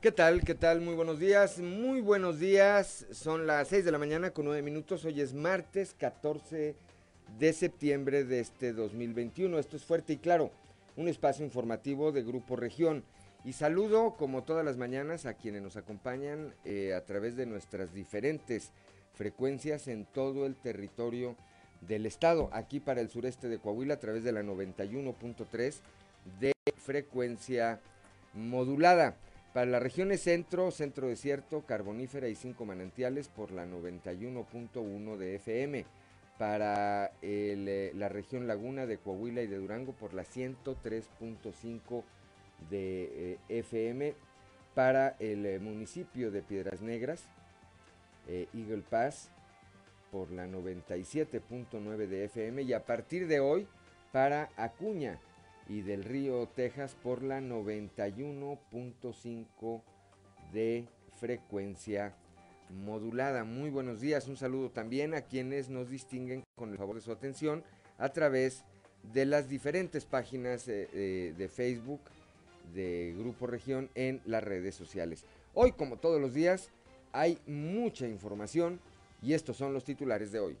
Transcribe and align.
¿Qué 0.00 0.12
tal? 0.12 0.40
¿Qué 0.40 0.54
tal? 0.54 0.80
Muy 0.80 0.94
buenos 0.94 1.18
días. 1.18 1.58
Muy 1.58 2.00
buenos 2.00 2.38
días. 2.38 3.04
Son 3.10 3.46
las 3.46 3.68
6 3.68 3.84
de 3.84 3.92
la 3.92 3.98
mañana 3.98 4.30
con 4.30 4.46
9 4.46 4.62
minutos. 4.62 5.04
Hoy 5.04 5.20
es 5.20 5.34
martes 5.34 5.94
14 5.98 6.74
de 7.38 7.52
septiembre 7.52 8.24
de 8.24 8.40
este 8.40 8.72
2021. 8.72 9.58
Esto 9.58 9.76
es 9.76 9.84
fuerte 9.84 10.14
y 10.14 10.16
claro, 10.16 10.52
un 10.96 11.06
espacio 11.06 11.44
informativo 11.44 12.12
de 12.12 12.22
Grupo 12.22 12.56
Región. 12.56 13.04
Y 13.44 13.52
saludo, 13.52 14.14
como 14.16 14.42
todas 14.42 14.64
las 14.64 14.78
mañanas, 14.78 15.26
a 15.26 15.34
quienes 15.34 15.60
nos 15.60 15.76
acompañan 15.76 16.54
eh, 16.64 16.94
a 16.94 17.04
través 17.04 17.36
de 17.36 17.44
nuestras 17.44 17.92
diferentes 17.92 18.72
frecuencias 19.12 19.86
en 19.86 20.06
todo 20.06 20.46
el 20.46 20.56
territorio 20.56 21.36
del 21.82 22.06
estado. 22.06 22.48
Aquí 22.54 22.80
para 22.80 23.02
el 23.02 23.10
sureste 23.10 23.50
de 23.50 23.58
Coahuila 23.58 23.94
a 23.94 24.00
través 24.00 24.24
de 24.24 24.32
la 24.32 24.42
91.3 24.42 25.74
de 26.40 26.54
frecuencia 26.78 27.80
modulada. 28.32 29.14
Para 29.52 29.66
las 29.66 29.82
regiones 29.82 30.20
centro, 30.20 30.70
centro 30.70 31.08
desierto, 31.08 31.62
carbonífera 31.62 32.28
y 32.28 32.36
cinco 32.36 32.64
manantiales 32.64 33.28
por 33.28 33.50
la 33.50 33.66
91.1 33.66 35.16
de 35.16 35.34
FM. 35.34 35.86
Para 36.38 37.10
eh, 37.20 37.90
la 37.94 38.08
región 38.08 38.46
laguna 38.46 38.86
de 38.86 38.98
Coahuila 38.98 39.42
y 39.42 39.48
de 39.48 39.58
Durango 39.58 39.92
por 39.92 40.14
la 40.14 40.22
103.5 40.22 42.04
de 42.70 43.32
eh, 43.32 43.38
FM. 43.48 44.14
Para 44.74 45.16
el 45.18 45.44
eh, 45.44 45.58
municipio 45.58 46.30
de 46.30 46.42
Piedras 46.42 46.80
Negras, 46.80 47.28
Eagle 48.28 48.84
Pass 48.88 49.32
por 50.12 50.30
la 50.30 50.46
97.9 50.46 52.06
de 52.06 52.24
FM. 52.26 52.62
Y 52.62 52.72
a 52.72 52.86
partir 52.86 53.26
de 53.26 53.40
hoy 53.40 53.66
para 54.12 54.50
Acuña 54.56 55.18
y 55.68 55.82
del 55.82 56.04
Río 56.04 56.48
Texas 56.48 56.96
por 57.02 57.22
la 57.22 57.40
91.5 57.40 59.82
de 60.52 60.86
frecuencia 61.18 62.14
modulada. 62.70 63.44
Muy 63.44 63.70
buenos 63.70 64.00
días, 64.00 64.28
un 64.28 64.36
saludo 64.36 64.70
también 64.70 65.14
a 65.14 65.22
quienes 65.22 65.68
nos 65.68 65.90
distinguen 65.90 66.44
con 66.56 66.70
el 66.70 66.78
favor 66.78 66.96
de 66.96 67.02
su 67.02 67.12
atención 67.12 67.64
a 67.98 68.10
través 68.10 68.64
de 69.12 69.26
las 69.26 69.48
diferentes 69.48 70.04
páginas 70.04 70.68
eh, 70.68 70.88
eh, 70.92 71.34
de 71.36 71.48
Facebook 71.48 72.00
de 72.74 73.14
Grupo 73.18 73.46
Región 73.46 73.90
en 73.94 74.20
las 74.24 74.44
redes 74.44 74.74
sociales. 74.74 75.24
Hoy, 75.54 75.72
como 75.72 75.96
todos 75.96 76.20
los 76.20 76.34
días, 76.34 76.70
hay 77.12 77.38
mucha 77.46 78.06
información 78.06 78.80
y 79.22 79.34
estos 79.34 79.56
son 79.56 79.72
los 79.72 79.84
titulares 79.84 80.32
de 80.32 80.40
hoy. 80.40 80.56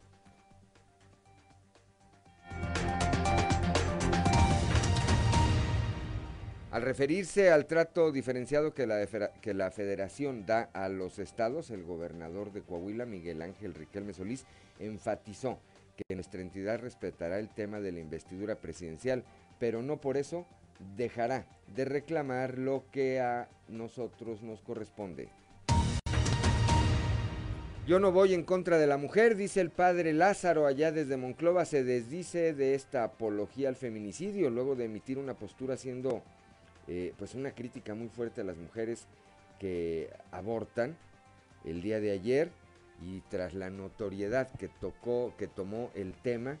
Al 6.70 6.82
referirse 6.82 7.50
al 7.50 7.66
trato 7.66 8.12
diferenciado 8.12 8.74
que 8.74 8.86
la, 8.86 9.04
que 9.40 9.54
la 9.54 9.72
federación 9.72 10.46
da 10.46 10.70
a 10.72 10.88
los 10.88 11.18
estados, 11.18 11.70
el 11.70 11.82
gobernador 11.82 12.52
de 12.52 12.62
Coahuila, 12.62 13.06
Miguel 13.06 13.42
Ángel 13.42 13.74
Riquelme 13.74 14.12
Solís, 14.12 14.44
enfatizó 14.78 15.58
que 15.96 16.14
nuestra 16.14 16.40
entidad 16.40 16.78
respetará 16.78 17.40
el 17.40 17.48
tema 17.48 17.80
de 17.80 17.90
la 17.90 17.98
investidura 17.98 18.54
presidencial, 18.54 19.24
pero 19.58 19.82
no 19.82 20.00
por 20.00 20.16
eso 20.16 20.46
dejará 20.96 21.44
de 21.74 21.86
reclamar 21.86 22.56
lo 22.56 22.84
que 22.92 23.18
a 23.18 23.48
nosotros 23.66 24.42
nos 24.42 24.62
corresponde. 24.62 25.28
Yo 27.84 27.98
no 27.98 28.12
voy 28.12 28.32
en 28.32 28.44
contra 28.44 28.78
de 28.78 28.86
la 28.86 28.96
mujer, 28.96 29.34
dice 29.34 29.60
el 29.60 29.70
padre 29.70 30.12
Lázaro 30.12 30.66
allá 30.66 30.92
desde 30.92 31.16
Monclova, 31.16 31.64
se 31.64 31.82
desdice 31.82 32.54
de 32.54 32.76
esta 32.76 33.02
apología 33.02 33.68
al 33.68 33.74
feminicidio 33.74 34.50
luego 34.50 34.76
de 34.76 34.84
emitir 34.84 35.18
una 35.18 35.34
postura 35.34 35.76
siendo 35.76 36.22
eh, 36.92 37.14
pues 37.16 37.36
una 37.36 37.52
crítica 37.52 37.94
muy 37.94 38.08
fuerte 38.08 38.40
a 38.40 38.44
las 38.44 38.56
mujeres 38.56 39.06
que 39.60 40.10
abortan 40.32 40.96
el 41.64 41.82
día 41.82 42.00
de 42.00 42.10
ayer 42.10 42.50
y 43.00 43.20
tras 43.30 43.54
la 43.54 43.70
notoriedad 43.70 44.50
que 44.58 44.66
tocó, 44.66 45.32
que 45.38 45.46
tomó 45.46 45.92
el 45.94 46.14
tema, 46.14 46.58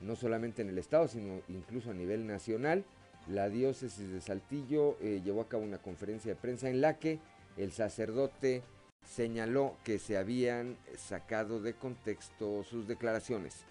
no 0.00 0.16
solamente 0.16 0.62
en 0.62 0.70
el 0.70 0.78
estado, 0.78 1.06
sino 1.06 1.42
incluso 1.46 1.92
a 1.92 1.94
nivel 1.94 2.26
nacional, 2.26 2.84
la 3.28 3.48
diócesis 3.48 4.10
de 4.10 4.20
Saltillo 4.20 4.96
eh, 5.00 5.22
llevó 5.24 5.42
a 5.42 5.48
cabo 5.48 5.62
una 5.62 5.78
conferencia 5.78 6.34
de 6.34 6.40
prensa 6.40 6.68
en 6.68 6.80
la 6.80 6.98
que 6.98 7.20
el 7.56 7.70
sacerdote 7.70 8.64
señaló 9.04 9.76
que 9.84 10.00
se 10.00 10.18
habían 10.18 10.76
sacado 10.96 11.62
de 11.62 11.74
contexto 11.74 12.64
sus 12.64 12.88
declaraciones. 12.88 13.64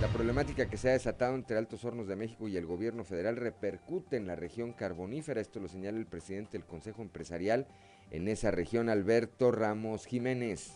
La 0.00 0.08
problemática 0.08 0.66
que 0.66 0.78
se 0.78 0.88
ha 0.88 0.92
desatado 0.92 1.34
entre 1.34 1.58
Altos 1.58 1.84
Hornos 1.84 2.08
de 2.08 2.16
México 2.16 2.48
y 2.48 2.56
el 2.56 2.64
gobierno 2.64 3.04
federal 3.04 3.36
repercute 3.36 4.16
en 4.16 4.26
la 4.26 4.34
región 4.34 4.72
carbonífera. 4.72 5.42
Esto 5.42 5.60
lo 5.60 5.68
señala 5.68 5.98
el 5.98 6.06
presidente 6.06 6.52
del 6.52 6.64
Consejo 6.64 7.02
Empresarial 7.02 7.66
en 8.10 8.26
esa 8.26 8.50
región, 8.50 8.88
Alberto 8.88 9.52
Ramos 9.52 10.06
Jiménez. 10.06 10.70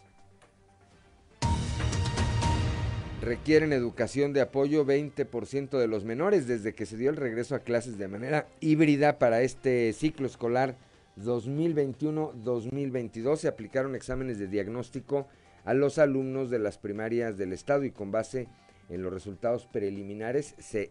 Requieren 3.22 3.72
educación 3.72 4.34
de 4.34 4.42
apoyo 4.42 4.84
20% 4.84 5.78
de 5.78 5.88
los 5.88 6.04
menores 6.04 6.46
desde 6.46 6.74
que 6.74 6.84
se 6.84 6.98
dio 6.98 7.08
el 7.08 7.16
regreso 7.16 7.54
a 7.54 7.60
clases 7.60 7.96
de 7.96 8.08
manera 8.08 8.46
híbrida 8.60 9.18
para 9.18 9.40
este 9.40 9.94
ciclo 9.94 10.26
escolar 10.26 10.76
2021-2022. 11.16 13.36
Se 13.36 13.48
aplicaron 13.48 13.94
exámenes 13.94 14.38
de 14.38 14.48
diagnóstico 14.48 15.26
a 15.64 15.72
los 15.72 15.96
alumnos 15.96 16.50
de 16.50 16.58
las 16.58 16.76
primarias 16.76 17.38
del 17.38 17.54
estado 17.54 17.84
y 17.84 17.90
con 17.90 18.12
base 18.12 18.40
en 18.40 18.63
en 18.88 19.02
los 19.02 19.12
resultados 19.12 19.66
preliminares 19.66 20.54
se 20.58 20.90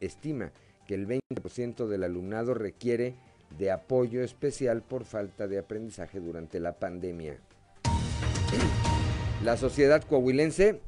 estima 0.00 0.52
que 0.86 0.94
el 0.94 1.06
20% 1.06 1.86
del 1.86 2.04
alumnado 2.04 2.54
requiere 2.54 3.14
de 3.58 3.70
apoyo 3.70 4.22
especial 4.22 4.82
por 4.82 5.04
falta 5.04 5.46
de 5.46 5.58
aprendizaje 5.58 6.20
durante 6.20 6.60
la 6.60 6.78
pandemia. 6.78 7.38
La 9.42 9.56
sociedad 9.56 10.02
coahuilense 10.02 10.80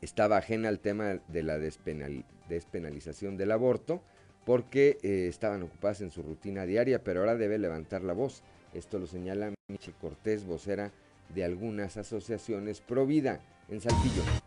estaba 0.00 0.36
ajena 0.36 0.68
al 0.68 0.80
tema 0.80 1.20
de 1.28 1.42
la 1.42 1.58
despenalización 1.58 3.36
del 3.36 3.52
aborto 3.52 4.02
porque 4.44 4.98
eh, 5.02 5.26
estaban 5.28 5.62
ocupadas 5.62 6.00
en 6.00 6.10
su 6.10 6.22
rutina 6.22 6.66
diaria, 6.66 7.02
pero 7.04 7.20
ahora 7.20 7.36
debe 7.36 7.58
levantar 7.58 8.02
la 8.02 8.12
voz. 8.12 8.42
Esto 8.74 8.98
lo 8.98 9.06
señala 9.06 9.52
Michi 9.68 9.92
Cortés, 9.92 10.44
vocera 10.44 10.90
de 11.34 11.44
algunas 11.44 11.96
asociaciones 11.96 12.80
pro 12.80 13.06
vida 13.06 13.40
en 13.68 13.80
Saltillo. 13.80 14.41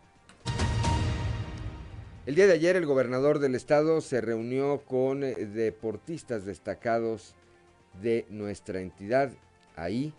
El 2.25 2.33
día 2.33 2.47
de 2.47 2.53
ayer 2.53 2.75
el 2.75 2.87
gobernador 2.87 3.37
del 3.37 3.53
estado 3.53 4.01
se 4.01 4.19
reunió 4.19 4.81
con 4.87 5.23
eh, 5.23 5.35
deportistas 5.35 6.43
destacados 6.43 7.35
de 8.01 8.25
nuestra 8.31 8.81
entidad. 8.81 9.29
Ahí 9.75 10.11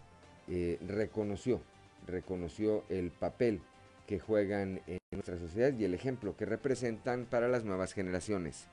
eh, 0.46 0.78
reconoció, 0.86 1.60
reconoció 2.06 2.84
el 2.90 3.10
papel 3.10 3.60
que 4.06 4.20
juegan 4.20 4.82
en 4.86 4.98
nuestra 5.10 5.36
sociedad 5.36 5.76
y 5.76 5.84
el 5.84 5.94
ejemplo 5.94 6.36
que 6.36 6.46
representan 6.46 7.26
para 7.26 7.48
las 7.48 7.64
nuevas 7.64 7.92
generaciones. 7.92 8.68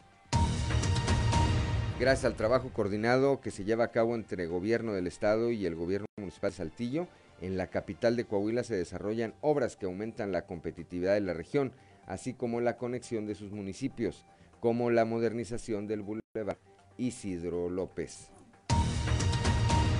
Gracias 2.00 2.25
al 2.25 2.35
trabajo 2.35 2.69
coordinado 2.71 3.41
que 3.41 3.50
se 3.50 3.63
lleva 3.63 3.85
a 3.85 3.91
cabo 3.91 4.13
entre 4.13 4.44
el 4.44 4.50
gobierno 4.50 4.94
del 4.94 5.07
estado 5.07 5.50
y 5.50 5.65
el 5.65 5.73
gobierno 5.73 6.05
municipal 6.17 6.51
de 6.51 6.57
Saltillo, 6.57 7.07
en 7.41 7.57
la 7.57 7.65
capital 7.67 8.15
de 8.15 8.25
Coahuila 8.25 8.63
se 8.63 8.75
desarrollan 8.75 9.33
obras 9.41 9.75
que 9.75 9.88
aumentan 9.88 10.31
la 10.31 10.45
competitividad 10.45 11.15
de 11.15 11.21
la 11.21 11.33
región 11.33 11.73
así 12.05 12.33
como 12.33 12.61
la 12.61 12.77
conexión 12.77 13.25
de 13.25 13.35
sus 13.35 13.51
municipios, 13.51 14.25
como 14.59 14.89
la 14.89 15.05
modernización 15.05 15.87
del 15.87 16.01
Boulevard 16.01 16.57
Isidro 16.97 17.69
López. 17.69 18.29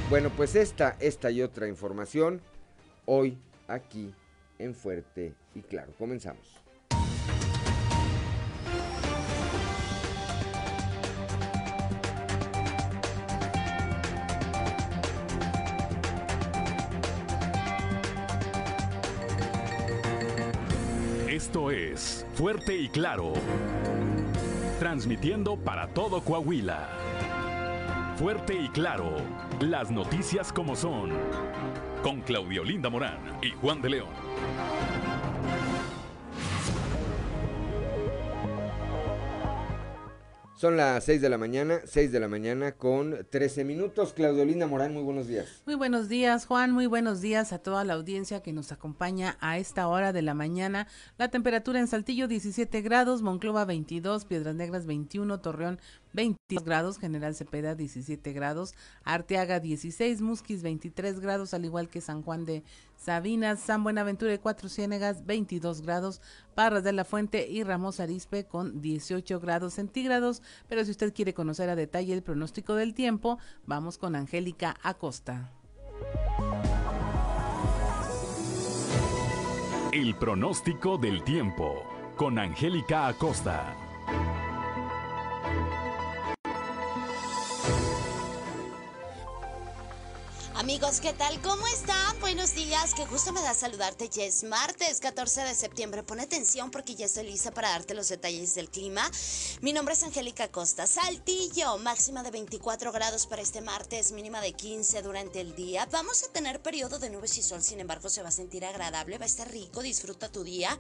Bueno, 0.10 0.32
pues 0.36 0.56
esta, 0.56 0.96
esta 1.00 1.32
y 1.32 1.42
otra 1.42 1.68
información 1.68 2.42
hoy 3.06 3.38
aquí 3.68 4.14
en 4.60 4.76
Fuerte 4.76 5.34
y 5.56 5.62
Claro. 5.62 5.94
Comenzamos. 5.98 6.63
Fuerte 22.34 22.76
y 22.76 22.90
Claro. 22.90 23.34
Transmitiendo 24.80 25.56
para 25.56 25.88
todo 25.88 26.22
Coahuila. 26.22 26.90
Fuerte 28.18 28.56
y 28.56 28.70
Claro. 28.70 29.18
Las 29.60 29.92
noticias 29.92 30.52
como 30.52 30.76
son. 30.76 31.12
Con 32.02 32.22
Claudio 32.22 32.64
Linda 32.64 32.90
Morán 32.90 33.20
y 33.42 33.52
Juan 33.52 33.82
de 33.82 33.90
León. 33.92 34.10
Son 40.64 40.78
las 40.78 41.04
6 41.04 41.20
de 41.20 41.28
la 41.28 41.38
mañana, 41.38 41.82
6 41.84 42.14
de 42.14 42.22
la 42.22 42.30
mañana 42.30 42.72
con 42.72 43.28
13 43.30 43.66
minutos. 43.66 44.14
Claudiolina 44.14 44.66
Morán, 44.66 44.94
muy 44.94 45.04
buenos 45.04 45.28
días. 45.28 45.62
Muy 45.66 45.76
buenos 45.76 46.08
días, 46.08 46.46
Juan. 46.46 46.72
Muy 46.72 46.86
buenos 46.86 47.20
días 47.20 47.52
a 47.52 47.60
toda 47.60 47.84
la 47.84 47.96
audiencia 47.96 48.42
que 48.42 48.54
nos 48.54 48.72
acompaña 48.72 49.36
a 49.42 49.58
esta 49.58 49.90
hora 49.90 50.14
de 50.14 50.22
la 50.22 50.34
mañana. 50.34 50.88
La 51.18 51.28
temperatura 51.28 51.82
en 51.82 51.88
Saltillo 51.88 52.30
17 52.30 52.82
grados, 52.82 53.22
Monclova 53.22 53.66
22, 53.66 54.24
Piedras 54.24 54.56
Negras 54.56 54.86
21, 54.86 55.42
Torreón 55.42 55.82
22 56.14 56.64
grados, 56.64 57.00
General 57.00 57.36
Cepeda 57.36 57.76
17 57.76 58.34
grados, 58.34 58.74
Arteaga 59.04 59.60
16, 59.60 60.22
Musquis 60.22 60.64
23 60.64 61.20
grados, 61.20 61.54
al 61.54 61.66
igual 61.66 61.90
que 61.90 62.02
San 62.02 62.22
Juan 62.22 62.46
de 62.46 62.64
Sabinas, 62.96 63.60
San 63.60 63.84
Buenaventura 63.84 64.34
y 64.34 64.38
Cuatro 64.38 64.70
Ciénegas 64.70 65.26
22 65.26 65.82
grados, 65.82 66.22
Parras 66.56 66.84
de 66.84 66.94
la 66.94 67.04
Fuente 67.04 67.48
y 67.50 67.64
Ramos 67.64 68.00
Arispe 68.00 68.46
con 68.46 68.82
18 68.82 69.40
grados 69.40 69.74
centígrados. 69.74 70.42
Pero 70.70 70.86
si 70.86 70.92
usted 70.92 71.14
quiere 71.14 71.34
conocer 71.34 71.70
a 71.70 71.76
detalle 71.76 72.14
el 72.14 72.24
pronóstico 72.24 72.76
del 72.76 72.94
tiempo, 72.94 73.40
vamos 73.66 73.98
con 73.98 74.16
Angélica 74.16 74.78
Acosta. 74.84 75.52
El 79.92 80.16
pronóstico 80.16 80.98
del 80.98 81.24
tiempo 81.24 81.84
con 82.16 82.40
Angélica 82.40 83.08
Acosta. 83.08 83.83
Amigos, 90.64 91.02
¿qué 91.02 91.12
tal? 91.12 91.42
¿Cómo 91.42 91.68
están? 91.68 92.18
Buenos 92.22 92.56
días. 92.56 92.94
Qué 92.94 93.04
gusto 93.08 93.34
me 93.34 93.42
da 93.42 93.54
saludarte. 93.54 94.08
Ya 94.08 94.24
es 94.24 94.46
martes 94.46 95.02
14 95.02 95.42
de 95.42 95.56
septiembre. 95.56 96.04
Pone 96.04 96.24
atención 96.24 96.72
porque 96.72 96.96
ya 96.96 97.06
estoy 97.06 97.26
lista 97.26 97.52
para 97.52 97.72
darte 97.72 97.94
los 97.94 98.08
detalles 98.08 98.56
del 98.56 98.70
clima. 98.70 99.12
Mi 99.60 99.74
nombre 99.74 99.94
es 99.94 100.04
Angélica 100.04 100.48
Costa. 100.48 100.88
Saltillo, 100.88 101.78
máxima 101.80 102.24
de 102.24 102.32
24 102.32 102.94
grados 102.94 103.28
para 103.28 103.42
este 103.42 103.60
martes, 103.60 104.14
mínima 104.14 104.40
de 104.40 104.54
15 104.54 105.02
durante 105.02 105.42
el 105.42 105.54
día. 105.54 105.86
Vamos 105.92 106.24
a 106.24 106.32
tener 106.32 106.62
periodo 106.62 106.98
de 106.98 107.10
nubes 107.10 107.38
y 107.38 107.44
sol, 107.44 107.62
sin 107.62 107.82
embargo, 107.82 108.08
se 108.08 108.24
va 108.24 108.30
a 108.30 108.32
sentir 108.32 108.64
agradable, 108.64 109.18
va 109.18 109.26
a 109.26 109.28
estar 109.28 109.52
rico. 109.52 109.82
Disfruta 109.82 110.32
tu 110.32 110.46
día. 110.46 110.80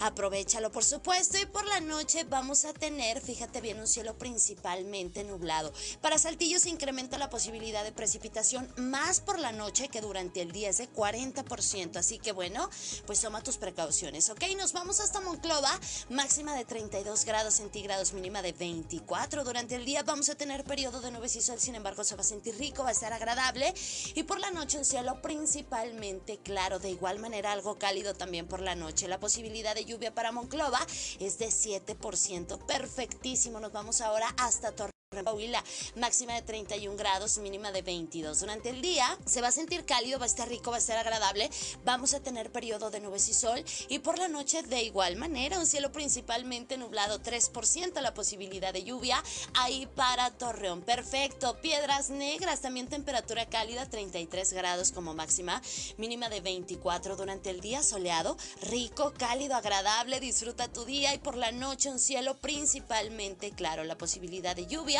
Aprovechalo, 0.00 0.72
por 0.72 0.84
supuesto. 0.84 1.38
Y 1.38 1.46
por 1.46 1.64
la 1.66 1.78
noche 1.78 2.24
vamos 2.24 2.64
a 2.64 2.72
tener, 2.72 3.20
fíjate 3.20 3.60
bien, 3.60 3.78
un 3.78 3.86
cielo 3.86 4.18
principalmente 4.18 5.22
nublado. 5.22 5.72
Para 6.00 6.18
Saltillo 6.18 6.58
se 6.58 6.68
incrementa 6.68 7.16
la 7.16 7.30
posibilidad 7.30 7.84
de 7.84 7.92
precipitación 7.92 8.68
más 8.76 9.19
por 9.20 9.38
la 9.38 9.52
noche 9.52 9.88
que 9.88 10.00
durante 10.00 10.42
el 10.42 10.52
día 10.52 10.70
es 10.70 10.78
de 10.78 10.90
40%. 10.90 11.96
Así 11.96 12.18
que 12.18 12.32
bueno, 12.32 12.68
pues 13.06 13.20
toma 13.20 13.42
tus 13.42 13.56
precauciones, 13.56 14.28
¿ok? 14.30 14.42
Nos 14.56 14.72
vamos 14.72 15.00
hasta 15.00 15.20
Monclova, 15.20 15.70
máxima 16.08 16.54
de 16.54 16.64
32 16.64 17.24
grados 17.24 17.54
centígrados, 17.54 18.12
mínima 18.12 18.42
de 18.42 18.52
24. 18.52 19.44
Durante 19.44 19.74
el 19.76 19.84
día 19.84 20.02
vamos 20.02 20.28
a 20.28 20.34
tener 20.34 20.64
periodo 20.64 21.00
de 21.00 21.10
nubes 21.10 21.36
y 21.36 21.40
sol, 21.40 21.60
sin 21.60 21.74
embargo 21.74 22.04
se 22.04 22.16
va 22.16 22.22
a 22.22 22.24
sentir 22.24 22.56
rico, 22.58 22.82
va 22.82 22.90
a 22.90 22.92
estar 22.92 23.12
agradable. 23.12 23.72
Y 24.14 24.22
por 24.24 24.40
la 24.40 24.50
noche 24.50 24.78
un 24.78 24.84
cielo 24.84 25.20
principalmente 25.22 26.38
claro, 26.38 26.78
de 26.78 26.90
igual 26.90 27.18
manera 27.18 27.52
algo 27.52 27.78
cálido 27.78 28.14
también 28.14 28.46
por 28.46 28.60
la 28.60 28.74
noche. 28.74 29.08
La 29.08 29.20
posibilidad 29.20 29.74
de 29.74 29.84
lluvia 29.84 30.14
para 30.14 30.32
Monclova 30.32 30.80
es 31.18 31.38
de 31.38 31.48
7%. 31.48 32.66
Perfectísimo, 32.66 33.60
nos 33.60 33.72
vamos 33.72 34.00
ahora 34.00 34.34
hasta 34.38 34.72
Torre 34.72 34.99
Coahuila, 35.24 35.62
máxima 35.96 36.34
de 36.34 36.42
31 36.42 36.96
grados, 36.96 37.38
mínima 37.38 37.72
de 37.72 37.82
22. 37.82 38.38
Durante 38.38 38.70
el 38.70 38.80
día 38.80 39.18
se 39.26 39.40
va 39.40 39.48
a 39.48 39.52
sentir 39.52 39.84
cálido, 39.84 40.20
va 40.20 40.24
a 40.24 40.28
estar 40.28 40.48
rico, 40.48 40.70
va 40.70 40.76
a 40.76 40.78
estar 40.78 40.96
agradable. 40.96 41.50
Vamos 41.84 42.14
a 42.14 42.20
tener 42.20 42.52
periodo 42.52 42.92
de 42.92 43.00
nubes 43.00 43.28
y 43.28 43.34
sol 43.34 43.64
y 43.88 43.98
por 43.98 44.20
la 44.20 44.28
noche 44.28 44.62
de 44.62 44.84
igual 44.84 45.16
manera, 45.16 45.58
un 45.58 45.66
cielo 45.66 45.90
principalmente 45.90 46.78
nublado, 46.78 47.20
3% 47.20 48.00
la 48.00 48.14
posibilidad 48.14 48.72
de 48.72 48.84
lluvia 48.84 49.20
ahí 49.54 49.86
para 49.96 50.30
Torreón. 50.30 50.82
Perfecto. 50.82 51.60
Piedras 51.60 52.10
Negras, 52.10 52.60
también 52.60 52.86
temperatura 52.86 53.46
cálida, 53.46 53.86
33 53.86 54.52
grados 54.52 54.92
como 54.92 55.12
máxima, 55.12 55.60
mínima 55.98 56.28
de 56.28 56.40
24 56.40 57.16
durante 57.16 57.50
el 57.50 57.60
día 57.60 57.82
soleado, 57.82 58.36
rico, 58.62 59.12
cálido, 59.18 59.56
agradable. 59.56 60.20
Disfruta 60.20 60.68
tu 60.68 60.84
día 60.84 61.12
y 61.14 61.18
por 61.18 61.36
la 61.36 61.50
noche 61.50 61.90
un 61.90 61.98
cielo 61.98 62.36
principalmente 62.36 63.50
claro, 63.50 63.82
la 63.82 63.98
posibilidad 63.98 64.54
de 64.54 64.66
lluvia 64.66 64.99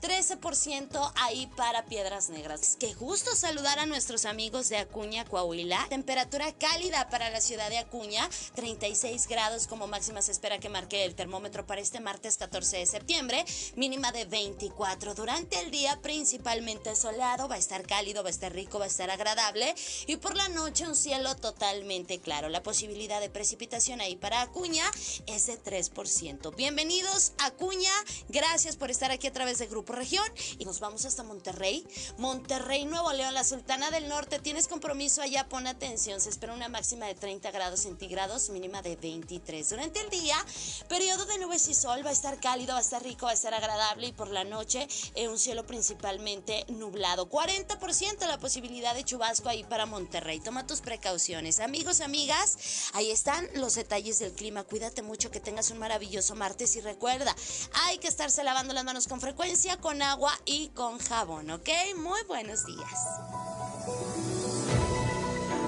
13% 0.00 1.12
ahí 1.16 1.46
para 1.56 1.84
Piedras 1.84 2.30
Negras. 2.30 2.76
Qué 2.78 2.94
gusto 2.94 3.34
saludar 3.34 3.78
a 3.78 3.86
nuestros 3.86 4.24
amigos 4.24 4.68
de 4.68 4.78
Acuña, 4.78 5.24
Coahuila. 5.24 5.86
Temperatura 5.88 6.52
cálida 6.52 7.08
para 7.08 7.30
la 7.30 7.40
ciudad 7.40 7.70
de 7.70 7.78
Acuña, 7.78 8.28
36 8.54 9.26
grados 9.28 9.66
como 9.66 9.86
máxima 9.86 10.22
se 10.22 10.32
espera 10.32 10.58
que 10.58 10.68
marque 10.68 11.04
el 11.04 11.14
termómetro 11.14 11.66
para 11.66 11.80
este 11.80 12.00
martes 12.00 12.36
14 12.36 12.78
de 12.78 12.86
septiembre, 12.86 13.44
mínima 13.76 14.12
de 14.12 14.24
24. 14.24 15.14
Durante 15.14 15.60
el 15.60 15.70
día 15.70 16.00
principalmente 16.02 16.96
soleado, 16.96 17.48
va 17.48 17.54
a 17.54 17.58
estar 17.58 17.86
cálido, 17.86 18.22
va 18.22 18.28
a 18.28 18.32
estar 18.32 18.52
rico, 18.52 18.78
va 18.78 18.86
a 18.86 18.88
estar 18.88 19.10
agradable 19.10 19.74
y 20.06 20.16
por 20.16 20.36
la 20.36 20.48
noche 20.48 20.86
un 20.86 20.96
cielo 20.96 21.36
totalmente 21.36 22.18
claro. 22.18 22.48
La 22.48 22.62
posibilidad 22.62 23.20
de 23.20 23.30
precipitación 23.30 24.00
ahí 24.00 24.16
para 24.16 24.42
Acuña 24.42 24.84
es 25.26 25.46
de 25.46 25.62
3%. 25.62 26.54
Bienvenidos 26.56 27.32
Acuña, 27.38 27.92
gracias 28.28 28.76
por 28.76 28.90
estar 28.90 29.10
aquí 29.10 29.26
a 29.26 29.32
través 29.32 29.58
de 29.60 29.66
Grupo 29.66 29.92
Región 29.92 30.24
y 30.58 30.64
nos 30.64 30.80
vamos 30.80 31.04
hasta 31.04 31.22
Monterrey. 31.22 31.86
Monterrey, 32.16 32.86
Nuevo 32.86 33.12
León, 33.12 33.34
la 33.34 33.44
Sultana 33.44 33.90
del 33.90 34.08
Norte. 34.08 34.38
Tienes 34.38 34.66
compromiso 34.66 35.20
allá, 35.22 35.48
pon 35.48 35.66
atención. 35.66 36.20
Se 36.20 36.30
espera 36.30 36.54
una 36.54 36.68
máxima 36.68 37.06
de 37.06 37.14
30 37.14 37.50
grados 37.50 37.80
centígrados, 37.80 38.48
mínima 38.48 38.80
de 38.80 38.96
23. 38.96 39.68
Durante 39.68 40.00
el 40.00 40.08
día, 40.08 40.34
periodo 40.88 41.26
de 41.26 41.38
nubes 41.38 41.68
y 41.68 41.74
sol, 41.74 42.04
va 42.04 42.10
a 42.10 42.12
estar 42.12 42.40
cálido, 42.40 42.72
va 42.72 42.78
a 42.78 42.82
estar 42.82 43.02
rico, 43.02 43.26
va 43.26 43.32
a 43.32 43.34
estar 43.34 43.52
agradable 43.52 44.08
y 44.08 44.12
por 44.12 44.30
la 44.30 44.44
noche 44.44 44.88
eh, 45.14 45.28
un 45.28 45.38
cielo 45.38 45.66
principalmente 45.66 46.64
nublado. 46.68 47.28
40% 47.28 48.26
la 48.26 48.38
posibilidad 48.38 48.94
de 48.94 49.04
chubasco 49.04 49.50
ahí 49.50 49.62
para 49.64 49.84
Monterrey. 49.84 50.40
Toma 50.40 50.66
tus 50.66 50.80
precauciones. 50.80 51.60
Amigos, 51.60 52.00
amigas, 52.00 52.90
ahí 52.94 53.10
están 53.10 53.46
los 53.54 53.74
detalles 53.74 54.18
del 54.20 54.32
clima. 54.32 54.64
Cuídate 54.64 55.02
mucho, 55.02 55.30
que 55.30 55.38
tengas 55.38 55.70
un 55.70 55.78
maravilloso 55.78 56.34
martes 56.34 56.74
y 56.76 56.80
recuerda, 56.80 57.36
hay 57.84 57.98
que 57.98 58.08
estarse 58.08 58.42
lavando 58.42 58.72
las 58.72 58.84
manos 58.84 59.06
con 59.06 59.20
frecuencia 59.20 59.49
con 59.80 60.00
agua 60.00 60.32
y 60.44 60.68
con 60.68 60.98
jabón, 60.98 61.50
¿ok? 61.50 61.68
Muy 61.96 62.20
buenos 62.28 62.64
días. 62.66 63.20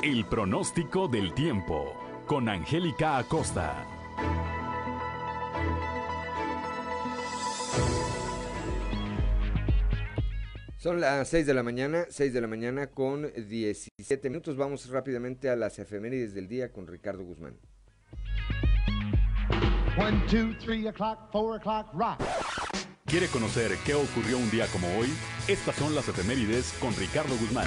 El 0.03 0.25
pronóstico 0.25 1.09
del 1.09 1.35
tiempo 1.35 1.93
con 2.29 2.49
Angélica 2.49 3.19
Acosta. 3.19 3.85
Son 10.79 11.01
las 11.01 11.29
6 11.29 11.45
de 11.47 11.55
la 11.55 11.65
mañana, 11.65 12.07
6 12.09 12.33
de 12.33 12.41
la 12.41 12.47
mañana 12.47 12.87
con 12.87 13.33
17 13.35 14.31
minutos. 14.31 14.57
Vamos 14.57 14.89
rápidamente 14.91 15.51
a 15.51 15.57
las 15.57 15.81
efemérides 15.81 16.35
del 16.35 16.47
día 16.47 16.71
con 16.71 16.87
Ricardo 16.87 17.25
Guzmán. 17.25 17.59
1, 19.99 20.23
2, 20.31 20.59
3 20.65 20.87
o'clock, 20.87 21.31
4 21.33 21.55
o'clock, 21.55 21.93
rock. 21.95 22.42
¿Quiere 23.13 23.29
conocer 23.29 23.77
qué 23.85 23.93
ocurrió 23.93 24.39
un 24.39 24.51
día 24.51 24.67
como 24.69 24.89
hoy? 24.97 25.07
Estas 25.47 25.77
son 25.77 25.95
las 25.95 26.09
efemérides 26.09 26.73
con 26.81 26.97
Ricardo 26.97 27.37
Guzmán. 27.37 27.67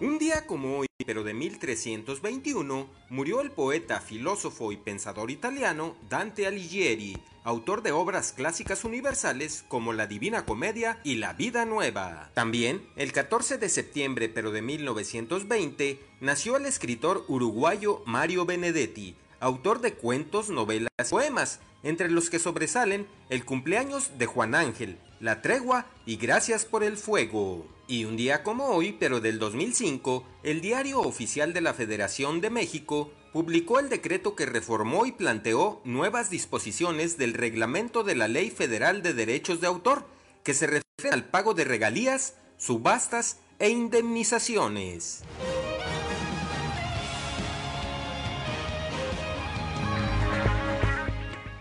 Un 0.00 0.16
día 0.20 0.46
como 0.46 0.78
hoy, 0.78 0.86
pero 1.04 1.24
de 1.24 1.34
1321, 1.34 2.88
murió 3.10 3.40
el 3.40 3.50
poeta, 3.50 3.98
filósofo 4.00 4.70
y 4.70 4.76
pensador 4.76 5.32
italiano 5.32 5.96
Dante 6.08 6.46
Alighieri, 6.46 7.18
autor 7.42 7.82
de 7.82 7.90
obras 7.90 8.30
clásicas 8.30 8.84
universales 8.84 9.64
como 9.66 9.92
La 9.92 10.06
Divina 10.06 10.44
Comedia 10.44 11.00
y 11.02 11.16
La 11.16 11.32
Vida 11.32 11.64
Nueva. 11.64 12.30
También, 12.32 12.80
el 12.94 13.10
14 13.10 13.58
de 13.58 13.68
septiembre, 13.68 14.28
pero 14.28 14.52
de 14.52 14.62
1920, 14.62 15.98
nació 16.20 16.58
el 16.58 16.66
escritor 16.66 17.24
uruguayo 17.26 18.04
Mario 18.06 18.46
Benedetti, 18.46 19.16
autor 19.40 19.80
de 19.80 19.94
cuentos, 19.94 20.50
novelas 20.50 20.90
y 20.98 21.10
poemas, 21.10 21.60
entre 21.82 22.10
los 22.10 22.30
que 22.30 22.38
sobresalen 22.38 23.06
El 23.30 23.44
cumpleaños 23.44 24.18
de 24.18 24.26
Juan 24.26 24.54
Ángel, 24.54 24.98
La 25.20 25.42
tregua 25.42 25.86
y 26.04 26.16
Gracias 26.16 26.64
por 26.64 26.82
el 26.82 26.96
fuego. 26.96 27.66
Y 27.88 28.04
un 28.04 28.16
día 28.16 28.42
como 28.42 28.66
hoy, 28.66 28.96
pero 28.98 29.20
del 29.20 29.38
2005, 29.38 30.24
el 30.42 30.60
Diario 30.60 31.00
Oficial 31.00 31.52
de 31.52 31.60
la 31.60 31.74
Federación 31.74 32.40
de 32.40 32.50
México 32.50 33.12
publicó 33.32 33.78
el 33.78 33.88
decreto 33.88 34.34
que 34.34 34.46
reformó 34.46 35.06
y 35.06 35.12
planteó 35.12 35.80
nuevas 35.84 36.30
disposiciones 36.30 37.18
del 37.18 37.34
reglamento 37.34 38.02
de 38.02 38.16
la 38.16 38.28
Ley 38.28 38.50
Federal 38.50 39.02
de 39.02 39.12
Derechos 39.12 39.60
de 39.60 39.66
Autor, 39.66 40.06
que 40.42 40.54
se 40.54 40.66
refiere 40.66 41.12
al 41.12 41.26
pago 41.26 41.54
de 41.54 41.64
regalías, 41.64 42.34
subastas 42.56 43.38
e 43.58 43.68
indemnizaciones. 43.68 45.22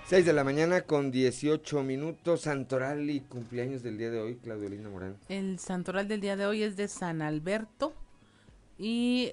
6 0.07 0.23
de 0.23 0.33
la 0.33 0.43
mañana 0.43 0.81
con 0.81 1.09
18 1.09 1.81
minutos, 1.81 2.41
Santoral 2.41 3.09
y 3.09 3.21
cumpleaños 3.21 3.81
del 3.81 3.97
día 3.97 4.11
de 4.11 4.19
hoy, 4.19 4.35
Claudio 4.35 4.69
Linda 4.69 4.87
Morán. 4.87 5.17
El 5.29 5.57
Santoral 5.57 6.07
del 6.07 6.21
día 6.21 6.35
de 6.35 6.45
hoy 6.45 6.61
es 6.61 6.77
de 6.77 6.87
San 6.87 7.23
Alberto 7.23 7.91
y 8.77 9.31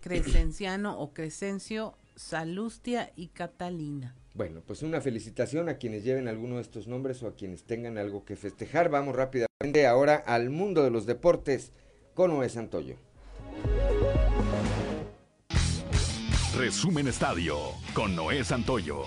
Crescenciano 0.00 0.98
o 0.98 1.12
Crescencio, 1.12 1.92
Salustia 2.16 3.12
y 3.16 3.26
Catalina. 3.28 4.14
Bueno, 4.32 4.62
pues 4.66 4.82
una 4.82 5.02
felicitación 5.02 5.68
a 5.68 5.76
quienes 5.76 6.04
lleven 6.04 6.26
alguno 6.26 6.56
de 6.56 6.62
estos 6.62 6.88
nombres 6.88 7.22
o 7.22 7.28
a 7.28 7.34
quienes 7.34 7.64
tengan 7.64 7.98
algo 7.98 8.24
que 8.24 8.34
festejar. 8.34 8.88
Vamos 8.88 9.14
rápidamente 9.14 9.86
ahora 9.86 10.16
al 10.16 10.48
mundo 10.48 10.82
de 10.82 10.90
los 10.90 11.04
deportes 11.04 11.72
con 12.14 12.30
Noé 12.30 12.48
Santoyo. 12.48 12.96
Resumen 16.56 17.08
Estadio 17.08 17.58
con 17.92 18.16
Noé 18.16 18.42
Santoyo. 18.42 19.02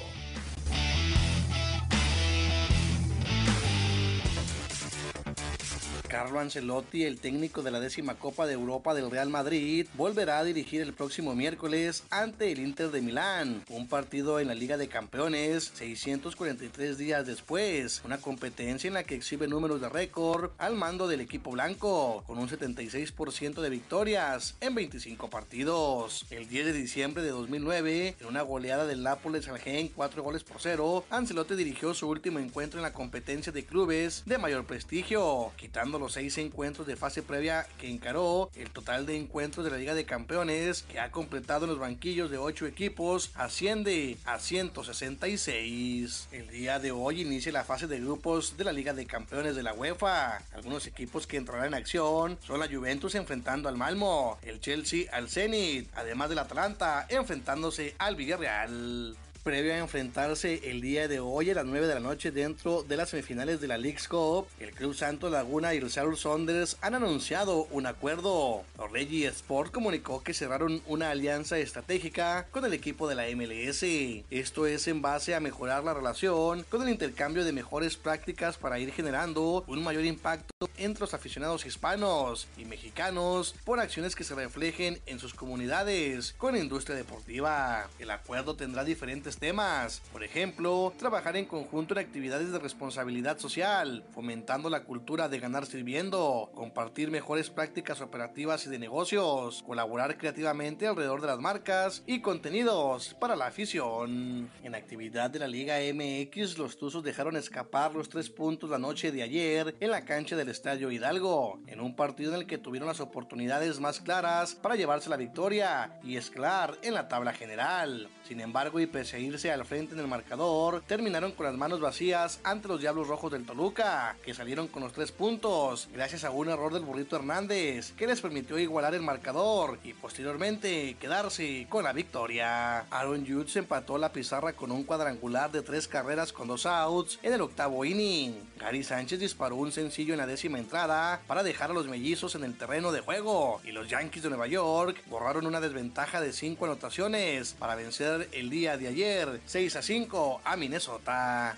Carlo 6.08 6.40
Ancelotti, 6.40 7.04
el 7.04 7.20
técnico 7.20 7.64
de 7.64 7.72
la 7.72 7.82
décima 7.82 8.16
Copa 8.16 8.48
de 8.48 8.54
Europa 8.54 8.94
del 8.94 9.12
Real 9.12 9.30
Madrid, 9.30 9.88
volverá 9.96 10.40
a 10.40 10.44
dirigir 10.46 10.82
el 10.82 10.94
próximo 10.94 11.36
miércoles 11.36 12.04
ante 12.10 12.52
el 12.52 12.60
Inter 12.60 12.92
de 12.92 13.02
Milán, 13.02 13.64
un 13.70 13.90
partido 13.90 14.40
en 14.40 14.48
la 14.48 14.56
Liga 14.56 14.78
de 14.78 14.88
Campeones 14.88 15.72
643 15.76 16.98
días 16.98 17.28
después, 17.28 18.02
una 18.06 18.20
competencia 18.20 18.88
en 18.88 18.94
la 18.94 19.04
que 19.04 19.16
exhibe 19.16 19.48
números 19.48 19.82
de 19.82 19.90
récord 19.90 20.52
al 20.58 20.76
mando 20.76 21.10
del 21.10 21.20
equipo 21.20 21.52
blanco, 21.52 22.24
con 22.26 22.38
un 22.38 22.48
76% 22.48 23.62
de 23.62 23.70
victorias 23.70 24.56
en 24.62 24.76
25 24.76 25.30
partidos. 25.30 26.26
El 26.30 26.48
10 26.48 26.68
de 26.68 26.74
diciembre 26.74 27.22
de 27.22 27.32
2009, 27.32 28.16
en 28.20 28.28
una 28.28 28.44
goleada 28.44 28.86
del 28.86 29.04
Nápoles 29.04 29.50
al 29.50 29.60
Gen 29.60 29.90
4 29.90 30.24
goles 30.24 30.44
por 30.46 30.62
0, 30.62 31.04
Ancelotti 31.10 31.56
dirigió 31.56 31.94
su 31.94 32.08
último 32.08 32.40
encuentro 32.40 32.80
en 32.80 32.84
la 32.84 32.94
competencia 32.94 33.52
de 33.52 33.66
clubes 33.66 34.24
de 34.26 34.38
mayor 34.38 34.66
prestigio, 34.66 35.52
quitando 35.58 35.97
los 36.00 36.14
seis 36.14 36.38
encuentros 36.38 36.88
de 36.88 36.96
fase 36.96 37.24
previa 37.24 37.68
que 37.80 37.90
encaró, 37.90 38.50
el 38.56 38.70
total 38.70 39.06
de 39.06 39.18
encuentros 39.18 39.66
de 39.66 39.72
la 39.72 39.78
Liga 39.78 39.94
de 39.94 40.06
Campeones 40.06 40.84
que 40.84 41.00
ha 41.00 41.12
completado 41.12 41.66
en 41.66 41.72
los 41.72 41.80
banquillos 41.80 42.30
de 42.32 42.38
ocho 42.38 42.66
equipos 42.66 43.32
asciende 43.36 44.18
a 44.26 44.40
166. 44.40 46.30
El 46.32 46.50
día 46.50 46.80
de 46.80 46.92
hoy 46.92 47.22
inicia 47.22 47.52
la 47.52 47.64
fase 47.64 47.88
de 47.88 48.00
grupos 48.00 48.58
de 48.58 48.64
la 48.64 48.72
Liga 48.72 48.94
de 48.94 49.06
Campeones 49.06 49.56
de 49.56 49.64
la 49.64 49.74
UEFA. 49.74 50.42
Algunos 50.54 50.88
equipos 50.88 51.28
que 51.28 51.38
entrarán 51.38 51.68
en 51.68 51.74
acción 51.74 52.38
son 52.46 52.60
la 52.60 52.68
Juventus 52.68 53.16
enfrentando 53.16 53.70
al 53.70 53.78
Malmo, 53.78 54.38
el 54.42 54.60
Chelsea 54.60 55.06
al 55.12 55.30
Zenit, 55.30 55.90
además 55.96 56.30
del 56.30 56.40
Atlanta 56.40 57.06
enfrentándose 57.10 57.96
al 57.98 58.16
Villarreal 58.16 59.16
previo 59.48 59.74
a 59.74 59.78
enfrentarse 59.78 60.70
el 60.70 60.82
día 60.82 61.08
de 61.08 61.22
hoy 61.22 61.50
a 61.50 61.54
las 61.54 61.66
9 61.66 61.88
de 61.88 61.94
la 61.94 62.02
noche 62.02 62.32
dentro 62.32 62.84
de 62.84 62.98
las 62.98 63.12
semifinales 63.12 63.62
de 63.62 63.68
la 63.70 63.78
League's 63.78 64.10
Cup, 64.10 64.46
el 64.60 64.74
Club 64.74 64.94
Santo 64.94 65.30
Laguna 65.30 65.74
y 65.74 65.90
Seattle 65.90 66.18
Saunders 66.18 66.76
han 66.82 66.96
anunciado 66.96 67.66
un 67.72 67.86
acuerdo. 67.86 68.64
Reggie 68.92 69.26
Sport 69.28 69.72
comunicó 69.72 70.22
que 70.22 70.34
cerraron 70.34 70.82
una 70.86 71.12
alianza 71.12 71.58
estratégica 71.60 72.46
con 72.52 72.66
el 72.66 72.74
equipo 72.74 73.08
de 73.08 73.16
la 73.16 73.24
MLS. 73.34 73.84
Esto 74.30 74.68
es 74.68 74.86
en 74.90 75.02
base 75.02 75.34
a 75.34 75.40
mejorar 75.40 75.82
la 75.86 75.94
relación 75.94 76.64
con 76.64 76.82
el 76.82 76.90
intercambio 76.90 77.46
de 77.46 77.54
mejores 77.54 77.96
prácticas 77.96 78.58
para 78.58 78.80
ir 78.80 78.92
generando 78.92 79.64
un 79.68 79.82
mayor 79.82 80.04
impacto 80.04 80.70
entre 80.76 81.00
los 81.02 81.14
aficionados 81.14 81.66
hispanos 81.66 82.50
y 82.58 82.66
mexicanos 82.66 83.56
por 83.64 83.80
acciones 83.80 84.14
que 84.14 84.26
se 84.26 84.36
reflejen 84.36 85.00
en 85.06 85.20
sus 85.20 85.34
comunidades 85.34 86.36
con 86.38 86.58
industria 86.58 86.98
deportiva. 86.98 87.88
El 87.98 88.12
acuerdo 88.12 88.58
tendrá 88.58 88.84
diferentes 88.84 89.37
temas, 89.38 90.02
por 90.12 90.24
ejemplo, 90.24 90.94
trabajar 90.98 91.38
en 91.38 91.46
conjunto 91.46 91.94
en 91.94 92.00
actividades 92.00 92.52
de 92.52 92.60
responsabilidad 92.60 93.38
social, 93.38 94.04
fomentando 94.12 94.70
la 94.70 94.84
cultura 94.84 95.30
de 95.30 95.40
ganar 95.40 95.66
sirviendo, 95.66 96.52
compartir 96.56 97.12
mejores 97.12 97.50
prácticas 97.50 98.02
operativas 98.02 98.66
y 98.66 98.70
de 98.70 98.80
negocios, 98.80 99.64
colaborar 99.64 100.18
creativamente 100.18 100.88
alrededor 100.88 101.22
de 101.22 101.28
las 101.28 101.40
marcas 101.40 102.04
y 102.06 102.22
contenidos 102.22 103.16
para 103.20 103.36
la 103.36 103.48
afición. 103.48 104.50
En 104.64 104.76
actividad 104.76 105.30
de 105.30 105.40
la 105.40 105.48
Liga 105.48 105.78
MX, 105.94 106.58
los 106.58 106.78
Tuzos 106.78 107.04
dejaron 107.04 107.36
escapar 107.36 107.94
los 107.94 108.10
tres 108.10 108.30
puntos 108.30 108.70
la 108.70 108.80
noche 108.80 109.12
de 109.12 109.24
ayer 109.24 109.76
en 109.80 109.92
la 109.92 110.06
cancha 110.06 110.36
del 110.36 110.50
Estadio 110.50 110.92
Hidalgo, 110.92 111.60
en 111.68 111.80
un 111.80 111.96
partido 111.96 112.34
en 112.34 112.42
el 112.42 112.48
que 112.48 112.58
tuvieron 112.58 112.88
las 112.88 113.00
oportunidades 113.00 113.80
más 113.80 114.00
claras 114.00 114.56
para 114.56 114.76
llevarse 114.76 115.10
la 115.10 115.18
victoria 115.18 116.00
y 116.04 116.18
escalar 116.18 116.78
en 116.82 116.94
la 116.94 117.08
tabla 117.08 117.34
general. 117.34 118.10
Sin 118.28 118.42
embargo, 118.42 118.80
y 118.80 118.88
pese 118.88 119.27
irse 119.28 119.52
al 119.52 119.66
frente 119.66 119.94
en 119.94 120.00
el 120.00 120.08
marcador, 120.08 120.82
terminaron 120.88 121.32
con 121.32 121.46
las 121.46 121.56
manos 121.56 121.80
vacías 121.80 122.40
ante 122.44 122.68
los 122.68 122.80
Diablos 122.80 123.08
Rojos 123.08 123.32
del 123.32 123.46
Toluca, 123.46 124.16
que 124.24 124.34
salieron 124.34 124.68
con 124.68 124.84
los 124.84 124.94
tres 124.94 125.12
puntos, 125.12 125.90
gracias 125.94 126.24
a 126.24 126.32
un 126.32 126.50
error 126.50 126.74
del 126.74 126.84
burrito 126.84 127.16
Hernández, 127.16 127.92
que 127.94 128.08
les 128.08 128.22
permitió 128.22 128.58
igualar 128.58 128.96
el 128.96 129.02
marcador 129.02 129.80
y 129.84 129.94
posteriormente 129.94 130.96
quedarse 131.00 131.68
con 131.70 131.84
la 131.84 131.94
victoria. 131.94 132.80
Aaron 132.90 133.26
Judge 133.28 133.60
empató 133.60 133.98
la 133.98 134.12
pizarra 134.12 134.54
con 134.54 134.72
un 134.72 134.84
cuadrangular 134.84 135.52
de 135.52 135.62
tres 135.62 135.88
carreras 135.88 136.34
con 136.34 136.48
dos 136.48 136.66
outs 136.66 137.20
en 137.24 137.34
el 137.34 137.42
octavo 137.42 137.86
inning. 137.86 138.34
Gary 138.58 138.84
Sánchez 138.84 139.20
disparó 139.20 139.56
un 139.56 139.72
sencillo 139.72 140.14
en 140.14 140.20
la 140.20 140.28
décima 140.28 140.60
entrada 140.60 141.22
para 141.28 141.44
dejar 141.44 141.72
a 141.72 141.74
los 141.74 141.88
mellizos 141.88 142.36
en 142.36 142.44
el 142.44 142.58
terreno 142.58 142.92
de 142.92 143.02
juego 143.02 143.62
y 143.64 143.72
los 143.72 143.90
Yankees 143.90 144.24
de 144.24 144.30
Nueva 144.30 144.48
York 144.48 145.04
borraron 145.08 145.46
una 145.46 145.60
desventaja 145.60 146.22
de 146.22 146.34
cinco 146.34 146.66
anotaciones 146.66 147.56
para 147.60 147.76
vencer 147.76 148.30
el 148.32 148.50
día 148.50 148.78
de 148.78 148.88
ayer 148.88 149.07
6 149.46 149.76
a 149.78 149.82
5 149.82 150.42
a 150.44 150.58
Minnesota. 150.58 151.56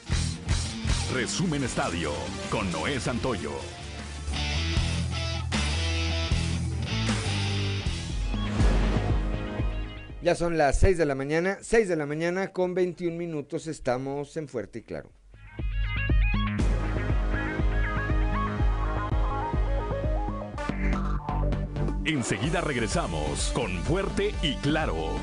Resumen 1.13 1.63
Estadio 1.63 2.11
con 2.51 2.71
Noé 2.71 2.99
Santoyo. 2.99 3.53
Ya 10.21 10.35
son 10.35 10.59
las 10.59 10.79
6 10.79 10.99
de 10.99 11.05
la 11.05 11.15
mañana, 11.15 11.57
6 11.61 11.87
de 11.87 11.95
la 11.95 12.05
mañana 12.05 12.49
con 12.49 12.75
21 12.75 13.17
minutos 13.17 13.65
estamos 13.65 14.37
en 14.37 14.47
Fuerte 14.47 14.79
y 14.79 14.81
Claro. 14.83 15.09
Enseguida 22.05 22.61
regresamos 22.61 23.51
con 23.55 23.71
Fuerte 23.85 24.35
y 24.43 24.53
Claro. 24.57 25.15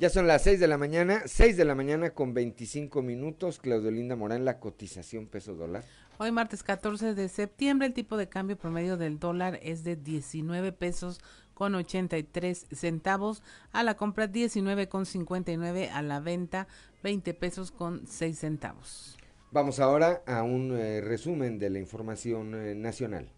Ya 0.00 0.10
son 0.10 0.28
las 0.28 0.42
6 0.42 0.60
de 0.60 0.68
la 0.68 0.78
mañana, 0.78 1.22
6 1.26 1.56
de 1.56 1.64
la 1.64 1.74
mañana 1.74 2.10
con 2.10 2.32
25 2.32 3.02
minutos. 3.02 3.58
Claudio 3.58 3.90
Linda 3.90 4.14
Morán, 4.14 4.44
la 4.44 4.60
cotización 4.60 5.26
peso 5.26 5.56
dólar. 5.56 5.82
Hoy 6.18 6.30
martes 6.30 6.62
14 6.62 7.14
de 7.14 7.28
septiembre 7.28 7.88
el 7.88 7.94
tipo 7.94 8.16
de 8.16 8.28
cambio 8.28 8.56
promedio 8.56 8.96
del 8.96 9.18
dólar 9.18 9.58
es 9.60 9.82
de 9.82 9.96
19 9.96 10.70
pesos 10.70 11.20
con 11.52 11.74
83 11.74 12.66
centavos, 12.70 13.42
a 13.72 13.82
la 13.82 13.96
compra 13.96 14.28
19 14.28 14.88
con 14.88 15.04
59, 15.04 15.90
a 15.90 16.02
la 16.02 16.20
venta 16.20 16.68
20 17.02 17.34
pesos 17.34 17.72
con 17.72 18.06
6 18.06 18.38
centavos. 18.38 19.18
Vamos 19.50 19.80
ahora 19.80 20.22
a 20.26 20.44
un 20.44 20.76
eh, 20.76 21.00
resumen 21.00 21.58
de 21.58 21.70
la 21.70 21.80
información 21.80 22.54
eh, 22.54 22.76
nacional. 22.76 23.32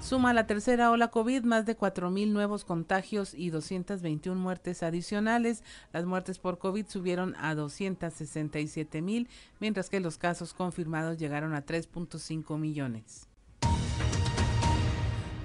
Suma 0.00 0.32
la 0.32 0.46
tercera 0.46 0.90
ola 0.90 1.08
COVID, 1.08 1.44
más 1.44 1.66
de 1.66 1.76
4.000 1.76 2.32
nuevos 2.32 2.64
contagios 2.64 3.34
y 3.34 3.50
221 3.50 4.40
muertes 4.40 4.82
adicionales. 4.82 5.62
Las 5.92 6.06
muertes 6.06 6.38
por 6.38 6.58
COVID 6.58 6.86
subieron 6.86 7.36
a 7.36 7.54
267.000, 7.54 9.28
mientras 9.60 9.90
que 9.90 10.00
los 10.00 10.16
casos 10.16 10.54
confirmados 10.54 11.18
llegaron 11.18 11.54
a 11.54 11.64
3.5 11.64 12.58
millones. 12.58 13.28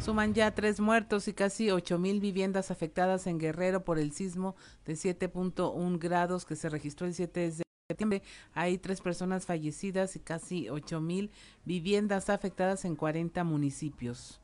Suman 0.04 0.34
ya 0.34 0.52
tres 0.56 0.80
muertos 0.80 1.28
y 1.28 1.34
casi 1.34 1.68
8.000 1.68 2.22
viviendas 2.22 2.72
afectadas 2.72 3.28
en 3.28 3.40
Guerrero 3.40 3.84
por 3.84 4.00
el 4.00 4.14
sismo 4.14 4.56
de 4.86 4.94
7.1 4.94 6.00
grados 6.00 6.46
que 6.46 6.56
se 6.56 6.70
registró 6.70 7.06
el 7.08 7.14
7 7.14 7.40
de 7.40 7.64
septiembre. 7.90 8.24
Hay 8.54 8.78
tres 8.78 9.02
personas 9.02 9.46
fallecidas 9.46 10.16
y 10.16 10.20
casi 10.20 10.66
8.000 10.68 11.30
viviendas 11.66 12.30
afectadas 12.30 12.86
en 12.86 12.96
40 12.96 13.44
municipios. 13.44 14.40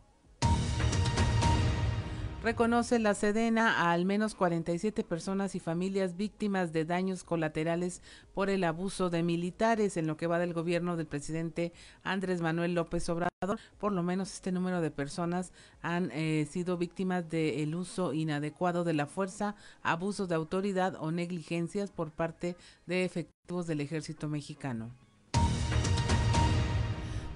Reconoce 2.43 2.97
la 2.97 3.13
Sedena 3.13 3.81
a 3.81 3.91
al 3.91 4.05
menos 4.05 4.33
47 4.33 5.03
personas 5.03 5.53
y 5.53 5.59
familias 5.59 6.17
víctimas 6.17 6.73
de 6.73 6.85
daños 6.85 7.23
colaterales 7.23 8.01
por 8.33 8.49
el 8.49 8.63
abuso 8.63 9.11
de 9.11 9.21
militares 9.21 9.95
en 9.95 10.07
lo 10.07 10.17
que 10.17 10.25
va 10.25 10.39
del 10.39 10.53
gobierno 10.53 10.97
del 10.97 11.05
presidente 11.05 11.71
Andrés 12.01 12.41
Manuel 12.41 12.73
López 12.73 13.07
Obrador. 13.09 13.59
Por 13.77 13.91
lo 13.91 14.01
menos 14.01 14.33
este 14.33 14.51
número 14.51 14.81
de 14.81 14.89
personas 14.89 15.53
han 15.83 16.09
eh, 16.13 16.47
sido 16.49 16.79
víctimas 16.79 17.29
del 17.29 17.75
uso 17.75 18.11
inadecuado 18.11 18.83
de 18.83 18.93
la 18.93 19.05
fuerza, 19.05 19.55
abusos 19.83 20.27
de 20.27 20.33
autoridad 20.33 20.95
o 20.99 21.11
negligencias 21.11 21.91
por 21.91 22.09
parte 22.09 22.55
de 22.87 23.05
efectivos 23.05 23.67
del 23.67 23.81
ejército 23.81 24.27
mexicano. 24.27 24.89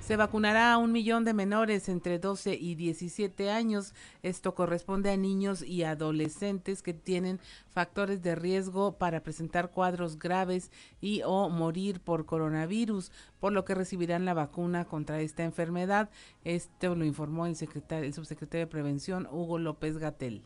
Se 0.06 0.18
vacunará 0.18 0.72
a 0.72 0.78
un 0.78 0.92
millón 0.92 1.26
de 1.26 1.34
menores 1.34 1.90
entre 1.90 2.20
12 2.20 2.54
y 2.54 2.76
17 2.76 3.50
años. 3.50 3.96
Esto 4.22 4.54
corresponde 4.54 5.10
a 5.10 5.18
niños 5.18 5.64
y 5.64 5.82
adolescentes 5.82 6.84
que 6.84 6.94
tienen 6.94 7.40
factores 7.72 8.22
de 8.22 8.36
riesgo 8.36 9.00
para 9.00 9.24
presentar 9.24 9.72
cuadros 9.72 10.20
graves 10.20 10.70
y 11.02 11.24
o 11.26 11.50
morir 11.50 12.02
por 12.02 12.28
coronavirus, 12.28 13.12
por 13.40 13.52
lo 13.52 13.66
que 13.66 13.74
recibirán 13.74 14.26
la 14.26 14.36
vacuna 14.36 14.86
contra 14.86 15.22
esta 15.22 15.44
enfermedad. 15.44 16.12
Esto 16.44 16.94
lo 16.94 17.04
informó 17.04 17.48
el, 17.48 17.56
secretario, 17.56 18.06
el 18.06 18.14
subsecretario 18.14 18.68
de 18.68 18.72
Prevención, 18.72 19.28
Hugo 19.32 19.58
López 19.58 19.98
Gatel. 19.98 20.44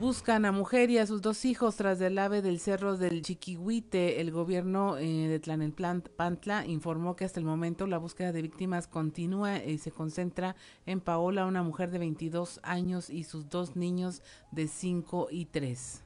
Buscan 0.00 0.46
a 0.46 0.50
mujer 0.50 0.88
y 0.88 0.96
a 0.96 1.06
sus 1.06 1.20
dos 1.20 1.44
hijos 1.44 1.76
tras 1.76 1.98
del 1.98 2.16
ave 2.16 2.40
del 2.40 2.58
cerro 2.58 2.96
del 2.96 3.20
Chiquihuite. 3.20 4.22
El 4.22 4.30
gobierno 4.30 4.96
eh, 4.96 5.28
de 5.28 5.38
Tlanelpantla 5.38 6.64
informó 6.64 7.16
que 7.16 7.26
hasta 7.26 7.38
el 7.38 7.44
momento 7.44 7.86
la 7.86 7.98
búsqueda 7.98 8.32
de 8.32 8.40
víctimas 8.40 8.86
continúa 8.86 9.62
y 9.62 9.76
se 9.76 9.90
concentra 9.90 10.56
en 10.86 11.02
Paola, 11.02 11.44
una 11.44 11.62
mujer 11.62 11.90
de 11.90 11.98
22 11.98 12.60
años 12.62 13.10
y 13.10 13.24
sus 13.24 13.50
dos 13.50 13.76
niños 13.76 14.22
de 14.52 14.68
5 14.68 15.28
y 15.30 15.44
3. 15.44 16.02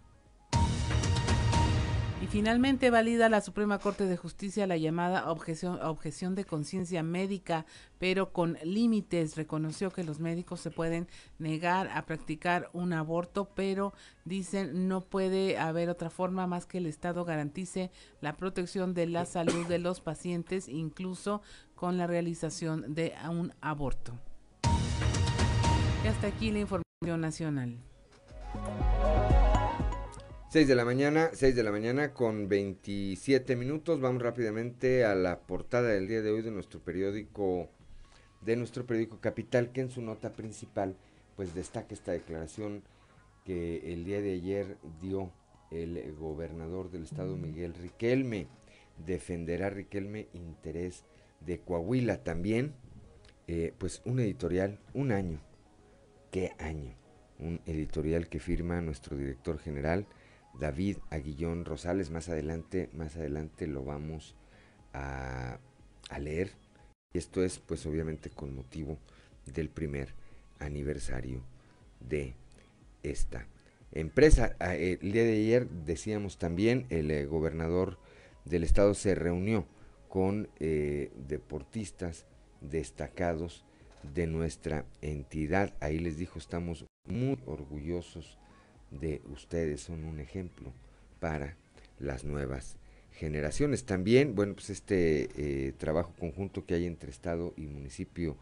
Y 2.24 2.26
finalmente 2.26 2.88
valida 2.88 3.28
la 3.28 3.42
Suprema 3.42 3.78
Corte 3.78 4.06
de 4.06 4.16
Justicia 4.16 4.66
la 4.66 4.78
llamada 4.78 5.30
objeción, 5.30 6.34
de 6.34 6.46
conciencia 6.46 7.02
médica, 7.02 7.66
pero 7.98 8.32
con 8.32 8.56
límites. 8.64 9.36
Reconoció 9.36 9.90
que 9.90 10.04
los 10.04 10.20
médicos 10.20 10.60
se 10.60 10.70
pueden 10.70 11.06
negar 11.38 11.90
a 11.92 12.06
practicar 12.06 12.70
un 12.72 12.94
aborto, 12.94 13.50
pero 13.54 13.92
dicen 14.24 14.88
no 14.88 15.02
puede 15.02 15.58
haber 15.58 15.90
otra 15.90 16.08
forma 16.08 16.46
más 16.46 16.64
que 16.64 16.78
el 16.78 16.86
Estado 16.86 17.26
garantice 17.26 17.90
la 18.22 18.38
protección 18.38 18.94
de 18.94 19.06
la 19.06 19.26
salud 19.26 19.66
de 19.66 19.78
los 19.78 20.00
pacientes, 20.00 20.66
incluso 20.70 21.42
con 21.74 21.98
la 21.98 22.06
realización 22.06 22.94
de 22.94 23.12
un 23.28 23.52
aborto. 23.60 24.14
Y 26.02 26.08
hasta 26.08 26.28
aquí 26.28 26.50
la 26.50 26.60
información 26.60 27.20
nacional. 27.20 27.76
6 30.54 30.68
de 30.68 30.76
la 30.76 30.84
mañana, 30.84 31.30
6 31.32 31.56
de 31.56 31.64
la 31.64 31.72
mañana 31.72 32.14
con 32.14 32.48
27 32.48 33.56
minutos. 33.56 34.00
Vamos 34.00 34.22
rápidamente 34.22 35.04
a 35.04 35.16
la 35.16 35.40
portada 35.40 35.88
del 35.88 36.06
día 36.06 36.22
de 36.22 36.30
hoy 36.30 36.42
de 36.42 36.52
nuestro 36.52 36.78
periódico, 36.78 37.68
de 38.40 38.54
nuestro 38.54 38.86
periódico 38.86 39.18
Capital, 39.18 39.72
que 39.72 39.80
en 39.80 39.90
su 39.90 40.00
nota 40.00 40.30
principal, 40.30 40.94
pues 41.34 41.56
destaca 41.56 41.92
esta 41.92 42.12
declaración 42.12 42.84
que 43.44 43.92
el 43.92 44.04
día 44.04 44.20
de 44.20 44.34
ayer 44.34 44.76
dio 45.02 45.32
el 45.72 46.14
gobernador 46.14 46.88
del 46.92 47.02
estado 47.02 47.36
Miguel 47.36 47.74
Riquelme. 47.74 48.46
Defenderá 49.04 49.70
Riquelme 49.70 50.28
interés 50.34 51.02
de 51.40 51.58
Coahuila 51.58 52.22
también. 52.22 52.74
Eh, 53.48 53.72
pues 53.76 54.02
un 54.04 54.20
editorial, 54.20 54.78
un 54.92 55.10
año. 55.10 55.40
¿Qué 56.30 56.52
año? 56.60 56.94
Un 57.40 57.60
editorial 57.66 58.28
que 58.28 58.38
firma 58.38 58.80
nuestro 58.80 59.16
director 59.16 59.58
general 59.58 60.06
David 60.58 60.98
Aguillón 61.10 61.64
Rosales. 61.64 62.10
Más 62.10 62.28
adelante, 62.28 62.90
más 62.92 63.16
adelante 63.16 63.66
lo 63.66 63.84
vamos 63.84 64.34
a, 64.92 65.58
leer. 66.18 66.52
Y 67.12 67.18
esto 67.18 67.42
es, 67.42 67.58
pues, 67.58 67.86
obviamente, 67.86 68.30
con 68.30 68.54
motivo 68.54 68.98
del 69.46 69.68
primer 69.68 70.14
aniversario 70.58 71.42
de 72.00 72.34
esta 73.02 73.46
empresa. 73.92 74.56
Ah, 74.58 74.74
el 74.74 75.12
día 75.12 75.24
de 75.24 75.32
ayer 75.32 75.68
decíamos 75.68 76.38
también, 76.38 76.86
el 76.90 77.10
eh, 77.10 77.26
gobernador 77.26 77.98
del 78.44 78.64
estado 78.64 78.94
se 78.94 79.14
reunió 79.14 79.66
con 80.08 80.48
eh, 80.60 81.10
deportistas 81.28 82.26
destacados 82.60 83.64
de 84.14 84.26
nuestra 84.26 84.84
entidad. 85.02 85.74
Ahí 85.80 85.98
les 85.98 86.16
dijo, 86.16 86.38
estamos 86.38 86.84
muy 87.08 87.38
orgullosos 87.46 88.38
de 88.90 89.22
ustedes, 89.32 89.82
son 89.82 90.04
un 90.04 90.20
ejemplo 90.20 90.72
para 91.20 91.56
las 91.98 92.24
nuevas 92.24 92.76
generaciones. 93.12 93.84
También, 93.84 94.34
bueno, 94.34 94.54
pues 94.54 94.70
este 94.70 95.28
eh, 95.36 95.72
trabajo 95.72 96.12
conjunto 96.18 96.64
que 96.64 96.74
hay 96.74 96.86
entre 96.86 97.10
Estado 97.10 97.54
y 97.56 97.66
municipio 97.66 98.36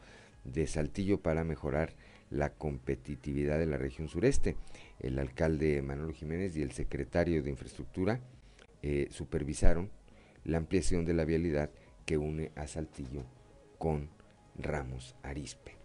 de 0.45 0.67
Saltillo 0.67 1.21
para 1.21 1.45
mejorar 1.45 1.95
la 2.31 2.51
competitividad 2.55 3.59
de 3.59 3.67
la 3.67 3.77
región 3.77 4.09
sureste. 4.09 4.57
El 5.01 5.19
alcalde 5.19 5.83
Manolo 5.83 6.13
Jiménez 6.13 6.57
y 6.57 6.63
el 6.63 6.73
secretario 6.73 7.43
de 7.43 7.51
Infraestructura 7.51 8.21
eh, 8.83 9.09
supervisaron 9.11 9.91
la 10.45 10.59
ampliación 10.59 11.05
de 11.05 11.15
la 11.15 11.25
vialidad 11.25 11.71
que 12.07 12.17
une 12.17 12.51
a 12.57 12.67
Saltillo 12.67 13.25
con 13.79 14.09
Ramos 14.57 15.15
Arispe. 15.23 15.77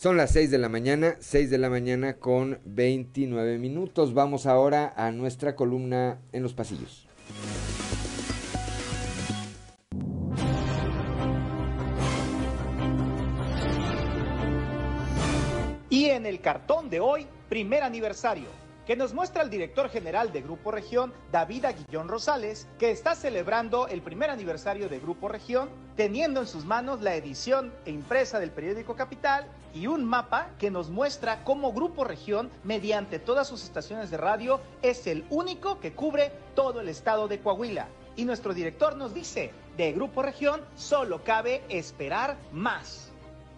Son 0.00 0.16
las 0.16 0.30
6 0.30 0.50
de 0.50 0.56
la 0.56 0.70
mañana, 0.70 1.16
6 1.18 1.50
de 1.50 1.58
la 1.58 1.68
mañana 1.68 2.14
con 2.14 2.58
29 2.64 3.58
minutos. 3.58 4.14
Vamos 4.14 4.46
ahora 4.46 4.94
a 4.96 5.10
nuestra 5.10 5.54
columna 5.54 6.22
en 6.32 6.42
los 6.42 6.54
pasillos. 6.54 7.06
Y 15.90 16.06
en 16.06 16.24
el 16.24 16.40
cartón 16.40 16.88
de 16.88 17.00
hoy, 17.00 17.26
primer 17.50 17.82
aniversario 17.82 18.46
que 18.90 18.96
nos 18.96 19.14
muestra 19.14 19.44
el 19.44 19.50
director 19.50 19.88
general 19.88 20.32
de 20.32 20.42
Grupo 20.42 20.72
Región, 20.72 21.12
David 21.30 21.64
Aguillón 21.66 22.08
Rosales, 22.08 22.66
que 22.76 22.90
está 22.90 23.14
celebrando 23.14 23.86
el 23.86 24.02
primer 24.02 24.30
aniversario 24.30 24.88
de 24.88 24.98
Grupo 24.98 25.28
Región, 25.28 25.68
teniendo 25.94 26.40
en 26.40 26.48
sus 26.48 26.64
manos 26.64 27.00
la 27.00 27.14
edición 27.14 27.72
e 27.84 27.92
impresa 27.92 28.40
del 28.40 28.50
periódico 28.50 28.96
Capital 28.96 29.46
y 29.72 29.86
un 29.86 30.04
mapa 30.04 30.48
que 30.58 30.72
nos 30.72 30.90
muestra 30.90 31.44
cómo 31.44 31.72
Grupo 31.72 32.02
Región, 32.02 32.50
mediante 32.64 33.20
todas 33.20 33.46
sus 33.46 33.62
estaciones 33.62 34.10
de 34.10 34.16
radio, 34.16 34.60
es 34.82 35.06
el 35.06 35.24
único 35.30 35.78
que 35.78 35.92
cubre 35.92 36.32
todo 36.56 36.80
el 36.80 36.88
estado 36.88 37.28
de 37.28 37.38
Coahuila. 37.38 37.86
Y 38.16 38.24
nuestro 38.24 38.54
director 38.54 38.96
nos 38.96 39.14
dice, 39.14 39.52
de 39.76 39.92
Grupo 39.92 40.20
Región 40.20 40.62
solo 40.74 41.22
cabe 41.22 41.62
esperar 41.68 42.36
más. 42.50 43.09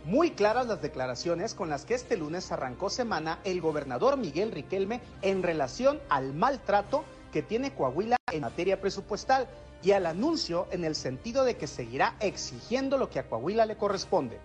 Muy 0.05 0.33
claras 0.33 0.67
las 0.67 0.83
declaraciones 0.83 1.55
con 1.55 1.71
las 1.71 1.85
que 1.85 1.95
este 1.95 2.17
lunes 2.17 2.51
arrancó 2.51 2.91
semana 2.91 3.39
el 3.45 3.61
gobernador 3.61 4.17
Miguel 4.17 4.51
Riquelme 4.51 5.01
en 5.23 5.45
relación 5.45 6.01
al 6.09 6.35
maltrato 6.35 7.05
que 7.33 7.41
tiene 7.41 7.73
Coahuila 7.73 8.17
en 8.33 8.41
materia 8.41 8.81
presupuestal 8.81 9.47
y 9.81 9.93
al 9.93 10.07
anuncio 10.07 10.67
en 10.73 10.85
el 10.85 10.97
sentido 10.97 11.45
de 11.45 11.57
que 11.57 11.69
seguirá 11.69 12.17
exigiendo 12.19 12.99
lo 12.99 13.11
que 13.11 13.21
a 13.21 13.29
Coahuila 13.29 13.65
le 13.65 13.77
corresponde, 13.77 14.41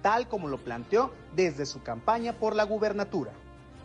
tal 0.00 0.28
como 0.28 0.46
lo 0.46 0.58
planteó 0.58 1.12
desde 1.34 1.66
su 1.66 1.82
campaña 1.82 2.38
por 2.38 2.54
la 2.54 2.62
gubernatura. 2.62 3.32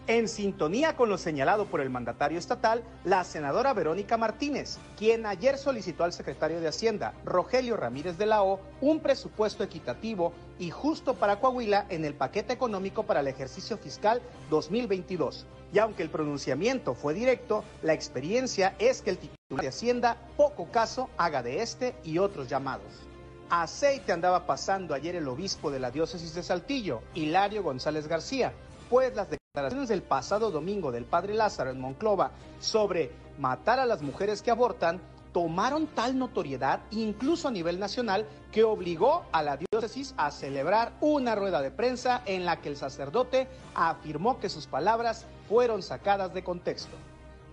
En 0.07 0.27
sintonía 0.27 0.95
con 0.95 1.09
lo 1.09 1.17
señalado 1.17 1.65
por 1.65 1.81
el 1.81 1.89
mandatario 1.89 2.37
estatal, 2.37 2.83
la 3.05 3.23
senadora 3.23 3.73
Verónica 3.73 4.17
Martínez, 4.17 4.77
quien 4.95 5.25
ayer 5.25 5.57
solicitó 5.57 6.03
al 6.03 6.13
secretario 6.13 6.61
de 6.61 6.67
Hacienda, 6.67 7.15
Rogelio 7.25 7.75
Ramírez 7.75 8.15
de 8.19 8.27
la 8.27 8.43
O, 8.43 8.59
un 8.81 8.99
presupuesto 8.99 9.63
equitativo 9.63 10.31
y 10.59 10.69
justo 10.69 11.15
para 11.15 11.39
Coahuila 11.39 11.87
en 11.89 12.05
el 12.05 12.13
paquete 12.13 12.53
económico 12.53 13.01
para 13.01 13.21
el 13.21 13.27
ejercicio 13.27 13.79
fiscal 13.79 14.21
2022. 14.51 15.47
Y 15.73 15.79
aunque 15.79 16.03
el 16.03 16.11
pronunciamiento 16.11 16.93
fue 16.93 17.15
directo, 17.15 17.63
la 17.81 17.93
experiencia 17.93 18.75
es 18.77 19.01
que 19.01 19.09
el 19.09 19.17
titular 19.17 19.59
de 19.59 19.69
Hacienda 19.69 20.17
poco 20.37 20.69
caso 20.69 21.09
haga 21.17 21.41
de 21.41 21.63
este 21.63 21.95
y 22.03 22.19
otros 22.19 22.47
llamados. 22.47 23.07
Aceite 23.49 24.11
andaba 24.11 24.45
pasando 24.45 24.93
ayer 24.93 25.15
el 25.15 25.27
obispo 25.27 25.71
de 25.71 25.79
la 25.79 25.89
diócesis 25.89 26.35
de 26.35 26.43
Saltillo, 26.43 27.01
Hilario 27.15 27.63
González 27.63 28.07
García, 28.07 28.53
pues 28.87 29.15
las 29.15 29.29
declaraciones 29.55 29.87
del 29.87 30.03
pasado 30.03 30.51
domingo 30.51 30.91
del 30.91 31.05
padre 31.05 31.33
Lázaro 31.33 31.69
en 31.69 31.79
Monclova 31.79 32.31
sobre 32.59 33.13
matar 33.39 33.79
a 33.79 33.85
las 33.85 34.01
mujeres 34.01 34.41
que 34.41 34.51
abortan 34.51 34.99
tomaron 35.31 35.87
tal 35.87 36.19
notoriedad, 36.19 36.81
incluso 36.91 37.47
a 37.47 37.51
nivel 37.51 37.79
nacional, 37.79 38.25
que 38.51 38.65
obligó 38.65 39.23
a 39.31 39.41
la 39.43 39.57
diócesis 39.57 40.13
a 40.17 40.31
celebrar 40.31 40.91
una 40.99 41.35
rueda 41.35 41.61
de 41.61 41.71
prensa 41.71 42.21
en 42.25 42.43
la 42.43 42.59
que 42.59 42.67
el 42.67 42.75
sacerdote 42.75 43.47
afirmó 43.75 44.39
que 44.39 44.49
sus 44.49 44.67
palabras 44.67 45.25
fueron 45.47 45.83
sacadas 45.83 46.33
de 46.33 46.43
contexto. 46.43 46.97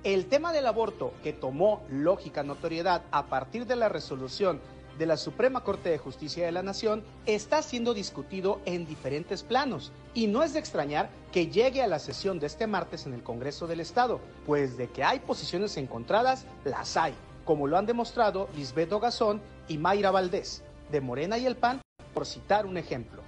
El 0.03 0.27
tema 0.27 0.53
del 0.53 0.67
aborto, 0.67 1.13
que 1.23 1.33
tomó 1.33 1.85
lógica 1.89 2.43
notoriedad 2.43 3.03
a 3.13 3.27
partir 3.27 3.65
de 3.65 3.77
la 3.77 3.89
resolución 3.89 4.61
de 4.99 5.07
la 5.07 5.17
Suprema 5.17 5.63
Corte 5.63 5.91
de 5.91 5.99
Justicia 5.99 6.45
de 6.45 6.53
la 6.53 6.63
Nación 6.63 7.03
está 7.27 7.63
siendo 7.63 7.95
discutido 7.95 8.61
en 8.65 8.87
diferentes 8.87 9.43
planos 9.43 9.93
y 10.15 10.27
no 10.27 10.43
es 10.43 10.53
de 10.53 10.59
extrañar 10.59 11.11
que 11.33 11.49
llegue 11.49 11.83
a 11.83 11.87
la 11.87 11.99
sesión 11.99 12.39
de 12.39 12.47
este 12.47 12.67
martes 12.67 13.07
en 13.07 13.15
el 13.15 13.23
Congreso 13.23 13.67
del 13.67 13.81
Estado, 13.81 14.21
pues 14.47 14.77
de 14.77 14.89
que 14.89 15.05
hay 15.05 15.21
posiciones 15.21 15.77
encontradas, 15.77 16.47
las 16.65 16.97
hay, 16.97 17.15
como 17.45 17.67
lo 17.67 17.79
han 17.79 17.87
demostrado 17.87 18.49
Lisbeth 18.57 18.93
Ogazón 18.93 19.41
y 19.69 19.79
Mayra 19.79 20.11
Valdés, 20.11 20.63
de 20.91 21.01
Morena 21.01 21.39
y 21.39 21.47
el 21.47 21.57
PAN, 21.57 21.81
por 22.13 22.27
citar 22.27 22.67
un 22.67 22.77
ejemplo. 22.77 23.23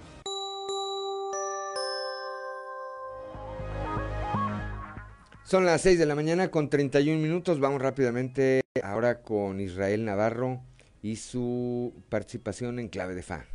Son 5.43 5.63
las 5.63 5.81
6 5.81 5.99
de 5.99 6.05
la 6.07 6.15
mañana 6.15 6.49
con 6.49 6.69
31 6.69 7.21
minutos. 7.21 7.59
Vamos 7.59 7.79
rápidamente 7.79 8.61
ahora 8.81 9.21
con 9.21 9.61
Israel 9.61 10.03
Navarro 10.03 10.61
y 11.05 11.17
su 11.17 11.93
participación 12.09 12.79
en 12.79 12.87
Clave 12.87 13.13
de 13.13 13.21
Fa. 13.21 13.45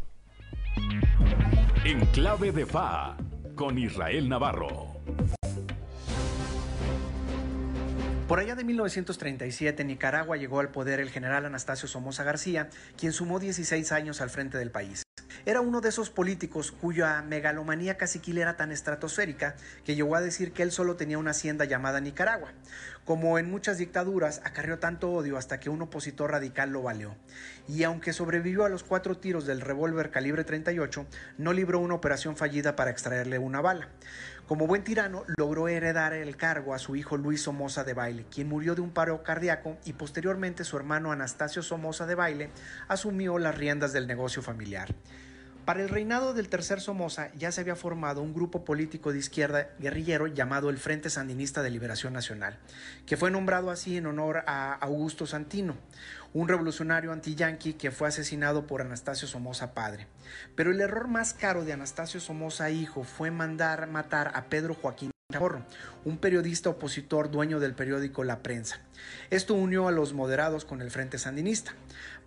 En 1.84 1.98
Clave 2.12 2.52
de 2.52 2.64
Fa, 2.64 3.16
con 3.56 3.76
Israel 3.76 4.28
Navarro. 4.28 5.00
Por 8.28 8.38
allá 8.38 8.54
de 8.54 8.62
1937 8.62 9.82
en 9.82 9.88
Nicaragua 9.88 10.36
llegó 10.36 10.60
al 10.60 10.68
poder 10.68 11.00
el 11.00 11.10
general 11.10 11.44
Anastasio 11.44 11.88
Somoza 11.88 12.22
García, 12.22 12.70
quien 12.96 13.12
sumó 13.12 13.40
16 13.40 13.90
años 13.90 14.20
al 14.20 14.30
frente 14.30 14.56
del 14.56 14.70
país. 14.70 15.02
Era 15.46 15.60
uno 15.60 15.80
de 15.80 15.88
esos 15.88 16.10
políticos 16.10 16.70
cuya 16.70 17.22
megalomanía 17.22 17.96
caciquil 17.96 18.38
era 18.38 18.56
tan 18.56 18.72
estratosférica 18.72 19.56
que 19.84 19.94
llegó 19.94 20.14
a 20.16 20.20
decir 20.20 20.52
que 20.52 20.62
él 20.62 20.70
solo 20.70 20.96
tenía 20.96 21.18
una 21.18 21.30
hacienda 21.30 21.64
llamada 21.64 22.00
Nicaragua. 22.00 22.52
Como 23.04 23.38
en 23.38 23.50
muchas 23.50 23.78
dictaduras, 23.78 24.42
acarreó 24.44 24.78
tanto 24.78 25.10
odio 25.10 25.36
hasta 25.36 25.58
que 25.58 25.70
un 25.70 25.80
opositor 25.82 26.30
radical 26.30 26.70
lo 26.70 26.82
valió. 26.82 27.16
Y 27.66 27.82
aunque 27.84 28.12
sobrevivió 28.12 28.64
a 28.64 28.68
los 28.68 28.84
cuatro 28.84 29.16
tiros 29.16 29.46
del 29.46 29.62
revólver 29.62 30.10
calibre 30.10 30.44
38, 30.44 31.06
no 31.38 31.52
libró 31.52 31.80
una 31.80 31.94
operación 31.94 32.36
fallida 32.36 32.76
para 32.76 32.90
extraerle 32.90 33.38
una 33.38 33.60
bala. 33.60 33.88
Como 34.46 34.66
buen 34.66 34.84
tirano, 34.84 35.24
logró 35.38 35.68
heredar 35.68 36.12
el 36.12 36.36
cargo 36.36 36.74
a 36.74 36.78
su 36.78 36.96
hijo 36.96 37.16
Luis 37.16 37.42
Somoza 37.42 37.84
de 37.84 37.94
Baile, 37.94 38.26
quien 38.30 38.48
murió 38.48 38.74
de 38.74 38.80
un 38.80 38.90
paro 38.90 39.22
cardíaco 39.22 39.78
y 39.84 39.92
posteriormente 39.92 40.64
su 40.64 40.76
hermano 40.76 41.12
Anastasio 41.12 41.62
Somoza 41.62 42.04
de 42.04 42.16
Baile 42.16 42.50
asumió 42.88 43.38
las 43.38 43.56
riendas 43.56 43.92
del 43.92 44.06
negocio 44.06 44.42
familiar. 44.42 44.94
Para 45.70 45.82
el 45.82 45.88
reinado 45.88 46.34
del 46.34 46.48
tercer 46.48 46.80
Somoza 46.80 47.30
ya 47.38 47.52
se 47.52 47.60
había 47.60 47.76
formado 47.76 48.22
un 48.22 48.34
grupo 48.34 48.64
político 48.64 49.12
de 49.12 49.20
izquierda 49.20 49.68
guerrillero 49.78 50.26
llamado 50.26 50.68
el 50.68 50.78
Frente 50.78 51.10
Sandinista 51.10 51.62
de 51.62 51.70
Liberación 51.70 52.12
Nacional, 52.12 52.58
que 53.06 53.16
fue 53.16 53.30
nombrado 53.30 53.70
así 53.70 53.96
en 53.96 54.06
honor 54.06 54.42
a 54.48 54.72
Augusto 54.72 55.28
Santino, 55.28 55.76
un 56.32 56.48
revolucionario 56.48 57.12
anti-yanqui 57.12 57.74
que 57.74 57.92
fue 57.92 58.08
asesinado 58.08 58.66
por 58.66 58.80
Anastasio 58.80 59.28
Somoza 59.28 59.72
padre. 59.72 60.08
Pero 60.56 60.72
el 60.72 60.80
error 60.80 61.06
más 61.06 61.34
caro 61.34 61.64
de 61.64 61.72
Anastasio 61.72 62.18
Somoza 62.18 62.68
hijo 62.70 63.04
fue 63.04 63.30
mandar 63.30 63.86
matar 63.86 64.32
a 64.34 64.46
Pedro 64.46 64.74
Joaquín 64.74 65.12
un 66.04 66.18
periodista 66.18 66.70
opositor 66.70 67.30
dueño 67.30 67.60
del 67.60 67.74
periódico 67.74 68.24
La 68.24 68.42
Prensa. 68.42 68.80
Esto 69.30 69.54
unió 69.54 69.86
a 69.86 69.92
los 69.92 70.12
moderados 70.12 70.64
con 70.64 70.82
el 70.82 70.90
Frente 70.90 71.18
Sandinista. 71.18 71.72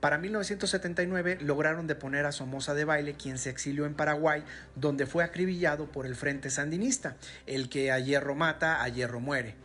Para 0.03 0.17
1979 0.17 1.37
lograron 1.39 1.87
deponer 1.87 2.25
a 2.25 2.33
Somoza 2.33 2.73
de 2.73 2.83
Baile, 2.83 3.13
quien 3.13 3.37
se 3.37 3.49
exilió 3.49 3.85
en 3.85 3.93
Paraguay, 3.93 4.43
donde 4.75 5.05
fue 5.05 5.23
acribillado 5.23 5.89
por 5.89 6.05
el 6.05 6.17
Frente 6.17 6.49
Sandinista, 6.49 7.15
el 7.47 7.69
que 7.69 7.89
a 7.89 7.99
hierro 7.99 8.35
mata, 8.35 8.83
a 8.83 8.89
hierro 8.89 9.21
muere. 9.21 9.55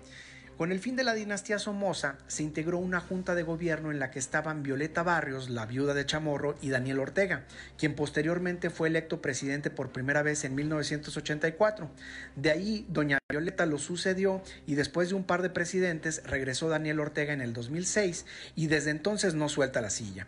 Con 0.59 0.73
el 0.73 0.81
fin 0.81 0.97
de 0.97 1.05
la 1.05 1.15
dinastía 1.15 1.61
Somoza, 1.61 2.19
se 2.27 2.43
integró 2.43 2.79
una 2.79 2.99
junta 2.99 3.37
de 3.37 3.45
gobierno 3.45 3.93
en 3.93 4.01
la 4.01 4.11
que 4.11 4.19
estaban 4.19 4.65
Violeta 4.65 5.05
Barrios, 5.05 5.51
la 5.51 5.67
viuda 5.67 5.95
de 5.95 6.05
Chamorro, 6.05 6.57
y 6.61 6.71
Daniel 6.71 6.99
Ortega, 6.99 7.45
quien 7.77 7.95
posteriormente 7.95 8.69
fue 8.69 8.89
electo 8.89 9.23
presidente 9.23 9.71
por 9.71 9.93
primera 9.93 10.23
vez 10.23 10.43
en 10.43 10.57
1984. 10.57 11.89
De 12.35 12.51
ahí, 12.51 12.85
doña 12.89 13.21
Violeta 13.31 13.67
lo 13.67 13.79
sucedió 13.79 14.43
y 14.67 14.75
después 14.75 15.11
de 15.11 15.15
un 15.15 15.23
par 15.23 15.43
de 15.43 15.51
presidentes 15.51 16.25
regresó 16.25 16.69
Daniel 16.69 16.99
Ortega 16.99 17.33
en 17.33 17.41
el 17.41 17.53
2006 17.53 18.27
y 18.57 18.67
desde 18.67 18.91
entonces 18.91 19.35
no 19.35 19.49
suelta 19.49 19.81
la 19.81 19.91
silla. 19.91 20.27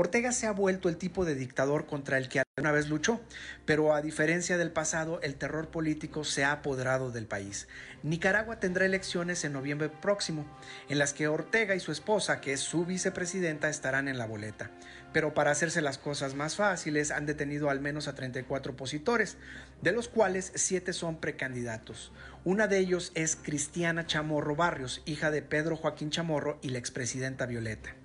Ortega 0.00 0.30
se 0.30 0.46
ha 0.46 0.52
vuelto 0.52 0.88
el 0.88 0.96
tipo 0.96 1.24
de 1.24 1.34
dictador 1.34 1.86
contra 1.86 2.18
el 2.18 2.28
que 2.28 2.40
alguna 2.56 2.70
vez 2.70 2.88
luchó, 2.88 3.20
pero 3.64 3.92
a 3.92 4.00
diferencia 4.00 4.56
del 4.56 4.70
pasado, 4.70 5.20
el 5.22 5.34
terror 5.34 5.72
político 5.72 6.22
se 6.22 6.44
ha 6.44 6.52
apoderado 6.52 7.10
del 7.10 7.26
país. 7.26 7.66
Nicaragua 8.04 8.60
tendrá 8.60 8.86
elecciones 8.86 9.42
en 9.42 9.54
noviembre 9.54 9.88
próximo, 9.88 10.46
en 10.88 11.00
las 11.00 11.12
que 11.12 11.26
Ortega 11.26 11.74
y 11.74 11.80
su 11.80 11.90
esposa, 11.90 12.40
que 12.40 12.52
es 12.52 12.60
su 12.60 12.84
vicepresidenta, 12.84 13.68
estarán 13.68 14.06
en 14.06 14.18
la 14.18 14.26
boleta. 14.26 14.70
Pero 15.12 15.34
para 15.34 15.50
hacerse 15.50 15.82
las 15.82 15.98
cosas 15.98 16.36
más 16.36 16.54
fáciles, 16.54 17.10
han 17.10 17.26
detenido 17.26 17.68
al 17.68 17.80
menos 17.80 18.06
a 18.06 18.14
34 18.14 18.74
opositores, 18.74 19.36
de 19.82 19.90
los 19.90 20.06
cuales 20.06 20.52
7 20.54 20.92
son 20.92 21.18
precandidatos. 21.18 22.12
Una 22.44 22.68
de 22.68 22.78
ellos 22.78 23.10
es 23.16 23.34
Cristiana 23.34 24.06
Chamorro 24.06 24.54
Barrios, 24.54 25.02
hija 25.06 25.32
de 25.32 25.42
Pedro 25.42 25.74
Joaquín 25.74 26.10
Chamorro 26.10 26.60
y 26.62 26.68
la 26.68 26.78
expresidenta 26.78 27.46
Violeta. 27.46 27.96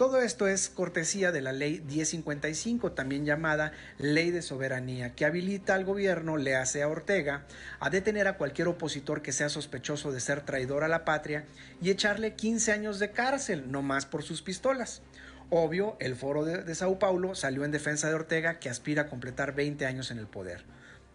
Todo 0.00 0.22
esto 0.22 0.48
es 0.48 0.70
cortesía 0.70 1.30
de 1.30 1.42
la 1.42 1.52
Ley 1.52 1.82
1055, 1.82 2.92
también 2.92 3.26
llamada 3.26 3.72
Ley 3.98 4.30
de 4.30 4.40
Soberanía, 4.40 5.14
que 5.14 5.26
habilita 5.26 5.74
al 5.74 5.84
gobierno, 5.84 6.38
le 6.38 6.56
hace 6.56 6.82
a 6.82 6.88
Ortega, 6.88 7.44
a 7.80 7.90
detener 7.90 8.26
a 8.26 8.38
cualquier 8.38 8.68
opositor 8.68 9.20
que 9.20 9.32
sea 9.32 9.50
sospechoso 9.50 10.10
de 10.10 10.20
ser 10.20 10.40
traidor 10.40 10.84
a 10.84 10.88
la 10.88 11.04
patria 11.04 11.44
y 11.82 11.90
echarle 11.90 12.34
15 12.34 12.72
años 12.72 12.98
de 12.98 13.10
cárcel, 13.10 13.70
no 13.70 13.82
más 13.82 14.06
por 14.06 14.22
sus 14.22 14.40
pistolas. 14.40 15.02
Obvio, 15.50 15.98
el 16.00 16.16
foro 16.16 16.46
de, 16.46 16.74
Sao 16.74 16.98
Paulo 16.98 17.34
salió 17.34 17.66
en 17.66 17.70
defensa 17.70 18.08
de 18.08 18.14
Ortega, 18.14 18.58
que 18.58 18.70
aspira 18.70 19.02
a 19.02 19.08
completar 19.08 19.54
20 19.54 19.84
años 19.84 20.10
en 20.10 20.16
el 20.16 20.26
poder. 20.26 20.64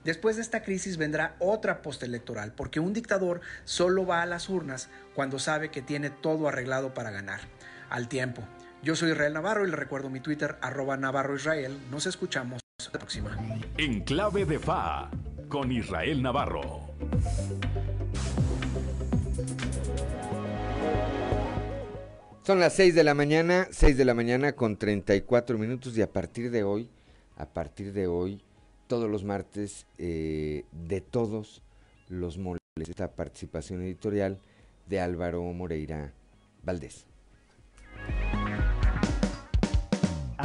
Después 0.03 0.35
de 0.35 0.43
esta 0.43 0.61
crisis 0.61 0.97
vendrá 0.97 1.37
otra 1.39 1.81
postelectoral, 1.81 2.53
porque 2.53 2.79
un 2.79 2.93
dictador 2.93 3.41
solo 3.63 4.05
va 4.05 4.21
a 4.21 4.27
las 4.27 4.47
urnas 4.47 4.89
cuando 5.15 5.39
sabe 5.39 5.71
que 5.71 5.81
tiene 5.81 6.11
todo 6.11 6.47
arreglado 6.47 6.93
para 6.93 7.09
ganar. 7.09 7.39
Al 7.89 8.07
tiempo. 8.07 8.47
Yo 8.85 8.95
soy 8.95 9.13
Israel 9.13 9.33
Navarro 9.33 9.65
y 9.65 9.71
le 9.71 9.75
recuerdo 9.75 10.11
mi 10.11 10.19
Twitter, 10.19 10.57
arroba 10.61 10.95
Navarro 10.95 11.35
Israel. 11.35 11.75
Nos 11.89 12.05
escuchamos 12.05 12.61
la 12.93 12.99
próxima. 12.99 13.35
En 13.79 14.01
clave 14.01 14.45
de 14.45 14.59
FA, 14.59 15.09
con 15.49 15.71
Israel 15.71 16.21
Navarro. 16.21 16.81
Son 22.43 22.59
las 22.59 22.73
6 22.73 22.93
de 22.93 23.03
la 23.03 23.15
mañana, 23.15 23.67
6 23.71 23.97
de 23.97 24.05
la 24.05 24.13
mañana 24.13 24.53
con 24.53 24.77
34 24.77 25.57
minutos 25.57 25.97
y 25.97 26.03
a 26.03 26.13
partir 26.13 26.51
de 26.51 26.63
hoy, 26.63 26.87
a 27.37 27.47
partir 27.47 27.91
de 27.91 28.05
hoy, 28.05 28.43
todos 28.85 29.09
los 29.09 29.23
martes, 29.23 29.87
eh, 29.97 30.63
de 30.71 31.01
todos 31.01 31.63
los 32.07 32.37
moles, 32.37 32.61
esta 32.77 33.09
participación 33.09 33.81
editorial 33.81 34.37
de 34.85 34.99
Álvaro 34.99 35.41
Moreira 35.41 36.13
Valdés. 36.61 37.07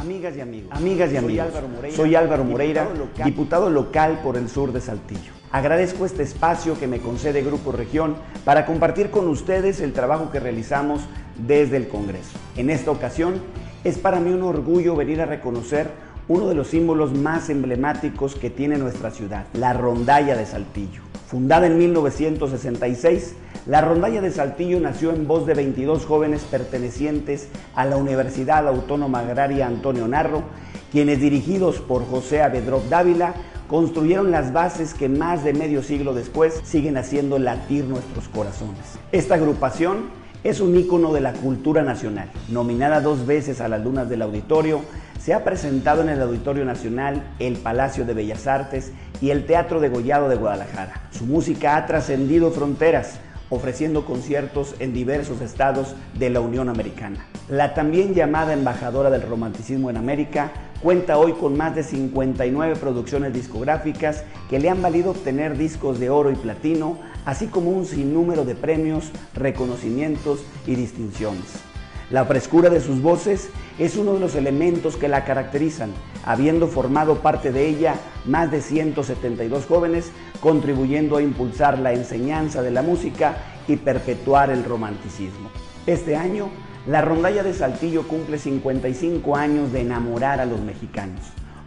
Amigas 0.01 0.35
y 0.35 0.41
amigos, 0.41 0.71
amigas 0.71 1.13
y 1.13 1.17
amigos, 1.17 1.49
soy 1.95 2.15
Álvaro 2.15 2.43
Moreira, 2.43 2.87
diputado 3.23 3.69
local, 3.69 4.19
por 4.23 4.35
el 4.35 4.49
sur 4.49 4.71
de 4.71 4.81
Saltillo. 4.81 5.31
Agradezco 5.51 6.07
este 6.07 6.23
espacio 6.23 6.79
que 6.79 6.87
me 6.87 6.97
concede 6.97 7.43
Grupo 7.43 7.71
Región 7.71 8.15
para 8.43 8.65
compartir 8.65 9.11
con 9.11 9.27
ustedes 9.27 9.79
el 9.79 9.93
trabajo 9.93 10.31
que 10.31 10.39
realizamos 10.39 11.01
desde 11.37 11.77
el 11.77 11.87
Congreso. 11.87 12.31
En 12.57 12.71
esta 12.71 12.89
ocasión 12.89 13.35
es 13.83 13.99
para 13.99 14.19
mí 14.19 14.31
un 14.31 14.41
orgullo 14.41 14.95
venir 14.95 15.21
a 15.21 15.27
reconocer 15.27 15.91
uno 16.27 16.47
de 16.47 16.55
los 16.55 16.69
símbolos 16.69 17.13
más 17.13 17.51
emblemáticos 17.51 18.33
que 18.33 18.49
tiene 18.49 18.79
nuestra 18.79 19.11
ciudad, 19.11 19.45
la 19.53 19.73
rondalla 19.73 20.35
de 20.35 20.47
Saltillo. 20.47 21.03
Fundada 21.27 21.67
en 21.67 21.77
1966, 21.77 23.35
la 23.67 23.81
rondalla 23.81 24.21
de 24.21 24.31
Saltillo 24.31 24.79
nació 24.79 25.11
en 25.11 25.27
voz 25.27 25.45
de 25.45 25.53
22 25.53 26.05
jóvenes 26.05 26.41
pertenecientes 26.49 27.47
a 27.75 27.85
la 27.85 27.95
Universidad 27.95 28.67
Autónoma 28.67 29.19
Agraria 29.19 29.67
Antonio 29.67 30.07
Narro, 30.07 30.43
quienes 30.91 31.19
dirigidos 31.19 31.79
por 31.79 32.03
José 32.05 32.41
Avedrop 32.41 32.89
Dávila 32.89 33.35
construyeron 33.67 34.31
las 34.31 34.51
bases 34.51 34.95
que 34.95 35.09
más 35.09 35.43
de 35.43 35.53
medio 35.53 35.83
siglo 35.83 36.13
después 36.13 36.59
siguen 36.63 36.97
haciendo 36.97 37.37
latir 37.37 37.85
nuestros 37.85 38.27
corazones. 38.29 38.97
Esta 39.11 39.35
agrupación 39.35 40.09
es 40.43 40.59
un 40.59 40.75
ícono 40.75 41.13
de 41.13 41.21
la 41.21 41.33
cultura 41.33 41.83
nacional. 41.83 42.29
Nominada 42.49 42.99
dos 42.99 43.27
veces 43.27 43.61
a 43.61 43.67
las 43.67 43.83
lunas 43.83 44.09
del 44.09 44.23
auditorio, 44.23 44.81
se 45.19 45.35
ha 45.35 45.43
presentado 45.43 46.01
en 46.01 46.09
el 46.09 46.19
Auditorio 46.19 46.65
Nacional, 46.65 47.21
el 47.37 47.57
Palacio 47.57 48.05
de 48.05 48.15
Bellas 48.15 48.47
Artes 48.47 48.91
y 49.21 49.29
el 49.29 49.45
Teatro 49.45 49.79
de 49.79 49.89
Gollado 49.89 50.29
de 50.29 50.35
Guadalajara. 50.35 51.09
Su 51.11 51.27
música 51.27 51.75
ha 51.75 51.85
trascendido 51.85 52.49
fronteras, 52.49 53.19
ofreciendo 53.51 54.05
conciertos 54.05 54.73
en 54.79 54.93
diversos 54.93 55.41
estados 55.41 55.93
de 56.17 56.31
la 56.31 56.39
Unión 56.39 56.69
Americana. 56.69 57.27
La 57.47 57.75
también 57.75 58.15
llamada 58.15 58.53
embajadora 58.53 59.11
del 59.11 59.21
romanticismo 59.21 59.91
en 59.91 59.97
América 59.97 60.51
cuenta 60.81 61.19
hoy 61.19 61.33
con 61.33 61.55
más 61.55 61.75
de 61.75 61.83
59 61.83 62.75
producciones 62.77 63.33
discográficas 63.33 64.23
que 64.49 64.59
le 64.59 64.69
han 64.69 64.81
valido 64.81 65.11
obtener 65.11 65.57
discos 65.57 65.99
de 65.99 66.09
oro 66.09 66.31
y 66.31 66.35
platino, 66.35 66.97
así 67.25 67.47
como 67.47 67.69
un 67.69 67.85
sinnúmero 67.85 68.45
de 68.45 68.55
premios, 68.55 69.11
reconocimientos 69.35 70.43
y 70.65 70.75
distinciones. 70.75 71.70
La 72.11 72.25
frescura 72.25 72.69
de 72.69 72.81
sus 72.81 73.01
voces 73.01 73.49
es 73.79 73.95
uno 73.95 74.13
de 74.15 74.19
los 74.19 74.35
elementos 74.35 74.97
que 74.97 75.07
la 75.07 75.23
caracterizan, 75.23 75.93
habiendo 76.25 76.67
formado 76.67 77.19
parte 77.19 77.53
de 77.53 77.65
ella 77.67 77.95
más 78.25 78.51
de 78.51 78.61
172 78.61 79.65
jóvenes, 79.65 80.11
contribuyendo 80.41 81.15
a 81.15 81.21
impulsar 81.21 81.79
la 81.79 81.93
enseñanza 81.93 82.61
de 82.61 82.71
la 82.71 82.81
música 82.81 83.37
y 83.65 83.77
perpetuar 83.77 84.49
el 84.49 84.65
romanticismo. 84.65 85.49
Este 85.87 86.17
año, 86.17 86.49
la 86.85 87.01
rondalla 87.01 87.43
de 87.43 87.53
Saltillo 87.53 88.05
cumple 88.05 88.37
55 88.39 89.37
años 89.37 89.71
de 89.71 89.79
enamorar 89.79 90.41
a 90.41 90.45
los 90.45 90.59
mexicanos, 90.59 91.21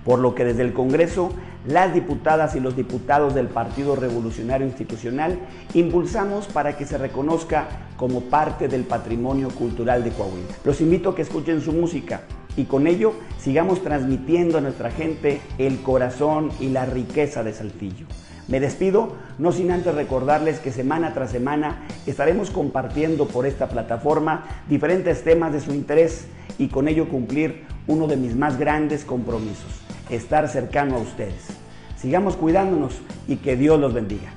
por 0.04 0.18
lo 0.18 0.34
que 0.34 0.44
desde 0.44 0.62
el 0.62 0.72
Congreso, 0.72 1.30
las 1.66 1.94
diputadas 1.94 2.54
y 2.56 2.60
los 2.60 2.76
diputados 2.76 3.34
del 3.34 3.48
Partido 3.48 3.96
Revolucionario 3.96 4.66
Institucional 4.66 5.38
impulsamos 5.72 6.46
para 6.46 6.76
que 6.76 6.84
se 6.84 6.98
reconozca 6.98 7.68
como 7.96 8.22
parte 8.22 8.68
del 8.68 8.84
patrimonio 8.84 9.48
cultural 9.48 10.04
de 10.04 10.10
Coahuila. 10.10 10.54
Los 10.64 10.80
invito 10.80 11.10
a 11.10 11.14
que 11.14 11.22
escuchen 11.22 11.62
su 11.62 11.72
música 11.72 12.22
y 12.56 12.64
con 12.64 12.86
ello 12.86 13.14
sigamos 13.38 13.82
transmitiendo 13.82 14.58
a 14.58 14.60
nuestra 14.60 14.90
gente 14.90 15.40
el 15.58 15.80
corazón 15.80 16.50
y 16.60 16.68
la 16.68 16.84
riqueza 16.84 17.42
de 17.42 17.54
Saltillo. 17.54 18.06
Me 18.46 18.60
despido, 18.60 19.14
no 19.38 19.52
sin 19.52 19.70
antes 19.70 19.94
recordarles 19.94 20.60
que 20.60 20.70
semana 20.70 21.14
tras 21.14 21.30
semana 21.30 21.86
estaremos 22.06 22.50
compartiendo 22.50 23.26
por 23.26 23.46
esta 23.46 23.68
plataforma 23.68 24.44
diferentes 24.68 25.24
temas 25.24 25.52
de 25.52 25.60
su 25.60 25.72
interés 25.72 26.26
y 26.58 26.68
con 26.68 26.88
ello 26.88 27.08
cumplir 27.08 27.64
uno 27.86 28.06
de 28.06 28.16
mis 28.16 28.36
más 28.36 28.58
grandes 28.58 29.04
compromisos, 29.04 29.80
estar 30.10 30.48
cercano 30.48 30.96
a 30.96 30.98
ustedes. 30.98 31.48
Sigamos 31.96 32.36
cuidándonos 32.36 33.00
y 33.26 33.36
que 33.36 33.56
Dios 33.56 33.80
los 33.80 33.94
bendiga. 33.94 34.32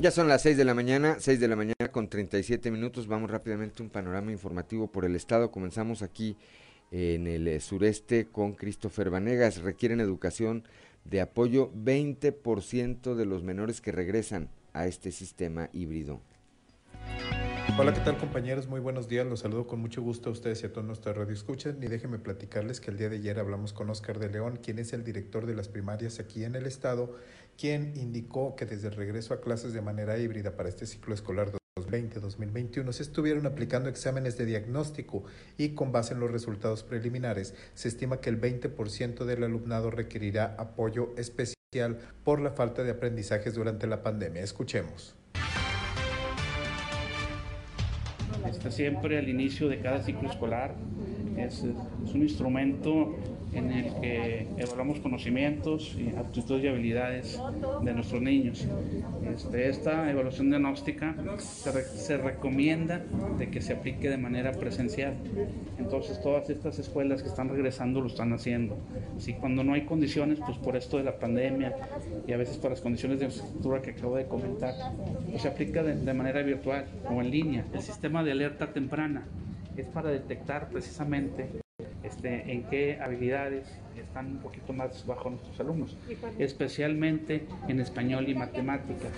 Ya 0.00 0.12
son 0.12 0.28
las 0.28 0.42
6 0.42 0.56
de 0.56 0.64
la 0.64 0.74
mañana, 0.74 1.16
6 1.18 1.40
de 1.40 1.48
la 1.48 1.56
mañana 1.56 1.90
con 1.90 2.08
37 2.08 2.70
minutos. 2.70 3.08
Vamos 3.08 3.32
rápidamente 3.32 3.82
a 3.82 3.84
un 3.84 3.90
panorama 3.90 4.30
informativo 4.30 4.86
por 4.86 5.04
el 5.04 5.16
estado. 5.16 5.50
Comenzamos 5.50 6.02
aquí 6.02 6.36
en 6.92 7.26
el 7.26 7.48
eh, 7.48 7.58
sureste 7.58 8.26
con 8.26 8.54
Christopher 8.54 9.10
Vanegas. 9.10 9.60
Requieren 9.60 9.98
educación 9.98 10.62
de 11.04 11.20
apoyo 11.20 11.72
20% 11.72 13.14
de 13.14 13.26
los 13.26 13.42
menores 13.42 13.80
que 13.80 13.90
regresan 13.90 14.50
a 14.72 14.86
este 14.86 15.10
sistema 15.10 15.68
híbrido. 15.72 16.20
Hola, 17.80 17.94
¿qué 17.94 18.00
tal 18.00 18.18
compañeros? 18.18 18.66
Muy 18.66 18.80
buenos 18.80 19.06
días. 19.06 19.24
Los 19.24 19.38
saludo 19.38 19.68
con 19.68 19.78
mucho 19.78 20.02
gusto 20.02 20.30
a 20.30 20.32
ustedes 20.32 20.64
y 20.64 20.66
a 20.66 20.72
todos 20.72 20.84
nuestros 20.84 21.16
radioescuchas. 21.16 21.76
Y 21.80 21.86
déjenme 21.86 22.18
platicarles 22.18 22.80
que 22.80 22.90
el 22.90 22.96
día 22.96 23.08
de 23.08 23.18
ayer 23.18 23.38
hablamos 23.38 23.72
con 23.72 23.88
Oscar 23.88 24.18
de 24.18 24.28
León, 24.28 24.58
quien 24.60 24.80
es 24.80 24.92
el 24.92 25.04
director 25.04 25.46
de 25.46 25.54
las 25.54 25.68
primarias 25.68 26.18
aquí 26.18 26.42
en 26.42 26.56
el 26.56 26.66
estado, 26.66 27.14
quien 27.56 27.92
indicó 27.94 28.56
que 28.56 28.66
desde 28.66 28.88
el 28.88 28.94
regreso 28.94 29.32
a 29.32 29.40
clases 29.40 29.74
de 29.74 29.80
manera 29.80 30.18
híbrida 30.18 30.56
para 30.56 30.68
este 30.68 30.86
ciclo 30.86 31.14
escolar 31.14 31.52
2020-2021 31.76 32.90
se 32.90 33.04
estuvieron 33.04 33.46
aplicando 33.46 33.88
exámenes 33.88 34.36
de 34.36 34.46
diagnóstico 34.46 35.22
y 35.56 35.76
con 35.76 35.92
base 35.92 36.14
en 36.14 36.20
los 36.20 36.32
resultados 36.32 36.82
preliminares 36.82 37.54
se 37.74 37.86
estima 37.86 38.20
que 38.20 38.28
el 38.28 38.40
20% 38.40 39.24
del 39.24 39.44
alumnado 39.44 39.92
requerirá 39.92 40.56
apoyo 40.58 41.14
especial 41.16 42.00
por 42.24 42.40
la 42.40 42.50
falta 42.50 42.82
de 42.82 42.90
aprendizajes 42.90 43.54
durante 43.54 43.86
la 43.86 44.02
pandemia. 44.02 44.42
Escuchemos. 44.42 45.17
Está 48.46 48.70
siempre 48.70 49.18
al 49.18 49.28
inicio 49.28 49.68
de 49.68 49.80
cada 49.80 50.02
ciclo 50.02 50.30
escolar. 50.30 50.74
Es, 51.36 51.64
es 52.04 52.14
un 52.14 52.22
instrumento 52.22 53.16
en 53.52 53.72
el 53.72 53.94
que 54.00 54.46
evaluamos 54.56 55.00
conocimientos, 55.00 55.96
aptitudes 56.16 56.64
y 56.64 56.68
habilidades 56.68 57.40
de 57.82 57.92
nuestros 57.92 58.20
niños. 58.20 58.66
Este, 59.34 59.68
esta 59.68 60.10
evaluación 60.10 60.50
diagnóstica 60.50 61.14
se, 61.38 61.72
se, 61.84 62.16
recomienda 62.16 63.02
de 63.38 63.50
que 63.50 63.60
se 63.60 63.72
aplique 63.72 64.10
de 64.10 64.18
manera 64.18 64.52
presencial. 64.52 65.14
Entonces 65.78 66.20
todas 66.20 66.50
estas 66.50 66.78
escuelas 66.78 67.22
que 67.22 67.28
están 67.28 67.48
regresando 67.48 68.00
lo 68.00 68.08
están 68.08 68.32
haciendo. 68.32 68.76
Si 69.18 69.34
cuando 69.34 69.64
no 69.64 69.74
hay 69.74 69.82
condiciones, 69.82 70.38
pues 70.44 70.58
por 70.58 70.76
esto 70.76 70.98
de 70.98 71.04
la 71.04 71.18
pandemia 71.18 71.74
y 72.26 72.32
a 72.32 72.36
veces 72.36 72.58
por 72.58 72.70
las 72.70 72.80
condiciones 72.80 73.18
de 73.18 73.26
infraestructura 73.26 73.82
que 73.82 73.90
acabo 73.90 74.16
de 74.16 74.26
comentar, 74.26 74.74
pues 75.30 75.42
se 75.42 75.48
aplica 75.48 75.82
de, 75.82 75.96
de 75.96 76.14
manera 76.14 76.42
virtual 76.42 76.86
o 77.10 77.20
en 77.20 77.30
línea. 77.30 77.64
El 77.72 77.80
sistema 77.80 78.22
de 78.22 78.32
alerta 78.32 78.72
temprana 78.72 79.26
es 79.76 79.86
para 79.86 80.10
detectar 80.10 80.68
precisamente 80.68 81.48
este, 82.02 82.52
en 82.52 82.64
qué 82.64 82.98
habilidades 83.00 83.68
están 83.96 84.26
un 84.26 84.38
poquito 84.38 84.72
más 84.72 85.06
bajo 85.06 85.30
nuestros 85.30 85.60
alumnos, 85.60 85.96
especialmente 86.38 87.46
en 87.68 87.80
español 87.80 88.28
y 88.28 88.34
matemáticas. 88.34 89.12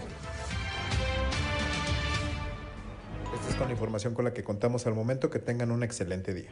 Esta 3.35 3.49
es 3.49 3.55
con 3.55 3.69
la 3.69 3.73
información 3.73 4.13
con 4.13 4.25
la 4.27 4.35
que 4.35 4.45
contamos 4.45 4.87
al 4.87 4.95
momento. 4.95 5.31
Que 5.31 5.39
tengan 5.39 5.71
un 5.71 5.83
excelente 5.83 6.35
día. 6.35 6.51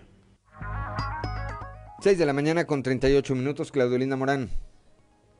6 2.01 2.17
de 2.17 2.25
la 2.27 2.33
mañana 2.33 2.65
con 2.67 2.83
38 2.83 3.35
minutos, 3.35 3.73
Claudio 3.73 3.99
Linda 3.99 4.17
Morán. 4.17 4.49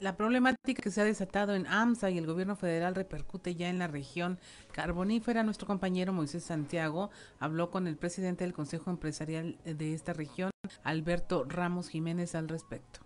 La 0.01 0.17
problemática 0.17 0.81
que 0.81 0.93
se 0.93 1.01
ha 1.01 1.05
desatado 1.05 1.57
en 1.57 1.67
AMSA 1.67 2.11
y 2.11 2.19
el 2.19 2.27
gobierno 2.27 2.55
federal 2.55 2.95
repercute 2.95 3.57
ya 3.57 3.69
en 3.69 3.81
la 3.81 3.89
región 3.89 4.39
carbonífera. 4.73 5.43
Nuestro 5.43 5.67
compañero 5.67 6.13
Moisés 6.13 6.45
Santiago 6.45 7.11
habló 7.41 7.71
con 7.71 7.89
el 7.89 7.97
presidente 7.97 8.45
del 8.45 8.53
Consejo 8.53 8.91
Empresarial 8.91 9.59
de 9.65 9.95
esta 9.95 10.13
región, 10.13 10.53
Alberto 10.85 11.45
Ramos 11.49 11.89
Jiménez, 11.89 12.35
al 12.35 12.49
respecto. 12.49 13.01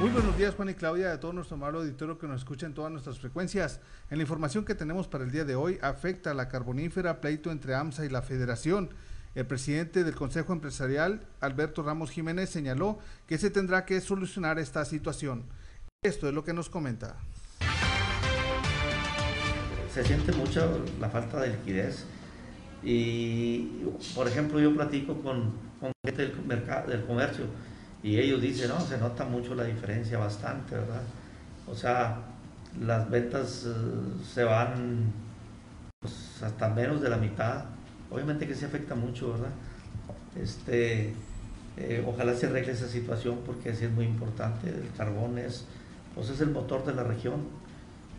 Muy 0.00 0.10
buenos 0.10 0.36
días 0.36 0.54
Juan 0.56 0.70
y 0.70 0.74
Claudia, 0.74 1.12
a 1.12 1.20
todo 1.20 1.32
nuestro 1.32 1.56
amable 1.56 1.78
auditorio 1.78 2.18
que 2.18 2.26
nos 2.26 2.40
escucha 2.40 2.66
en 2.66 2.74
todas 2.74 2.90
nuestras 2.90 3.20
frecuencias. 3.20 3.80
En 4.10 4.18
la 4.18 4.22
información 4.22 4.64
que 4.64 4.74
tenemos 4.74 5.06
para 5.06 5.22
el 5.22 5.30
día 5.30 5.44
de 5.44 5.54
hoy, 5.54 5.78
afecta 5.80 6.32
a 6.32 6.34
la 6.34 6.48
carbonífera 6.48 7.20
pleito 7.20 7.52
entre 7.52 7.74
AMSA 7.74 8.04
y 8.04 8.08
la 8.08 8.22
Federación. 8.22 8.90
El 9.34 9.46
presidente 9.46 10.02
del 10.02 10.14
Consejo 10.14 10.52
Empresarial, 10.52 11.20
Alberto 11.40 11.82
Ramos 11.82 12.10
Jiménez, 12.10 12.50
señaló 12.50 12.98
que 13.26 13.38
se 13.38 13.50
tendrá 13.50 13.84
que 13.84 14.00
solucionar 14.00 14.58
esta 14.58 14.84
situación. 14.84 15.44
Esto 16.02 16.26
es 16.26 16.34
lo 16.34 16.42
que 16.42 16.52
nos 16.52 16.68
comenta. 16.68 17.16
Se 19.94 20.02
siente 20.04 20.32
mucho 20.32 20.84
la 21.00 21.08
falta 21.10 21.40
de 21.40 21.50
liquidez 21.50 22.06
y, 22.82 23.84
por 24.14 24.26
ejemplo, 24.26 24.58
yo 24.58 24.74
platico 24.74 25.22
con, 25.22 25.52
con 25.82 25.92
gente 26.06 26.28
del, 26.28 26.46
mercado, 26.46 26.88
del 26.88 27.04
comercio 27.04 27.44
y 28.02 28.18
ellos 28.18 28.40
dicen, 28.40 28.68
no, 28.68 28.80
se 28.80 28.96
nota 28.96 29.24
mucho 29.24 29.54
la 29.54 29.64
diferencia 29.64 30.16
bastante, 30.18 30.76
¿verdad? 30.76 31.02
O 31.68 31.74
sea, 31.74 32.22
las 32.80 33.10
ventas 33.10 33.66
uh, 33.66 34.24
se 34.24 34.44
van 34.44 35.12
pues, 36.00 36.42
hasta 36.42 36.68
menos 36.70 37.02
de 37.02 37.10
la 37.10 37.18
mitad 37.18 37.64
obviamente 38.12 38.46
que 38.46 38.54
se 38.54 38.66
afecta 38.66 38.94
mucho, 38.94 39.32
¿verdad? 39.32 39.50
Este, 40.40 41.14
eh, 41.76 42.04
ojalá 42.06 42.34
se 42.34 42.46
arregle 42.46 42.72
esa 42.72 42.88
situación 42.88 43.38
porque 43.44 43.74
sí 43.74 43.86
es 43.86 43.90
muy 43.90 44.04
importante. 44.04 44.68
El 44.68 44.90
carbón 44.96 45.38
es, 45.38 45.64
pues 46.14 46.28
es 46.28 46.40
el 46.40 46.50
motor 46.50 46.84
de 46.84 46.94
la 46.94 47.04
región 47.04 47.40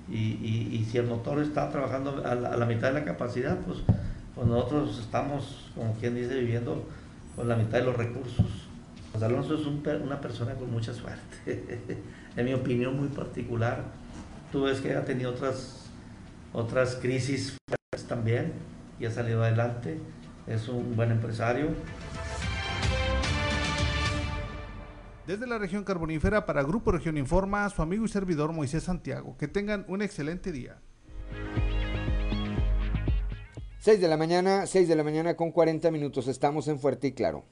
y, 0.10 0.17
y, 0.17 0.69
y 0.80 0.86
si 0.86 0.97
el 0.97 1.06
motor 1.06 1.39
está 1.39 1.69
trabajando 1.69 2.23
a 2.26 2.36
la, 2.36 2.49
a 2.49 2.58
la, 2.58 2.65
mitad 2.65 2.89
de 2.89 2.99
la 2.99 3.06
capacidad, 3.06 3.58
pues, 3.60 3.80
pues 4.36 4.47
nosotros 4.47 4.99
estamos, 4.99 5.71
como 5.76 5.93
quien 5.95 6.15
dice, 6.15 6.39
viviendo 6.39 6.84
con 7.35 7.47
la 7.47 7.55
mitad 7.55 7.79
de 7.79 7.85
los 7.85 7.97
recursos. 7.97 8.45
José 9.11 9.25
Alonso 9.25 9.55
es 9.55 9.65
un, 9.65 9.83
una 10.03 10.19
persona 10.19 10.55
con 10.55 10.71
mucha 10.71 10.93
suerte, 10.93 12.01
en 12.35 12.45
mi 12.45 12.53
opinión 12.53 12.97
muy 12.97 13.09
particular. 13.09 13.83
Tú 14.51 14.63
ves 14.63 14.81
que 14.81 14.93
ha 14.95 15.05
tenido 15.05 15.31
otras, 15.31 15.85
otras 16.51 16.95
crisis 16.95 17.57
también 18.07 18.53
y 18.99 19.05
ha 19.05 19.11
salido 19.11 19.43
adelante, 19.43 19.99
es 20.47 20.67
un 20.67 20.95
buen 20.95 21.11
empresario. 21.11 21.69
Desde 25.25 25.47
la 25.47 25.57
región 25.57 25.85
carbonífera 25.85 26.45
para 26.45 26.63
Grupo 26.63 26.91
Región 26.91 27.17
Informa, 27.17 27.69
su 27.69 27.81
amigo 27.81 28.03
y 28.03 28.09
servidor 28.09 28.51
Moisés 28.51 28.83
Santiago. 28.83 29.37
Que 29.37 29.47
tengan 29.47 29.85
un 29.87 30.01
excelente 30.01 30.51
día. 30.51 30.81
6 33.83 33.99
de 33.99 34.07
la 34.07 34.15
mañana, 34.15 34.65
6 34.65 34.87
de 34.87 34.95
la 34.95 35.03
mañana 35.03 35.35
con 35.35 35.51
40 35.51 35.91
minutos. 35.91 36.29
Estamos 36.29 36.69
en 36.69 36.79
Fuerte 36.79 37.07
y 37.07 37.11
Claro. 37.11 37.43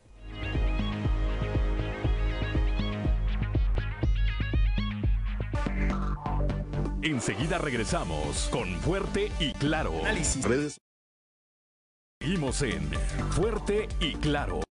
Enseguida 7.01 7.57
regresamos 7.57 8.47
con 8.49 8.69
Fuerte 8.79 9.29
y 9.41 9.51
Claro. 9.55 9.91
Análisis. 9.99 10.45
Redes. 10.45 10.77
Seguimos 12.21 12.61
en 12.61 12.89
Fuerte 13.31 13.89
y 13.99 14.13
Claro. 14.13 14.61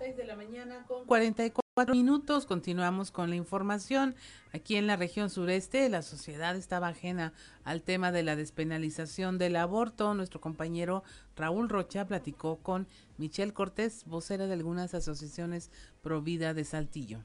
de 0.00 0.24
la 0.24 0.34
mañana 0.34 0.84
con 0.88 1.06
44 1.06 1.69
minutos. 1.88 2.46
Continuamos 2.46 3.10
con 3.10 3.30
la 3.30 3.36
información. 3.36 4.14
Aquí 4.52 4.76
en 4.76 4.86
la 4.86 4.96
región 4.96 5.30
sureste, 5.30 5.88
la 5.88 6.02
sociedad 6.02 6.54
estaba 6.54 6.88
ajena 6.88 7.32
al 7.64 7.82
tema 7.82 8.12
de 8.12 8.22
la 8.22 8.36
despenalización 8.36 9.38
del 9.38 9.56
aborto. 9.56 10.12
Nuestro 10.14 10.40
compañero 10.40 11.02
Raúl 11.36 11.68
Rocha 11.68 12.06
platicó 12.06 12.58
con 12.58 12.86
Michelle 13.16 13.52
Cortés, 13.52 14.04
vocera 14.04 14.46
de 14.46 14.52
algunas 14.52 14.92
asociaciones 14.94 15.70
pro 16.02 16.20
vida 16.20 16.52
de 16.52 16.64
Saltillo. 16.64 17.24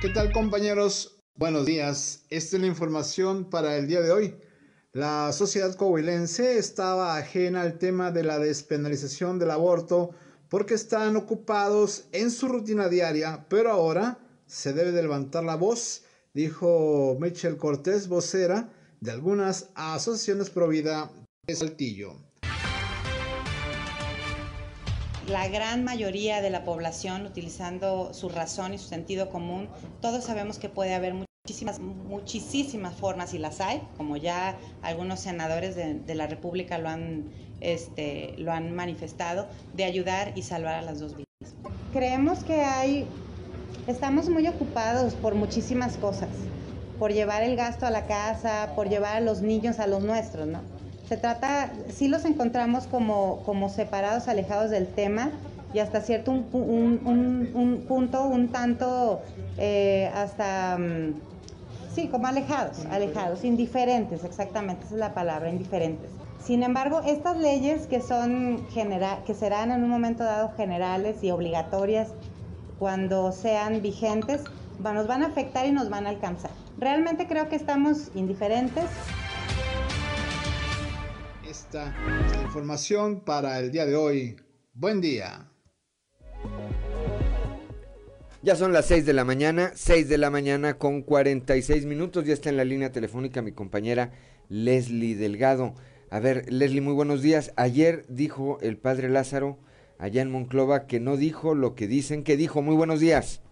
¿Qué 0.00 0.08
tal 0.08 0.32
compañeros? 0.32 1.22
Buenos 1.36 1.66
días. 1.66 2.24
Esta 2.30 2.56
es 2.56 2.62
la 2.62 2.68
información 2.68 3.48
para 3.48 3.76
el 3.76 3.86
día 3.86 4.00
de 4.00 4.10
hoy. 4.10 4.34
La 4.92 5.32
sociedad 5.32 5.74
coahuilense 5.76 6.58
estaba 6.58 7.16
ajena 7.16 7.62
al 7.62 7.78
tema 7.78 8.10
de 8.10 8.24
la 8.24 8.38
despenalización 8.38 9.38
del 9.38 9.52
aborto 9.52 10.10
porque 10.48 10.74
están 10.74 11.16
ocupados 11.16 12.04
en 12.12 12.30
su 12.30 12.48
rutina 12.48 12.88
diaria, 12.88 13.46
pero 13.48 13.70
ahora 13.70 14.18
se 14.46 14.72
debe 14.72 14.92
de 14.92 15.02
levantar 15.02 15.44
la 15.44 15.56
voz, 15.56 16.04
dijo 16.34 17.16
Michelle 17.20 17.56
Cortés, 17.56 18.08
vocera 18.08 18.70
de 19.00 19.10
algunas 19.10 19.70
asociaciones 19.74 20.50
pro 20.50 20.68
vida 20.68 21.10
de 21.46 21.54
Saltillo. 21.54 22.16
La 25.28 25.46
gran 25.48 25.84
mayoría 25.84 26.40
de 26.40 26.48
la 26.48 26.64
población 26.64 27.26
utilizando 27.26 28.14
su 28.14 28.30
razón 28.30 28.72
y 28.72 28.78
su 28.78 28.88
sentido 28.88 29.28
común, 29.28 29.68
todos 30.00 30.24
sabemos 30.24 30.58
que 30.58 30.70
puede 30.70 30.94
haber 30.94 31.12
muchísimas, 31.48 31.80
muchísimas 31.80 32.94
formas 32.94 33.34
y 33.34 33.38
las 33.38 33.60
hay, 33.60 33.82
como 33.98 34.16
ya 34.16 34.58
algunos 34.80 35.20
senadores 35.20 35.76
de, 35.76 35.94
de 35.94 36.14
la 36.14 36.26
República 36.26 36.78
lo 36.78 36.88
han, 36.88 37.30
este, 37.60 38.34
lo 38.38 38.52
han 38.52 38.74
manifestado, 38.74 39.46
de 39.74 39.84
ayudar 39.84 40.32
y 40.34 40.42
salvar 40.42 40.74
a 40.74 40.82
las 40.82 41.00
dos 41.00 41.16
vidas. 41.16 41.54
Creemos 41.92 42.44
que 42.44 42.62
hay 42.62 43.06
Estamos 43.88 44.28
muy 44.28 44.46
ocupados 44.46 45.14
por 45.14 45.34
muchísimas 45.34 45.96
cosas, 45.96 46.28
por 46.98 47.10
llevar 47.10 47.42
el 47.42 47.56
gasto 47.56 47.86
a 47.86 47.90
la 47.90 48.06
casa, 48.06 48.72
por 48.76 48.90
llevar 48.90 49.16
a 49.16 49.20
los 49.20 49.40
niños 49.40 49.78
a 49.78 49.86
los 49.86 50.02
nuestros, 50.02 50.46
¿no? 50.46 50.60
Se 51.08 51.16
trata, 51.16 51.72
sí 51.88 52.06
los 52.06 52.26
encontramos 52.26 52.86
como, 52.86 53.42
como 53.46 53.70
separados, 53.70 54.28
alejados 54.28 54.70
del 54.70 54.88
tema 54.88 55.30
y 55.72 55.78
hasta 55.78 56.02
cierto 56.02 56.32
un, 56.32 56.44
un, 56.52 57.50
un, 57.54 57.84
punto, 57.88 58.26
un 58.26 58.48
tanto, 58.48 59.22
eh, 59.56 60.10
hasta, 60.14 60.76
mm, 60.76 61.14
sí, 61.94 62.08
como 62.08 62.26
alejados, 62.26 62.84
alejados, 62.90 63.42
indiferentes, 63.42 64.22
exactamente, 64.22 64.84
esa 64.84 64.96
es 64.96 65.00
la 65.00 65.14
palabra, 65.14 65.48
indiferentes. 65.48 66.10
Sin 66.42 66.62
embargo, 66.62 67.02
estas 67.04 67.36
leyes 67.36 67.86
que 67.86 68.00
son 68.00 68.66
genera 68.70 69.22
que 69.26 69.34
serán 69.34 69.70
en 69.70 69.82
un 69.82 69.90
momento 69.90 70.24
dado 70.24 70.52
generales 70.56 71.22
y 71.22 71.30
obligatorias 71.30 72.08
cuando 72.78 73.32
sean 73.32 73.82
vigentes, 73.82 74.42
nos 74.78 75.06
van 75.06 75.22
a 75.22 75.26
afectar 75.26 75.66
y 75.66 75.72
nos 75.72 75.90
van 75.90 76.06
a 76.06 76.10
alcanzar. 76.10 76.50
Realmente 76.78 77.26
creo 77.26 77.48
que 77.48 77.56
estamos 77.56 78.10
indiferentes. 78.14 78.84
Esta 81.48 81.94
es 82.26 82.36
la 82.36 82.42
información 82.42 83.20
para 83.20 83.58
el 83.58 83.72
día 83.72 83.84
de 83.84 83.96
hoy. 83.96 84.36
Buen 84.74 85.00
día. 85.00 85.50
Ya 88.42 88.54
son 88.54 88.72
las 88.72 88.86
6 88.86 89.04
de 89.04 89.12
la 89.12 89.24
mañana, 89.24 89.72
6 89.74 90.08
de 90.08 90.16
la 90.16 90.30
mañana 90.30 90.78
con 90.78 91.02
46 91.02 91.84
minutos. 91.86 92.24
Ya 92.24 92.32
está 92.32 92.48
en 92.48 92.56
la 92.56 92.64
línea 92.64 92.92
telefónica 92.92 93.42
mi 93.42 93.50
compañera 93.50 94.12
Leslie 94.48 95.16
Delgado. 95.16 95.74
A 96.10 96.20
ver, 96.20 96.50
Leslie, 96.50 96.80
muy 96.80 96.94
buenos 96.94 97.20
días. 97.20 97.52
Ayer 97.56 98.06
dijo 98.08 98.58
el 98.62 98.78
padre 98.78 99.10
Lázaro 99.10 99.58
allá 99.98 100.22
en 100.22 100.30
Monclova 100.30 100.86
que 100.86 101.00
no 101.00 101.18
dijo 101.18 101.54
lo 101.54 101.74
que 101.74 101.86
dicen 101.86 102.24
que 102.24 102.38
dijo. 102.38 102.62
Muy 102.62 102.74
buenos 102.76 103.00
días. 103.00 103.42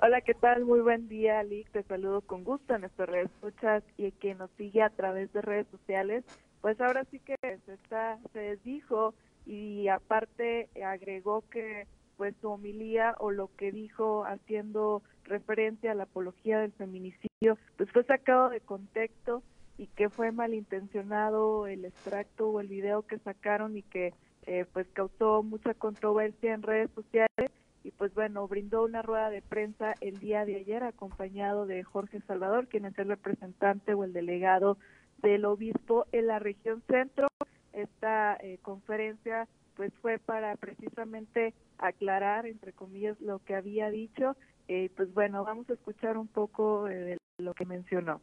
Hola, 0.00 0.22
¿qué 0.22 0.32
tal? 0.32 0.64
Muy 0.64 0.80
buen 0.80 1.08
día, 1.08 1.42
Lick. 1.42 1.70
Te 1.72 1.82
saludo 1.82 2.22
con 2.22 2.42
gusto 2.42 2.74
en 2.74 2.82
nuestras 2.82 3.06
redes 3.06 3.30
escuchas 3.34 3.82
y 3.98 4.12
que 4.12 4.34
nos 4.34 4.50
sigue 4.52 4.82
a 4.82 4.88
través 4.88 5.30
de 5.34 5.42
redes 5.42 5.66
sociales. 5.70 6.24
Pues 6.62 6.80
ahora 6.80 7.04
sí 7.10 7.18
que 7.18 7.36
se, 7.42 7.74
está, 7.74 8.18
se 8.32 8.38
desdijo 8.38 9.12
y 9.44 9.88
aparte 9.88 10.70
agregó 10.82 11.44
que 11.50 11.86
pues 12.16 12.34
su 12.40 12.48
homilía 12.48 13.14
o 13.18 13.30
lo 13.30 13.50
que 13.58 13.72
dijo 13.72 14.24
haciendo 14.24 15.02
referencia 15.24 15.92
a 15.92 15.94
la 15.94 16.04
apología 16.04 16.60
del 16.60 16.72
feminicidio, 16.72 17.58
pues 17.76 17.90
fue 17.92 18.04
sacado 18.04 18.48
de 18.48 18.60
contexto 18.60 19.42
y 19.80 19.86
que 19.86 20.10
fue 20.10 20.30
malintencionado 20.30 21.66
el 21.66 21.86
extracto 21.86 22.50
o 22.50 22.60
el 22.60 22.68
video 22.68 23.00
que 23.06 23.18
sacaron 23.18 23.78
y 23.78 23.82
que 23.82 24.12
eh, 24.46 24.66
pues 24.70 24.86
causó 24.92 25.42
mucha 25.42 25.72
controversia 25.72 26.52
en 26.52 26.62
redes 26.62 26.90
sociales 26.94 27.50
y 27.82 27.90
pues 27.92 28.12
bueno, 28.12 28.46
brindó 28.46 28.84
una 28.84 29.00
rueda 29.00 29.30
de 29.30 29.40
prensa 29.40 29.94
el 30.02 30.20
día 30.20 30.44
de 30.44 30.56
ayer 30.56 30.84
acompañado 30.84 31.64
de 31.64 31.82
Jorge 31.82 32.20
Salvador, 32.26 32.68
quien 32.68 32.84
es 32.84 32.98
el 32.98 33.08
representante 33.08 33.94
o 33.94 34.04
el 34.04 34.12
delegado 34.12 34.76
del 35.22 35.46
obispo 35.46 36.04
en 36.12 36.26
la 36.26 36.38
región 36.38 36.82
centro. 36.86 37.28
Esta 37.72 38.36
eh, 38.36 38.58
conferencia 38.60 39.48
pues 39.76 39.94
fue 40.02 40.18
para 40.18 40.56
precisamente 40.56 41.54
aclarar, 41.78 42.44
entre 42.44 42.74
comillas, 42.74 43.18
lo 43.22 43.38
que 43.38 43.54
había 43.54 43.88
dicho. 43.88 44.36
Eh, 44.68 44.90
pues 44.94 45.14
bueno, 45.14 45.42
vamos 45.42 45.70
a 45.70 45.72
escuchar 45.72 46.18
un 46.18 46.28
poco 46.28 46.84
de 46.84 47.16
lo 47.38 47.54
que 47.54 47.64
mencionó. 47.64 48.20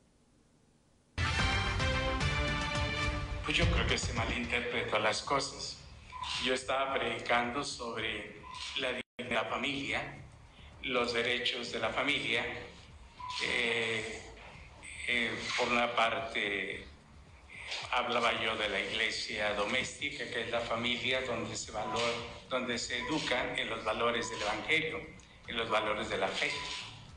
Pues 3.47 3.59
yo 3.59 3.65
creo 3.71 3.87
que 3.87 3.97
se 3.97 4.11
malinterpretó 4.11 4.99
las 4.99 5.21
cosas. 5.21 5.77
Yo 6.43 6.53
estaba 6.53 6.93
predicando 6.93 7.63
sobre 7.63 8.41
la 8.75 8.91
de 8.91 9.01
la 9.29 9.45
familia, 9.45 10.17
los 10.83 11.13
derechos 11.13 11.71
de 11.71 11.79
la 11.79 11.87
familia. 11.87 12.43
Eh, 13.45 14.21
eh, 15.07 15.31
por 15.57 15.69
una 15.69 15.95
parte, 15.95 16.85
hablaba 17.93 18.33
yo 18.43 18.57
de 18.57 18.67
la 18.67 18.81
iglesia 18.81 19.53
doméstica, 19.53 20.29
que 20.29 20.41
es 20.41 20.51
la 20.51 20.59
familia 20.59 21.21
donde 21.21 21.55
se, 21.55 21.71
valor, 21.71 22.13
donde 22.49 22.77
se 22.77 22.97
educan 22.97 23.57
en 23.57 23.69
los 23.69 23.81
valores 23.85 24.29
del 24.29 24.41
Evangelio, 24.41 24.99
en 25.47 25.55
los 25.55 25.69
valores 25.69 26.09
de 26.09 26.17
la 26.17 26.27
fe, 26.27 26.51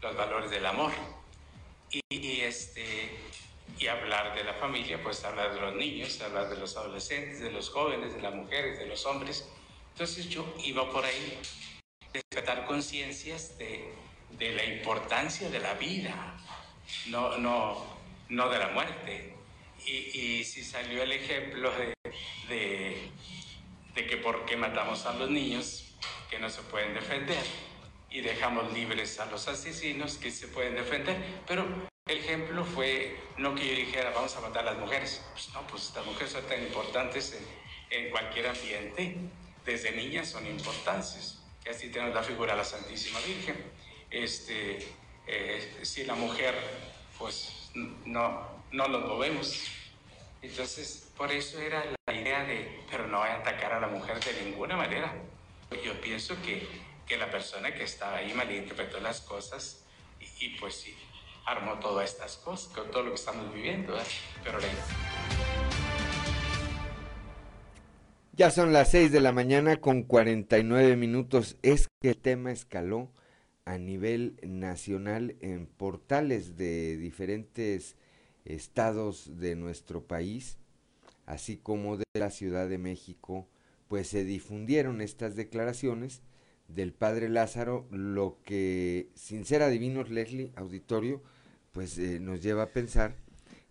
los 0.00 0.14
valores 0.14 0.52
del 0.52 0.64
amor. 0.64 0.92
Y, 1.90 2.42
este, 2.42 3.18
y 3.78 3.86
hablar 3.86 4.34
de 4.34 4.44
la 4.44 4.54
familia, 4.54 5.02
pues 5.02 5.24
hablar 5.24 5.54
de 5.54 5.60
los 5.60 5.74
niños, 5.74 6.20
hablar 6.20 6.48
de 6.48 6.56
los 6.56 6.76
adolescentes, 6.76 7.40
de 7.40 7.50
los 7.50 7.70
jóvenes, 7.70 8.14
de 8.14 8.20
las 8.20 8.34
mujeres, 8.34 8.78
de 8.78 8.86
los 8.86 9.06
hombres. 9.06 9.48
Entonces 9.92 10.28
yo 10.28 10.54
iba 10.64 10.90
por 10.90 11.04
ahí 11.04 11.38
despertar 12.12 12.66
conciencias 12.66 13.56
de, 13.58 13.92
de, 14.38 14.52
la 14.52 14.64
importancia 14.64 15.48
de 15.48 15.60
la 15.60 15.74
vida, 15.74 16.36
no, 17.08 17.38
no, 17.38 17.84
no 18.28 18.48
de 18.48 18.58
la 18.58 18.68
muerte. 18.68 19.34
Y, 19.86 19.92
y 19.92 20.44
si 20.44 20.62
salió 20.62 21.02
el 21.02 21.12
ejemplo 21.12 21.70
de, 21.72 21.94
de, 22.48 23.10
de, 23.94 24.06
que 24.06 24.16
por 24.18 24.44
qué 24.44 24.56
matamos 24.56 25.06
a 25.06 25.14
los 25.14 25.30
niños 25.30 25.94
que 26.28 26.38
no 26.38 26.50
se 26.50 26.62
pueden 26.62 26.94
defender 26.94 27.42
y 28.10 28.20
dejamos 28.20 28.72
libres 28.72 29.18
a 29.20 29.26
los 29.26 29.48
asesinos 29.48 30.18
que 30.18 30.30
se 30.30 30.48
pueden 30.48 30.74
defender, 30.74 31.16
pero 31.46 31.66
ejemplo 32.10 32.64
fue 32.64 33.16
no 33.38 33.54
que 33.54 33.68
yo 33.68 33.74
dijera 33.74 34.10
vamos 34.10 34.34
a 34.36 34.40
matar 34.40 34.66
a 34.66 34.72
las 34.72 34.78
mujeres, 34.78 35.22
pues 35.32 35.50
no, 35.54 35.66
pues 35.66 35.92
las 35.94 36.04
mujeres 36.04 36.32
son 36.32 36.44
tan 36.46 36.62
importantes 36.62 37.34
en, 37.90 37.98
en 37.98 38.10
cualquier 38.10 38.48
ambiente, 38.48 39.16
desde 39.64 39.92
niñas 39.92 40.28
son 40.28 40.46
importantes 40.46 41.40
así 41.70 41.88
tenemos 41.88 42.14
la 42.14 42.22
figura 42.22 42.52
de 42.52 42.58
la 42.58 42.64
Santísima 42.64 43.18
Virgen. 43.20 43.56
Este, 44.10 44.78
eh, 45.26 45.78
si 45.82 46.04
la 46.04 46.14
mujer, 46.14 46.54
pues 47.18 47.70
no, 47.74 48.64
no 48.72 48.88
nos 48.88 49.04
movemos. 49.04 49.64
Entonces, 50.42 51.12
por 51.16 51.30
eso 51.30 51.60
era 51.60 51.84
la 52.06 52.14
idea 52.14 52.44
de, 52.44 52.82
pero 52.90 53.06
no 53.06 53.18
voy 53.18 53.28
a 53.28 53.36
atacar 53.36 53.72
a 53.72 53.80
la 53.80 53.88
mujer 53.88 54.20
de 54.20 54.44
ninguna 54.44 54.76
manera. 54.76 55.14
Yo 55.84 56.00
pienso 56.00 56.40
que, 56.42 56.66
que 57.06 57.16
la 57.16 57.30
persona 57.30 57.74
que 57.74 57.84
estaba 57.84 58.16
ahí 58.16 58.32
malinterpretó 58.32 59.00
las 59.00 59.20
cosas 59.20 59.84
y, 60.18 60.46
y 60.46 60.48
pues 60.58 60.74
sí, 60.74 60.96
armó 61.46 61.78
todas 61.80 62.10
estas 62.10 62.36
cosas, 62.36 62.72
con 62.72 62.90
todo 62.90 63.04
lo 63.04 63.10
que 63.10 63.16
estamos 63.16 63.52
viviendo, 63.54 63.96
¿eh? 63.96 64.02
pero 64.44 64.58
Ya 68.32 68.50
son 68.50 68.72
las 68.72 68.90
6 68.90 69.12
de 69.12 69.20
la 69.20 69.32
mañana 69.32 69.76
con 69.76 70.02
49 70.02 70.96
minutos. 70.96 71.56
Es 71.62 71.88
que 72.00 72.10
el 72.10 72.16
tema 72.16 72.52
escaló 72.52 73.10
a 73.64 73.78
nivel 73.78 74.38
nacional 74.42 75.36
en 75.40 75.66
portales 75.66 76.56
de 76.56 76.96
diferentes 76.96 77.96
estados 78.44 79.38
de 79.38 79.56
nuestro 79.56 80.04
país, 80.04 80.58
así 81.26 81.56
como 81.56 81.96
de 81.96 82.04
la 82.14 82.30
Ciudad 82.30 82.68
de 82.68 82.78
México, 82.78 83.46
pues 83.88 84.08
se 84.08 84.24
difundieron 84.24 85.00
estas 85.00 85.36
declaraciones 85.36 86.22
del 86.74 86.92
padre 86.92 87.28
Lázaro, 87.28 87.86
lo 87.90 88.38
que, 88.44 89.08
sin 89.14 89.44
ser 89.44 89.62
adivinos, 89.62 90.10
Leslie, 90.10 90.52
auditorio, 90.56 91.22
pues 91.72 91.98
eh, 91.98 92.18
nos 92.20 92.42
lleva 92.42 92.64
a 92.64 92.70
pensar 92.70 93.14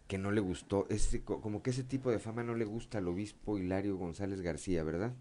que 0.07 0.17
no 0.17 0.31
le 0.31 0.41
gustó, 0.41 0.87
ese, 0.89 1.23
como 1.23 1.61
que 1.61 1.69
ese 1.69 1.83
tipo 1.83 2.09
de 2.09 2.19
fama 2.19 2.43
no 2.43 2.55
le 2.55 2.65
gusta 2.65 2.97
al 2.97 3.07
obispo 3.07 3.57
Hilario 3.59 3.95
González 3.97 4.41
García, 4.41 4.83
¿verdad? 4.83 5.13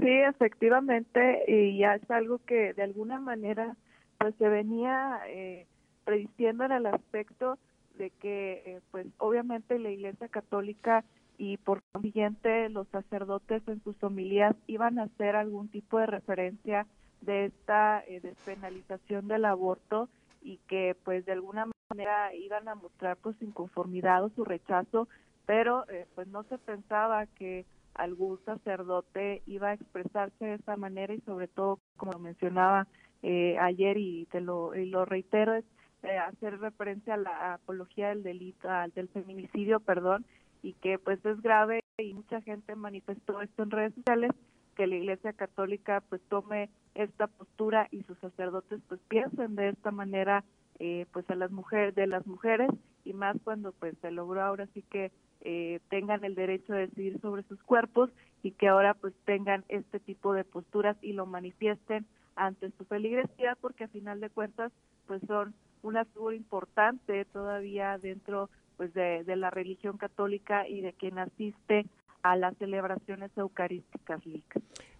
Sí, 0.00 0.08
efectivamente, 0.08 1.44
y 1.46 1.78
ya 1.78 1.96
es 1.96 2.10
algo 2.10 2.38
que 2.46 2.72
de 2.72 2.82
alguna 2.82 3.20
manera 3.20 3.76
pues 4.18 4.34
se 4.36 4.48
venía 4.48 5.20
eh, 5.28 5.66
prediciendo 6.04 6.64
en 6.64 6.72
el 6.72 6.86
aspecto 6.86 7.58
de 7.98 8.10
que 8.10 8.62
eh, 8.64 8.80
pues 8.90 9.06
obviamente 9.18 9.78
la 9.78 9.90
Iglesia 9.90 10.28
Católica 10.28 11.04
y 11.38 11.56
por 11.56 11.82
consiguiente 11.92 12.68
los 12.68 12.88
sacerdotes 12.88 13.62
en 13.68 13.82
sus 13.84 13.96
homilías 14.02 14.54
iban 14.66 14.98
a 14.98 15.04
hacer 15.04 15.36
algún 15.36 15.68
tipo 15.68 15.98
de 15.98 16.06
referencia 16.06 16.86
de 17.20 17.46
esta 17.46 18.02
eh, 18.06 18.20
despenalización 18.20 19.28
del 19.28 19.44
aborto 19.44 20.08
y 20.42 20.58
que 20.68 20.96
pues 21.04 21.24
de 21.24 21.32
alguna 21.32 21.66
manera 21.90 22.34
iban 22.34 22.68
a 22.68 22.74
mostrar 22.74 23.16
pues 23.16 23.36
su 23.38 23.44
inconformidad 23.44 24.24
o 24.24 24.30
su 24.30 24.44
rechazo, 24.44 25.08
pero 25.46 25.88
eh, 25.88 26.06
pues 26.14 26.28
no 26.28 26.42
se 26.44 26.58
pensaba 26.58 27.26
que 27.26 27.64
algún 27.94 28.38
sacerdote 28.44 29.42
iba 29.46 29.68
a 29.68 29.74
expresarse 29.74 30.44
de 30.44 30.54
esa 30.54 30.76
manera 30.76 31.14
y 31.14 31.20
sobre 31.20 31.48
todo, 31.48 31.80
como 31.96 32.18
mencionaba 32.18 32.86
eh, 33.22 33.58
ayer 33.58 33.98
y 33.98 34.26
te 34.26 34.40
lo, 34.40 34.74
y 34.74 34.86
lo 34.86 35.04
reitero, 35.04 35.54
es 35.54 35.64
eh, 36.04 36.16
hacer 36.16 36.60
referencia 36.60 37.14
a 37.14 37.18
la 37.18 37.54
apología 37.54 38.10
del 38.10 38.22
delito, 38.22 38.70
al, 38.70 38.92
del 38.92 39.08
feminicidio, 39.08 39.80
perdón, 39.80 40.24
y 40.62 40.74
que 40.74 40.98
pues 40.98 41.24
es 41.24 41.40
grave 41.42 41.82
y 41.98 42.14
mucha 42.14 42.40
gente 42.40 42.74
manifestó 42.74 43.40
esto 43.40 43.62
en 43.62 43.70
redes 43.70 43.94
sociales 43.94 44.32
que 44.76 44.86
la 44.86 44.96
Iglesia 44.96 45.32
Católica 45.32 46.02
pues 46.08 46.20
tome 46.28 46.70
esta 46.94 47.26
postura 47.26 47.88
y 47.90 48.02
sus 48.04 48.18
sacerdotes 48.18 48.80
pues 48.88 49.00
piensen 49.08 49.56
de 49.56 49.70
esta 49.70 49.90
manera 49.90 50.44
eh, 50.78 51.06
pues 51.12 51.28
a 51.30 51.34
las 51.34 51.50
mujeres 51.50 51.94
de 51.94 52.06
las 52.06 52.26
mujeres 52.26 52.70
y 53.04 53.12
más 53.12 53.36
cuando 53.42 53.72
pues 53.72 53.96
se 54.00 54.10
logró 54.10 54.42
ahora 54.42 54.66
sí 54.74 54.82
que 54.82 55.10
eh, 55.40 55.80
tengan 55.88 56.24
el 56.24 56.34
derecho 56.34 56.72
de 56.72 56.86
decidir 56.86 57.20
sobre 57.20 57.42
sus 57.44 57.62
cuerpos 57.62 58.10
y 58.42 58.52
que 58.52 58.68
ahora 58.68 58.94
pues 58.94 59.14
tengan 59.24 59.64
este 59.68 59.98
tipo 59.98 60.32
de 60.32 60.44
posturas 60.44 60.96
y 61.02 61.12
lo 61.12 61.26
manifiesten 61.26 62.06
ante 62.36 62.70
su 62.72 62.84
feligresía 62.84 63.56
porque 63.60 63.84
a 63.84 63.88
final 63.88 64.20
de 64.20 64.30
cuentas 64.30 64.72
pues 65.06 65.20
son 65.26 65.54
una 65.82 66.04
figura 66.04 66.36
importante 66.36 67.24
todavía 67.24 67.98
dentro 67.98 68.50
pues 68.78 68.94
de, 68.94 69.24
de 69.24 69.36
la 69.36 69.50
religión 69.50 69.98
católica 69.98 70.66
y 70.66 70.80
de 70.80 70.94
quien 70.94 71.18
asiste 71.18 71.84
a 72.22 72.36
las 72.36 72.56
celebraciones 72.56 73.30
eucarísticas. 73.36 74.22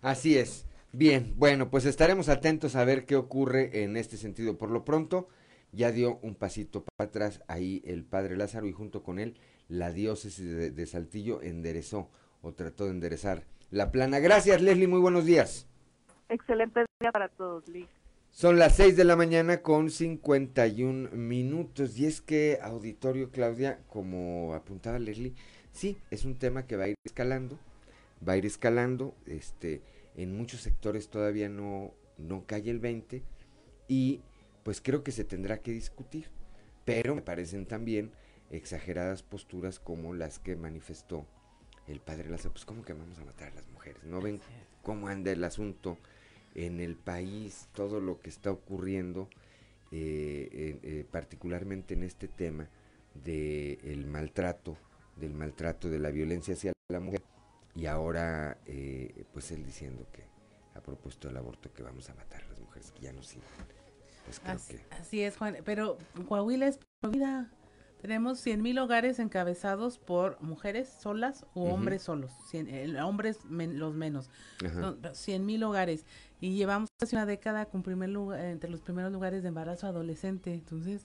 Así 0.03 0.37
es. 0.37 0.69
Bien, 0.93 1.35
bueno, 1.37 1.71
pues 1.71 1.87
estaremos 1.87 2.29
atentos 2.29 2.77
a 2.77 2.85
ver 2.85 3.07
qué 3.07 3.17
ocurre 3.17 3.85
en 3.85 3.97
este 3.97 4.17
sentido. 4.17 4.59
Por 4.59 4.71
lo 4.71 4.85
pronto, 4.85 5.29
ya 5.73 5.93
dio 5.93 6.19
un 6.23 6.35
pasito 6.35 6.85
para 6.85 7.09
atrás 7.09 7.43
ahí 7.47 7.83
el 7.87 8.05
padre 8.05 8.37
Lázaro 8.37 8.67
y 8.67 8.73
junto 8.73 9.03
con 9.03 9.19
él 9.19 9.37
la 9.69 9.93
diócesis 9.93 10.75
de, 10.75 10.87
Saltillo 10.87 11.43
enderezó 11.43 12.11
o 12.43 12.53
trató 12.53 12.85
de 12.85 12.91
enderezar 12.91 13.45
la 13.71 13.93
plana. 13.93 14.19
Gracias, 14.19 14.63
Leslie, 14.63 14.89
muy 14.89 15.01
buenos 15.01 15.27
días. 15.27 15.69
Excelente 16.29 16.87
día 17.01 17.13
para 17.13 17.29
todos, 17.29 17.69
Lee. 17.69 17.87
Son 18.41 18.57
las 18.57 18.77
6 18.77 18.97
de 18.97 19.03
la 19.03 19.17
mañana 19.17 19.63
con 19.63 19.91
51 19.91 21.11
minutos. 21.11 21.99
Y 21.99 22.07
es 22.07 22.21
que 22.21 22.61
auditorio 22.63 23.33
Claudia, 23.33 23.81
como 23.89 24.55
apuntaba 24.55 25.01
Leslie, 25.01 25.35
sí, 25.73 25.99
es 26.13 26.25
un 26.25 26.37
tema 26.37 26.65
que 26.65 26.77
va 26.77 26.85
a 26.85 26.89
ir 26.91 26.95
escalando, 27.05 27.59
va 28.27 28.35
a 28.35 28.37
ir 28.37 28.47
escalando, 28.47 29.17
este, 29.27 29.83
en 30.15 30.37
muchos 30.37 30.61
sectores 30.61 31.09
todavía 31.09 31.49
no, 31.49 31.93
no 32.17 32.45
cae 32.47 32.71
el 32.71 32.79
20 32.79 33.25
y 33.89 34.21
pues 34.63 34.81
creo 34.81 35.03
que 35.03 35.11
se 35.11 35.25
tendrá 35.25 35.59
que 35.59 35.73
discutir, 35.73 36.31
pero 36.85 37.17
me 37.17 37.23
parecen 37.23 37.67
también 37.67 38.13
exageradas 38.53 39.25
posturas 39.25 39.81
como 39.81 40.15
las 40.15 40.39
que 40.39 40.55
manifestó 40.55 41.27
el 41.89 41.99
padre 41.99 42.31
Lázaro, 42.31 42.53
pues 42.53 42.65
cómo 42.65 42.85
que 42.85 42.93
vamos 42.93 43.19
a 43.19 43.25
matar 43.25 43.51
a 43.51 43.57
las 43.57 43.67
mujeres, 43.67 44.05
no 44.05 44.21
ven 44.21 44.41
cómo 44.85 45.09
anda 45.09 45.33
el 45.33 45.43
asunto 45.43 45.99
en 46.67 46.81
el 46.81 46.97
país, 46.97 47.69
todo 47.73 48.01
lo 48.01 48.21
que 48.21 48.31
está 48.31 48.51
ocurriendo, 48.51 49.29
eh, 49.93 50.79
eh, 50.83 51.07
particularmente 51.11 51.95
en 51.95 52.03
este 52.03 52.27
tema 52.27 52.69
del 53.15 54.07
maltrato, 54.07 54.77
del 55.17 55.35
maltrato, 55.35 55.89
de 55.89 55.99
la 56.01 56.11
violencia 56.11 56.55
hacia 56.55 56.73
la 56.89 57.01
mujer, 57.01 57.23
y 57.75 57.87
ahora 57.87 58.59
eh, 58.67 59.25
pues 59.33 59.53
él 59.53 59.65
diciendo 59.65 60.07
que 60.13 60.25
ha 60.75 60.81
propuesto 60.81 61.29
el 61.29 61.37
aborto 61.37 61.73
que 61.73 61.83
vamos 61.83 62.11
a 62.11 62.15
matar 62.15 62.43
a 62.43 62.49
las 62.49 62.61
mujeres 62.61 62.91
que 62.91 63.03
ya 63.03 63.13
no 63.13 63.23
sirven. 63.23 63.49
Pues 64.25 64.43
así, 64.91 65.23
es, 65.23 65.37
Juan, 65.37 65.59
pero 65.65 65.97
Coahuila 66.29 66.67
es 66.67 66.81
vida. 67.11 67.51
Tenemos 68.01 68.39
100 68.41 68.63
mil 68.63 68.79
hogares 68.79 69.19
encabezados 69.19 69.99
por 69.99 70.41
mujeres 70.41 70.89
solas 70.89 71.47
o 71.55 71.65
hombres 71.65 72.03
solos. 72.03 72.31
hombres 73.03 73.39
los 73.49 73.95
menos. 73.95 74.31
100 75.13 75.47
mil 75.47 75.63
hogares. 75.65 76.05
Y 76.41 76.55
llevamos 76.57 76.91
casi 76.99 77.17
una 77.17 77.27
década 77.27 77.67
con 77.67 77.83
primer 77.83 78.11
lugar, 78.11 78.45
entre 78.45 78.71
los 78.71 78.81
primeros 78.81 79.13
lugares 79.13 79.43
de 79.43 79.49
embarazo 79.49 79.87
adolescente. 79.87 80.55
Entonces, 80.55 81.03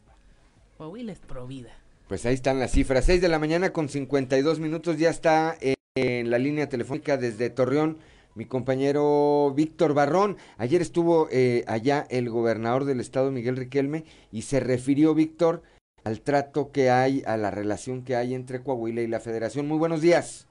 Coahuila 0.78 1.12
es 1.12 1.20
provida. 1.20 1.72
Pues 2.08 2.26
ahí 2.26 2.36
están 2.36 2.60
las 2.60 2.72
cifras. 2.72 3.06
6 3.06 3.22
de 3.22 3.30
la 3.30 3.40
mañana 3.40 3.72
con 3.72 3.90
52 3.90 4.60
minutos. 4.60 4.98
Ya 4.98 5.10
está 5.10 5.58
en 5.96 6.30
la 6.30 6.38
línea 6.38 6.70
telefónica 6.70 7.18
desde 7.18 7.50
Torreón 7.50 7.98
mi 8.36 8.46
compañero 8.46 9.54
Víctor 9.56 9.94
Barrón. 9.94 10.38
Ayer 10.58 10.82
estuvo 10.82 11.28
eh, 11.32 11.64
allá 11.68 12.06
el 12.10 12.30
gobernador 12.30 12.86
del 12.86 13.00
estado, 13.00 13.32
Miguel 13.32 13.58
Riquelme, 13.58 14.06
y 14.32 14.44
se 14.44 14.60
refirió, 14.60 15.14
Víctor, 15.14 15.64
al 16.04 16.22
trato 16.22 16.72
que 16.72 16.90
hay, 16.90 17.24
a 17.26 17.38
la 17.38 17.52
relación 17.52 18.04
que 18.04 18.16
hay 18.16 18.34
entre 18.34 18.62
Coahuila 18.62 19.02
y 19.02 19.08
la 19.08 19.20
federación. 19.20 19.68
Muy 19.68 19.78
buenos 19.78 20.02
días. 20.02 20.48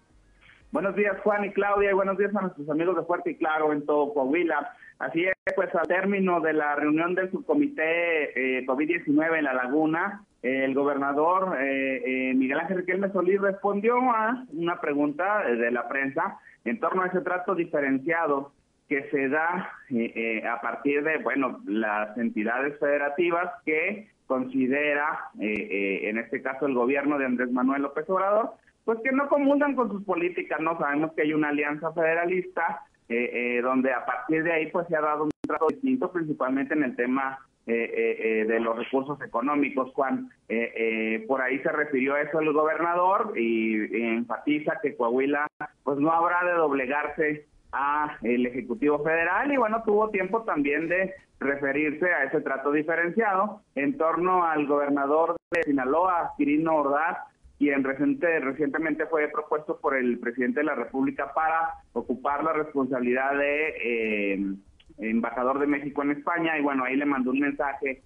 Buenos 0.73 0.97
días, 0.97 1.21
Juan 1.23 1.45
y 1.45 1.53
Claudia, 1.53 1.91
y 1.91 1.93
buenos 1.93 2.17
días 2.17 2.35
a 2.35 2.41
nuestros 2.41 2.67
amigos 2.71 2.97
de 2.97 3.03
Fuerte 3.03 3.33
y 3.33 3.37
Claro 3.37 3.75
en 3.75 3.85
todo 3.85 4.15
Coahuila. 4.15 4.73
Así 5.01 5.23
es, 5.23 5.35
pues 5.55 5.69
al 5.75 5.87
término 5.87 6.41
de 6.41 6.55
la 6.55 6.75
reunión 6.77 7.15
del 7.15 7.31
subcomité 7.31 8.57
eh, 8.59 8.67
COVID-19 8.67 9.37
en 9.37 9.45
La 9.45 9.53
Laguna, 9.53 10.25
el 10.41 10.73
gobernador 10.73 11.59
eh, 11.61 12.31
eh, 12.31 12.35
Miguel 12.35 12.61
Ángel 12.61 12.79
Riquelme 12.79 13.13
Solís 13.13 13.39
respondió 13.39 13.99
a 13.99 14.47
una 14.55 14.81
pregunta 14.81 15.45
de 15.45 15.71
la 15.71 15.87
prensa 15.89 16.39
en 16.65 16.81
torno 16.81 17.03
a 17.03 17.09
ese 17.09 17.21
trato 17.21 17.55
diferenciado 17.55 18.53
que 18.89 19.11
se 19.11 19.29
da 19.29 19.75
a 20.51 20.61
partir 20.63 21.05
de, 21.05 21.19
bueno, 21.19 21.61
las 21.67 22.17
entidades 22.17 22.79
federativas 22.81 23.53
que 23.67 24.09
considera, 24.27 25.29
en 25.39 26.17
este 26.17 26.41
caso 26.41 26.65
el 26.65 26.73
gobierno 26.73 27.19
de 27.19 27.27
Andrés 27.27 27.53
Manuel 27.53 27.83
López 27.83 28.09
Obrador, 28.09 28.55
pues 28.85 28.99
que 29.05 29.13
no 29.13 29.29
comulgan 29.29 29.75
con 29.75 29.91
sus 29.91 30.05
políticas, 30.05 30.61
no 30.61 30.79
sabemos 30.79 31.13
que 31.13 31.23
hay 31.23 31.33
una 31.33 31.51
alianza 31.51 31.93
federalista 31.93 32.83
eh, 33.09 33.59
eh, 33.59 33.63
donde 33.63 33.93
a 33.93 34.05
partir 34.07 34.43
de 34.43 34.53
ahí 34.53 34.71
pues 34.71 34.87
se 34.89 34.97
ha 34.97 35.01
dado 35.01 35.25
un 35.25 35.31
trato 35.43 35.67
distinto, 35.69 36.11
principalmente 36.11 36.75
en 36.75 36.83
el 36.83 36.97
tema 36.97 37.39
eh, 37.67 38.45
de 38.49 38.59
los 38.59 38.77
recursos 38.77 39.21
económicos, 39.21 39.93
Juan. 39.93 40.31
por 41.29 41.43
ahí 41.43 41.59
se 41.61 41.71
refirió 41.71 42.17
eso 42.17 42.41
el 42.41 42.53
gobernador 42.53 43.35
y, 43.37 44.05
enfatiza 44.15 44.81
que 44.83 44.97
Coahuila 44.97 45.47
pues 45.85 45.99
no 45.99 46.11
habrá 46.11 46.45
de 46.45 46.55
doblegarse 46.55 47.47
a 47.73 48.17
el 48.23 48.47
Ejecutivo 48.47 49.03
Federal 49.05 49.53
y 49.53 49.57
bueno, 49.57 49.83
tuvo 49.85 50.11
tiempo 50.11 50.43
también 50.43 50.89
de 50.89 51.15
referirse 51.39 52.13
a 52.13 52.25
ese 52.25 52.41
trato 52.41 52.73
diferenciado 52.73 53.61
en 53.75 53.97
torno 53.97 54.45
al 54.45 54.67
gobernador 54.67 55.37
de 55.51 55.63
Sinaloa, 55.65 56.33
Quirino 56.37 56.77
Ordaz, 56.77 57.19
quien 57.63 57.85
reciente, 57.85 58.41
recientemente 58.41 59.07
fue 59.07 59.29
propuesto 59.29 59.79
por 59.79 59.97
el 59.97 60.19
presidente 60.19 60.61
de 60.61 60.67
la 60.67 60.75
República 60.75 61.33
para 61.33 61.75
ocupar 61.93 62.43
la 62.43 62.53
responsabilidad 62.53 63.39
de 63.39 64.35
eh, 64.35 64.55
embajador 64.99 65.61
de 65.61 65.69
México 65.69 66.03
en 66.03 66.11
España. 66.11 66.59
Y 66.59 66.63
bueno, 66.63 66.83
ahí 66.83 66.97
le 66.97 67.07
mandó 67.07 67.31
un 67.31 67.39
mensaje 67.39 68.03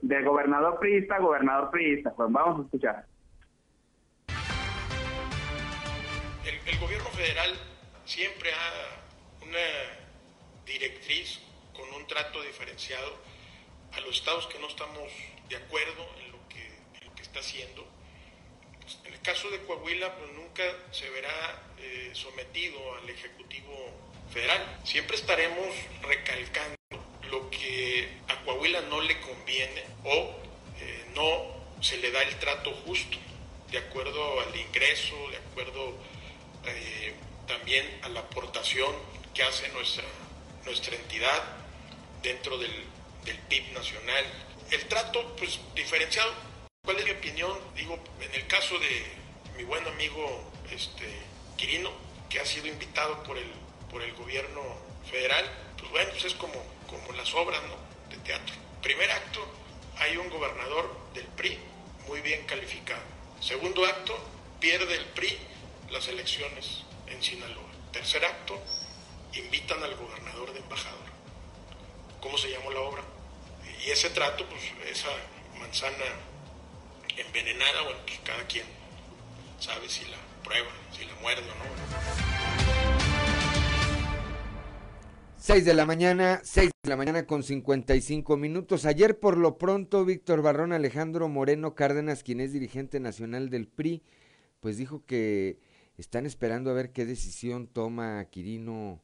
de 0.00 0.22
gobernador 0.22 0.78
priista 0.80 1.18
gobernador 1.18 1.70
priista. 1.70 2.14
Pues 2.14 2.32
vamos 2.32 2.60
a 2.60 2.62
escuchar. 2.62 3.04
El, 6.46 6.78
gobierno 6.80 7.08
federal 7.10 7.50
siempre 8.06 8.48
ha 8.50 9.44
una 9.46 9.58
directriz 10.64 11.42
con 11.74 11.84
un 12.00 12.06
trato 12.06 12.42
diferenciado 12.42 13.12
a 13.92 14.00
los 14.00 14.18
estados 14.18 14.46
que 14.46 14.58
no 14.58 14.68
estamos 14.68 15.12
de 15.50 15.56
acuerdo 15.56 16.02
en 16.24 16.32
lo 16.32 16.38
que, 16.48 16.56
está 17.20 17.40
haciendo 17.40 17.82
en 17.82 17.95
el 19.04 19.20
caso 19.20 19.50
de 19.50 19.58
Coahuila, 19.60 20.14
pues 20.16 20.32
nunca 20.32 20.62
se 20.92 21.08
verá 21.10 21.62
eh, 21.78 22.10
sometido 22.12 22.78
al 22.96 23.08
Ejecutivo 23.08 23.90
Federal. 24.32 24.80
Siempre 24.84 25.16
estaremos 25.16 25.66
recalcando 26.02 26.76
lo 27.30 27.50
que 27.50 28.08
a 28.28 28.42
Coahuila 28.44 28.82
no 28.82 29.00
le 29.00 29.20
conviene 29.20 29.84
o 30.04 30.34
eh, 30.80 31.04
no 31.14 31.82
se 31.82 31.98
le 31.98 32.10
da 32.10 32.22
el 32.22 32.38
trato 32.38 32.72
justo, 32.86 33.18
de 33.70 33.78
acuerdo 33.78 34.40
al 34.40 34.56
ingreso, 34.56 35.14
de 35.30 35.36
acuerdo 35.38 35.98
eh, 36.66 37.14
también 37.46 37.86
a 38.02 38.08
la 38.08 38.20
aportación 38.20 38.94
que 39.34 39.42
hace 39.42 39.68
nuestra, 39.70 40.04
nuestra 40.64 40.94
entidad 40.96 41.42
dentro 42.22 42.56
del, 42.58 42.72
del 43.24 43.38
PIB 43.38 43.72
nacional. 43.72 44.24
El 44.70 44.86
trato, 44.86 45.36
pues, 45.36 45.60
diferenciado 45.74 46.32
¿Cuál 46.86 47.00
es 47.00 47.04
mi 47.04 47.10
opinión? 47.10 47.58
Digo, 47.74 47.98
en 48.20 48.32
el 48.32 48.46
caso 48.46 48.78
de 48.78 49.04
mi 49.56 49.64
buen 49.64 49.84
amigo 49.88 50.52
este, 50.70 51.04
Quirino, 51.56 51.90
que 52.30 52.38
ha 52.38 52.46
sido 52.46 52.68
invitado 52.68 53.24
por 53.24 53.36
el, 53.36 53.50
por 53.90 54.02
el 54.02 54.14
gobierno 54.14 54.62
federal, 55.10 55.44
pues 55.76 55.90
bueno, 55.90 56.10
pues 56.12 56.26
es 56.26 56.34
como, 56.34 56.54
como 56.86 57.10
las 57.18 57.34
obras 57.34 57.60
de 58.08 58.16
teatro. 58.18 58.54
Primer 58.82 59.10
acto, 59.10 59.44
hay 59.98 60.16
un 60.16 60.30
gobernador 60.30 60.96
del 61.12 61.26
PRI 61.26 61.58
muy 62.06 62.20
bien 62.20 62.46
calificado. 62.46 63.02
Segundo 63.40 63.84
acto, 63.84 64.16
pierde 64.60 64.94
el 64.94 65.06
PRI 65.06 65.36
las 65.90 66.06
elecciones 66.06 66.84
en 67.08 67.20
Sinaloa. 67.20 67.66
Tercer 67.90 68.24
acto, 68.24 68.62
invitan 69.34 69.82
al 69.82 69.96
gobernador 69.96 70.52
de 70.52 70.60
embajador. 70.60 71.10
¿Cómo 72.20 72.38
se 72.38 72.48
llamó 72.48 72.70
la 72.70 72.80
obra? 72.82 73.02
Y 73.84 73.90
ese 73.90 74.10
trato, 74.10 74.46
pues 74.46 74.62
esa 74.88 75.10
manzana 75.58 76.35
envenenada, 77.16 77.82
bueno, 77.82 77.98
pues 78.06 78.18
cada 78.24 78.46
quien 78.46 78.64
sabe 79.58 79.88
si 79.88 80.04
la 80.10 80.18
prueba, 80.44 80.68
si 80.92 81.04
la 81.04 81.14
muerde 81.20 81.42
o 81.42 81.54
no. 81.54 82.36
6 85.38 85.64
de 85.64 85.74
la 85.74 85.86
mañana, 85.86 86.40
6 86.42 86.70
de 86.82 86.90
la 86.90 86.96
mañana 86.96 87.24
con 87.26 87.44
55 87.44 88.36
minutos. 88.36 88.84
Ayer 88.84 89.20
por 89.20 89.36
lo 89.36 89.58
pronto 89.58 90.04
Víctor 90.04 90.42
Barrón 90.42 90.72
Alejandro 90.72 91.28
Moreno 91.28 91.74
Cárdenas, 91.74 92.24
quien 92.24 92.40
es 92.40 92.52
dirigente 92.52 92.98
nacional 92.98 93.48
del 93.48 93.68
PRI, 93.68 94.02
pues 94.58 94.76
dijo 94.76 95.04
que 95.06 95.60
están 95.96 96.26
esperando 96.26 96.70
a 96.70 96.74
ver 96.74 96.90
qué 96.90 97.06
decisión 97.06 97.68
toma 97.68 98.24
Quirino, 98.24 99.02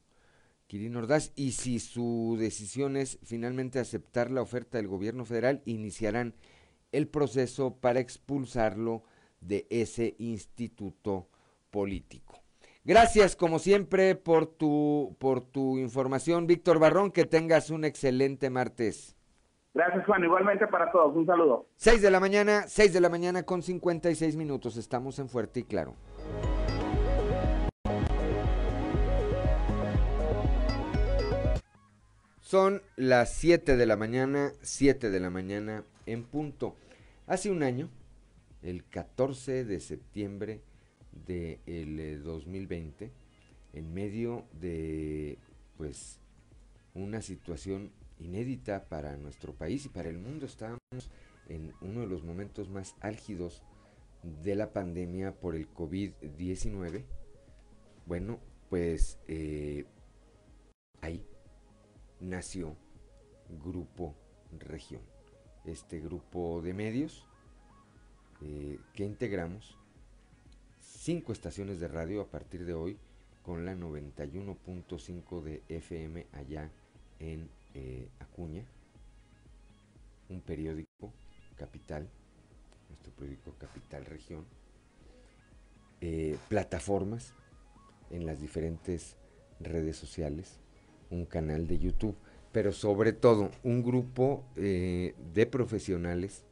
Quirino 0.66 0.98
Ordaz 0.98 1.32
y 1.36 1.52
si 1.52 1.78
su 1.78 2.36
decisión 2.38 2.96
es 2.96 3.20
finalmente 3.22 3.78
aceptar 3.78 4.30
la 4.30 4.42
oferta 4.42 4.78
del 4.78 4.88
gobierno 4.88 5.24
federal, 5.24 5.62
iniciarán 5.64 6.34
el 6.93 7.09
proceso 7.09 7.76
para 7.80 8.01
expulsarlo 8.01 9.03
de 9.40 9.66
ese 9.70 10.14
instituto 10.18 11.28
político. 11.70 12.43
Gracias, 12.84 13.36
como 13.36 13.59
siempre, 13.59 14.14
por 14.16 14.47
tu, 14.47 15.16
por 15.18 15.40
tu 15.40 15.78
información, 15.78 16.47
Víctor 16.47 16.78
Barrón. 16.78 17.12
Que 17.12 17.24
tengas 17.24 17.70
un 17.70 17.84
excelente 17.84 18.51
martes. 18.51 19.16
Gracias, 19.74 20.05
Juan. 20.05 20.24
Igualmente 20.24 20.66
para 20.66 20.90
todos. 20.90 21.14
Un 21.16 21.24
saludo. 21.24 21.66
6 21.76 22.03
de 22.03 22.11
la 22.11 22.20
mañana, 22.20 22.64
6 22.66 22.93
de 22.93 23.01
la 23.01 23.09
mañana 23.09 23.45
con 23.45 23.62
56 23.62 24.36
minutos. 24.36 24.76
Estamos 24.76 25.18
en 25.18 25.28
Fuerte 25.28 25.61
y 25.61 25.62
Claro. 25.62 25.95
Son 32.40 32.82
las 32.97 33.32
7 33.32 33.78
de 33.78 33.86
la 33.86 33.97
mañana, 33.97 34.53
7 34.61 35.09
de 35.09 35.20
la 35.20 35.30
mañana 35.30 35.84
en 36.05 36.24
punto. 36.24 36.76
Hace 37.27 37.51
un 37.51 37.62
año, 37.62 37.89
el 38.62 38.85
14 38.85 39.64
de 39.64 39.79
septiembre 39.79 40.61
del 41.25 42.23
2020, 42.23 43.05
eh, 43.05 43.11
en 43.75 43.95
medio 43.95 44.47
de 44.61 45.39
pues 45.77 46.18
una 46.95 47.23
situación 47.23 47.93
inédita 48.18 48.89
para 48.89 49.16
nuestro 49.16 49.55
país 49.55 49.87
y 49.87 49.89
para 49.89 50.09
el 50.09 50.18
mundo, 50.18 50.47
estábamos 50.47 50.81
en 51.49 51.73
uno 51.81 52.01
de 52.01 52.07
los 52.09 52.25
momentos 52.25 52.68
más 52.68 52.97
álgidos 53.01 53.62
de 54.43 54.57
la 54.57 54.73
pandemia 54.73 55.33
por 55.39 55.55
el 55.55 55.73
COVID-19. 55.73 57.05
Bueno, 58.07 58.41
pues 58.68 59.18
eh, 59.29 59.85
ahí 61.01 61.25
nació 62.20 62.77
Grupo 63.62 64.16
Región, 64.59 65.03
este 65.64 66.00
grupo 66.00 66.60
de 66.62 66.74
medios 66.74 67.26
eh, 68.40 68.78
que 68.94 69.04
integramos 69.04 69.76
cinco 70.80 71.32
estaciones 71.32 71.80
de 71.80 71.88
radio 71.88 72.20
a 72.20 72.26
partir 72.26 72.64
de 72.64 72.74
hoy 72.74 72.98
con 73.42 73.64
la 73.64 73.74
91.5 73.74 75.42
de 75.42 75.62
FM 75.68 76.26
allá 76.32 76.70
en 77.18 77.48
eh, 77.74 78.08
Acuña, 78.20 78.64
un 80.28 80.40
periódico 80.40 81.12
capital, 81.56 82.08
nuestro 82.88 83.12
periódico 83.12 83.52
Capital 83.58 84.04
Región, 84.04 84.44
eh, 86.00 86.38
plataformas 86.48 87.34
en 88.10 88.26
las 88.26 88.40
diferentes 88.40 89.16
redes 89.60 89.96
sociales, 89.96 90.58
un 91.10 91.26
canal 91.26 91.66
de 91.66 91.78
YouTube, 91.78 92.16
pero 92.53 92.72
sobre 92.72 93.14
todo 93.14 93.50
un 93.64 93.82
grupo 93.82 94.44
eh, 94.57 95.14
de 95.32 95.46
profesionales 95.46 96.44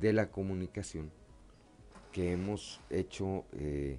de 0.00 0.12
la 0.12 0.30
comunicación 0.30 1.10
que 2.12 2.32
hemos 2.32 2.80
hecho 2.90 3.44
eh, 3.52 3.98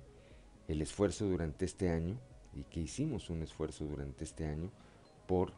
el 0.68 0.82
esfuerzo 0.82 1.26
durante 1.26 1.66
este 1.66 1.90
año 1.90 2.20
y 2.54 2.66
que 2.66 2.82
hicimos 2.82 3.30
un 3.30 3.42
esfuerzo 3.42 3.86
durante 3.86 4.26
este 4.26 4.46
año 4.46 4.70
por 5.26 5.54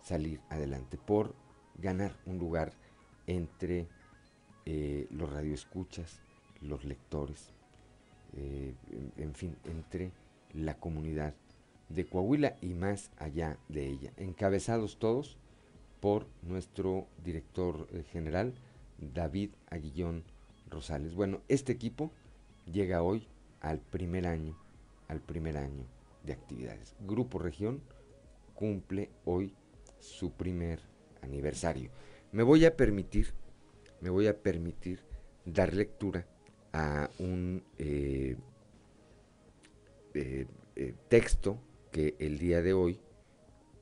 salir 0.00 0.40
adelante, 0.48 0.96
por 0.96 1.34
ganar 1.74 2.16
un 2.24 2.38
lugar 2.38 2.72
entre 3.26 3.88
eh, 4.64 5.08
los 5.10 5.30
radioescuchas, 5.32 6.20
los 6.60 6.84
lectores, 6.84 7.52
en 8.36 9.34
fin, 9.34 9.56
entre 9.64 10.12
la 10.52 10.78
comunidad 10.78 11.34
de 11.88 12.06
Coahuila 12.06 12.56
y 12.60 12.74
más 12.74 13.10
allá 13.16 13.58
de 13.68 13.86
ella, 13.86 14.12
encabezados 14.16 14.98
todos 14.98 15.36
por 16.00 16.26
nuestro 16.42 17.06
director 17.24 17.88
eh, 17.92 18.02
general, 18.12 18.54
David 18.98 19.50
Aguillón 19.70 20.24
Rosales. 20.68 21.14
Bueno, 21.14 21.40
este 21.48 21.72
equipo 21.72 22.10
llega 22.70 23.02
hoy 23.02 23.26
al 23.60 23.80
primer 23.80 24.26
año, 24.26 24.56
al 25.08 25.20
primer 25.20 25.56
año 25.56 25.84
de 26.24 26.32
actividades. 26.32 26.94
Grupo 27.06 27.38
Región 27.38 27.80
cumple 28.54 29.10
hoy 29.24 29.54
su 30.00 30.32
primer 30.32 30.80
aniversario. 31.22 31.90
Me 32.32 32.42
voy 32.42 32.64
a 32.64 32.76
permitir, 32.76 33.32
me 34.00 34.10
voy 34.10 34.26
a 34.26 34.42
permitir 34.42 35.00
dar 35.44 35.72
lectura 35.74 36.26
a 36.72 37.08
un 37.18 37.62
eh, 37.78 38.36
eh, 40.14 40.94
texto 41.08 41.58
que 41.96 42.14
el 42.18 42.38
día 42.38 42.60
de 42.60 42.74
hoy 42.74 43.00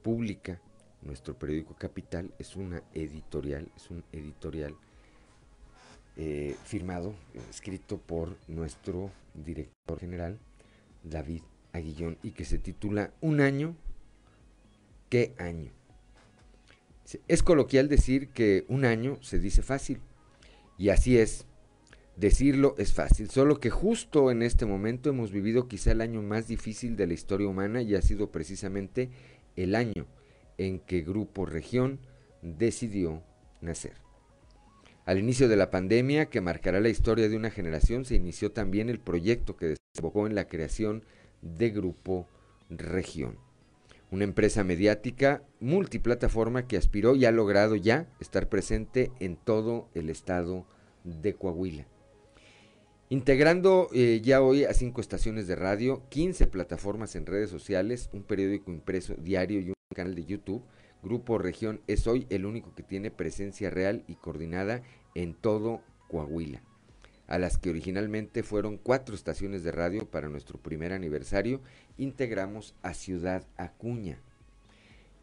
publica 0.05 0.61
nuestro 1.03 1.37
periódico 1.37 1.75
Capital, 1.75 2.33
es 2.39 2.55
una 2.55 2.81
editorial, 2.93 3.73
es 3.75 3.91
un 3.91 4.05
editorial 4.13 4.77
eh, 6.17 6.55
firmado, 6.65 7.13
escrito 7.51 7.99
por 7.99 8.37
nuestro 8.47 9.11
director 9.35 9.99
general, 9.99 10.39
David 11.03 11.43
Aguillón, 11.73 12.17
y 12.23 12.31
que 12.31 12.45
se 12.45 12.59
titula 12.59 13.13
Un 13.21 13.41
año, 13.41 13.75
¿qué 15.09 15.35
año? 15.37 15.73
Es 17.27 17.43
coloquial 17.43 17.89
decir 17.89 18.29
que 18.29 18.65
un 18.69 18.85
año 18.85 19.19
se 19.23 19.41
dice 19.41 19.63
fácil, 19.63 19.99
y 20.79 20.91
así 20.91 21.19
es, 21.19 21.47
Decirlo 22.17 22.77
es 22.79 22.93
fácil, 22.93 23.29
solo 23.29 23.59
que 23.59 23.71
justo 23.71 24.31
en 24.31 24.43
este 24.43 24.67
momento 24.67 25.11
hemos 25.11 25.33
vivido 25.33 25.67
quizá 25.67 25.91
el 25.91 26.01
año 26.01 26.23
más 26.23 26.47
difícil 26.47 26.97
de 26.97 27.09
la 27.09 27.15
historia 27.15 27.49
humana 27.49 27.83
y 27.83 27.97
ha 27.97 28.03
sido 28.03 28.31
precisamente 28.31 29.11
el 29.57 29.75
año 29.75 30.07
en 30.57 30.79
que 30.79 31.03
Grupo 31.03 31.45
Región 31.45 31.99
decidió 32.41 33.25
nacer. 33.61 33.95
Al 35.07 35.19
inicio 35.19 35.49
de 35.49 35.57
la 35.57 35.73
pandemia, 35.73 36.27
que 36.27 36.41
marcará 36.41 36.79
la 36.81 36.89
historia 36.89 37.29
de 37.29 37.37
una 37.37 37.51
generación, 37.51 38.05
se 38.05 38.15
inició 38.15 38.53
también 38.53 38.91
el 38.91 39.01
proyecto 39.01 39.57
que 39.57 39.75
desembocó 39.93 40.29
en 40.29 40.37
la 40.37 40.47
creación 40.47 41.03
de 41.43 41.71
Grupo 41.71 42.29
Región, 42.71 43.39
una 44.13 44.23
empresa 44.23 44.63
mediática 44.63 45.43
multiplataforma 45.59 46.69
que 46.69 46.77
aspiró 46.77 47.17
y 47.17 47.25
ha 47.25 47.33
logrado 47.33 47.75
ya 47.75 48.07
estar 48.21 48.49
presente 48.49 49.11
en 49.19 49.35
todo 49.35 49.89
el 49.95 50.11
estado 50.11 50.65
de 51.03 51.35
Coahuila 51.35 51.89
integrando 53.11 53.89
eh, 53.93 54.21
ya 54.23 54.43
hoy 54.43 54.65
a 54.65 54.75
cinco 54.75 55.01
estaciones 55.01 55.47
de 55.47 55.57
radio, 55.57 56.03
15 56.09 56.47
plataformas 56.47 57.17
en 57.17 57.27
redes 57.27 57.51
sociales, 57.51 58.09
un 58.13 58.23
periódico 58.23 58.71
impreso 58.71 59.15
diario 59.15 59.61
y 59.61 59.69
un 59.69 59.75
canal 59.95 60.15
de 60.15 60.25
YouTube. 60.25 60.65
Grupo 61.03 61.39
Región 61.39 61.81
es 61.87 62.07
hoy 62.07 62.27
el 62.31 62.47
único 62.47 62.75
que 62.75 62.83
tiene 62.83 63.11
presencia 63.11 63.69
real 63.69 64.05
y 64.09 64.15
coordinada 64.15 64.83
en 65.15 65.35
todo 65.35 65.83
Coahuila, 66.09 66.63
a 67.27 67.39
las 67.39 67.59
que 67.59 67.69
originalmente 67.71 68.43
fueron 68.43 68.79
cuatro 68.79 69.15
estaciones 69.15 69.63
de 69.65 69.73
radio 69.73 70.11
para 70.11 70.31
nuestro 70.31 70.59
primer 70.59 70.95
aniversario, 70.95 71.61
integramos 71.99 72.75
a 72.83 72.95
Ciudad 72.95 73.47
Acuña 73.57 74.19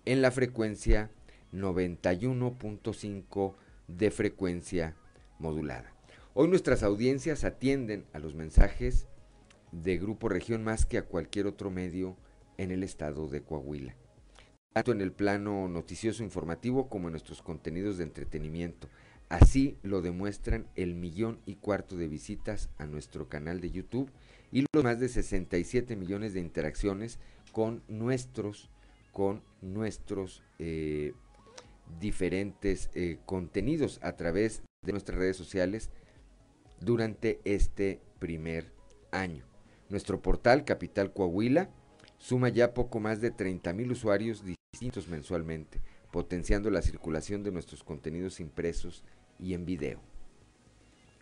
en 0.05 0.21
la 0.21 0.31
frecuencia 0.31 1.09
91.5 1.53 3.55
de 3.87 4.11
frecuencia 4.11 4.95
modulada. 5.39 5.93
Hoy 6.33 6.47
nuestras 6.47 6.81
audiencias 6.81 7.43
atienden 7.43 8.05
a 8.13 8.19
los 8.19 8.35
mensajes 8.35 9.05
de 9.73 9.97
Grupo 9.97 10.29
Región 10.29 10.63
más 10.63 10.85
que 10.85 10.97
a 10.97 11.03
cualquier 11.03 11.45
otro 11.45 11.69
medio 11.69 12.15
en 12.57 12.71
el 12.71 12.83
estado 12.83 13.27
de 13.27 13.41
Coahuila, 13.41 13.97
tanto 14.71 14.93
en 14.93 15.01
el 15.01 15.11
plano 15.11 15.67
noticioso 15.67 16.23
informativo 16.23 16.87
como 16.87 17.09
en 17.09 17.11
nuestros 17.11 17.41
contenidos 17.41 17.97
de 17.97 18.05
entretenimiento. 18.05 18.87
Así 19.27 19.77
lo 19.83 20.01
demuestran 20.01 20.67
el 20.75 20.95
millón 20.95 21.41
y 21.45 21.55
cuarto 21.55 21.97
de 21.97 22.07
visitas 22.07 22.69
a 22.77 22.85
nuestro 22.85 23.27
canal 23.27 23.59
de 23.59 23.71
YouTube 23.71 24.09
y 24.53 24.65
los 24.71 24.85
más 24.85 25.01
de 25.01 25.09
67 25.09 25.97
millones 25.97 26.33
de 26.33 26.39
interacciones 26.39 27.19
con 27.51 27.83
nuestros, 27.89 28.69
con 29.11 29.43
nuestros 29.61 30.43
eh, 30.59 31.11
diferentes 31.99 32.89
eh, 32.93 33.19
contenidos 33.25 33.99
a 34.01 34.15
través 34.15 34.63
de 34.81 34.93
nuestras 34.93 35.17
redes 35.17 35.35
sociales 35.35 35.91
durante 36.81 37.39
este 37.45 38.01
primer 38.19 38.73
año. 39.11 39.45
Nuestro 39.89 40.21
portal 40.21 40.65
Capital 40.65 41.13
Coahuila 41.13 41.69
suma 42.17 42.49
ya 42.49 42.73
poco 42.73 42.99
más 42.99 43.21
de 43.21 43.31
30 43.31 43.73
mil 43.73 43.91
usuarios 43.91 44.43
distintos 44.43 45.07
mensualmente, 45.07 45.79
potenciando 46.11 46.69
la 46.69 46.81
circulación 46.81 47.43
de 47.43 47.51
nuestros 47.51 47.83
contenidos 47.83 48.39
impresos 48.39 49.03
y 49.39 49.53
en 49.53 49.65
video. 49.65 50.01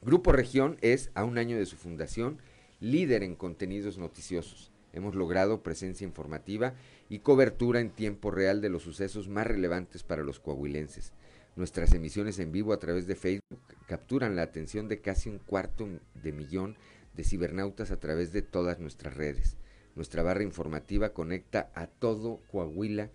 Grupo 0.01 0.31
Región 0.31 0.77
es, 0.81 1.11
a 1.13 1.23
un 1.23 1.37
año 1.37 1.57
de 1.57 1.65
su 1.65 1.75
fundación, 1.75 2.39
líder 2.79 3.23
en 3.23 3.35
contenidos 3.35 3.97
noticiosos. 3.97 4.71
Hemos 4.93 5.13
logrado 5.13 5.61
presencia 5.61 6.05
informativa 6.05 6.73
y 7.09 7.19
cobertura 7.19 7.79
en 7.79 7.91
tiempo 7.91 8.31
real 8.31 8.61
de 8.61 8.69
los 8.69 8.83
sucesos 8.83 9.27
más 9.27 9.45
relevantes 9.45 10.03
para 10.03 10.23
los 10.23 10.39
coahuilenses. 10.39 11.13
Nuestras 11.55 11.93
emisiones 11.93 12.39
en 12.39 12.51
vivo 12.51 12.73
a 12.73 12.79
través 12.79 13.07
de 13.07 13.15
Facebook 13.15 13.59
capturan 13.87 14.35
la 14.35 14.43
atención 14.43 14.87
de 14.87 15.01
casi 15.01 15.29
un 15.29 15.39
cuarto 15.39 15.87
de 16.13 16.31
millón 16.31 16.77
de 17.15 17.23
cibernautas 17.23 17.91
a 17.91 17.99
través 17.99 18.31
de 18.31 18.41
todas 18.41 18.79
nuestras 18.79 19.15
redes. 19.15 19.57
Nuestra 19.95 20.23
barra 20.23 20.43
informativa 20.43 21.09
conecta 21.09 21.69
a 21.75 21.87
todo 21.87 22.39
Coahuila 22.51 23.09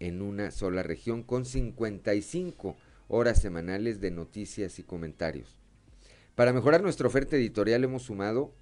en 0.00 0.22
una 0.22 0.50
sola 0.50 0.82
región 0.82 1.22
con 1.22 1.44
55 1.44 2.76
horas 3.08 3.40
semanales 3.40 4.00
de 4.00 4.10
noticias 4.10 4.78
y 4.78 4.82
comentarios. 4.82 5.58
Para 6.34 6.52
mejorar 6.52 6.82
nuestra 6.82 7.06
oferta 7.06 7.36
editorial 7.36 7.84
hemos 7.84 8.02
sumado 8.02 8.52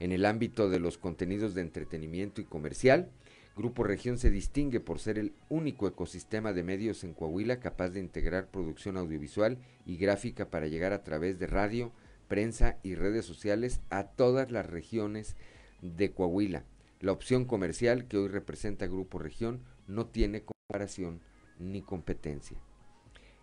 En 0.00 0.12
el 0.12 0.24
ámbito 0.24 0.70
de 0.70 0.78
los 0.78 0.98
contenidos 0.98 1.54
de 1.54 1.62
entretenimiento 1.62 2.40
y 2.40 2.44
comercial, 2.44 3.10
Grupo 3.56 3.82
Región 3.82 4.18
se 4.18 4.30
distingue 4.30 4.78
por 4.78 5.00
ser 5.00 5.18
el 5.18 5.32
único 5.48 5.88
ecosistema 5.88 6.52
de 6.52 6.62
medios 6.62 7.02
en 7.02 7.12
Coahuila 7.12 7.58
capaz 7.58 7.88
de 7.90 7.98
integrar 7.98 8.50
producción 8.52 8.96
audiovisual 8.96 9.58
y 9.84 9.96
gráfica 9.96 10.48
para 10.48 10.68
llegar 10.68 10.92
a 10.92 11.02
través 11.02 11.40
de 11.40 11.48
radio, 11.48 11.90
prensa 12.28 12.78
y 12.84 12.94
redes 12.94 13.24
sociales 13.24 13.80
a 13.90 14.04
todas 14.04 14.52
las 14.52 14.66
regiones 14.66 15.34
de 15.82 16.12
Coahuila. 16.12 16.62
La 17.00 17.10
opción 17.10 17.44
comercial 17.44 18.06
que 18.06 18.18
hoy 18.18 18.28
representa 18.28 18.86
Grupo 18.86 19.18
Región 19.18 19.64
no 19.88 20.06
tiene 20.06 20.44
comparación 20.44 21.20
ni 21.58 21.82
competencia. 21.82 22.58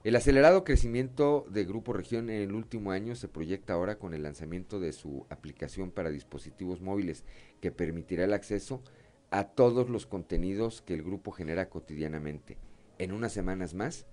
El 0.06 0.16
acelerado 0.16 0.64
crecimiento 0.64 1.48
de 1.50 1.66
Grupo 1.66 1.92
Región 1.92 2.30
en 2.30 2.40
el 2.40 2.54
último 2.54 2.92
año 2.92 3.16
se 3.16 3.28
proyecta 3.28 3.74
ahora 3.74 3.98
con 3.98 4.14
el 4.14 4.22
lanzamiento 4.22 4.80
de 4.80 4.92
su 4.94 5.26
aplicación 5.32 5.90
para 5.90 6.12
dispositivos 6.12 6.80
móviles 6.80 7.26
que 7.60 7.72
permitirá 7.72 8.26
el 8.26 8.34
acceso 8.34 8.84
a 9.32 9.46
todos 9.46 9.90
los 9.90 10.06
contenidos 10.06 10.84
que 10.84 10.94
el 10.94 11.02
grupo 11.02 11.32
genera 11.32 11.70
cotidianamente. 11.70 12.60
En 13.00 13.14
unas 13.14 13.34
semanas 13.34 13.74
más, 13.74 14.06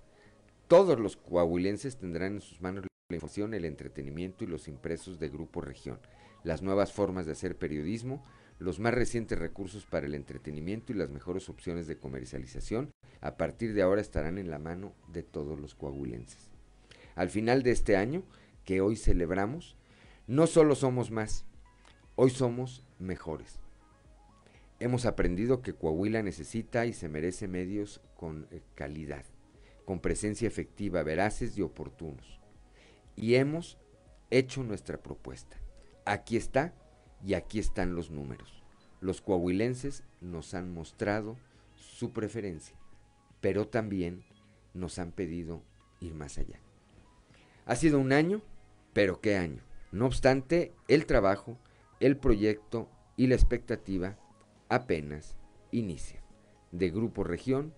todos 0.67 0.99
los 0.99 1.15
coahuilenses 1.15 1.97
tendrán 1.97 2.33
en 2.33 2.41
sus 2.41 2.59
manos 2.59 2.85
la 2.85 3.15
información, 3.15 3.53
el 3.53 3.63
entretenimiento 3.63 4.43
y 4.43 4.47
los 4.47 4.67
impresos 4.67 5.19
de 5.19 5.29
Grupo 5.29 5.61
Región, 5.61 5.99
las 6.43 6.63
nuevas 6.63 6.91
formas 6.91 7.27
de 7.27 7.33
hacer 7.33 7.55
periodismo, 7.55 8.25
los 8.63 8.79
más 8.79 8.93
recientes 8.93 9.37
recursos 9.37 9.85
para 9.85 10.05
el 10.05 10.15
entretenimiento 10.15 10.93
y 10.93 10.95
las 10.95 11.09
mejores 11.09 11.49
opciones 11.49 11.85
de 11.85 11.97
comercialización, 11.97 12.91
a 13.19 13.35
partir 13.35 13.73
de 13.73 13.81
ahora 13.81 13.99
estarán 13.99 14.37
en 14.37 14.49
la 14.49 14.57
mano 14.57 14.93
de 15.11 15.21
todos 15.21 15.59
los 15.59 15.75
coahuilenses. 15.75 16.49
Al 17.15 17.29
final 17.29 17.61
de 17.61 17.71
este 17.71 17.97
año, 17.97 18.23
que 18.63 18.79
hoy 18.79 18.95
celebramos, 18.95 19.75
no 20.27 20.47
solo 20.47 20.75
somos 20.75 21.11
más, 21.11 21.45
hoy 22.15 22.29
somos 22.29 22.85
mejores. 22.99 23.59
Hemos 24.79 25.05
aprendido 25.05 25.61
que 25.61 25.73
Coahuila 25.73 26.23
necesita 26.23 26.85
y 26.85 26.93
se 26.93 27.09
merece 27.09 27.49
medios 27.49 28.01
con 28.15 28.47
eh, 28.49 28.61
calidad, 28.75 29.25
con 29.83 29.99
presencia 29.99 30.47
efectiva, 30.47 31.03
veraces 31.03 31.57
y 31.57 31.61
oportunos. 31.61 32.39
Y 33.17 33.35
hemos 33.35 33.77
hecho 34.29 34.63
nuestra 34.63 34.97
propuesta. 34.97 35.57
Aquí 36.05 36.37
está 36.37 36.73
y 37.25 37.33
aquí 37.35 37.59
están 37.59 37.95
los 37.95 38.11
números. 38.11 38.63
Los 39.01 39.21
coahuilenses 39.21 40.03
nos 40.21 40.53
han 40.53 40.73
mostrado 40.73 41.37
su 41.75 42.11
preferencia, 42.11 42.75
pero 43.41 43.67
también 43.67 44.23
nos 44.73 44.99
han 44.99 45.11
pedido 45.11 45.61
ir 45.99 46.15
más 46.15 46.37
allá. 46.37 46.59
Ha 47.65 47.75
sido 47.75 47.99
un 47.99 48.11
año, 48.11 48.41
pero 48.93 49.21
qué 49.21 49.37
año. 49.37 49.61
No 49.91 50.05
obstante, 50.05 50.73
el 50.87 51.05
trabajo, 51.05 51.57
el 51.99 52.17
proyecto 52.17 52.89
y 53.15 53.27
la 53.27 53.35
expectativa 53.35 54.17
apenas 54.69 55.37
inicia. 55.71 56.21
De 56.71 56.89
Grupo 56.89 57.23
Región 57.23 57.73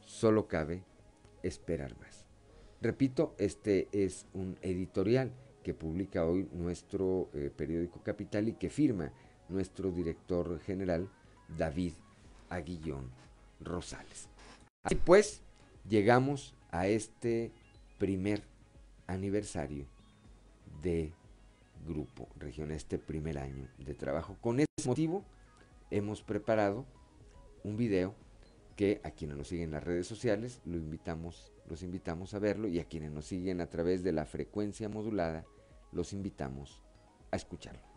solo 0.00 0.48
cabe 0.48 0.84
esperar 1.42 1.96
más. 1.98 2.26
Repito, 2.80 3.34
este 3.38 3.88
es 3.92 4.26
un 4.32 4.58
editorial 4.60 5.32
que 5.62 5.74
publica 5.74 6.24
hoy 6.24 6.48
nuestro 6.52 7.30
eh, 7.34 7.50
periódico 7.54 8.02
Capital 8.02 8.48
y 8.48 8.54
que 8.54 8.70
firma 8.70 9.12
nuestro 9.48 9.90
director 9.90 10.58
general 10.60 11.08
David 11.56 11.92
Aguillón 12.48 13.10
Rosales. 13.60 14.28
Así 14.84 14.96
pues, 14.96 15.42
llegamos 15.88 16.54
a 16.70 16.88
este 16.88 17.52
primer 17.98 18.42
aniversario 19.06 19.86
de 20.82 21.12
Grupo 21.86 22.28
Región, 22.36 22.70
este 22.70 22.98
primer 22.98 23.38
año 23.38 23.68
de 23.78 23.94
trabajo. 23.94 24.36
Con 24.40 24.60
ese 24.60 24.86
motivo 24.86 25.24
hemos 25.90 26.22
preparado 26.22 26.86
un 27.64 27.76
video 27.76 28.14
que 28.76 29.00
a 29.04 29.10
quienes 29.10 29.36
nos 29.36 29.48
siguen 29.48 29.66
en 29.66 29.70
las 29.72 29.84
redes 29.84 30.06
sociales 30.06 30.60
lo 30.64 30.76
invitamos, 30.76 31.52
los 31.68 31.82
invitamos 31.82 32.34
a 32.34 32.38
verlo 32.38 32.68
y 32.68 32.80
a 32.80 32.84
quienes 32.84 33.12
nos 33.12 33.26
siguen 33.26 33.60
a 33.60 33.68
través 33.68 34.02
de 34.02 34.12
la 34.12 34.24
frecuencia 34.24 34.88
modulada 34.88 35.44
los 35.92 36.12
invitamos 36.12 36.82
a 37.30 37.36
escucharlo. 37.36 37.91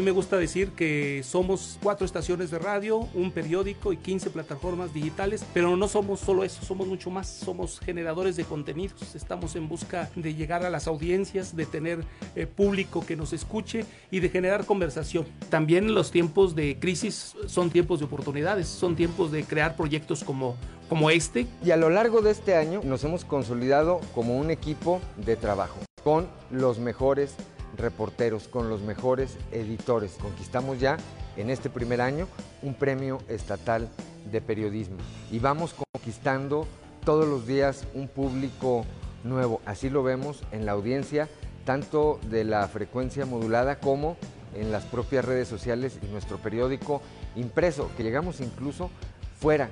Mí 0.00 0.06
me 0.06 0.12
gusta 0.12 0.38
decir 0.38 0.70
que 0.70 1.22
somos 1.22 1.78
cuatro 1.82 2.06
estaciones 2.06 2.50
de 2.50 2.58
radio, 2.58 3.08
un 3.12 3.30
periódico 3.30 3.92
y 3.92 3.98
15 3.98 4.30
plataformas 4.30 4.94
digitales, 4.94 5.44
pero 5.52 5.76
no 5.76 5.88
somos 5.88 6.20
solo 6.20 6.42
eso, 6.42 6.64
somos 6.64 6.88
mucho 6.88 7.10
más, 7.10 7.28
somos 7.28 7.78
generadores 7.80 8.36
de 8.36 8.44
contenidos, 8.44 9.14
estamos 9.14 9.56
en 9.56 9.68
busca 9.68 10.10
de 10.16 10.34
llegar 10.34 10.64
a 10.64 10.70
las 10.70 10.86
audiencias, 10.86 11.54
de 11.54 11.66
tener 11.66 12.02
eh, 12.34 12.46
público 12.46 13.04
que 13.04 13.14
nos 13.14 13.34
escuche 13.34 13.84
y 14.10 14.20
de 14.20 14.30
generar 14.30 14.64
conversación. 14.64 15.26
También 15.50 15.92
los 15.92 16.10
tiempos 16.10 16.54
de 16.54 16.78
crisis 16.80 17.34
son 17.46 17.68
tiempos 17.68 17.98
de 17.98 18.06
oportunidades, 18.06 18.68
son 18.68 18.96
tiempos 18.96 19.30
de 19.30 19.44
crear 19.44 19.76
proyectos 19.76 20.24
como, 20.24 20.56
como 20.88 21.10
este. 21.10 21.46
Y 21.62 21.72
a 21.72 21.76
lo 21.76 21.90
largo 21.90 22.22
de 22.22 22.30
este 22.30 22.56
año 22.56 22.80
nos 22.84 23.04
hemos 23.04 23.26
consolidado 23.26 24.00
como 24.14 24.38
un 24.38 24.50
equipo 24.50 25.00
de 25.18 25.36
trabajo 25.36 25.78
con 26.02 26.26
los 26.50 26.78
mejores 26.78 27.34
reporteros, 27.80 28.48
con 28.48 28.68
los 28.68 28.80
mejores 28.82 29.36
editores. 29.52 30.16
Conquistamos 30.20 30.78
ya 30.78 30.96
en 31.36 31.50
este 31.50 31.70
primer 31.70 32.00
año 32.00 32.28
un 32.62 32.74
premio 32.74 33.18
estatal 33.28 33.88
de 34.30 34.40
periodismo 34.40 34.96
y 35.30 35.38
vamos 35.38 35.74
conquistando 35.74 36.66
todos 37.04 37.26
los 37.26 37.46
días 37.46 37.86
un 37.94 38.08
público 38.08 38.84
nuevo. 39.24 39.60
Así 39.64 39.90
lo 39.90 40.02
vemos 40.02 40.42
en 40.52 40.66
la 40.66 40.72
audiencia, 40.72 41.28
tanto 41.64 42.20
de 42.28 42.44
la 42.44 42.66
frecuencia 42.68 43.26
modulada 43.26 43.78
como 43.78 44.16
en 44.54 44.72
las 44.72 44.84
propias 44.84 45.24
redes 45.24 45.48
sociales 45.48 45.98
y 46.02 46.06
nuestro 46.06 46.38
periódico 46.38 47.00
impreso, 47.36 47.90
que 47.96 48.02
llegamos 48.02 48.40
incluso 48.40 48.90
fuera 49.38 49.70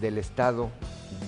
del 0.00 0.18
estado 0.18 0.70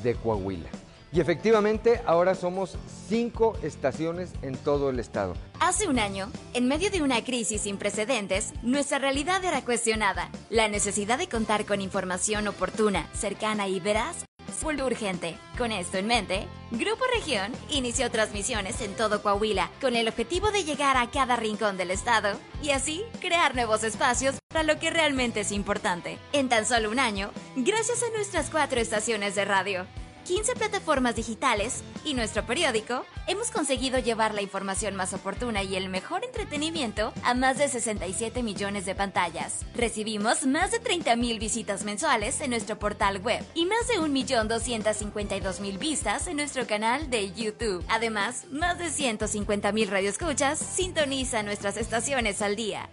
de 0.02 0.14
Coahuila. 0.14 0.68
Y 1.12 1.20
efectivamente, 1.20 2.00
ahora 2.06 2.34
somos 2.34 2.78
cinco 3.08 3.56
estaciones 3.62 4.30
en 4.40 4.56
todo 4.56 4.88
el 4.88 4.98
estado. 4.98 5.34
Hace 5.60 5.86
un 5.86 5.98
año, 5.98 6.30
en 6.54 6.66
medio 6.66 6.90
de 6.90 7.02
una 7.02 7.22
crisis 7.22 7.62
sin 7.62 7.76
precedentes, 7.76 8.54
nuestra 8.62 8.98
realidad 8.98 9.44
era 9.44 9.62
cuestionada. 9.62 10.30
La 10.48 10.68
necesidad 10.68 11.18
de 11.18 11.28
contar 11.28 11.66
con 11.66 11.82
información 11.82 12.48
oportuna, 12.48 13.08
cercana 13.12 13.68
y 13.68 13.78
veraz 13.78 14.24
fue 14.62 14.80
urgente. 14.82 15.36
Con 15.58 15.72
esto 15.72 15.98
en 15.98 16.06
mente, 16.06 16.46
Grupo 16.70 17.04
Región 17.12 17.52
inició 17.68 18.10
transmisiones 18.10 18.80
en 18.80 18.94
todo 18.94 19.20
Coahuila 19.20 19.70
con 19.80 19.96
el 19.96 20.08
objetivo 20.08 20.52
de 20.52 20.64
llegar 20.64 20.96
a 20.96 21.10
cada 21.10 21.36
rincón 21.36 21.76
del 21.76 21.90
estado 21.90 22.38
y 22.62 22.70
así 22.70 23.02
crear 23.20 23.54
nuevos 23.54 23.82
espacios 23.82 24.36
para 24.48 24.62
lo 24.62 24.78
que 24.78 24.90
realmente 24.90 25.40
es 25.40 25.50
importante. 25.50 26.18
En 26.32 26.48
tan 26.48 26.64
solo 26.64 26.90
un 26.90 27.00
año, 27.00 27.32
gracias 27.56 28.02
a 28.02 28.16
nuestras 28.16 28.50
cuatro 28.50 28.80
estaciones 28.80 29.34
de 29.34 29.44
radio, 29.44 29.86
15 30.24 30.54
plataformas 30.54 31.16
digitales 31.16 31.82
y 32.04 32.14
nuestro 32.14 32.46
periódico, 32.46 33.04
hemos 33.26 33.50
conseguido 33.50 33.98
llevar 33.98 34.34
la 34.34 34.42
información 34.42 34.94
más 34.94 35.12
oportuna 35.12 35.62
y 35.62 35.76
el 35.76 35.88
mejor 35.88 36.24
entretenimiento 36.24 37.12
a 37.24 37.34
más 37.34 37.58
de 37.58 37.68
67 37.68 38.42
millones 38.42 38.86
de 38.86 38.94
pantallas. 38.94 39.64
Recibimos 39.74 40.46
más 40.46 40.70
de 40.70 40.80
30.000 40.80 41.38
visitas 41.38 41.84
mensuales 41.84 42.40
en 42.40 42.50
nuestro 42.50 42.78
portal 42.78 43.20
web 43.20 43.44
y 43.54 43.66
más 43.66 43.88
de 43.88 43.94
1.252.000 43.94 45.78
vistas 45.78 46.26
en 46.26 46.36
nuestro 46.36 46.66
canal 46.66 47.10
de 47.10 47.32
YouTube. 47.32 47.84
Además, 47.88 48.44
más 48.50 48.78
de 48.78 48.86
150.000 48.86 49.88
radioescuchas 49.88 50.58
sintonizan 50.58 51.46
nuestras 51.46 51.76
estaciones 51.76 52.42
al 52.42 52.56
día. 52.56 52.88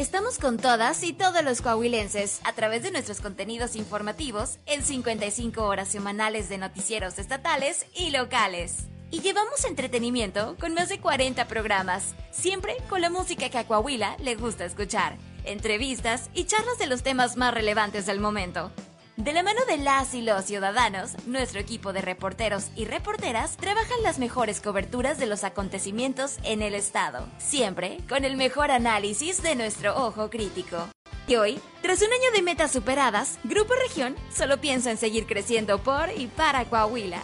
Estamos 0.00 0.38
con 0.38 0.56
todas 0.56 1.02
y 1.02 1.12
todos 1.12 1.44
los 1.44 1.60
coahuilenses 1.60 2.40
a 2.44 2.54
través 2.54 2.82
de 2.82 2.90
nuestros 2.90 3.20
contenidos 3.20 3.76
informativos 3.76 4.58
en 4.64 4.82
55 4.82 5.62
horas 5.62 5.88
semanales 5.88 6.48
de 6.48 6.56
noticieros 6.56 7.18
estatales 7.18 7.84
y 7.94 8.08
locales. 8.08 8.88
Y 9.10 9.20
llevamos 9.20 9.66
entretenimiento 9.66 10.56
con 10.58 10.72
más 10.72 10.88
de 10.88 11.00
40 11.00 11.46
programas, 11.48 12.14
siempre 12.30 12.78
con 12.88 13.02
la 13.02 13.10
música 13.10 13.50
que 13.50 13.58
a 13.58 13.66
Coahuila 13.66 14.16
le 14.20 14.36
gusta 14.36 14.64
escuchar, 14.64 15.18
entrevistas 15.44 16.30
y 16.32 16.44
charlas 16.44 16.78
de 16.78 16.86
los 16.86 17.02
temas 17.02 17.36
más 17.36 17.52
relevantes 17.52 18.06
del 18.06 18.20
momento. 18.20 18.72
De 19.16 19.32
la 19.32 19.42
mano 19.42 19.60
de 19.68 19.76
las 19.76 20.14
y 20.14 20.22
los 20.22 20.44
ciudadanos, 20.46 21.12
nuestro 21.26 21.60
equipo 21.60 21.92
de 21.92 22.00
reporteros 22.00 22.70
y 22.74 22.86
reporteras 22.86 23.56
trabajan 23.56 24.02
las 24.02 24.18
mejores 24.18 24.60
coberturas 24.60 25.18
de 25.18 25.26
los 25.26 25.44
acontecimientos 25.44 26.38
en 26.42 26.62
el 26.62 26.74
estado, 26.74 27.28
siempre 27.38 27.98
con 28.08 28.24
el 28.24 28.36
mejor 28.36 28.70
análisis 28.70 29.42
de 29.42 29.56
nuestro 29.56 29.94
ojo 29.96 30.30
crítico. 30.30 30.88
Y 31.26 31.36
hoy, 31.36 31.60
tras 31.82 32.00
un 32.00 32.08
año 32.12 32.32
de 32.34 32.42
metas 32.42 32.72
superadas, 32.72 33.38
Grupo 33.44 33.74
Región 33.74 34.16
solo 34.34 34.58
piensa 34.58 34.90
en 34.90 34.96
seguir 34.96 35.26
creciendo 35.26 35.78
por 35.82 36.10
y 36.16 36.26
para 36.28 36.64
Coahuila. 36.64 37.22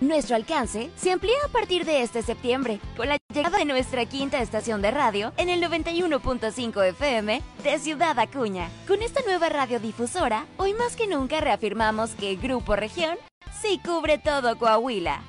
Nuestro 0.00 0.36
alcance 0.36 0.90
se 0.94 1.10
amplía 1.10 1.36
a 1.46 1.48
partir 1.48 1.86
de 1.86 2.02
este 2.02 2.22
septiembre 2.22 2.80
con 2.98 3.08
la 3.08 3.16
llegada 3.32 3.56
de 3.56 3.64
nuestra 3.64 4.04
quinta 4.04 4.42
estación 4.42 4.82
de 4.82 4.90
radio 4.90 5.32
en 5.38 5.48
el 5.48 5.62
91.5 5.62 6.84
FM 6.88 7.42
de 7.62 7.78
Ciudad 7.78 8.18
Acuña. 8.18 8.68
Con 8.86 9.00
esta 9.00 9.22
nueva 9.22 9.48
radiodifusora, 9.48 10.44
hoy 10.58 10.74
más 10.74 10.96
que 10.96 11.06
nunca 11.06 11.40
reafirmamos 11.40 12.10
que 12.10 12.36
Grupo 12.36 12.76
Región 12.76 13.16
sí 13.62 13.80
cubre 13.82 14.18
todo 14.18 14.58
Coahuila. 14.58 15.22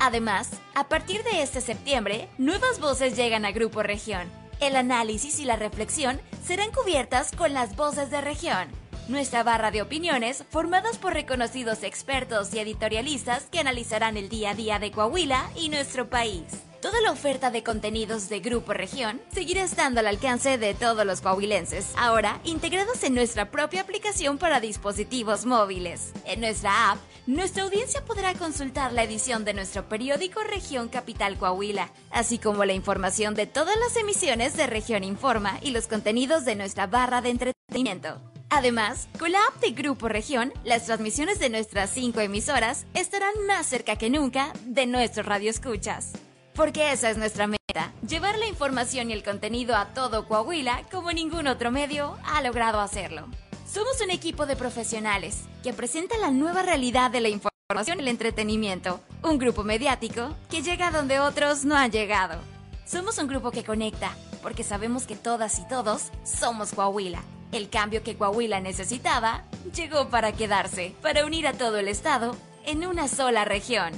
Además, 0.00 0.52
a 0.74 0.88
partir 0.88 1.22
de 1.22 1.42
este 1.42 1.60
septiembre, 1.60 2.30
nuevas 2.38 2.80
voces 2.80 3.16
llegan 3.16 3.44
a 3.44 3.52
Grupo 3.52 3.82
Región. 3.82 4.26
El 4.58 4.76
análisis 4.76 5.38
y 5.38 5.44
la 5.44 5.56
reflexión 5.56 6.18
serán 6.42 6.70
cubiertas 6.70 7.30
con 7.32 7.52
las 7.52 7.76
voces 7.76 8.10
de 8.10 8.22
región 8.22 8.83
nuestra 9.08 9.42
barra 9.42 9.70
de 9.70 9.82
opiniones 9.82 10.44
formadas 10.50 10.98
por 10.98 11.12
reconocidos 11.12 11.82
expertos 11.82 12.54
y 12.54 12.58
editorialistas 12.58 13.44
que 13.50 13.60
analizarán 13.60 14.16
el 14.16 14.28
día 14.28 14.50
a 14.50 14.54
día 14.54 14.78
de 14.78 14.90
Coahuila 14.90 15.50
y 15.56 15.68
nuestro 15.68 16.08
país. 16.08 16.44
Toda 16.80 17.00
la 17.00 17.12
oferta 17.12 17.50
de 17.50 17.62
contenidos 17.62 18.28
de 18.28 18.40
Grupo 18.40 18.74
Región 18.74 19.18
seguirá 19.32 19.62
estando 19.62 20.00
al 20.00 20.06
alcance 20.06 20.58
de 20.58 20.74
todos 20.74 21.06
los 21.06 21.22
coahuilenses, 21.22 21.94
ahora 21.96 22.40
integrados 22.44 23.02
en 23.04 23.14
nuestra 23.14 23.50
propia 23.50 23.80
aplicación 23.80 24.36
para 24.36 24.60
dispositivos 24.60 25.46
móviles. 25.46 26.12
En 26.26 26.40
nuestra 26.40 26.92
app, 26.92 26.98
nuestra 27.26 27.62
audiencia 27.62 28.04
podrá 28.04 28.34
consultar 28.34 28.92
la 28.92 29.02
edición 29.02 29.46
de 29.46 29.54
nuestro 29.54 29.88
periódico 29.88 30.42
Región 30.42 30.88
Capital 30.88 31.38
Coahuila, 31.38 31.90
así 32.10 32.38
como 32.38 32.66
la 32.66 32.74
información 32.74 33.34
de 33.34 33.46
todas 33.46 33.78
las 33.78 33.96
emisiones 33.96 34.54
de 34.54 34.66
Región 34.66 35.04
Informa 35.04 35.58
y 35.62 35.70
los 35.70 35.86
contenidos 35.86 36.44
de 36.44 36.54
nuestra 36.54 36.86
barra 36.86 37.22
de 37.22 37.30
entretenimiento. 37.30 38.33
Además, 38.56 39.08
con 39.18 39.32
la 39.32 39.40
app 39.46 39.60
de 39.60 39.72
Grupo 39.72 40.06
Región, 40.06 40.52
las 40.62 40.86
transmisiones 40.86 41.40
de 41.40 41.50
nuestras 41.50 41.90
cinco 41.90 42.20
emisoras 42.20 42.86
estarán 42.94 43.34
más 43.48 43.66
cerca 43.66 43.96
que 43.96 44.10
nunca 44.10 44.52
de 44.64 44.86
nuestros 44.86 45.26
radioescuchas. 45.26 46.12
Porque 46.54 46.92
esa 46.92 47.10
es 47.10 47.18
nuestra 47.18 47.48
meta, 47.48 47.92
llevar 48.06 48.38
la 48.38 48.46
información 48.46 49.10
y 49.10 49.12
el 49.12 49.24
contenido 49.24 49.74
a 49.74 49.86
todo 49.86 50.28
Coahuila 50.28 50.82
como 50.92 51.10
ningún 51.10 51.48
otro 51.48 51.72
medio 51.72 52.16
ha 52.24 52.42
logrado 52.42 52.80
hacerlo. 52.80 53.26
Somos 53.66 54.00
un 54.00 54.12
equipo 54.12 54.46
de 54.46 54.54
profesionales 54.54 55.46
que 55.64 55.72
presenta 55.72 56.16
la 56.18 56.30
nueva 56.30 56.62
realidad 56.62 57.10
de 57.10 57.22
la 57.22 57.30
información 57.30 57.98
y 57.98 58.02
el 58.02 58.08
entretenimiento, 58.08 59.00
un 59.24 59.38
grupo 59.38 59.64
mediático 59.64 60.28
que 60.48 60.62
llega 60.62 60.92
donde 60.92 61.18
otros 61.18 61.64
no 61.64 61.74
han 61.74 61.90
llegado. 61.90 62.38
Somos 62.86 63.18
un 63.18 63.26
grupo 63.26 63.50
que 63.50 63.64
conecta, 63.64 64.16
porque 64.42 64.62
sabemos 64.62 65.08
que 65.08 65.16
todas 65.16 65.58
y 65.58 65.66
todos 65.66 66.12
somos 66.22 66.72
Coahuila. 66.72 67.20
El 67.54 67.70
cambio 67.70 68.02
que 68.02 68.16
Coahuila 68.16 68.58
necesitaba 68.58 69.44
llegó 69.76 70.08
para 70.08 70.32
quedarse, 70.32 70.92
para 71.00 71.24
unir 71.24 71.46
a 71.46 71.52
todo 71.52 71.78
el 71.78 71.86
estado 71.86 72.34
en 72.66 72.84
una 72.84 73.06
sola 73.06 73.44
región. 73.44 73.92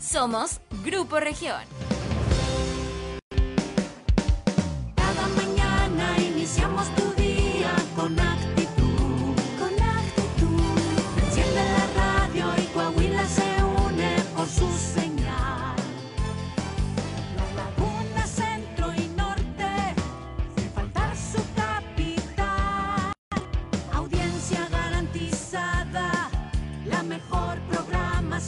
Somos 0.00 0.60
Grupo 0.82 1.20
Región. 1.20 1.60
Cada 4.96 5.28
mañana 5.28 6.16
iniciamos 6.20 6.88
tu 6.94 7.12
día 7.22 7.70
con 7.94 8.16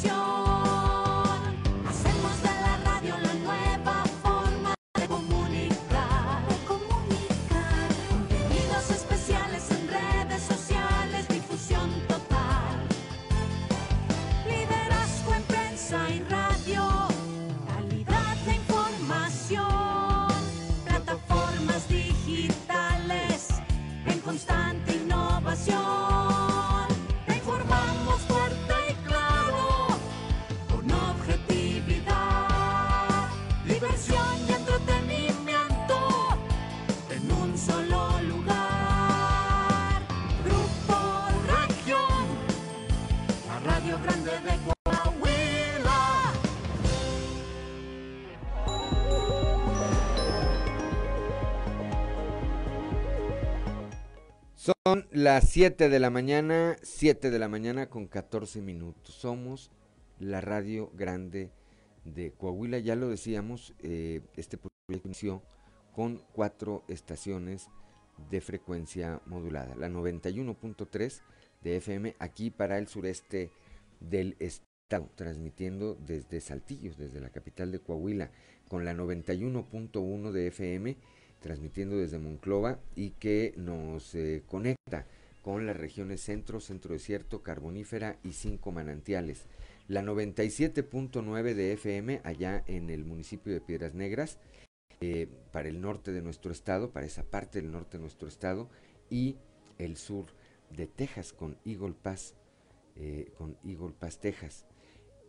胸 0.03 0.44
las 55.35 55.49
7 55.49 55.89
de 55.89 55.99
la 55.99 56.11
mañana, 56.11 56.77
7 56.85 57.29
de 57.29 57.39
la 57.41 57.49
mañana 57.49 57.91
con 57.91 58.07
14 58.07 58.63
minutos. 58.63 59.17
Somos 59.17 59.73
la 60.21 60.41
radio 60.41 60.93
grande 60.95 61.51
de 62.05 62.31
Coahuila. 62.31 62.79
Ya 62.79 62.95
lo 62.95 63.09
decíamos, 63.09 63.75
eh, 63.83 64.21
este 64.37 64.59
proyecto 64.59 65.09
inició 65.09 65.43
con 65.93 66.23
cuatro 66.33 66.85
estaciones 66.87 67.67
de 68.31 68.41
frecuencia 68.41 69.23
modulada. 69.27 69.75
La 69.75 69.89
91.3 69.89 71.23
de 71.65 71.79
FM 71.79 72.15
aquí 72.21 72.53
para 72.53 72.79
el 72.79 72.87
sureste 72.87 73.51
del 73.99 74.37
estado, 74.39 75.11
transmitiendo 75.17 75.97
desde 75.97 76.41
Saltillo, 76.41 76.95
desde 76.97 77.21
la 77.21 77.31
capital 77.31 77.73
de 77.73 77.81
Coahuila, 77.81 78.31
con 78.69 78.85
la 78.85 78.95
91.1 78.95 80.31
de 80.31 80.47
FM 80.47 80.97
transmitiendo 81.45 81.99
desde 81.99 82.19
Monclova 82.19 82.79
y 82.97 83.11
que 83.11 83.53
nos 83.59 84.15
eh, 84.15 84.43
conecta 84.47 85.07
con 85.45 85.67
las 85.67 85.77
regiones 85.77 86.23
centro, 86.23 86.59
centro 86.59 86.95
desierto, 86.95 87.43
carbonífera 87.43 88.19
y 88.25 88.33
cinco 88.33 88.73
manantiales. 88.73 89.45
La 89.89 90.01
97.9 90.01 91.53
de 91.53 91.75
FM 91.75 92.23
allá 92.25 92.65
en 92.67 92.89
el 92.89 93.05
municipio 93.05 93.53
de 93.53 93.61
Piedras 93.61 93.93
Negras, 93.93 94.39
eh, 95.03 95.29
para 95.53 95.69
el 95.69 95.83
norte 95.83 96.13
de 96.13 96.23
nuestro 96.23 96.51
estado, 96.51 96.93
para 96.93 97.05
esa 97.05 97.25
parte 97.25 97.61
del 97.61 97.71
norte 97.71 97.99
de 97.99 98.03
nuestro 98.03 98.27
estado 98.27 98.71
y 99.11 99.37
el 99.77 99.99
sur 99.99 100.29
de 100.71 100.87
Texas 100.87 101.35
con 101.35 101.59
Eagle 101.67 101.93
Pass, 101.93 102.35
eh, 102.97 103.31
con 103.37 103.59
Eagle 103.65 103.93
Pass, 103.99 104.21
Texas. 104.21 104.65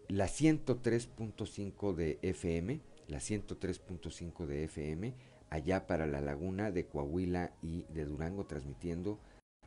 La 0.07 0.27
103.5 0.27 1.93
de 1.93 2.19
FM, 2.21 2.79
la 3.09 3.17
103.5 3.17 4.45
de 4.45 4.63
FM 4.63 5.13
allá 5.49 5.87
para 5.87 6.07
la 6.07 6.21
laguna 6.21 6.71
de 6.71 6.85
Coahuila 6.85 7.51
y 7.61 7.83
de 7.89 8.05
Durango, 8.05 8.45
transmitiendo 8.45 9.19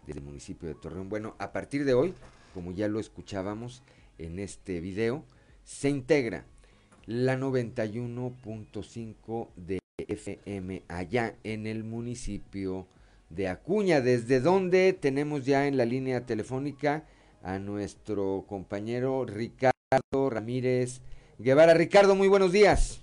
desde 0.08 0.20
el 0.20 0.24
municipio 0.24 0.68
de 0.68 0.74
Torreón. 0.74 1.08
Bueno, 1.08 1.36
a 1.38 1.52
partir 1.52 1.84
de 1.84 1.94
hoy, 1.94 2.14
como 2.54 2.72
ya 2.72 2.88
lo 2.88 2.98
escuchábamos 2.98 3.82
en 4.16 4.38
este 4.38 4.80
video, 4.80 5.24
se 5.64 5.90
integra 5.90 6.46
la 7.06 7.38
91.5 7.38 9.48
de 9.56 9.78
FM 9.98 10.82
allá 10.88 11.36
en 11.44 11.66
el 11.66 11.84
municipio 11.84 12.86
de 13.28 13.48
Acuña, 13.48 14.00
desde 14.00 14.40
donde 14.40 14.94
tenemos 14.94 15.44
ya 15.44 15.66
en 15.66 15.76
la 15.76 15.84
línea 15.84 16.24
telefónica 16.24 17.04
a 17.42 17.58
nuestro 17.58 18.46
compañero 18.48 19.26
Ricardo 19.26 20.30
Ramírez 20.30 21.02
Guevara. 21.38 21.74
Ricardo, 21.74 22.14
muy 22.14 22.28
buenos 22.28 22.52
días. 22.52 23.02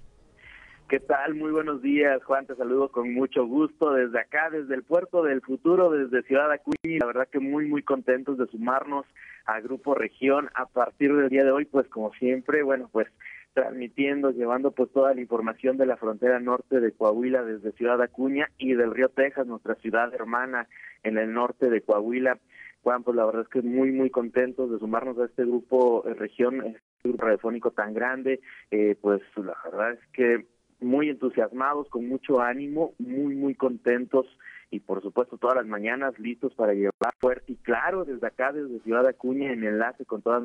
¿Qué 0.88 1.00
tal? 1.00 1.34
Muy 1.34 1.52
buenos 1.52 1.82
días, 1.82 2.24
Juan. 2.26 2.46
Te 2.46 2.54
saludo 2.56 2.90
con 2.90 3.12
mucho 3.12 3.44
gusto 3.48 3.92
desde 3.94 4.20
acá, 4.20 4.52
desde 4.52 4.76
el 4.76 4.84
puerto 4.84 5.24
del 5.24 5.42
futuro, 5.42 5.90
desde 5.90 6.22
Ciudad 6.28 6.52
Acuña. 6.52 7.00
La 7.00 7.08
verdad 7.08 7.28
que 7.28 7.40
muy, 7.40 7.68
muy 7.68 7.82
contentos 7.82 8.38
de 8.38 8.46
sumarnos 8.46 9.08
a 9.46 9.60
Grupo 9.62 9.96
Región 9.96 10.48
a 10.54 10.68
partir 10.68 11.16
del 11.16 11.30
día 11.30 11.44
de 11.44 11.50
hoy, 11.50 11.66
pues 11.66 11.88
como 11.88 12.14
siempre, 12.14 12.62
bueno, 12.62 12.88
pues 12.92 13.08
transmitiendo, 13.56 14.30
llevando 14.30 14.72
pues 14.72 14.92
toda 14.92 15.16
la 15.16 15.22
información 15.22 15.78
de 15.78 15.88
la 15.88 15.98
frontera 15.98 16.40
norte 16.40 16.80
de 16.80 16.92
Coahuila 16.92 17.44
desde 17.44 17.72
Ciudad 17.72 18.00
Acuña 18.04 18.52
y 18.60 18.76
del 18.76 18.94
río 18.94 19.10
Texas, 19.10 19.48
nuestra 19.48 19.74
ciudad 19.76 20.14
hermana 20.14 20.68
en 21.02 21.18
el 21.18 21.34
norte 21.34 21.72
de 21.72 21.82
Coahuila. 21.82 22.38
Juan, 22.84 23.02
pues 23.02 23.18
la 23.18 23.26
verdad 23.26 23.42
es 23.42 23.50
que 23.50 23.64
muy, 23.64 23.92
muy 23.92 24.12
contentos 24.12 24.70
de 24.70 24.78
sumarnos 24.78 25.18
a 25.18 25.26
este 25.26 25.46
grupo 25.46 26.08
eh, 26.08 26.14
región, 26.14 26.64
este 26.64 26.80
grupo 27.04 27.24
radiofónico 27.24 27.72
tan 27.72 27.96
grande, 27.96 28.40
eh, 28.70 28.96
pues 29.02 29.24
la 29.36 29.58
verdad 29.64 29.94
es 29.94 30.08
que 30.14 30.46
muy 30.80 31.10
entusiasmados, 31.10 31.90
con 31.90 32.08
mucho 32.08 32.42
ánimo, 32.42 32.94
muy, 33.00 33.36
muy 33.36 33.56
contentos 33.56 34.26
y 34.72 34.80
por 34.80 35.02
supuesto 35.02 35.38
todas 35.38 35.56
las 35.58 35.66
mañanas 35.66 36.18
listos 36.20 36.54
para 36.54 36.74
llevar 36.74 37.14
fuerte 37.20 37.54
y 37.54 37.56
claro 37.56 38.04
desde 38.04 38.28
acá, 38.28 38.52
desde 38.52 38.80
Ciudad 38.82 39.08
Acuña, 39.08 39.52
en 39.52 39.64
enlace 39.64 40.06
con 40.06 40.22
todas 40.22 40.44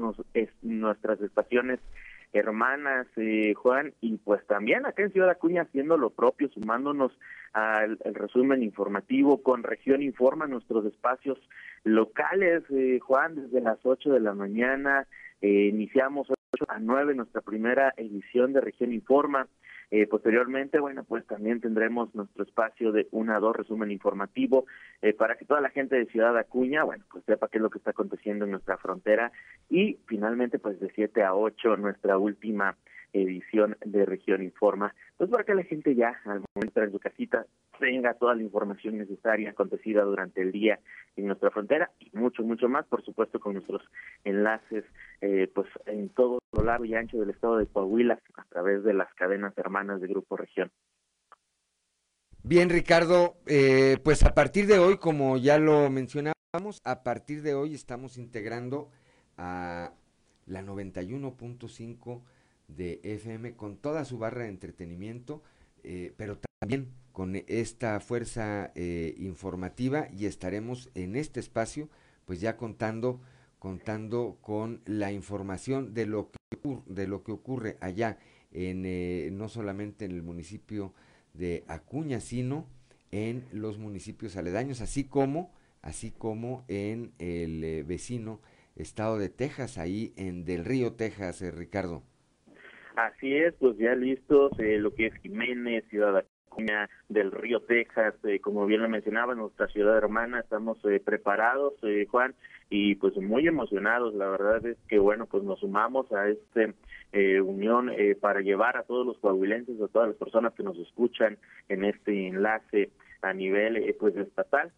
nuestras 0.63 1.21
estaciones 1.21 1.81
hermanas, 2.33 3.07
eh, 3.17 3.55
Juan, 3.55 3.93
y 4.01 4.17
pues 4.19 4.47
también 4.47 4.87
acá 4.87 5.03
en 5.03 5.13
Ciudad 5.13 5.31
Acuña 5.31 5.63
haciendo 5.63 5.97
lo 5.97 6.11
propio, 6.11 6.49
sumándonos 6.49 7.13
al, 7.53 7.99
resumen 8.05 8.63
informativo 8.63 9.43
con 9.43 9.63
Región 9.63 10.03
Informa, 10.03 10.47
nuestros 10.47 10.85
espacios 10.87 11.39
locales, 11.83 12.63
eh, 12.71 13.01
Juan, 13.01 13.35
desde 13.35 13.61
las 13.61 13.79
8 13.83 14.13
de 14.13 14.21
la 14.21 14.35
mañana, 14.35 15.07
eh, 15.41 15.69
iniciamos 15.73 16.29
8 16.53 16.67
a 16.69 16.79
9 16.79 17.15
nuestra 17.15 17.41
primera 17.41 17.93
edición 17.97 18.53
de 18.53 18.61
Región 18.61 18.93
Informa, 18.93 19.49
eh, 19.91 20.07
posteriormente, 20.07 20.79
bueno, 20.79 21.05
pues 21.05 21.27
también 21.27 21.61
tendremos 21.61 22.15
nuestro 22.15 22.45
espacio 22.45 22.93
de 22.93 23.09
una 23.11 23.37
a 23.37 23.41
dos 23.41 23.57
resumen 23.57 23.91
informativo 23.91 24.67
eh, 25.03 25.13
para 25.13 25.37
que 25.37 25.45
toda 25.45 25.61
la 25.61 25.71
gente 25.71 25.97
de 25.97 26.07
Ciudad 26.07 26.37
Acuña, 26.39 26.85
bueno, 26.85 27.05
pues 27.11 27.25
sepa 27.25 27.49
qué 27.49 27.59
es 27.59 27.63
lo 27.63 27.71
que 27.71 27.79
está 27.79 27.91
aconteciendo 27.91 28.45
en 28.45 28.53
nuestra 28.53 28.79
frontera. 28.79 29.33
Y 29.69 29.99
finalmente, 30.07 30.59
pues 30.59 30.79
de 30.79 30.91
7 30.95 31.23
a 31.25 31.35
8 31.35 31.77
nuestra 31.77 32.19
última 32.19 32.77
edición 33.13 33.77
de 33.85 34.07
Región 34.07 34.43
Informa, 34.43 34.95
pues 35.17 35.31
para 35.31 35.45
que 35.45 35.55
la 35.55 35.65
gente 35.65 35.95
ya 35.95 36.21
al 36.25 36.43
momento 36.55 36.81
de 36.81 36.91
su 36.91 36.99
casita 37.01 37.47
tenga 37.79 38.15
toda 38.15 38.35
la 38.35 38.43
información 38.43 38.99
necesaria 38.99 39.51
acontecida 39.51 40.03
durante 40.03 40.43
el 40.43 40.53
día 40.53 40.79
en 41.17 41.27
nuestra 41.27 41.51
frontera 41.51 41.91
y 41.99 42.11
mucho, 42.13 42.43
mucho 42.43 42.69
más, 42.69 42.87
por 42.87 43.03
supuesto, 43.05 43.41
con 43.41 43.55
nuestros 43.55 43.83
enlaces, 44.25 44.85
eh, 45.21 45.51
pues 45.53 45.67
en 45.87 46.11
todo 46.11 46.40
lo 46.53 46.65
largo 46.65 46.85
y 46.85 46.95
ancho 46.95 47.19
del 47.19 47.31
estado 47.31 47.59
de 47.59 47.67
Coahuila 47.67 48.19
a 48.37 48.45
través 48.45 48.83
de 48.85 48.95
las 48.95 49.13
cadenas 49.15 49.57
hermanas 49.57 50.01
de 50.01 50.09
Grupo 50.09 50.37
Región. 50.37 50.71
Bien, 52.43 52.71
Ricardo, 52.71 53.37
eh, 53.47 53.99
pues 54.03 54.25
a 54.25 54.35
partir 54.35 54.67
de 54.67 54.79
hoy, 54.79 54.97
como 54.97 55.37
ya 55.37 55.59
lo 55.59 55.91
mencionábamos, 55.91 56.81
a 56.85 57.03
partir 57.03 57.43
de 57.43 57.55
hoy 57.55 57.75
estamos 57.75 58.17
integrando 58.17 58.91
a 59.37 59.93
la 60.47 60.63
91.5 60.63 62.23
de 62.69 63.01
FM 63.03 63.57
con 63.57 63.77
toda 63.77 64.05
su 64.05 64.19
barra 64.19 64.45
de 64.45 64.49
entretenimiento, 64.49 65.43
eh, 65.85 66.15
pero 66.17 66.39
también 66.61 66.89
con 67.13 67.37
esta 67.47 68.01
fuerza 68.01 68.73
eh, 68.75 69.15
informativa 69.19 70.09
y 70.11 70.27
estaremos 70.27 70.91
en 70.95 71.17
este 71.17 71.41
espacio 71.41 71.89
pues 72.25 72.41
ya 72.41 72.57
contando 72.57 73.21
contando 73.59 74.39
con 74.41 74.81
la 74.87 75.13
información 75.13 75.93
de 75.93 76.07
lo 76.07 76.31
que 76.31 76.40
de 76.87 77.07
lo 77.07 77.23
que 77.23 77.33
ocurre 77.33 77.77
allá 77.81 78.19
en 78.53 78.85
eh, 78.85 79.31
no 79.33 79.49
solamente 79.49 80.05
en 80.05 80.11
el 80.11 80.23
municipio 80.23 80.93
de 81.33 81.63
Acuña 81.69 82.19
sino 82.19 82.67
en 83.13 83.45
los 83.53 83.79
municipios 83.79 84.37
aledaños 84.37 84.81
así 84.81 85.05
como 85.05 85.53
así 85.81 86.11
como 86.11 86.65
en 86.67 87.13
el 87.19 87.85
vecino 87.85 88.41
estado 88.75 89.19
de 89.19 89.29
Texas 89.29 89.79
ahí 89.79 90.13
en 90.17 90.45
Del 90.45 90.65
Río 90.65 90.95
Texas 90.95 91.41
Ricardo. 91.55 92.03
Así 92.97 93.35
es, 93.35 93.55
pues 93.55 93.79
ya 93.79 93.95
listos 93.95 94.53
eh, 94.59 94.79
lo 94.79 94.95
que 94.95 95.07
es 95.07 95.15
Jiménez, 95.23 95.85
Ciudad 95.89 96.25
del 97.09 97.33
Río 97.33 97.61
Texas, 97.61 98.15
eh, 98.25 98.41
como 98.41 98.67
bien 98.67 98.83
lo 98.83 98.89
mencionaba, 98.89 99.35
nuestra 99.35 99.69
ciudad 99.69 99.97
hermana, 99.97 100.41
estamos 100.41 100.79
eh, 100.85 101.01
preparados, 101.05 101.75
Juan, 102.11 102.35
y 102.69 102.97
pues 102.97 103.17
muy 103.17 103.47
emocionados. 103.47 104.15
La 104.15 104.29
verdad 104.29 104.65
es 104.67 104.77
que, 104.89 104.99
bueno, 104.99 105.27
pues 105.27 105.43
nos 105.43 105.61
sumamos 105.61 106.13
a 106.13 106.29
esta 106.29 106.73
unión 107.45 107.91
para 108.21 108.41
llevar 108.41 108.77
a 108.77 108.85
todos 108.85 109.05
los 109.05 109.19
coahuilenses, 109.19 109.81
a 109.81 109.89
todas 109.89 110.09
las 110.09 110.17
personas 110.17 110.55
que 110.55 110.63
nos 110.63 110.79
escuchan 110.79 111.39
en 111.69 111.85
este 111.85 112.29
enlace 112.29 112.91
a 113.23 113.33
nivel 113.33 113.95
pues 113.99 114.17
estatal, 114.17 114.71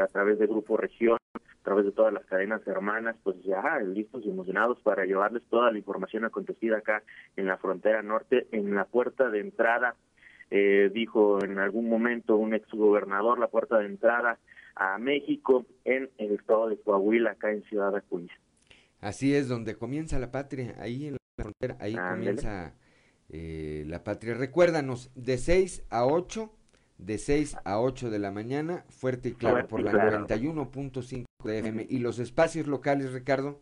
a 0.00 0.06
través 0.06 0.38
de 0.38 0.46
Grupo 0.46 0.76
Región, 0.76 1.18
a 1.34 1.64
través 1.64 1.84
de 1.84 1.92
todas 1.92 2.12
las 2.12 2.24
cadenas 2.26 2.66
hermanas, 2.66 3.16
pues 3.22 3.42
ya 3.42 3.78
listos 3.80 4.24
y 4.24 4.30
emocionados 4.30 4.78
para 4.80 5.04
llevarles 5.04 5.42
toda 5.50 5.70
la 5.72 5.78
información 5.78 6.24
acontecida 6.24 6.78
acá 6.78 7.02
en 7.36 7.46
la 7.46 7.58
frontera 7.58 8.02
norte, 8.02 8.46
en 8.52 8.74
la 8.74 8.84
puerta 8.84 9.28
de 9.28 9.40
entrada, 9.40 9.94
eh, 10.50 10.90
dijo 10.92 11.44
en 11.44 11.58
algún 11.58 11.88
momento 11.88 12.36
un 12.36 12.54
exgobernador, 12.54 13.38
la 13.38 13.48
puerta 13.48 13.78
de 13.78 13.86
entrada 13.86 14.38
a 14.74 14.98
México 14.98 15.66
en 15.84 16.10
el 16.18 16.32
estado 16.32 16.68
de 16.68 16.76
Coahuila, 16.78 17.32
acá 17.32 17.50
en 17.50 17.62
Ciudad 17.64 17.94
Acuña. 17.94 18.32
Así 19.00 19.34
es, 19.34 19.48
donde 19.48 19.76
comienza 19.76 20.18
la 20.18 20.30
patria, 20.30 20.74
ahí 20.78 21.06
en 21.06 21.12
la 21.14 21.18
frontera, 21.36 21.76
ahí 21.80 21.96
comienza 21.96 22.74
eh, 23.28 23.84
la 23.86 24.04
patria. 24.04 24.34
Recuérdanos, 24.34 25.10
de 25.14 25.38
6 25.38 25.86
a 25.90 26.06
8 26.06 26.52
de 26.98 27.18
6 27.18 27.56
a 27.64 27.80
8 27.80 28.10
de 28.10 28.18
la 28.18 28.30
mañana, 28.30 28.84
fuerte 28.88 29.30
y 29.30 29.32
claro, 29.32 29.66
por 29.66 29.82
la 29.82 29.92
91.5 29.92 31.24
de 31.44 31.58
FM. 31.58 31.86
¿Y 31.88 31.98
los 31.98 32.18
espacios 32.18 32.66
locales, 32.66 33.12
Ricardo? 33.12 33.60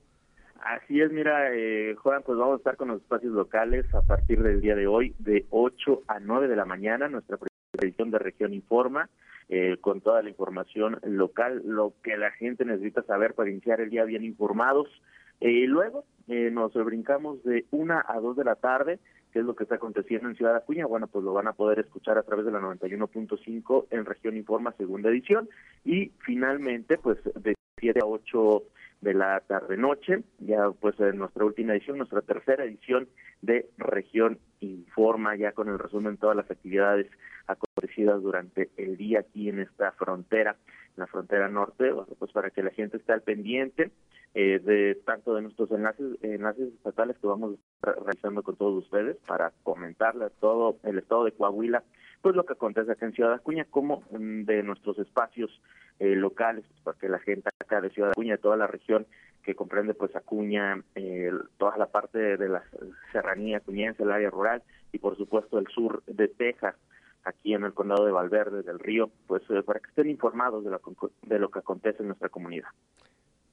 Así 0.58 1.00
es, 1.00 1.12
mira, 1.12 1.54
eh, 1.54 1.94
Juan, 1.96 2.22
pues 2.24 2.38
vamos 2.38 2.54
a 2.54 2.58
estar 2.58 2.76
con 2.76 2.88
los 2.88 3.00
espacios 3.00 3.32
locales 3.32 3.86
a 3.94 4.02
partir 4.02 4.42
del 4.42 4.60
día 4.60 4.74
de 4.74 4.86
hoy, 4.86 5.14
de 5.18 5.46
8 5.50 6.02
a 6.08 6.18
9 6.20 6.48
de 6.48 6.56
la 6.56 6.64
mañana, 6.64 7.08
nuestra 7.08 7.38
edición 7.80 8.10
de 8.10 8.18
Región 8.18 8.52
Informa, 8.52 9.08
eh, 9.48 9.76
con 9.80 10.00
toda 10.00 10.22
la 10.22 10.30
información 10.30 10.98
local, 11.04 11.62
lo 11.64 11.94
que 12.02 12.16
la 12.16 12.32
gente 12.32 12.64
necesita 12.64 13.02
saber 13.02 13.34
para 13.34 13.50
iniciar 13.50 13.80
el 13.80 13.90
día 13.90 14.04
bien 14.04 14.24
informados. 14.24 14.88
eh, 15.40 15.66
luego 15.68 16.04
eh, 16.26 16.50
nos 16.50 16.74
brincamos 16.74 17.42
de 17.44 17.64
1 17.70 18.02
a 18.06 18.20
2 18.20 18.36
de 18.36 18.44
la 18.44 18.56
tarde 18.56 18.98
qué 19.32 19.40
es 19.40 19.44
lo 19.44 19.54
que 19.54 19.64
está 19.64 19.76
aconteciendo 19.76 20.28
en 20.28 20.36
Ciudad 20.36 20.56
Acuña, 20.56 20.86
bueno, 20.86 21.06
pues 21.06 21.24
lo 21.24 21.32
van 21.32 21.48
a 21.48 21.52
poder 21.52 21.78
escuchar 21.80 22.18
a 22.18 22.22
través 22.22 22.46
de 22.46 22.52
la 22.52 22.60
91.5 22.60 23.86
en 23.90 24.04
Región 24.04 24.36
Informa, 24.36 24.72
segunda 24.72 25.10
edición, 25.10 25.48
y 25.84 26.12
finalmente, 26.24 26.98
pues 26.98 27.18
de 27.36 27.54
7 27.78 28.00
a 28.02 28.06
8 28.06 28.62
de 29.00 29.14
la 29.14 29.40
tarde-noche, 29.40 30.24
ya 30.40 30.70
pues 30.80 30.98
en 31.00 31.18
nuestra 31.18 31.44
última 31.44 31.72
edición, 31.72 31.98
nuestra 31.98 32.22
tercera 32.22 32.64
edición 32.64 33.08
de 33.42 33.68
Región 33.78 34.38
Informa, 34.60 35.36
ya 35.36 35.52
con 35.52 35.68
el 35.68 35.78
resumen 35.78 36.14
de 36.14 36.18
todas 36.18 36.36
las 36.36 36.50
actividades 36.50 37.06
acontecidas 37.46 38.20
durante 38.22 38.70
el 38.76 38.96
día 38.96 39.20
aquí 39.20 39.48
en 39.48 39.60
esta 39.60 39.92
frontera, 39.92 40.56
en 40.96 41.00
la 41.00 41.06
frontera 41.06 41.48
norte, 41.48 41.92
pues 42.18 42.32
para 42.32 42.50
que 42.50 42.62
la 42.62 42.70
gente 42.70 42.96
esté 42.96 43.12
al 43.12 43.22
pendiente 43.22 43.92
eh, 44.34 44.58
de 44.58 44.96
tanto 45.06 45.34
de 45.34 45.42
nuestros 45.42 45.70
enlaces, 45.70 46.18
enlaces 46.22 46.74
estatales 46.74 47.16
que 47.18 47.26
vamos 47.26 47.56
realizando 47.80 48.42
con 48.42 48.56
todos 48.56 48.84
ustedes 48.84 49.16
para 49.26 49.52
comentarles 49.62 50.32
todo 50.40 50.76
el 50.82 50.98
estado 50.98 51.24
de 51.24 51.32
Coahuila, 51.32 51.82
pues 52.20 52.34
lo 52.34 52.44
que 52.44 52.52
acontece 52.52 52.92
acá 52.92 53.06
en 53.06 53.12
Ciudad 53.12 53.32
Acuña, 53.32 53.64
como 53.70 54.02
mm, 54.10 54.42
de 54.42 54.62
nuestros 54.62 54.98
espacios 54.98 55.50
eh, 55.98 56.14
locales, 56.14 56.64
pues, 56.68 56.82
para 56.84 56.98
que 56.98 57.08
la 57.08 57.18
gente 57.18 57.50
acá 57.58 57.80
de 57.80 57.90
Ciudad 57.90 58.10
Acuña, 58.10 58.36
de 58.36 58.42
toda 58.42 58.56
la 58.56 58.66
región 58.66 59.06
que 59.42 59.54
comprende 59.54 59.94
pues 59.94 60.14
Acuña, 60.14 60.82
eh, 60.94 61.30
toda 61.56 61.76
la 61.78 61.86
parte 61.86 62.36
de 62.36 62.48
la 62.48 62.62
serranía 63.12 63.56
acuñense, 63.56 64.02
el 64.02 64.12
área 64.12 64.28
rural 64.28 64.62
y 64.92 64.98
por 64.98 65.16
supuesto 65.16 65.58
el 65.58 65.66
sur 65.68 66.02
de 66.06 66.28
Texas, 66.28 66.74
aquí 67.24 67.54
en 67.54 67.64
el 67.64 67.72
condado 67.72 68.04
de 68.04 68.12
Valverde 68.12 68.62
del 68.62 68.78
Río, 68.78 69.10
pues 69.26 69.42
para 69.64 69.80
que 69.80 69.88
estén 69.88 70.10
informados 70.10 70.64
de 70.64 70.70
lo, 70.70 70.80
de 71.22 71.38
lo 71.38 71.50
que 71.50 71.60
acontece 71.60 72.02
en 72.02 72.08
nuestra 72.08 72.28
comunidad. 72.28 72.68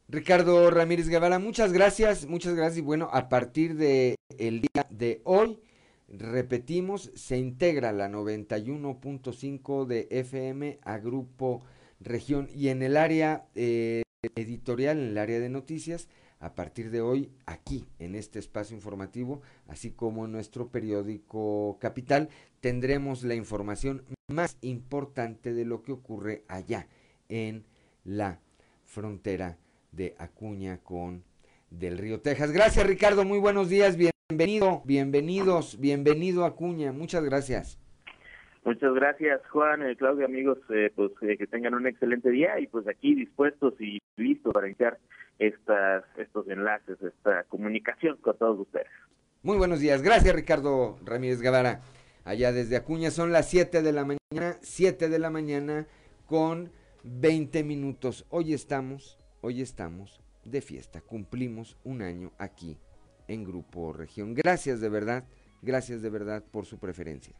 Ricardo 0.07 0.69
Ramírez 0.69 1.07
Guevara, 1.07 1.39
muchas 1.39 1.73
gracias, 1.73 2.27
muchas 2.27 2.55
gracias. 2.55 2.79
Y 2.79 2.81
bueno, 2.81 3.09
a 3.11 3.27
partir 3.27 3.75
de 3.75 4.15
el 4.37 4.61
día 4.61 4.85
de 4.89 5.21
hoy, 5.23 5.59
repetimos, 6.07 7.11
se 7.15 7.37
integra 7.37 7.91
la 7.91 8.07
91.5 8.09 9.85
de 9.85 10.07
FM 10.11 10.79
a 10.83 10.97
Grupo 10.99 11.63
Región 11.99 12.49
y 12.53 12.69
en 12.69 12.81
el 12.81 12.97
área 12.97 13.45
eh, 13.55 14.03
editorial, 14.35 14.99
en 14.99 15.09
el 15.09 15.17
área 15.17 15.39
de 15.39 15.49
noticias, 15.49 16.07
a 16.39 16.53
partir 16.53 16.91
de 16.91 17.01
hoy 17.01 17.31
aquí 17.45 17.87
en 17.99 18.15
este 18.15 18.39
espacio 18.39 18.75
informativo, 18.75 19.41
así 19.67 19.91
como 19.91 20.25
en 20.25 20.31
nuestro 20.31 20.69
periódico 20.69 21.77
Capital, 21.79 22.29
tendremos 22.59 23.23
la 23.23 23.35
información 23.35 24.03
más 24.27 24.57
importante 24.61 25.53
de 25.53 25.65
lo 25.65 25.81
que 25.81 25.91
ocurre 25.91 26.43
allá 26.47 26.87
en 27.29 27.65
la 28.03 28.39
frontera 28.83 29.57
de 29.91 30.15
Acuña 30.17 30.77
con 30.83 31.23
del 31.69 31.97
Río 31.97 32.21
Texas. 32.21 32.51
Gracias 32.51 32.85
Ricardo, 32.85 33.25
muy 33.25 33.39
buenos 33.39 33.69
días, 33.69 33.97
bienvenido, 33.97 34.81
bienvenidos, 34.85 35.79
bienvenido 35.79 36.45
Acuña, 36.45 36.91
muchas 36.91 37.23
gracias. 37.23 37.79
Muchas 38.65 38.95
gracias 38.95 39.41
Juan, 39.51 39.83
eh, 39.83 39.95
Claudia, 39.95 40.25
amigos, 40.25 40.57
eh, 40.69 40.91
pues 40.95 41.11
eh, 41.21 41.37
que 41.37 41.45
tengan 41.45 41.75
un 41.75 41.85
excelente 41.85 42.31
día 42.31 42.59
y 42.59 42.65
pues 42.65 42.87
aquí 42.87 43.13
dispuestos 43.13 43.79
y 43.79 44.01
listos 44.17 44.53
para 44.53 44.65
iniciar 44.65 44.97
estas, 45.37 46.03
estos 46.17 46.47
enlaces, 46.47 46.99
esta 46.99 47.43
comunicación 47.43 48.17
con 48.17 48.35
todos 48.39 48.61
ustedes. 48.61 48.87
Muy 49.43 49.57
buenos 49.57 49.81
días, 49.81 50.01
gracias 50.01 50.33
Ricardo 50.33 50.97
Ramírez 51.05 51.41
Guevara. 51.41 51.81
Allá 52.23 52.51
desde 52.51 52.75
Acuña 52.75 53.11
son 53.11 53.31
las 53.31 53.47
7 53.51 53.83
de 53.83 53.91
la 53.91 54.03
mañana, 54.03 54.57
7 54.61 55.09
de 55.09 55.19
la 55.19 55.29
mañana 55.29 55.85
con 56.25 56.71
20 57.03 57.63
minutos. 57.63 58.25
Hoy 58.31 58.55
estamos, 58.55 59.19
hoy 59.41 59.61
estamos 59.61 60.23
de 60.43 60.61
fiesta. 60.61 61.01
Cumplimos 61.01 61.77
un 61.83 62.01
año 62.01 62.31
aquí 62.39 62.79
en 63.27 63.43
Grupo 63.43 63.93
Región. 63.93 64.33
Gracias 64.33 64.81
de 64.81 64.89
verdad, 64.89 65.23
gracias 65.61 66.01
de 66.01 66.09
verdad 66.09 66.43
por 66.51 66.65
su 66.65 66.79
preferencia. 66.79 67.35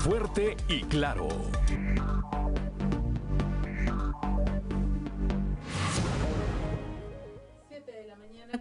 Fuerte 0.00 0.56
y 0.66 0.80
claro. 0.84 1.28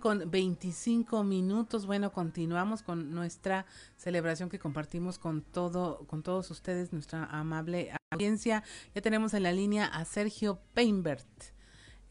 con 0.02 0.30
25 0.32 1.24
minutos. 1.24 1.86
Bueno, 1.86 2.12
continuamos 2.12 2.84
con 2.84 3.12
nuestra 3.12 3.66
celebración 3.98 4.50
que 4.50 4.60
compartimos 4.60 5.20
con 5.20 5.42
todo, 5.42 6.06
con 6.08 6.24
todos 6.24 6.52
ustedes, 6.52 6.94
nuestra 6.94 7.26
amable 7.26 7.92
audiencia. 8.12 8.64
Ya 8.96 9.02
tenemos 9.02 9.34
en 9.34 9.44
la 9.44 9.52
línea 9.52 9.86
a 9.86 10.06
Sergio 10.06 10.60
Peinbert, 10.74 11.28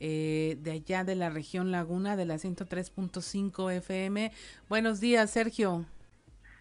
eh, 0.00 0.58
de 0.60 0.72
allá 0.72 1.04
de 1.04 1.16
la 1.16 1.30
región 1.30 1.70
Laguna, 1.70 2.16
de 2.16 2.26
la 2.26 2.36
103.5 2.36 3.72
FM. 3.72 4.32
Buenos 4.68 5.00
días, 5.00 5.30
Sergio. 5.30 5.86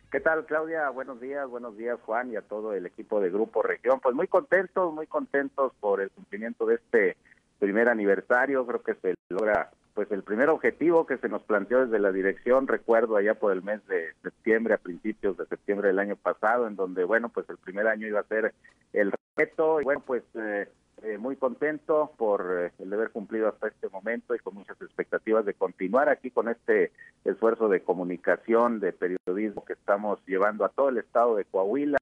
¿Qué 0.10 0.22
tal, 0.22 0.46
Claudia? 0.46 0.90
Buenos 0.90 1.20
días, 1.20 1.50
buenos 1.50 1.76
días, 1.76 2.00
Juan, 2.06 2.32
y 2.32 2.38
a 2.38 2.42
todo 2.42 2.74
el 2.74 2.86
equipo 2.86 3.20
de 3.20 3.30
Grupo 3.30 3.62
Región. 3.62 4.00
Pues 4.00 4.16
muy 4.16 4.28
contentos, 4.28 4.94
muy 4.94 5.06
contentos 5.06 5.74
por 5.82 6.00
el 6.00 6.10
cumplimiento 6.12 6.66
de 6.66 6.76
este 6.76 7.18
primer 7.60 7.90
aniversario. 7.90 8.66
Creo 8.66 8.82
que 8.82 8.96
se 8.96 9.16
logra 9.28 9.70
pues 9.94 10.10
el 10.12 10.24
primer 10.24 10.48
objetivo 10.48 11.06
que 11.06 11.18
se 11.18 11.28
nos 11.28 11.44
planteó 11.44 11.84
desde 11.84 12.00
la 12.00 12.14
dirección, 12.14 12.68
recuerdo 12.68 13.18
allá 13.18 13.34
por 13.34 13.52
el 13.52 13.64
mes 13.64 13.86
de 13.88 14.14
septiembre, 14.24 14.76
a 14.76 14.78
principios 14.78 15.36
de 15.36 15.46
septiembre 15.48 15.90
del 15.90 16.00
año 16.00 16.16
pasado, 16.16 16.68
en 16.68 16.78
donde, 16.78 17.04
bueno, 17.04 17.28
pues 17.28 17.50
el 17.50 17.58
primer 17.58 17.88
año 17.88 18.08
iba 18.08 18.22
a 18.22 18.28
ser 18.28 18.54
el 18.94 19.12
reto, 19.36 19.82
y 19.82 19.84
bueno, 19.84 20.04
pues 20.06 20.24
eh, 20.36 20.70
eh, 21.04 21.18
muy 21.18 21.36
contento 21.36 22.12
por 22.18 22.58
eh, 22.60 22.72
el 22.80 22.92
haber 22.92 23.12
cumplido 23.12 23.48
hasta 23.48 23.68
este 23.68 23.88
momento 23.90 24.34
y 24.34 24.40
con 24.40 24.56
muchas 24.56 24.82
expectativas 24.82 25.46
de 25.46 25.54
continuar 25.54 26.10
aquí 26.10 26.32
con 26.32 26.50
este 26.50 26.92
esfuerzo 27.24 27.70
de 27.70 27.82
comunicación, 27.82 28.80
de 28.80 28.94
periodismo 28.94 29.64
que 29.64 29.74
estamos 29.74 30.20
llevando 30.26 30.66
a 30.66 30.70
todo 30.70 30.90
el 30.90 30.98
estado 30.98 31.36
de 31.36 31.46
Coahuila, 31.46 31.98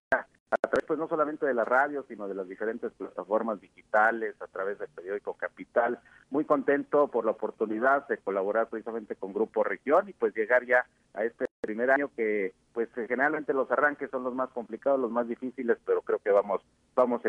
a 0.66 0.70
través 0.70 0.86
pues 0.86 1.00
no 1.00 1.08
solamente 1.08 1.46
de 1.46 1.54
la 1.54 1.64
radio, 1.64 2.04
sino 2.08 2.28
de 2.28 2.36
las 2.36 2.48
diferentes 2.48 2.92
plataformas 2.94 3.62
digitales, 3.62 4.36
a 4.42 4.48
través 4.48 4.80
del 4.80 4.90
periódico 4.90 5.36
Capital. 5.36 6.00
Muy 6.32 6.46
contento 6.46 7.08
por 7.08 7.24
la 7.26 7.32
oportunidad 7.32 8.08
de 8.08 8.18
colaborar 8.18 8.68
precisamente 8.68 9.16
con 9.16 9.34
Grupo 9.34 9.64
Región 9.64 10.10
y 10.10 10.14
pues 10.14 10.36
llegar 10.36 10.66
ya 10.66 10.86
a 11.14 11.24
este 11.24 11.46
primer 11.62 11.92
año 11.92 12.10
que 12.16 12.54
pues 12.74 12.90
generalmente 12.94 13.54
los 13.54 13.70
arranques 13.72 14.10
son 14.10 14.24
los 14.24 14.34
más 14.34 14.50
complicados, 14.50 15.00
los 15.00 15.12
más 15.12 15.28
difíciles, 15.28 15.78
pero 15.86 16.02
creo 16.02 16.20
que 16.20 16.32
vamos 16.32 16.62
vamos 16.96 17.22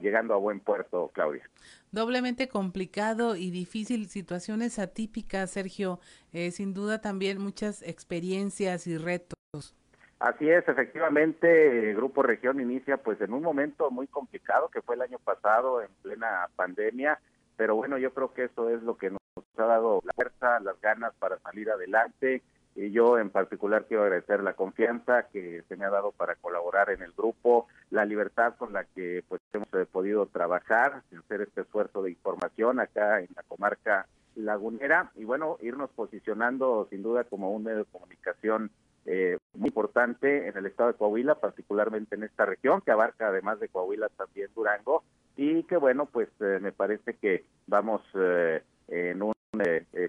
llegando 0.00 0.34
a 0.34 0.36
buen 0.36 0.60
puerto, 0.60 1.10
Claudia. 1.14 1.48
Doblemente 1.90 2.48
complicado 2.48 3.36
y 3.36 3.50
difícil, 3.50 4.08
situaciones 4.08 4.78
atípicas, 4.78 5.50
Sergio, 5.50 5.98
eh, 6.32 6.50
sin 6.50 6.74
duda 6.74 7.00
también 7.00 7.40
muchas 7.40 7.82
experiencias 7.82 8.86
y 8.86 8.98
retos. 8.98 9.74
Así 10.20 10.50
es, 10.50 10.66
efectivamente, 10.68 11.90
el 11.90 11.96
Grupo 11.96 12.24
Región 12.24 12.60
inicia 12.60 12.96
pues 12.96 13.20
en 13.20 13.32
un 13.32 13.42
momento 13.42 13.90
muy 13.90 14.08
complicado 14.08 14.68
que 14.68 14.82
fue 14.82 14.96
el 14.96 15.02
año 15.02 15.18
pasado 15.20 15.80
en 15.80 15.88
plena 16.02 16.48
pandemia, 16.56 17.20
pero 17.56 17.76
bueno, 17.76 17.98
yo 17.98 18.12
creo 18.12 18.34
que 18.34 18.44
eso 18.44 18.68
es 18.68 18.82
lo 18.82 18.96
que 18.96 19.10
nos 19.10 19.20
ha 19.56 19.64
dado 19.64 20.00
la 20.04 20.12
fuerza, 20.14 20.58
las 20.60 20.80
ganas 20.80 21.14
para 21.20 21.38
salir 21.38 21.70
adelante 21.70 22.42
y 22.74 22.90
yo 22.90 23.18
en 23.18 23.30
particular 23.30 23.86
quiero 23.86 24.02
agradecer 24.04 24.42
la 24.42 24.54
confianza 24.54 25.28
que 25.32 25.62
se 25.68 25.76
me 25.76 25.84
ha 25.84 25.90
dado 25.90 26.10
para 26.10 26.34
colaborar 26.34 26.90
en 26.90 27.02
el 27.02 27.12
grupo, 27.12 27.68
la 27.90 28.04
libertad 28.04 28.54
con 28.56 28.72
la 28.72 28.84
que 28.84 29.24
pues 29.28 29.40
hemos 29.52 29.68
eh, 29.74 29.86
podido 29.90 30.26
trabajar, 30.26 31.02
hacer 31.16 31.42
este 31.42 31.60
esfuerzo 31.60 32.02
de 32.02 32.10
información 32.10 32.80
acá 32.80 33.20
en 33.20 33.28
la 33.36 33.44
comarca 33.44 34.06
lagunera 34.34 35.10
y 35.14 35.24
bueno, 35.24 35.58
irnos 35.60 35.90
posicionando 35.90 36.88
sin 36.90 37.02
duda 37.02 37.22
como 37.24 37.52
un 37.52 37.64
medio 37.64 37.78
de 37.78 37.84
comunicación 37.84 38.70
eh, 39.10 39.38
muy 39.54 39.68
importante 39.68 40.48
en 40.48 40.56
el 40.58 40.66
estado 40.66 40.92
de 40.92 40.98
Coahuila, 40.98 41.36
particularmente 41.36 42.14
en 42.14 42.24
esta 42.24 42.44
región, 42.44 42.82
que 42.82 42.90
abarca 42.90 43.28
además 43.28 43.58
de 43.58 43.70
Coahuila 43.70 44.10
también 44.10 44.50
Durango, 44.54 45.02
y 45.34 45.62
que 45.62 45.78
bueno, 45.78 46.04
pues 46.04 46.28
eh, 46.40 46.58
me 46.60 46.72
parece 46.72 47.14
que 47.14 47.46
vamos 47.66 48.02
eh, 48.14 48.62
en 48.88 49.22
un 49.22 49.32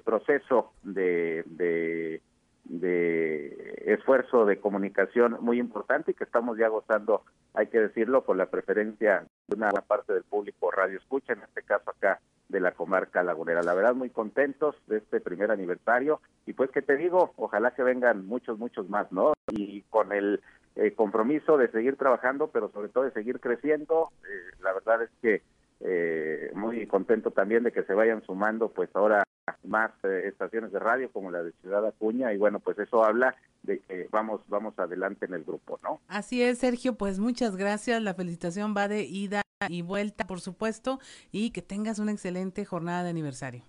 proceso 0.04 0.74
de, 0.84 1.44
de, 1.46 2.22
de, 2.70 3.84
esfuerzo 3.88 4.46
de 4.46 4.60
comunicación 4.60 5.38
muy 5.42 5.60
importante 5.60 6.12
y 6.12 6.14
que 6.14 6.24
estamos 6.24 6.58
ya 6.58 6.70
gozando, 6.70 7.24
hay 7.54 7.68
que 7.68 7.80
decirlo, 7.80 8.24
con 8.24 8.38
la 8.38 8.46
preferencia 8.46 9.26
de 9.48 9.56
una 9.56 9.70
parte 9.72 10.14
del 10.14 10.24
público 10.24 10.72
radio 10.72 10.98
escucha, 10.98 11.34
en 11.34 11.42
este 11.42 11.64
caso 11.64 11.90
acá 11.90 12.20
de 12.48 12.60
la 12.60 12.72
comarca 12.72 13.24
lagunera. 13.24 13.62
La 13.64 13.74
verdad, 13.74 13.96
muy 13.96 14.10
contentos 14.10 14.76
de 14.88 14.98
este 14.98 15.20
primer 15.20 15.52
aniversario 15.52 16.22
y 16.46 16.54
pues 16.54 16.72
que 16.72 16.82
te 16.82 16.96
digo, 16.96 17.34
ojalá 17.36 17.72
que 17.72 17.84
vengan 17.84 18.26
muchos, 18.26 18.58
muchos 18.58 18.90
más, 18.90 19.12
¿no? 19.12 19.34
Y 19.52 19.82
con 19.84 20.12
el 20.12 20.42
eh, 20.76 20.94
compromiso 20.94 21.58
de 21.58 21.70
seguir 21.72 21.96
trabajando, 21.96 22.48
pero 22.48 22.72
sobre 22.72 22.90
todo 22.90 23.04
de 23.04 23.12
seguir 23.12 23.40
creciendo, 23.40 24.10
eh, 24.24 24.56
la 24.62 24.74
verdad 24.74 25.04
es 25.04 25.10
que 25.22 25.42
eh, 25.82 26.52
muy 26.56 26.86
contento 26.88 27.32
también 27.32 27.64
de 27.64 27.72
que 27.72 27.84
se 27.84 27.94
vayan 27.94 28.22
sumando 28.24 28.70
pues 28.70 28.90
ahora 28.94 29.24
más 29.64 29.92
estaciones 30.04 30.72
de 30.72 30.80
radio 30.80 31.12
como 31.12 31.32
la 31.32 31.44
de 31.44 31.52
Ciudad 31.62 31.86
Acuña 31.86 32.34
y 32.34 32.38
bueno, 32.38 32.60
pues 32.60 32.78
eso 32.80 33.04
habla 33.04 33.36
de 33.64 33.80
que 33.80 34.08
vamos 34.12 34.42
vamos 34.48 34.78
adelante 34.80 35.26
en 35.26 35.34
el 35.34 35.44
grupo, 35.44 35.80
¿no? 35.84 36.00
Así 36.08 36.42
es, 36.42 36.60
Sergio, 36.60 36.96
pues 36.96 37.20
muchas 37.20 37.56
gracias. 37.56 38.02
La 38.02 38.14
felicitación 38.14 38.74
va 38.76 38.88
de 38.88 39.04
ida 39.04 39.42
y 39.68 39.82
vuelta, 39.82 40.26
por 40.26 40.40
supuesto, 40.40 41.00
y 41.32 41.52
que 41.52 41.62
tengas 41.62 42.00
una 42.00 42.12
excelente 42.12 42.64
jornada 42.66 43.04
de 43.04 43.10
aniversario. 43.10 43.64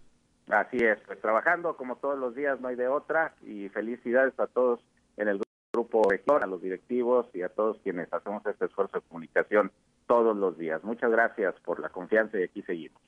Así 0.48 0.78
es, 0.78 0.98
pues 1.06 1.20
trabajando 1.20 1.76
como 1.76 1.96
todos 1.96 2.18
los 2.18 2.34
días, 2.34 2.60
no 2.60 2.68
hay 2.68 2.76
de 2.76 2.88
otra, 2.88 3.34
y 3.42 3.68
felicidades 3.68 4.38
a 4.38 4.46
todos 4.48 4.80
en 5.16 5.28
el 5.28 5.40
grupo 5.72 6.02
a 6.40 6.46
los 6.46 6.62
directivos 6.62 7.26
y 7.32 7.42
a 7.42 7.48
todos 7.48 7.78
quienes 7.82 8.12
hacemos 8.12 8.44
este 8.46 8.64
esfuerzo 8.64 8.98
de 8.98 9.06
comunicación 9.06 9.70
todos 10.06 10.36
los 10.36 10.58
días. 10.58 10.82
Muchas 10.82 11.10
gracias 11.10 11.54
por 11.64 11.80
la 11.80 11.88
confianza 11.88 12.38
y 12.38 12.42
aquí 12.42 12.62
seguimos. 12.62 13.00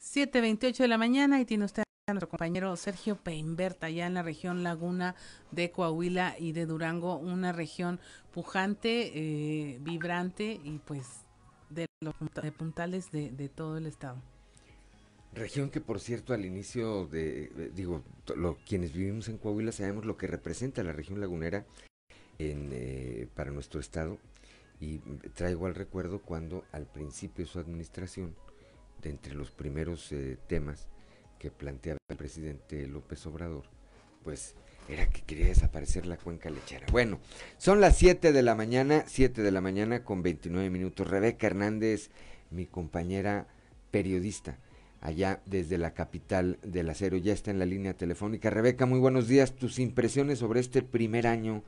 7.28 0.00 0.78
de 0.78 0.88
la 0.88 0.98
mañana 0.98 1.40
y 1.40 1.44
tiene 1.44 1.64
usted 1.64 1.83
nuestro 2.12 2.28
compañero 2.28 2.76
Sergio 2.76 3.16
Peinberta 3.16 3.86
allá 3.86 4.06
en 4.06 4.12
la 4.12 4.22
región 4.22 4.62
Laguna 4.62 5.14
de 5.52 5.70
Coahuila 5.70 6.36
y 6.38 6.52
de 6.52 6.66
Durango, 6.66 7.16
una 7.16 7.50
región 7.50 7.98
pujante, 8.30 9.12
eh, 9.14 9.78
vibrante 9.80 10.60
y 10.62 10.80
pues 10.84 11.06
de 11.70 11.86
los 12.00 12.14
puntales 12.58 13.10
de, 13.10 13.30
de 13.30 13.48
todo 13.48 13.78
el 13.78 13.86
estado. 13.86 14.20
Región 15.32 15.70
que, 15.70 15.80
por 15.80 15.98
cierto, 15.98 16.34
al 16.34 16.44
inicio 16.44 17.06
de, 17.06 17.44
eh, 17.44 17.70
digo, 17.74 18.02
lo, 18.36 18.58
quienes 18.66 18.92
vivimos 18.92 19.30
en 19.30 19.38
Coahuila 19.38 19.72
sabemos 19.72 20.04
lo 20.04 20.18
que 20.18 20.26
representa 20.26 20.82
la 20.82 20.92
región 20.92 21.20
lagunera 21.20 21.64
en, 22.38 22.68
eh, 22.72 23.28
para 23.34 23.50
nuestro 23.50 23.80
estado 23.80 24.18
y 24.78 24.98
traigo 25.34 25.64
al 25.64 25.74
recuerdo 25.74 26.20
cuando 26.20 26.64
al 26.70 26.84
principio 26.84 27.46
de 27.46 27.50
su 27.50 27.58
administración, 27.58 28.34
de 29.00 29.08
entre 29.08 29.34
los 29.34 29.50
primeros 29.50 30.12
eh, 30.12 30.36
temas 30.46 30.86
que 31.44 31.50
planteaba 31.50 31.98
el 32.08 32.16
presidente 32.16 32.86
López 32.86 33.26
Obrador, 33.26 33.64
pues 34.22 34.54
era 34.88 35.10
que 35.10 35.20
quería 35.20 35.48
desaparecer 35.48 36.06
la 36.06 36.16
cuenca 36.16 36.48
lechera. 36.48 36.86
Bueno, 36.90 37.20
son 37.58 37.82
las 37.82 37.98
7 37.98 38.32
de 38.32 38.42
la 38.42 38.54
mañana, 38.54 39.04
7 39.06 39.42
de 39.42 39.50
la 39.50 39.60
mañana 39.60 40.04
con 40.04 40.22
29 40.22 40.70
minutos. 40.70 41.06
Rebeca 41.06 41.46
Hernández, 41.46 42.08
mi 42.50 42.64
compañera 42.64 43.46
periodista, 43.90 44.56
allá 45.02 45.42
desde 45.44 45.76
la 45.76 45.92
capital 45.92 46.58
del 46.62 46.88
acero, 46.88 47.18
ya 47.18 47.34
está 47.34 47.50
en 47.50 47.58
la 47.58 47.66
línea 47.66 47.92
telefónica. 47.92 48.48
Rebeca, 48.48 48.86
muy 48.86 48.98
buenos 48.98 49.28
días. 49.28 49.54
Tus 49.54 49.78
impresiones 49.78 50.38
sobre 50.38 50.60
este 50.60 50.80
primer 50.80 51.26
año 51.26 51.62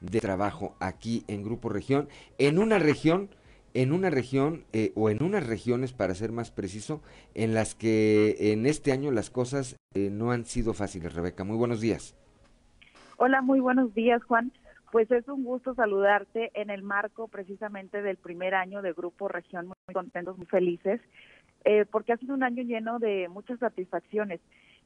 de 0.00 0.20
trabajo 0.20 0.76
aquí 0.80 1.24
en 1.28 1.42
Grupo 1.42 1.68
Región, 1.68 2.08
en 2.38 2.58
una 2.58 2.78
región 2.78 3.28
en 3.74 3.92
una 3.92 4.10
región 4.10 4.64
eh, 4.72 4.92
o 4.94 5.10
en 5.10 5.22
unas 5.22 5.46
regiones, 5.46 5.92
para 5.92 6.14
ser 6.14 6.32
más 6.32 6.50
preciso, 6.50 7.02
en 7.34 7.54
las 7.54 7.74
que 7.74 8.52
en 8.52 8.66
este 8.66 8.92
año 8.92 9.10
las 9.10 9.30
cosas 9.30 9.76
eh, 9.94 10.10
no 10.10 10.32
han 10.32 10.44
sido 10.44 10.74
fáciles. 10.74 11.14
Rebeca, 11.14 11.44
muy 11.44 11.56
buenos 11.56 11.80
días. 11.80 12.16
Hola, 13.16 13.42
muy 13.42 13.60
buenos 13.60 13.94
días, 13.94 14.22
Juan. 14.24 14.52
Pues 14.90 15.10
es 15.10 15.28
un 15.28 15.44
gusto 15.44 15.74
saludarte 15.74 16.50
en 16.54 16.70
el 16.70 16.82
marco 16.82 17.28
precisamente 17.28 18.02
del 18.02 18.16
primer 18.16 18.54
año 18.54 18.82
de 18.82 18.92
Grupo 18.92 19.28
Región, 19.28 19.66
muy 19.66 19.94
contentos, 19.94 20.36
muy 20.36 20.46
felices, 20.46 21.00
eh, 21.64 21.84
porque 21.84 22.12
ha 22.12 22.16
sido 22.16 22.34
un 22.34 22.42
año 22.42 22.62
lleno 22.64 22.98
de 22.98 23.28
muchas 23.28 23.60
satisfacciones. 23.60 24.40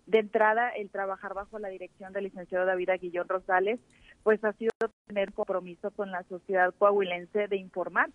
De 0.07 0.19
entrada, 0.19 0.69
el 0.69 0.91
trabajar 0.91 1.33
bajo 1.33 1.59
la 1.59 1.69
dirección 1.69 2.13
del 2.13 2.25
licenciado 2.25 2.67
David 2.67 2.91
Aguillón 2.91 3.29
Rosales, 3.29 3.81
pues 4.23 4.45
ha 4.45 4.53
sido 4.55 4.71
tener 5.07 5.33
compromiso 5.33 5.91
con 5.93 6.11
la 6.11 6.23
sociedad 6.25 6.75
coahuilense 6.77 7.49
de 7.49 7.57
informar, 7.57 8.11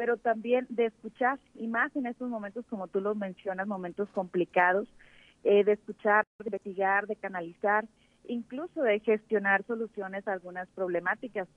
pero 0.00 0.16
también 0.16 0.66
de 0.70 0.86
escuchar, 0.86 1.38
y 1.54 1.68
más 1.68 1.94
en 1.94 2.06
estos 2.06 2.30
momentos, 2.30 2.64
como 2.70 2.88
tú 2.88 3.02
los 3.02 3.18
mencionas, 3.18 3.66
momentos 3.66 4.08
complicados, 4.14 4.88
eh, 5.44 5.62
de 5.62 5.72
escuchar, 5.72 6.24
de 6.38 6.46
investigar, 6.46 7.06
de 7.06 7.16
canalizar, 7.16 7.84
incluso 8.26 8.80
de 8.80 9.00
gestionar 9.00 9.62
soluciones 9.66 10.26
a 10.26 10.32
algunas 10.32 10.66
problemáticas. 10.70 11.48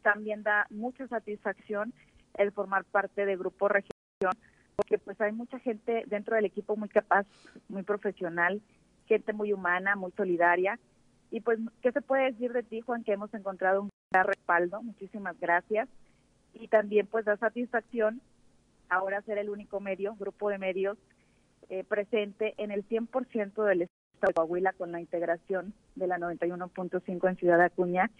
También 0.00 0.42
da 0.42 0.66
mucha 0.70 1.06
satisfacción 1.06 1.92
el 2.38 2.50
formar 2.50 2.86
parte 2.86 3.26
de 3.26 3.36
Grupo 3.36 3.68
Región, 3.68 4.32
porque 4.74 4.96
pues 4.96 5.20
hay 5.20 5.32
mucha 5.32 5.58
gente 5.58 6.04
dentro 6.06 6.34
del 6.34 6.46
equipo 6.46 6.78
muy 6.78 6.88
capaz, 6.88 7.26
muy 7.68 7.82
profesional, 7.82 8.62
gente 9.04 9.34
muy 9.34 9.52
humana, 9.52 9.96
muy 9.96 10.12
solidaria. 10.12 10.78
Y 11.30 11.42
pues, 11.42 11.58
¿qué 11.82 11.92
se 11.92 12.00
puede 12.00 12.32
decir 12.32 12.54
de 12.54 12.62
ti, 12.62 12.80
Juan? 12.80 13.04
Que 13.04 13.12
hemos 13.12 13.34
encontrado 13.34 13.82
un 13.82 13.90
gran 14.10 14.28
respaldo. 14.28 14.82
Muchísimas 14.82 15.38
gracias. 15.38 15.90
Y 16.60 16.68
también 16.68 17.06
pues 17.06 17.24
da 17.24 17.36
satisfacción 17.36 18.20
ahora 18.88 19.22
ser 19.22 19.38
el 19.38 19.50
único 19.50 19.80
medio, 19.80 20.14
grupo 20.16 20.48
de 20.48 20.58
medios, 20.58 20.96
eh, 21.68 21.84
presente 21.84 22.54
en 22.58 22.70
el 22.70 22.86
100% 22.88 23.64
del 23.64 23.82
estado 23.82 24.28
de 24.28 24.34
Coahuila 24.34 24.72
con 24.72 24.92
la 24.92 25.00
integración 25.00 25.74
de 25.94 26.06
la 26.06 26.18
91.5 26.18 27.28
en 27.28 27.36
Ciudad 27.36 27.60
Acuña. 27.60 28.10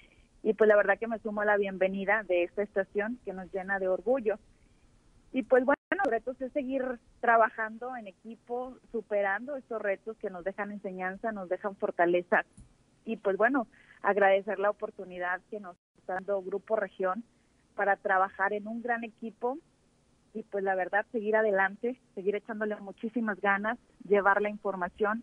Y 0.43 0.55
pues 0.55 0.69
la 0.69 0.77
verdad 0.77 0.99
que 0.99 1.09
me 1.09 1.19
sumo 1.21 1.41
a 1.41 1.45
la 1.45 1.57
bienvenida 1.57 2.23
de 2.25 2.45
esta 2.45 2.63
estación 2.63 3.19
que 3.25 3.33
nos 3.33 3.53
llena 3.53 3.79
de 3.79 3.89
orgullo. 3.89 4.39
Y 5.33 5.43
pues 5.43 5.65
bueno, 5.65 5.77
los 5.91 6.11
retos 6.11 6.41
es 6.41 6.53
seguir 6.53 6.85
trabajando 7.21 7.97
en 7.97 8.07
equipo, 8.07 8.77
superando 8.93 9.57
estos 9.57 9.81
retos 9.81 10.17
que 10.19 10.31
nos 10.31 10.45
dejan 10.45 10.73
enseñanza, 10.73 11.33
nos 11.33 11.49
dejan 11.49 11.77
fortaleza. 11.77 12.45
Y 13.05 13.17
pues 13.17 13.37
bueno, 13.37 13.67
agradecer 14.03 14.59
la 14.59 14.71
oportunidad 14.71 15.41
que 15.51 15.61
nos 15.61 15.77
está 15.99 16.15
dando 16.15 16.43
Grupo 16.43 16.77
Región 16.77 17.25
para 17.77 17.97
trabajar 17.97 18.53
en 18.53 18.67
un 18.67 18.83
gran 18.83 19.05
equipo 19.05 19.59
y 20.35 20.43
pues 20.43 20.65
la 20.65 20.75
verdad 20.75 21.07
seguir 21.13 21.37
adelante, 21.37 22.01
seguir 22.15 22.35
echándole 22.35 22.75
muchísimas 22.77 23.41
ganas, 23.41 23.79
llevar 24.09 24.43
la 24.43 24.51
información 24.51 25.23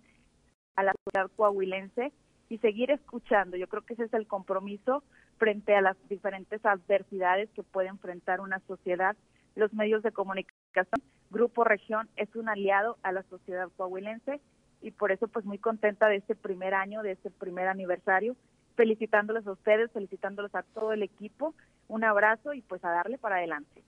a 0.76 0.84
la 0.84 0.94
sociedad 1.04 1.30
coahuilense 1.36 2.14
y 2.50 2.58
seguir 2.60 2.92
escuchando. 2.92 3.58
Yo 3.58 3.68
creo 3.68 3.84
que 3.84 3.94
ese 3.94 4.06
es 4.06 4.14
el 4.14 4.28
compromiso 4.28 5.04
frente 5.38 5.76
a 5.76 5.82
las 5.82 5.98
diferentes 6.08 6.66
adversidades 6.66 7.50
que 7.52 7.64
puede 7.64 7.90
enfrentar 7.90 8.40
una 8.40 8.60
sociedad. 8.68 9.16
Los 9.56 9.74
medios 9.74 10.04
de 10.04 10.12
comunicación, 10.12 11.02
Grupo 11.30 11.64
Región 11.64 12.10
es 12.16 12.36
un 12.36 12.50
aliado 12.50 12.98
a 13.04 13.12
la 13.12 13.24
sociedad 13.24 13.70
coahuilense 13.76 14.40
y 14.82 14.92
por 14.92 15.12
eso 15.12 15.28
pues 15.28 15.46
muy 15.46 15.58
contenta 15.58 16.08
de 16.08 16.18
este 16.18 16.36
primer 16.36 16.74
año, 16.74 17.04
de 17.04 17.12
este 17.12 17.30
primer 17.30 17.68
aniversario, 17.68 18.36
felicitándoles 18.76 19.46
a 19.48 19.52
ustedes, 19.52 19.92
felicitándoles 19.92 20.54
a 20.56 20.64
todo 20.64 20.94
el 20.94 21.04
equipo. 21.04 21.54
Un 21.88 22.04
abrazo 22.04 22.54
y 22.54 22.62
pues 22.62 22.84
a 22.84 22.90
darle 22.90 23.18
para 23.18 23.38
adelante. 23.38 23.84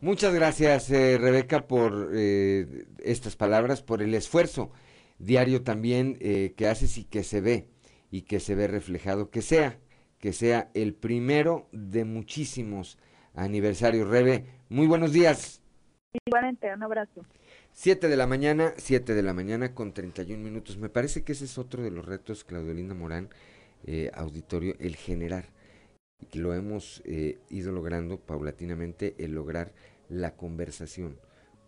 Muchas 0.00 0.34
gracias, 0.34 0.90
eh, 0.90 1.16
Rebeca, 1.18 1.66
por 1.66 2.10
eh, 2.12 2.86
estas 3.02 3.36
palabras, 3.36 3.82
por 3.82 4.02
el 4.02 4.14
esfuerzo 4.14 4.70
diario 5.18 5.62
también 5.62 6.18
eh, 6.20 6.54
que 6.56 6.66
haces 6.66 6.98
y 6.98 7.04
que 7.04 7.22
se 7.22 7.40
ve, 7.40 7.68
y 8.10 8.22
que 8.22 8.40
se 8.40 8.54
ve 8.54 8.66
reflejado, 8.66 9.30
que 9.30 9.42
sea, 9.42 9.78
que 10.18 10.32
sea 10.32 10.70
el 10.74 10.94
primero 10.94 11.68
de 11.72 12.04
muchísimos 12.04 12.98
aniversarios. 13.34 14.08
Rebe, 14.08 14.46
muy 14.68 14.86
buenos 14.86 15.12
días. 15.12 15.62
Igualmente, 16.26 16.72
un 16.72 16.82
abrazo. 16.82 17.24
Siete 17.72 18.08
de 18.08 18.16
la 18.16 18.26
mañana, 18.26 18.72
siete 18.76 19.14
de 19.14 19.22
la 19.22 19.34
mañana 19.34 19.74
con 19.74 19.92
31 19.92 20.42
minutos. 20.42 20.78
Me 20.78 20.88
parece 20.88 21.24
que 21.24 21.32
ese 21.32 21.44
es 21.44 21.58
otro 21.58 21.82
de 21.82 21.90
los 21.90 22.04
retos, 22.04 22.44
Claudelina 22.44 22.94
Morán, 22.94 23.30
eh, 23.84 24.10
auditorio, 24.14 24.74
el 24.78 24.96
generar. 24.96 25.46
Lo 26.32 26.54
hemos 26.54 27.02
eh, 27.04 27.38
ido 27.50 27.72
logrando 27.72 28.18
paulatinamente, 28.18 29.14
el 29.18 29.32
lograr 29.32 29.72
la 30.08 30.36
conversación 30.36 31.18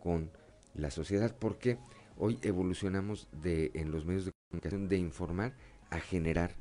con 0.03 0.31
la 0.75 0.91
sociedad, 0.91 1.37
porque 1.39 1.79
hoy 2.17 2.39
evolucionamos 2.43 3.29
de 3.43 3.71
en 3.75 3.91
los 3.91 4.05
medios 4.07 4.27
de 4.27 4.33
comunicación 4.51 4.89
de 4.89 4.97
informar 4.99 5.55
a 5.91 6.01
generar 6.01 6.55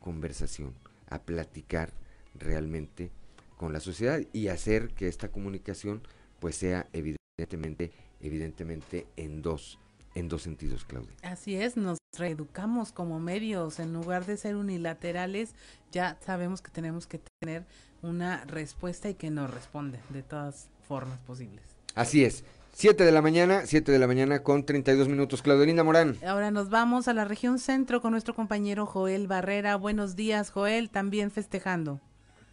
conversación, 0.00 0.74
a 1.08 1.22
platicar 1.22 1.92
realmente 2.34 3.10
con 3.56 3.72
la 3.72 3.80
sociedad 3.80 4.20
y 4.32 4.48
hacer 4.48 4.90
que 4.94 5.08
esta 5.08 5.30
comunicación 5.30 6.02
pues 6.38 6.56
sea 6.56 6.88
evidentemente 6.92 7.92
evidentemente 8.20 9.06
en 9.16 9.42
dos 9.42 9.78
en 10.14 10.28
dos 10.28 10.42
sentidos, 10.42 10.84
Claudia. 10.84 11.12
Así 11.22 11.56
es, 11.56 11.76
nos 11.76 11.98
reeducamos 12.18 12.92
como 12.92 13.20
medios, 13.20 13.78
en 13.80 13.92
lugar 13.92 14.26
de 14.26 14.36
ser 14.36 14.56
unilaterales, 14.56 15.54
ya 15.92 16.16
sabemos 16.20 16.62
que 16.62 16.70
tenemos 16.70 17.06
que 17.06 17.20
tener 17.40 17.64
una 18.02 18.44
respuesta 18.44 19.08
y 19.08 19.14
que 19.14 19.30
nos 19.30 19.52
responde 19.52 19.98
de 20.10 20.22
todas 20.22 20.68
formas 20.86 21.18
posibles. 21.20 21.64
Así 21.94 22.24
es. 22.24 22.44
Siete 22.72 23.04
de 23.04 23.12
la 23.12 23.20
mañana, 23.20 23.66
siete 23.66 23.92
de 23.92 23.98
la 23.98 24.06
mañana 24.06 24.42
con 24.42 24.64
32 24.64 25.08
minutos. 25.08 25.42
Claudelina 25.42 25.82
Morán. 25.82 26.16
Ahora 26.26 26.50
nos 26.50 26.70
vamos 26.70 27.08
a 27.08 27.12
la 27.12 27.24
región 27.24 27.58
centro 27.58 28.00
con 28.00 28.12
nuestro 28.12 28.34
compañero 28.34 28.86
Joel 28.86 29.26
Barrera. 29.26 29.76
Buenos 29.76 30.16
días, 30.16 30.50
Joel, 30.50 30.88
también 30.88 31.30
festejando. 31.30 32.00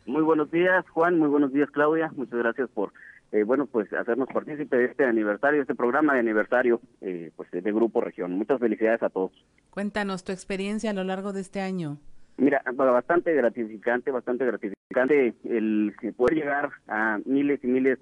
Muy 0.05 0.24
buenos 0.24 0.49
días, 0.51 0.86
Juan. 0.89 1.20
Muy 1.20 1.30
buenos 1.30 1.53
días, 1.53 1.70
Claudia. 1.72 2.12
Muchas 2.16 2.39
gracias 2.39 2.70
por 2.74 2.91
eh, 3.32 3.44
bueno, 3.44 3.66
pues 3.66 3.92
hacernos 3.94 4.30
partícipe 4.34 4.78
de 4.78 4.86
este 4.86 5.06
aniversario, 5.06 5.62
este 5.62 5.76
programa 5.76 6.14
de 6.14 6.20
aniversario, 6.20 6.80
eh, 7.02 7.32
pues 7.36 7.52
de 7.52 7.62
Grupo 7.62 8.02
Región. 8.02 8.32
Muchas 8.38 8.60
felicidades 8.60 9.04
a 9.04 9.10
todos. 9.10 9.32
Cuéntanos 9.70 10.24
tu 10.24 10.32
experiencia 10.32 10.92
a 10.92 10.94
lo 10.94 11.04
largo 11.04 11.34
de 11.34 11.42
este 11.42 11.62
año. 11.62 11.98
Mira, 12.38 12.62
bastante 12.76 13.34
gratificante, 13.34 14.12
bastante 14.12 14.46
gratificante 14.46 15.34
el 15.44 15.94
poder 16.16 16.36
llegar 16.36 16.70
a 16.88 17.20
miles 17.26 17.64
y 17.64 17.68
miles 17.68 18.00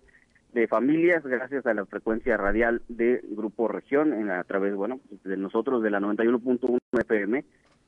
de 0.54 0.68
familias 0.68 1.24
gracias 1.24 1.66
a 1.66 1.74
la 1.74 1.86
frecuencia 1.86 2.38
radial 2.38 2.82
de 2.88 3.22
Grupo 3.30 3.68
Región 3.68 4.14
en, 4.14 4.30
a 4.30 4.44
través, 4.44 4.76
bueno, 4.76 5.00
de 5.24 5.38
nosotros 5.38 5.84
de 5.84 5.90
la 5.90 6.00
91.1 6.00 6.80
FM 7.02 7.44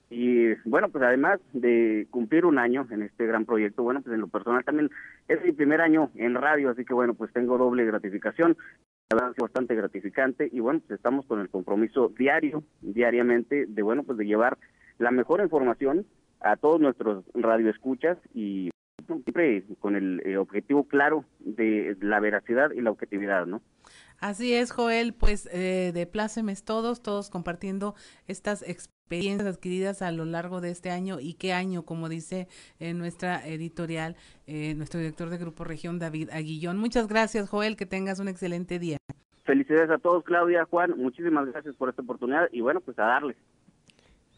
y 0.10 0.54
bueno, 0.64 0.90
pues 0.90 1.04
además 1.04 1.40
de 1.54 2.08
cumplir 2.12 2.46
un 2.46 2.60
año 2.60 2.88
en 2.92 3.02
este 3.02 3.26
gran 3.26 3.46
proyecto, 3.46 3.84
bueno, 3.84 4.02
pues 4.02 4.14
en 4.14 4.22
lo 4.22 4.28
personal 4.28 4.64
también 4.64 4.90
es 5.28 5.44
mi 5.44 5.52
primer 5.52 5.82
año 5.82 6.12
en 6.16 6.36
radio, 6.36 6.70
así 6.70 6.86
que 6.86 6.94
bueno, 6.94 7.14
pues 7.14 7.32
tengo 7.34 7.58
doble 7.58 7.86
gratificación, 7.86 8.56
bastante 9.40 9.76
gratificante 9.76 10.50
y 10.52 10.60
bueno, 10.60 10.82
pues 10.86 10.98
estamos 10.98 11.26
con 11.26 11.40
el 11.40 11.50
compromiso 11.50 12.12
diario, 12.18 12.64
diariamente, 12.82 13.66
de 13.68 13.82
bueno, 13.82 14.04
pues 14.04 14.18
de 14.18 14.26
llevar 14.26 14.58
la 14.98 15.12
mejor 15.12 15.42
información 15.42 16.06
a 16.42 16.56
todos 16.56 16.80
nuestros 16.80 17.26
radioescuchas 17.34 18.18
y 18.34 18.70
siempre 19.06 19.64
con 19.80 19.96
el 19.96 20.22
eh, 20.26 20.38
objetivo 20.38 20.88
claro 20.88 21.26
de 21.40 21.96
la 22.02 22.20
veracidad 22.20 22.72
y 22.72 22.82
la 22.82 22.92
objetividad, 22.92 23.46
¿no? 23.46 23.62
Así 24.20 24.54
es, 24.54 24.72
Joel, 24.72 25.14
pues 25.14 25.48
eh, 25.52 25.92
de 25.94 26.08
plácemes 26.08 26.64
todos, 26.64 27.04
todos 27.04 27.30
compartiendo 27.30 27.94
estas 28.28 28.64
experiencias 28.64 29.48
adquiridas 29.48 30.02
a 30.02 30.12
lo 30.12 30.26
largo 30.26 30.60
de 30.60 30.72
este 30.72 30.90
año 30.90 31.20
y 31.20 31.36
qué 31.36 31.54
año, 31.54 31.84
como 31.84 32.10
dice 32.10 32.48
en 32.80 32.98
nuestra 32.98 33.48
editorial, 33.48 34.16
eh, 34.48 34.74
nuestro 34.76 35.00
director 35.00 35.30
de 35.30 35.38
Grupo 35.38 35.64
Región, 35.64 36.00
David 36.00 36.30
Aguillón. 36.32 36.78
Muchas 36.78 37.08
gracias, 37.08 37.50
Joel, 37.50 37.78
que 37.78 37.86
tengas 37.86 38.20
un 38.20 38.28
excelente 38.28 38.80
día. 38.80 38.98
Felicidades 39.46 39.92
a 39.92 39.98
todos, 40.00 40.24
Claudia, 40.26 40.66
Juan, 40.66 40.98
muchísimas 40.98 41.48
gracias 41.52 41.76
por 41.76 41.90
esta 41.90 42.02
oportunidad 42.02 42.50
y 42.52 42.62
bueno, 42.62 42.82
pues 42.82 42.98
a 43.00 43.04
darle. 43.04 43.36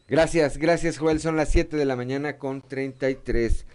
Gracias, 0.06 0.58
gracias, 0.58 0.98
Joel. 0.98 1.20
Son 1.20 1.36
las 1.36 1.50
7 1.50 1.76
de 1.76 1.84
la 1.84 1.96
mañana 1.96 2.36
con 2.36 2.62
33 2.62 3.66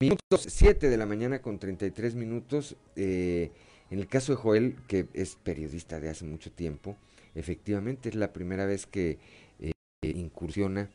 minutos, 0.00 0.42
7 0.48 0.90
de 0.90 0.96
la 0.96 1.06
mañana 1.06 1.40
con 1.40 1.58
33 1.58 2.14
minutos. 2.14 2.76
Eh, 2.94 3.50
en 3.90 3.98
el 3.98 4.06
caso 4.06 4.32
de 4.32 4.36
Joel, 4.36 4.76
que 4.86 5.06
es 5.14 5.36
periodista 5.36 6.00
de 6.00 6.10
hace 6.10 6.24
mucho 6.24 6.52
tiempo, 6.52 6.96
efectivamente 7.34 8.08
es 8.08 8.14
la 8.14 8.32
primera 8.32 8.66
vez 8.66 8.86
que 8.86 9.18
eh, 9.60 9.72
incursiona 10.02 10.90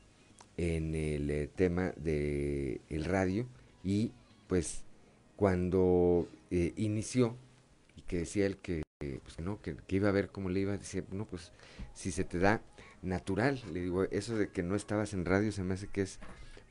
en 0.58 0.94
el 0.94 1.30
eh, 1.30 1.50
tema 1.54 1.94
del 1.98 2.82
el 2.90 3.06
radio 3.06 3.48
y 3.84 4.12
pues 4.48 4.84
cuando 5.36 6.28
eh, 6.52 6.74
inició 6.78 7.36
y 7.96 8.02
que 8.04 8.20
decía 8.20 8.46
él 8.46 8.58
que, 8.58 8.84
pues, 9.00 9.40
no, 9.40 9.60
que, 9.62 9.76
iba 9.90 10.10
a 10.10 10.12
ver 10.12 10.30
cómo 10.30 10.50
le 10.50 10.60
iba, 10.60 10.78
decía, 10.78 11.04
no, 11.12 11.26
pues 11.26 11.52
si 11.94 12.12
se 12.12 12.24
te 12.24 12.38
da 12.38 12.62
natural, 13.02 13.60
le 13.74 13.82
digo, 13.82 14.04
eso 14.06 14.38
de 14.38 14.50
que 14.50 14.62
no 14.62 14.76
estabas 14.76 15.14
en 15.14 15.26
radio 15.26 15.52
se 15.52 15.64
me 15.64 15.74
hace 15.74 15.88
que 15.88 16.04
es 16.04 16.20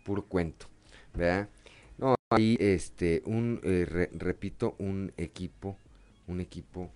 puro 0.05 0.25
cuento, 0.25 0.67
¿verdad? 1.15 1.49
No, 1.99 2.15
ahí 2.31 2.57
este, 2.61 3.23
un, 3.27 3.61
repito, 4.13 4.77
un 4.79 5.13
equipo 5.17 5.77
un 6.27 6.41
equipo 6.41 6.91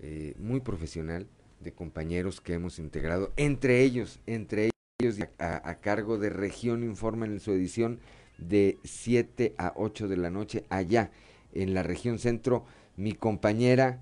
eh, 0.00 0.34
muy 0.38 0.60
profesional 0.60 1.26
de 1.60 1.72
compañeros 1.72 2.40
que 2.40 2.54
hemos 2.54 2.78
integrado, 2.78 3.32
entre 3.36 3.82
ellos, 3.82 4.20
entre 4.26 4.70
ellos 5.00 5.18
a, 5.38 5.68
a 5.68 5.80
cargo 5.80 6.18
de 6.18 6.30
Región 6.30 6.82
Informa 6.82 7.26
en 7.26 7.40
su 7.40 7.52
edición 7.52 8.00
de 8.38 8.78
7 8.84 9.54
a 9.58 9.72
8 9.76 10.08
de 10.08 10.16
la 10.16 10.30
noche 10.30 10.64
allá 10.68 11.10
en 11.54 11.74
la 11.74 11.82
región 11.82 12.18
centro, 12.18 12.64
mi 12.96 13.12
compañera 13.12 14.00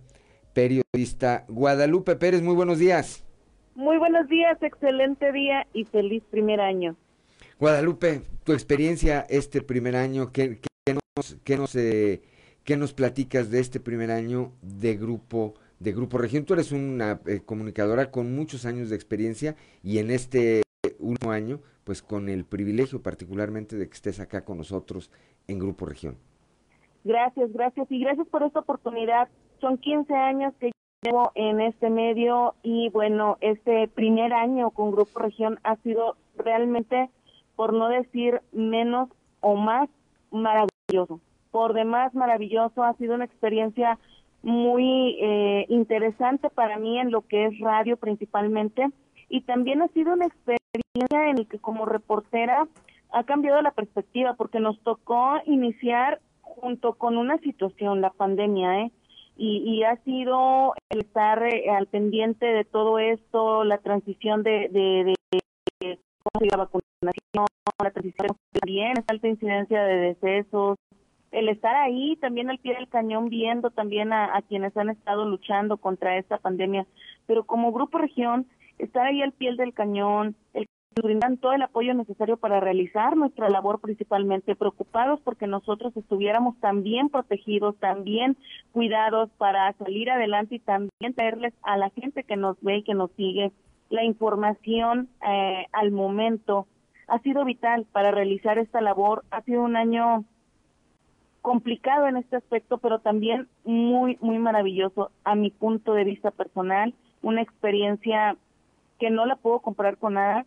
periodista 0.53 1.45
Guadalupe 1.49 2.17
Pérez. 2.17 2.43
Muy 2.43 2.55
buenos 2.55 2.79
días. 2.79 3.25
Muy 3.75 3.99
buenos 3.99 4.29
días, 4.29 4.59
excelente 4.63 5.33
día 5.33 5.67
y 5.73 5.85
feliz 5.85 6.23
primer 6.31 6.61
año. 6.61 6.97
Guadalupe, 7.59 8.23
tu 8.45 8.53
experiencia 8.53 9.27
este 9.29 9.63
primer 9.63 9.97
año, 9.97 10.33
¿qué, 10.33 10.59
qué 10.85 10.95
nos, 10.95 11.37
qué 11.45 11.57
nos, 11.57 11.75
eh, 11.77 12.23
qué 12.65 12.77
nos 12.77 12.93
platicas 12.93 13.51
de 13.51 13.61
este 13.61 13.81
primer 13.81 14.11
año 14.11 14.53
de 14.63 14.97
Grupo 14.97 15.55
de 15.79 15.93
Grupo 15.93 16.19
Región? 16.19 16.45
Tú 16.45 16.55
eres 16.55 16.73
una 16.73 17.21
eh, 17.27 17.41
comunicadora 17.45 18.11
con 18.11 18.35
muchos 18.35 18.67
años 18.67 18.91
de 18.91 18.97
experiencia 18.97 19.57
y 19.83 19.99
en 19.99 20.11
este 20.11 20.63
último 20.99 21.33
año, 21.33 21.61
pues 21.85 22.03
con 22.03 22.29
el 22.29 22.45
privilegio 22.45 23.03
particularmente 23.03 23.77
de 23.77 23.89
que 23.89 23.95
estés 23.95 24.21
acá 24.21 24.45
con 24.45 24.59
nosotros 24.59 25.11
en 25.49 25.59
Grupo 25.59 25.87
Región. 25.87 26.17
Gracias, 27.05 27.53
gracias 27.53 27.91
y 27.91 28.01
gracias 28.01 28.27
por 28.29 28.43
esta 28.43 28.61
oportunidad. 28.61 29.29
Son 29.61 29.79
15 29.79 30.15
años 30.15 30.55
que 30.61 30.71
llevo 31.03 31.33
en 31.35 31.61
este 31.61 31.89
medio 31.89 32.55
y 32.63 32.91
bueno, 32.91 33.39
este 33.41 33.89
primer 33.89 34.33
año 34.33 34.71
con 34.71 34.91
Grupo 34.91 35.19
Región 35.19 35.59
ha 35.63 35.77
sido 35.77 36.17
realmente, 36.37 37.11
por 37.57 37.73
no 37.73 37.89
decir 37.89 38.43
menos 38.53 39.09
o 39.41 39.57
más, 39.57 39.89
maravilloso. 40.31 41.21
Por 41.51 41.75
demás 41.75 42.15
maravilloso, 42.15 42.83
ha 42.83 42.95
sido 42.95 43.15
una 43.15 43.25
experiencia 43.25 43.99
muy 44.43 45.19
eh, 45.21 45.67
interesante 45.69 46.49
para 46.51 46.79
mí 46.79 46.99
en 46.99 47.11
lo 47.11 47.23
que 47.23 47.47
es 47.47 47.59
radio 47.61 47.97
principalmente 47.97 48.89
y 49.29 49.43
también 49.43 49.83
ha 49.83 49.89
sido 49.89 50.15
una 50.15 50.27
experiencia 50.27 51.29
en 51.29 51.37
la 51.37 51.45
que 51.45 51.59
como 51.59 51.85
reportera 51.85 52.67
ha 53.13 53.25
cambiado 53.25 53.61
la 53.61 53.73
perspectiva 53.73 54.35
porque 54.35 54.61
nos 54.61 54.81
tocó 54.81 55.39
iniciar 55.45 56.21
junto 56.41 56.95
con 56.95 57.17
una 57.17 57.39
situación, 57.39 58.01
la 58.01 58.11
pandemia, 58.11 58.83
¿eh? 58.83 58.93
Y, 59.37 59.63
y 59.65 59.85
ha 59.85 59.97
sido 60.05 60.75
el 60.91 61.01
estar 61.01 61.43
eh, 61.43 61.71
al 61.71 61.87
pendiente 61.87 62.45
de 62.45 62.65
todo 62.65 62.99
esto, 62.99 63.65
la 63.65 63.79
transición 63.79 64.43
de, 64.43 64.69
de, 64.71 65.15
de 65.81 65.99
cómo 66.23 66.41
se 66.41 66.47
la 66.47 66.57
vacunación, 66.59 67.47
la 67.83 67.91
transición 67.91 68.37
también, 68.53 68.99
esta 68.99 69.15
alta 69.15 69.29
incidencia 69.29 69.83
de 69.83 69.97
decesos, 69.97 70.77
el 71.31 71.49
estar 71.49 71.77
ahí 71.77 72.17
también 72.17 72.51
al 72.51 72.59
pie 72.59 72.75
del 72.75 72.89
cañón 72.89 73.29
viendo 73.29 73.71
también 73.71 74.13
a, 74.13 74.41
quienes 74.49 74.77
han 74.77 74.91
estado 74.91 75.25
luchando 75.25 75.77
contra 75.77 76.17
esta 76.19 76.39
pandemia, 76.39 76.87
pero 77.27 77.45
como 77.45 77.73
Grupo 77.73 77.99
Región, 77.99 78.47
estar 78.79 79.07
ahí 79.07 79.23
al 79.23 79.33
pie 79.33 79.55
del 79.57 79.73
cañón, 79.73 80.35
el 80.55 80.67
brindan 81.03 81.39
todo 81.39 81.53
el 81.53 81.63
apoyo 81.63 81.95
necesario 81.95 82.37
para 82.37 82.59
realizar 82.59 83.17
nuestra 83.17 83.49
labor 83.49 83.81
principalmente, 83.81 84.57
preocupados 84.57 85.21
porque 85.21 85.47
nosotros 85.47 85.97
estuviéramos 85.97 86.59
también 86.59 87.09
protegidos, 87.09 87.77
también 87.79 88.37
cuidados 88.73 89.31
para 89.39 89.73
salir 89.75 90.11
adelante 90.11 90.57
y 90.57 90.59
también 90.59 91.15
traerles 91.15 91.55
a 91.63 91.77
la 91.77 91.91
gente 91.91 92.25
que 92.25 92.37
nos 92.37 92.61
ve 92.61 92.79
y 92.79 92.83
que 92.83 92.95
nos 92.95 93.11
sigue 93.13 93.53
la 93.89 94.05
información 94.05 95.09
eh, 95.27 95.67
al 95.73 95.93
momento. 95.93 96.67
Ha 97.07 97.21
sido 97.21 97.45
vital 97.45 97.87
para 97.93 98.11
realizar 98.11 98.59
esta 98.59 98.81
labor. 98.81 99.25
Ha 99.31 99.43
sido 99.43 99.63
un 99.63 99.77
año 99.77 100.25
complicado 101.43 102.07
en 102.07 102.17
este 102.17 102.37
aspecto, 102.37 102.79
pero 102.79 102.99
también 102.99 103.49
muy, 103.65 104.19
muy 104.21 104.39
maravilloso 104.39 105.11
a 105.25 105.35
mi 105.35 105.51
punto 105.51 105.95
de 105.95 106.05
vista 106.05 106.31
personal. 106.31 106.95
Una 107.23 107.43
experiencia 107.43 108.37
que 108.99 109.11
no 109.11 109.27
la 109.27 109.37
puedo 109.37 109.61
comprar 109.61 109.97
con 109.97 110.15
nada 110.15 110.47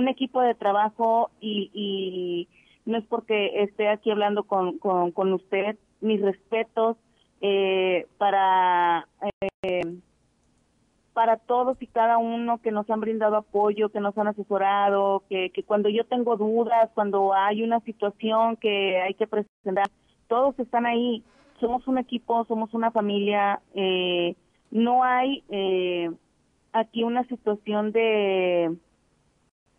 un 0.00 0.08
equipo 0.08 0.40
de 0.40 0.54
trabajo 0.54 1.30
y, 1.40 1.70
y 1.74 2.48
no 2.86 2.98
es 2.98 3.04
porque 3.04 3.62
esté 3.62 3.88
aquí 3.88 4.10
hablando 4.10 4.44
con, 4.44 4.78
con, 4.78 5.12
con 5.12 5.32
usted, 5.32 5.76
mis 6.00 6.20
respetos 6.22 6.96
eh, 7.42 8.06
para 8.18 9.06
eh, 9.62 9.98
para 11.12 11.36
todos 11.36 11.80
y 11.80 11.86
cada 11.86 12.18
uno 12.18 12.58
que 12.58 12.70
nos 12.70 12.88
han 12.90 13.00
brindado 13.00 13.36
apoyo, 13.36 13.90
que 13.90 14.00
nos 14.00 14.16
han 14.16 14.28
asesorado, 14.28 15.24
que, 15.28 15.50
que 15.50 15.62
cuando 15.62 15.88
yo 15.88 16.04
tengo 16.04 16.36
dudas, 16.36 16.90
cuando 16.94 17.34
hay 17.34 17.62
una 17.62 17.80
situación 17.80 18.56
que 18.56 19.00
hay 19.00 19.14
que 19.14 19.26
presentar, 19.26 19.86
todos 20.28 20.58
están 20.58 20.86
ahí. 20.86 21.24
Somos 21.58 21.86
un 21.88 21.98
equipo, 21.98 22.44
somos 22.46 22.72
una 22.74 22.90
familia. 22.90 23.60
Eh, 23.74 24.36
no 24.70 25.02
hay 25.02 25.42
eh, 25.50 26.10
aquí 26.72 27.02
una 27.02 27.24
situación 27.24 27.92
de 27.92 28.76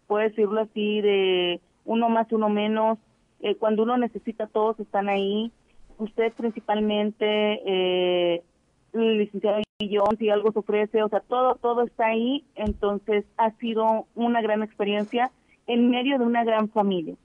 puedo 0.07 0.27
decirlo 0.27 0.59
así, 0.59 0.99
de 0.99 1.61
uno 1.85 2.09
más, 2.09 2.29
uno 2.33 2.49
menos. 2.49 2.99
Eh, 3.39 3.55
cuando 3.55 3.83
uno 3.83 3.97
necesita, 3.97 4.47
todos 4.47 4.77
están 4.79 5.07
ahí. 5.07 5.51
Usted 5.97 6.33
principalmente, 6.33 7.61
eh, 7.65 8.43
licenciado 8.91 9.61
Guillón, 9.81 10.17
si 10.17 10.29
algo 10.29 10.51
se 10.51 10.59
ofrece, 10.59 11.03
o 11.03 11.09
sea, 11.09 11.21
todo, 11.21 11.55
todo 11.55 11.83
está 11.83 12.07
ahí. 12.07 12.45
Entonces, 12.55 13.25
ha 13.37 13.51
sido 13.57 14.07
una 14.15 14.41
gran 14.41 14.63
experiencia 14.63 15.31
en 15.67 15.89
medio 15.89 16.17
de 16.17 16.25
una 16.25 16.43
gran 16.43 16.69
familia. 16.69 17.15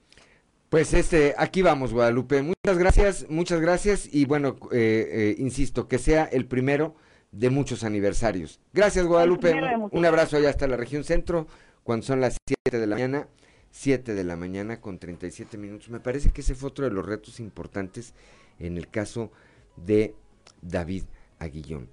Pues 0.69 0.95
este, 0.95 1.35
aquí 1.39 1.63
vamos, 1.63 1.93
Guadalupe. 1.93 2.43
Muchas 2.43 2.79
gracias, 2.79 3.27
muchas 3.31 3.61
gracias 3.61 4.13
y 4.13 4.25
bueno, 4.25 4.57
eh, 4.73 5.09
eh, 5.11 5.35
insisto, 5.39 5.87
que 5.87 5.99
sea 5.99 6.25
el 6.25 6.47
primero 6.47 6.97
de 7.31 7.51
muchos 7.51 7.85
aniversarios. 7.85 8.61
Gracias, 8.73 9.07
Guadalupe. 9.07 9.53
Un, 9.53 9.91
un 9.93 10.05
abrazo 10.07 10.37
allá 10.37 10.51
hasta 10.51 10.67
la 10.67 10.77
región 10.77 11.05
centro 11.05 11.47
cuando 11.85 12.05
son 12.05 12.21
las 12.21 12.37
7 12.47 12.79
de 12.79 12.87
la 12.87 12.97
mañana, 12.97 13.29
7 13.71 14.15
de 14.15 14.25
la 14.25 14.37
mañana 14.37 14.81
con 14.81 14.99
37 14.99 15.57
minutos. 15.57 15.89
Me 15.89 16.01
parece 16.01 16.31
que 16.31 16.41
ese 16.41 16.55
fue 16.57 16.71
otro 16.71 16.85
de 16.85 16.91
los 16.91 17.07
retos 17.07 17.39
importantes 17.39 18.13
en 18.59 18.77
el 18.77 18.89
caso 18.89 19.31
de 19.77 20.15
David 20.63 21.05
Aguillón. 21.39 21.89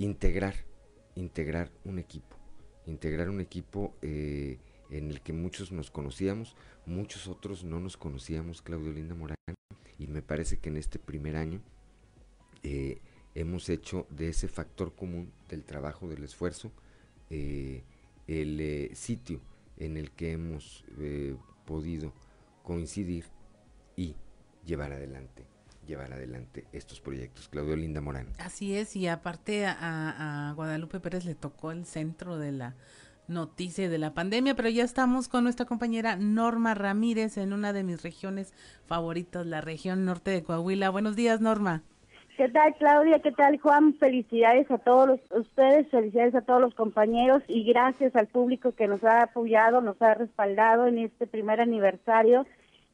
Integrar, 0.00 0.54
integrar 1.16 1.72
un 1.84 1.98
equipo, 1.98 2.36
integrar 2.86 3.28
un 3.28 3.40
equipo 3.40 3.96
eh, 4.00 4.60
en 4.90 5.10
el 5.10 5.20
que 5.22 5.32
muchos 5.32 5.72
nos 5.72 5.90
conocíamos, 5.90 6.54
muchos 6.86 7.26
otros 7.26 7.64
no 7.64 7.80
nos 7.80 7.96
conocíamos, 7.96 8.62
Claudio 8.62 8.92
Linda 8.92 9.16
Morán, 9.16 9.34
y 9.98 10.06
me 10.06 10.22
parece 10.22 10.58
que 10.58 10.68
en 10.68 10.76
este 10.76 11.00
primer 11.00 11.34
año 11.34 11.60
eh, 12.62 13.00
hemos 13.34 13.68
hecho 13.68 14.06
de 14.08 14.28
ese 14.28 14.46
factor 14.46 14.94
común 14.94 15.32
del 15.48 15.64
trabajo, 15.64 16.08
del 16.08 16.22
esfuerzo, 16.22 16.70
eh, 17.28 17.82
el 18.28 18.94
sitio 18.94 19.40
en 19.78 19.96
el 19.96 20.12
que 20.12 20.30
hemos 20.30 20.84
podido 21.66 22.12
coincidir 22.62 23.24
y 23.96 24.14
llevar 24.64 24.92
adelante 24.92 25.57
llevar 25.88 26.12
adelante 26.12 26.66
estos 26.72 27.00
proyectos. 27.00 27.48
Claudio 27.48 27.74
Linda 27.74 28.00
Morán. 28.00 28.28
Así 28.38 28.76
es, 28.76 28.94
y 28.94 29.08
aparte 29.08 29.66
a, 29.66 30.50
a, 30.50 30.52
Guadalupe 30.52 31.00
Pérez 31.00 31.24
le 31.24 31.34
tocó 31.34 31.72
el 31.72 31.86
centro 31.86 32.38
de 32.38 32.52
la 32.52 32.76
noticia 33.26 33.88
de 33.88 33.98
la 33.98 34.14
pandemia, 34.14 34.54
pero 34.54 34.68
ya 34.68 34.84
estamos 34.84 35.28
con 35.28 35.44
nuestra 35.44 35.66
compañera 35.66 36.16
Norma 36.16 36.74
Ramírez 36.74 37.36
en 37.38 37.52
una 37.52 37.72
de 37.72 37.82
mis 37.82 38.02
regiones 38.02 38.54
favoritas, 38.86 39.46
la 39.46 39.60
región 39.60 40.04
norte 40.04 40.30
de 40.30 40.42
Coahuila. 40.42 40.90
Buenos 40.90 41.16
días, 41.16 41.40
Norma. 41.40 41.82
¿Qué 42.36 42.48
tal, 42.50 42.72
Claudia? 42.76 43.18
¿Qué 43.18 43.32
tal, 43.32 43.58
Juan? 43.58 43.94
Felicidades 43.94 44.70
a 44.70 44.78
todos 44.78 45.08
los, 45.08 45.20
ustedes, 45.32 45.90
felicidades 45.90 46.36
a 46.36 46.42
todos 46.42 46.60
los 46.60 46.72
compañeros 46.74 47.42
y 47.48 47.64
gracias 47.64 48.14
al 48.14 48.28
público 48.28 48.72
que 48.72 48.86
nos 48.86 49.02
ha 49.02 49.24
apoyado, 49.24 49.80
nos 49.80 50.00
ha 50.00 50.14
respaldado 50.14 50.86
en 50.86 50.98
este 50.98 51.26
primer 51.26 51.60
aniversario 51.60 52.46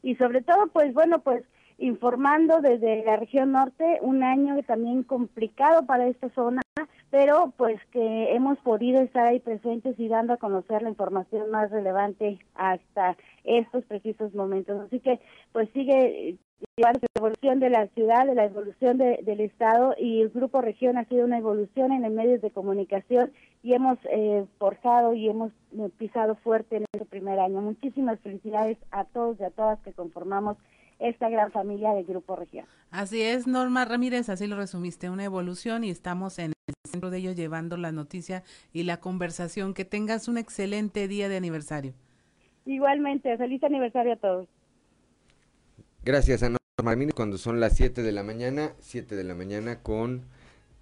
y 0.03 0.17
sobre 0.17 0.41
todo, 0.41 0.69
pues 0.69 0.95
bueno, 0.95 1.21
pues 1.21 1.45
informando 1.79 2.61
desde 2.61 3.05
la 3.05 3.17
región 3.17 3.53
norte, 3.53 3.99
un 4.01 4.23
año 4.23 4.63
también 4.63 5.03
complicado 5.03 5.87
para 5.87 6.07
esta 6.07 6.29
zona, 6.31 6.63
pero 7.11 7.53
pues 7.57 7.81
que 7.93 8.35
hemos 8.35 8.59
podido 8.59 9.01
estar 9.01 9.27
ahí 9.27 9.41
presentes 9.41 9.99
y 9.99 10.09
dando 10.09 10.33
a 10.33 10.39
conocer 10.39 10.83
la 10.83 10.89
información 10.89 11.51
más 11.51 11.71
relevante 11.71 12.39
hasta 12.55 13.17
estos 13.45 13.85
precisos 13.85 14.35
momentos. 14.35 14.81
Así 14.81 15.01
que 15.01 15.21
pues 15.53 15.69
sigue 15.71 16.39
llevar 16.77 16.97
la 17.01 17.09
evolución 17.15 17.61
de 17.61 17.71
la 17.71 17.87
ciudad, 17.89 18.27
de 18.27 18.35
la 18.35 18.45
evolución 18.47 18.99
de, 18.99 19.21
del 19.23 19.41
Estado 19.41 19.95
y 19.99 20.23
el 20.23 20.31
Grupo 20.31 20.61
Región 20.61 20.99
ha 20.99 21.05
sido 21.05 21.25
una 21.25 21.39
evolución 21.39 21.93
en 21.93 22.03
los 22.03 22.13
medios 22.13 22.41
de 22.41 22.51
comunicación 22.51 23.33
y 23.63 23.75
hemos 23.75 23.99
eh, 24.11 24.45
forjado 24.59 25.15
y 25.15 25.29
hemos 25.29 25.53
eh, 25.73 25.91
pisado 25.99 26.35
fuerte 26.37 26.77
en 26.77 26.85
este 26.93 27.07
primer 27.07 27.39
año. 27.39 27.61
Muchísimas 27.61 28.19
felicidades 28.21 28.79
a 28.91 29.05
todos 29.05 29.39
y 29.41 29.45
a 29.45 29.51
todas 29.51 29.79
que 29.81 29.93
conformamos 29.93 30.57
esta 31.05 31.29
gran 31.29 31.53
familia 31.53 31.93
del 31.93 32.05
Grupo 32.05 32.35
Región. 32.37 32.67
Así 32.91 33.21
es, 33.21 33.47
Norma 33.47 33.85
Ramírez, 33.85 34.29
así 34.29 34.47
lo 34.47 34.57
resumiste, 34.57 35.11
una 35.11 35.25
evolución 35.25 35.85
y 35.85 35.91
estamos 35.91 36.39
en 36.39 36.53
el 36.67 36.75
centro 36.89 37.11
de 37.11 37.19
ello 37.19 37.33
llevando 37.33 37.77
la 37.77 37.93
noticia 37.93 38.43
y 38.73 38.85
la 38.85 39.01
conversación. 39.01 39.75
Que 39.75 39.85
tengas 39.85 40.29
un 40.29 40.39
excelente 40.39 41.07
día 41.07 41.29
de 41.29 41.37
aniversario. 41.37 41.93
Igualmente, 42.65 43.37
feliz 43.37 43.63
aniversario 43.63 44.15
a 44.15 44.17
todos. 44.17 44.49
Gracias 46.05 46.43
a 46.43 46.49
Norma 46.49 46.93
Ramírez, 46.93 47.15
cuando 47.15 47.37
son 47.39 47.61
las 47.61 47.77
7 47.77 48.03
de 48.03 48.13
la 48.13 48.23
mañana, 48.23 48.73
7 48.81 49.15
de 49.17 49.25
la 49.25 49.35
mañana 49.35 49.83
con 49.83 50.23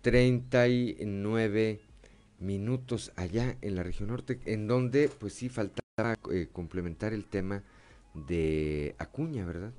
39 0.03 1.81
minutos 2.39 3.13
allá 3.17 3.57
en 3.61 3.77
la 3.77 3.83
región 3.83 4.09
norte, 4.09 4.39
en 4.45 4.67
donde 4.67 5.09
pues 5.09 5.33
sí 5.33 5.49
faltaba 5.49 6.15
eh, 6.33 6.49
complementar 6.53 7.13
el 7.13 7.25
tema 7.25 7.63
de 8.15 8.95
Acuña, 8.99 9.45
¿verdad? 9.45 9.73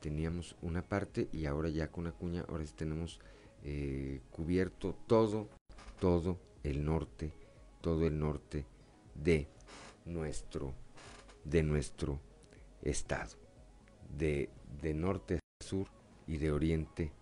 Teníamos 0.00 0.56
una 0.62 0.82
parte 0.82 1.28
y 1.32 1.46
ahora 1.46 1.68
ya 1.68 1.90
con 1.90 2.06
Acuña, 2.06 2.44
ahora 2.48 2.66
sí 2.66 2.72
tenemos 2.76 3.20
eh, 3.62 4.20
cubierto 4.30 4.96
todo, 5.06 5.48
todo 6.00 6.38
el 6.62 6.84
norte, 6.84 7.32
todo 7.80 8.06
el 8.06 8.18
norte 8.18 8.64
de 9.14 9.48
nuestro, 10.06 10.74
de 11.44 11.62
nuestro 11.62 12.20
estado, 12.82 13.36
de, 14.16 14.48
de 14.80 14.94
norte 14.94 15.36
a 15.36 15.64
sur 15.64 15.86
y 16.26 16.38
de 16.38 16.50
oriente 16.50 17.12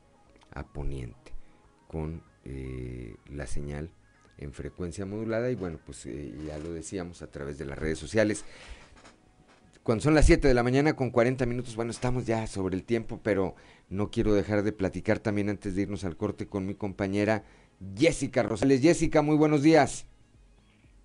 a 0.53 0.65
poniente, 0.65 1.33
con 1.89 2.23
eh, 2.45 3.17
la 3.31 3.47
señal 3.47 3.91
en 4.39 4.53
frecuencia 4.53 5.05
modulada 5.05 5.51
y 5.51 5.57
bueno, 5.57 5.81
pues 5.85 6.07
eh, 6.07 6.33
ya 6.47 6.59
lo 6.59 6.73
decíamos 6.73 7.23
a 7.23 7.31
través 7.31 7.59
de 7.59 7.65
las 7.65 7.79
redes 7.79 7.99
sociales. 7.99 8.45
Cuando 9.89 10.05
son 10.05 10.15
las 10.15 10.27
7 10.27 10.47
de 10.47 10.53
la 10.53 10.63
mañana 10.63 10.95
con 10.95 11.11
40 11.11 11.47
minutos, 11.47 11.75
bueno, 11.75 11.93
estamos 11.93 12.27
ya 12.27 12.47
sobre 12.47 12.77
el 12.77 12.85
tiempo, 12.85 13.21
pero 13.25 13.55
no 13.89 14.11
quiero 14.11 14.35
dejar 14.35 14.63
de 14.63 14.75
platicar 14.75 15.19
también 15.19 15.49
antes 15.49 15.75
de 15.75 15.81
irnos 15.81 16.05
al 16.05 16.15
corte 16.15 16.47
con 16.47 16.67
mi 16.67 16.75
compañera 16.75 17.43
Jessica 17.97 18.43
Rosales. 18.43 18.83
Jessica, 18.83 19.23
muy 19.23 19.39
buenos 19.39 19.63
días. 19.63 20.07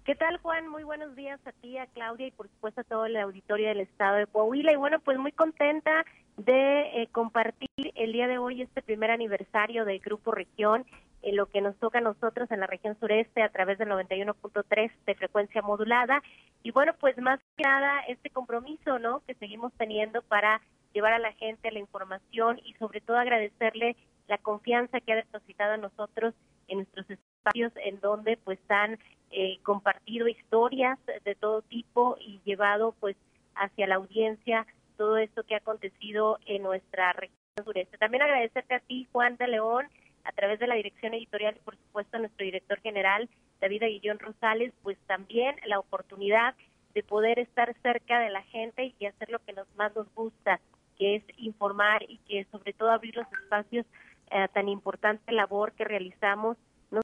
¿Qué 0.03 0.15
tal, 0.15 0.37
Juan? 0.39 0.67
Muy 0.67 0.83
buenos 0.83 1.15
días 1.15 1.39
a 1.45 1.53
ti, 1.53 1.77
a 1.77 1.85
Claudia 1.85 2.27
y 2.27 2.31
por 2.31 2.49
supuesto 2.49 2.81
a 2.81 2.83
todo 2.83 3.05
el 3.05 3.15
auditorio 3.15 3.69
del 3.69 3.79
estado 3.79 4.17
de 4.17 4.27
Coahuila. 4.27 4.73
Y 4.73 4.75
bueno, 4.75 4.99
pues 4.99 5.17
muy 5.17 5.31
contenta 5.31 6.03
de 6.35 7.03
eh, 7.03 7.07
compartir 7.13 7.69
el 7.95 8.11
día 8.11 8.27
de 8.27 8.37
hoy 8.37 8.63
este 8.63 8.81
primer 8.81 9.11
aniversario 9.11 9.85
del 9.85 9.99
Grupo 9.99 10.33
Región 10.33 10.85
en 11.23 11.37
lo 11.37 11.47
que 11.47 11.61
nos 11.61 11.75
toca 11.77 11.97
a 11.97 12.01
nosotros 12.01 12.51
en 12.51 12.59
la 12.59 12.67
región 12.67 12.97
sureste 12.99 13.41
a 13.41 13.49
través 13.49 13.77
del 13.77 13.89
91.3 13.89 14.91
de 15.05 15.15
frecuencia 15.15 15.61
modulada. 15.61 16.21
Y 16.61 16.71
bueno, 16.71 16.93
pues 16.99 17.17
más 17.17 17.39
que 17.57 17.63
nada 17.63 18.01
este 18.07 18.29
compromiso, 18.29 18.99
¿no? 18.99 19.21
Que 19.25 19.33
seguimos 19.35 19.73
teniendo 19.73 20.21
para 20.21 20.61
llevar 20.93 21.13
a 21.13 21.19
la 21.19 21.33
gente 21.33 21.71
la 21.71 21.79
información 21.79 22.59
y 22.63 22.73
sobre 22.73 23.01
todo 23.01 23.17
agradecerle 23.17 23.95
la 24.27 24.37
confianza 24.37 24.99
que 24.99 25.13
ha 25.13 25.17
depositado 25.17 25.73
a 25.73 25.77
nosotros 25.77 26.33
en 26.67 26.79
nuestros 26.79 27.09
espacios 27.09 27.73
en 27.77 27.99
donde 27.99 28.37
pues 28.37 28.59
han 28.69 28.99
eh, 29.31 29.59
compartido 29.63 30.27
historias 30.27 30.99
de 31.25 31.35
todo 31.35 31.61
tipo 31.63 32.17
y 32.19 32.39
llevado 32.45 32.95
pues 32.99 33.17
hacia 33.55 33.87
la 33.87 33.95
audiencia 33.95 34.65
todo 34.97 35.17
esto 35.17 35.43
que 35.43 35.55
ha 35.55 35.57
acontecido 35.57 36.37
en 36.45 36.63
nuestra 36.63 37.13
región 37.13 37.37
sureste. 37.63 37.97
También 37.97 38.23
agradecerte 38.23 38.75
a 38.75 38.79
ti, 38.79 39.07
Juan 39.11 39.37
de 39.37 39.47
León, 39.47 39.87
a 40.23 40.31
través 40.31 40.59
de 40.59 40.67
la 40.67 40.75
dirección 40.75 41.13
editorial 41.13 41.55
y 41.57 41.63
por 41.63 41.77
supuesto 41.77 42.17
nuestro 42.17 42.45
director 42.45 42.79
general, 42.81 43.29
David 43.59 43.83
Aguillón 43.83 44.19
Rosales, 44.19 44.73
pues 44.81 44.97
también 45.07 45.55
la 45.65 45.79
oportunidad 45.79 46.55
de 46.93 47.03
poder 47.03 47.39
estar 47.39 47.75
cerca 47.81 48.19
de 48.19 48.29
la 48.29 48.43
gente 48.43 48.93
y 48.99 49.05
hacer 49.05 49.29
lo 49.29 49.39
que 49.39 49.53
nos 49.53 49.67
más 49.75 49.95
nos 49.95 50.13
gusta, 50.13 50.59
que 50.97 51.15
es 51.15 51.23
informar 51.37 52.03
y 52.07 52.17
que 52.19 52.45
sobre 52.51 52.73
todo 52.73 52.91
abrir 52.91 53.15
los 53.15 53.27
espacios 53.41 53.85
eh, 54.31 54.47
tan 54.53 54.69
importante 54.69 55.31
labor 55.31 55.73
que 55.73 55.83
realizamos, 55.83 56.57
no 56.91 57.01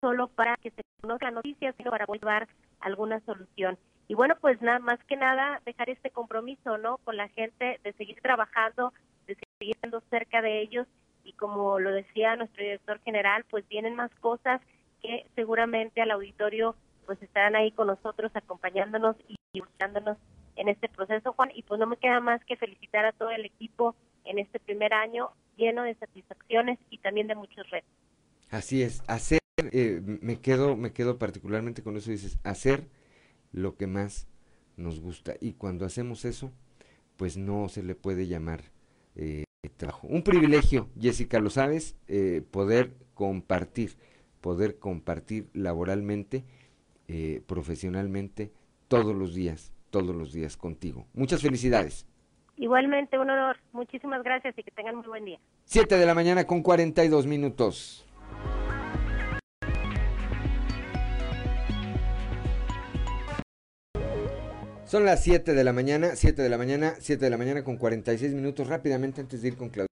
solo 0.00 0.28
para 0.28 0.56
que 0.56 0.70
se 0.70 0.82
conozcan 1.00 1.34
noticias, 1.34 1.74
sino 1.76 1.90
para 1.90 2.06
llevar 2.06 2.48
alguna 2.80 3.20
solución. 3.20 3.78
Y 4.08 4.14
bueno, 4.14 4.36
pues 4.40 4.60
nada 4.62 4.78
más 4.78 5.02
que 5.04 5.16
nada 5.16 5.60
dejar 5.66 5.90
este 5.90 6.10
compromiso, 6.10 6.78
¿no? 6.78 6.98
Con 6.98 7.16
la 7.16 7.28
gente 7.28 7.78
de 7.82 7.92
seguir 7.94 8.20
trabajando, 8.22 8.92
de 9.26 9.36
seguir 9.36 9.74
estando 9.74 10.00
cerca 10.08 10.40
de 10.40 10.62
ellos 10.62 10.86
y 11.28 11.34
como 11.34 11.78
lo 11.78 11.92
decía 11.92 12.36
nuestro 12.36 12.62
director 12.62 13.00
general, 13.00 13.44
pues 13.50 13.68
vienen 13.68 13.94
más 13.94 14.10
cosas 14.16 14.62
que 15.02 15.26
seguramente 15.34 16.00
al 16.00 16.10
auditorio 16.10 16.74
pues 17.04 17.22
estarán 17.22 17.54
ahí 17.54 17.70
con 17.72 17.86
nosotros 17.86 18.32
acompañándonos 18.34 19.16
y 19.28 19.60
buscándonos 19.60 20.16
en 20.56 20.68
este 20.68 20.88
proceso, 20.88 21.32
Juan, 21.34 21.50
y 21.54 21.62
pues 21.62 21.78
no 21.78 21.86
me 21.86 21.96
queda 21.96 22.20
más 22.20 22.44
que 22.44 22.56
felicitar 22.56 23.04
a 23.04 23.12
todo 23.12 23.30
el 23.30 23.44
equipo 23.44 23.94
en 24.24 24.38
este 24.38 24.58
primer 24.58 24.92
año 24.92 25.30
lleno 25.56 25.82
de 25.82 25.94
satisfacciones 25.94 26.78
y 26.90 26.98
también 26.98 27.26
de 27.26 27.34
muchos 27.34 27.68
retos. 27.70 27.90
Así 28.50 28.82
es, 28.82 29.02
hacer, 29.06 29.40
eh, 29.72 30.00
me 30.02 30.40
quedo, 30.40 30.76
me 30.76 30.92
quedo 30.92 31.18
particularmente 31.18 31.82
con 31.82 31.96
eso, 31.96 32.10
dices, 32.10 32.38
hacer 32.42 32.88
lo 33.52 33.76
que 33.76 33.86
más 33.86 34.26
nos 34.76 35.00
gusta. 35.00 35.34
Y 35.40 35.52
cuando 35.52 35.84
hacemos 35.84 36.24
eso, 36.24 36.52
pues 37.16 37.36
no 37.36 37.68
se 37.68 37.82
le 37.82 37.94
puede 37.94 38.26
llamar 38.26 38.62
eh, 39.14 39.44
trabajo. 39.76 40.06
Un 40.06 40.22
privilegio, 40.22 40.88
Jessica, 41.00 41.40
lo 41.40 41.50
sabes, 41.50 41.96
eh, 42.06 42.42
poder 42.50 42.92
compartir, 43.14 43.96
poder 44.40 44.78
compartir 44.78 45.48
laboralmente, 45.52 46.44
eh, 47.08 47.42
profesionalmente, 47.46 48.52
todos 48.86 49.14
los 49.14 49.34
días, 49.34 49.72
todos 49.90 50.14
los 50.14 50.32
días 50.32 50.56
contigo. 50.56 51.06
Muchas 51.12 51.42
felicidades. 51.42 52.06
Igualmente, 52.56 53.18
un 53.18 53.30
honor. 53.30 53.56
Muchísimas 53.72 54.22
gracias 54.22 54.56
y 54.58 54.62
que 54.62 54.70
tengan 54.70 54.96
muy 54.96 55.06
buen 55.06 55.24
día. 55.24 55.38
Siete 55.64 55.96
de 55.96 56.06
la 56.06 56.14
mañana 56.14 56.44
con 56.44 56.62
42 56.62 57.26
minutos. 57.26 58.04
Son 64.88 65.04
las 65.04 65.22
7 65.22 65.52
de 65.52 65.64
la 65.64 65.74
mañana, 65.74 66.16
7 66.16 66.40
de 66.40 66.48
la 66.48 66.56
mañana, 66.56 66.94
7 66.98 67.22
de 67.22 67.30
la 67.30 67.36
mañana 67.36 67.62
con 67.62 67.76
46 67.76 68.32
minutos. 68.32 68.68
Rápidamente, 68.68 69.20
antes 69.20 69.42
de 69.42 69.48
ir 69.48 69.56
con 69.58 69.68
Claudia, 69.68 69.90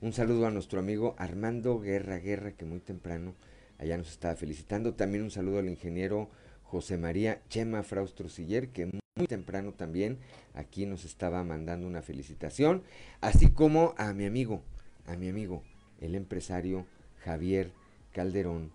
un 0.00 0.14
saludo 0.14 0.46
a 0.46 0.50
nuestro 0.50 0.80
amigo 0.80 1.14
Armando 1.18 1.78
Guerra 1.78 2.16
Guerra, 2.16 2.52
que 2.52 2.64
muy 2.64 2.80
temprano 2.80 3.34
allá 3.76 3.98
nos 3.98 4.10
estaba 4.10 4.36
felicitando. 4.36 4.94
También 4.94 5.22
un 5.22 5.30
saludo 5.30 5.58
al 5.58 5.68
ingeniero 5.68 6.30
José 6.62 6.96
María 6.96 7.42
Chema 7.50 7.82
Fraustro 7.82 8.30
Siller, 8.30 8.70
que 8.70 8.86
muy 8.86 9.26
temprano 9.26 9.74
también 9.74 10.16
aquí 10.54 10.86
nos 10.86 11.04
estaba 11.04 11.44
mandando 11.44 11.86
una 11.86 12.00
felicitación. 12.00 12.82
Así 13.20 13.50
como 13.50 13.92
a 13.98 14.14
mi 14.14 14.24
amigo, 14.24 14.62
a 15.04 15.16
mi 15.16 15.28
amigo, 15.28 15.62
el 16.00 16.14
empresario 16.14 16.86
Javier 17.22 17.70
Calderón 18.14 18.72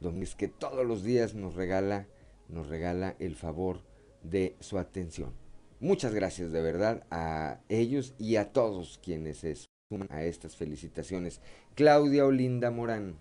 Domínguez, 0.00 0.34
que 0.34 0.48
todos 0.48 0.84
los 0.84 1.02
días 1.02 1.32
nos 1.32 1.54
regala, 1.54 2.06
nos 2.50 2.68
regala 2.68 3.16
el 3.18 3.36
favor 3.36 3.80
de 4.30 4.56
su 4.60 4.78
atención. 4.78 5.32
Muchas 5.80 6.14
gracias 6.14 6.52
de 6.52 6.62
verdad 6.62 7.04
a 7.10 7.58
ellos 7.68 8.14
y 8.18 8.36
a 8.36 8.52
todos 8.52 8.98
quienes 9.04 9.38
se 9.38 9.54
suman 9.54 10.08
a 10.10 10.22
estas 10.22 10.56
felicitaciones. 10.56 11.40
Claudia 11.74 12.24
Olinda 12.24 12.70
Morán. 12.70 13.16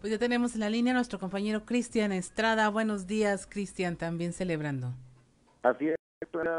Pues 0.00 0.12
ya 0.12 0.18
tenemos 0.18 0.54
en 0.54 0.60
la 0.60 0.70
línea 0.70 0.92
a 0.92 0.96
nuestro 0.96 1.18
compañero 1.18 1.64
Cristian 1.64 2.12
Estrada. 2.12 2.68
Buenos 2.68 3.06
días, 3.06 3.46
Cristian, 3.46 3.96
también 3.96 4.32
celebrando. 4.32 4.92
Así 5.62 5.88
es, 5.88 5.96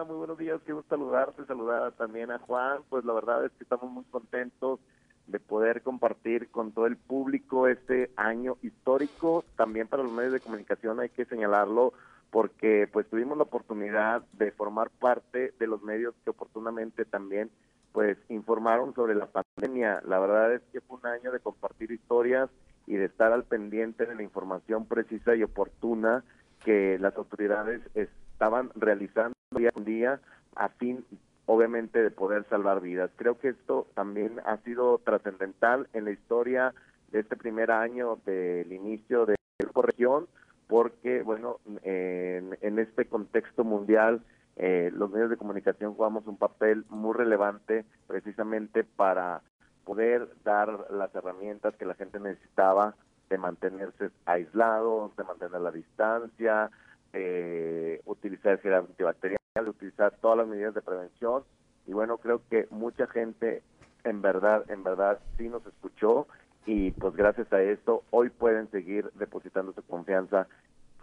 muy 0.07 0.15
buenos 0.15 0.37
días, 0.37 0.61
quiero 0.63 0.83
saludarte, 0.89 1.45
saludar 1.45 1.91
también 1.91 2.31
a 2.31 2.39
Juan. 2.39 2.81
Pues 2.89 3.03
la 3.05 3.13
verdad 3.13 3.45
es 3.45 3.51
que 3.51 3.63
estamos 3.63 3.91
muy 3.91 4.03
contentos 4.05 4.79
de 5.27 5.39
poder 5.39 5.81
compartir 5.81 6.49
con 6.49 6.71
todo 6.71 6.87
el 6.87 6.97
público 6.97 7.67
este 7.67 8.09
año 8.15 8.57
histórico. 8.61 9.43
También 9.57 9.87
para 9.87 10.03
los 10.03 10.11
medios 10.11 10.33
de 10.33 10.39
comunicación 10.39 10.99
hay 10.99 11.09
que 11.09 11.25
señalarlo 11.25 11.93
porque 12.35 12.89
pues 12.91 13.07
tuvimos 13.07 13.37
la 13.37 13.43
oportunidad 13.43 14.21
de 14.33 14.51
formar 14.51 14.89
parte 14.89 15.53
de 15.57 15.67
los 15.67 15.81
medios 15.83 16.13
que 16.25 16.31
oportunamente 16.31 17.05
también 17.05 17.49
pues 17.93 18.17
informaron 18.27 18.93
sobre 18.93 19.15
la 19.15 19.27
pandemia. 19.27 20.01
La 20.05 20.19
verdad 20.19 20.53
es 20.53 20.61
que 20.73 20.81
fue 20.81 20.97
un 20.97 21.07
año 21.07 21.31
de 21.31 21.39
compartir 21.39 21.91
historias 21.91 22.49
y 22.87 22.95
de 22.95 23.05
estar 23.05 23.31
al 23.31 23.45
pendiente 23.45 24.05
de 24.05 24.15
la 24.15 24.21
información 24.21 24.85
precisa 24.85 25.33
y 25.33 25.43
oportuna 25.43 26.25
que 26.65 26.99
las 26.99 27.15
autoridades 27.15 27.79
estaban 27.93 28.69
realizando 28.75 29.33
día 29.55 29.71
con 29.71 29.85
día 29.85 30.19
a 30.57 30.67
fin 30.67 31.05
obviamente 31.45 32.03
de 32.03 32.11
poder 32.11 32.43
salvar 32.49 32.81
vidas. 32.81 33.11
Creo 33.15 33.39
que 33.39 33.47
esto 33.47 33.87
también 33.93 34.41
ha 34.45 34.57
sido 34.57 34.97
trascendental 34.97 35.87
en 35.93 36.03
la 36.03 36.11
historia 36.11 36.73
de 37.13 37.21
este 37.21 37.37
primer 37.37 37.71
año 37.71 38.17
del 38.25 38.73
inicio 38.73 39.25
de 39.25 39.35
la 39.57 39.81
región 39.81 40.27
porque, 40.67 41.21
bueno, 41.21 41.59
en, 41.83 42.57
en 42.61 42.79
este 42.79 43.05
contexto 43.05 43.63
mundial, 43.63 44.21
eh, 44.57 44.89
los 44.93 45.11
medios 45.11 45.29
de 45.29 45.37
comunicación 45.37 45.93
jugamos 45.95 46.25
un 46.27 46.37
papel 46.37 46.85
muy 46.89 47.13
relevante 47.13 47.85
precisamente 48.07 48.83
para 48.83 49.41
poder 49.83 50.29
dar 50.43 50.87
las 50.91 51.13
herramientas 51.13 51.75
que 51.75 51.85
la 51.85 51.93
gente 51.95 52.19
necesitaba 52.19 52.95
de 53.29 53.37
mantenerse 53.37 54.11
aislados, 54.25 55.15
de 55.17 55.23
mantener 55.23 55.61
la 55.61 55.71
distancia, 55.71 56.71
de 57.11 58.01
utilizar 58.05 58.53
el 58.53 58.59
gel 58.59 58.73
antibacterial, 58.73 59.39
utilizar 59.67 60.13
todas 60.21 60.37
las 60.37 60.47
medidas 60.47 60.73
de 60.73 60.81
prevención. 60.81 61.43
Y 61.85 61.93
bueno, 61.93 62.17
creo 62.17 62.41
que 62.49 62.67
mucha 62.71 63.07
gente 63.07 63.61
en 64.03 64.21
verdad, 64.21 64.69
en 64.69 64.83
verdad 64.83 65.19
sí 65.37 65.49
nos 65.49 65.65
escuchó 65.65 66.27
y 66.65 66.91
pues 66.91 67.15
gracias 67.15 67.51
a 67.53 67.61
esto 67.61 68.03
hoy 68.11 68.29
pueden 68.29 68.69
seguir 68.71 69.09
depositando 69.15 69.73
su 69.73 69.83
confianza 69.83 70.47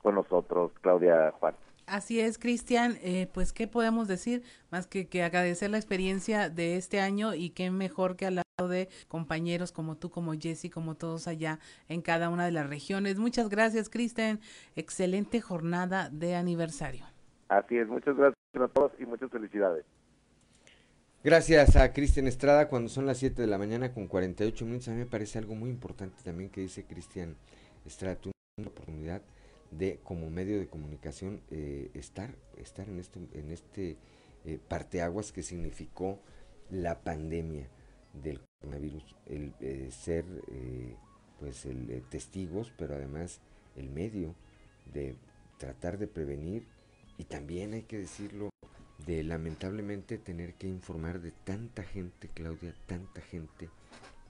con 0.02 0.14
nosotros, 0.14 0.72
Claudia 0.80 1.32
Juan. 1.38 1.54
Así 1.86 2.20
es, 2.20 2.38
Cristian. 2.38 2.96
Eh, 3.02 3.28
pues, 3.32 3.52
¿qué 3.52 3.66
podemos 3.66 4.08
decir? 4.08 4.42
Más 4.70 4.86
que, 4.86 5.08
que 5.08 5.22
agradecer 5.22 5.70
la 5.70 5.78
experiencia 5.78 6.48
de 6.48 6.76
este 6.76 7.00
año 7.00 7.34
y 7.34 7.50
qué 7.50 7.70
mejor 7.70 8.16
que 8.16 8.26
a 8.26 8.30
la 8.30 8.42
de 8.68 8.88
compañeros 9.08 9.72
como 9.72 9.96
tú, 9.96 10.10
como 10.10 10.34
Jesse, 10.34 10.70
como 10.70 10.94
todos 10.94 11.26
allá 11.26 11.58
en 11.88 12.02
cada 12.02 12.28
una 12.28 12.44
de 12.44 12.52
las 12.52 12.68
regiones. 12.68 13.18
Muchas 13.18 13.48
gracias, 13.48 13.88
Kristen. 13.88 14.40
Excelente 14.76 15.40
jornada 15.40 16.10
de 16.10 16.36
aniversario. 16.36 17.04
Así 17.48 17.76
es, 17.76 17.88
muchas 17.88 18.16
gracias 18.16 18.36
a 18.54 18.68
todos 18.68 18.92
y 18.98 19.06
muchas 19.06 19.30
felicidades. 19.30 19.84
Gracias 21.24 21.76
a 21.76 21.92
Cristian 21.92 22.26
Estrada 22.26 22.68
cuando 22.68 22.88
son 22.88 23.06
las 23.06 23.18
7 23.18 23.40
de 23.40 23.46
la 23.46 23.56
mañana 23.56 23.94
con 23.94 24.08
48 24.08 24.64
minutos. 24.64 24.88
A 24.88 24.90
mí 24.90 24.98
me 24.98 25.06
parece 25.06 25.38
algo 25.38 25.54
muy 25.54 25.70
importante 25.70 26.16
también 26.24 26.50
que 26.50 26.62
dice 26.62 26.84
Cristian 26.84 27.36
Estrada. 27.86 28.16
Tú 28.16 28.32
una 28.58 28.68
oportunidad 28.68 29.22
de 29.70 30.00
como 30.02 30.28
medio 30.30 30.58
de 30.58 30.66
comunicación 30.66 31.40
eh, 31.50 31.90
estar, 31.94 32.34
estar 32.56 32.88
en 32.88 32.98
este, 32.98 33.20
en 33.34 33.52
este 33.52 33.96
eh, 34.44 34.58
parteaguas 34.68 35.30
que 35.30 35.44
significó 35.44 36.18
la 36.70 37.02
pandemia 37.02 37.68
del 38.12 38.40
coronavirus, 38.60 39.04
el 39.26 39.54
eh, 39.60 39.90
ser 39.90 40.24
eh, 40.48 40.96
pues 41.38 41.64
el 41.66 41.90
eh, 41.90 42.02
testigos, 42.10 42.72
pero 42.76 42.94
además 42.94 43.40
el 43.76 43.90
medio 43.90 44.34
de 44.92 45.16
tratar 45.58 45.98
de 45.98 46.08
prevenir 46.08 46.66
y 47.16 47.24
también 47.24 47.74
hay 47.74 47.82
que 47.82 47.98
decirlo 47.98 48.50
de 49.06 49.22
lamentablemente 49.22 50.18
tener 50.18 50.54
que 50.54 50.66
informar 50.66 51.20
de 51.20 51.32
tanta 51.32 51.82
gente, 51.82 52.28
Claudia, 52.28 52.74
tanta 52.86 53.20
gente, 53.20 53.68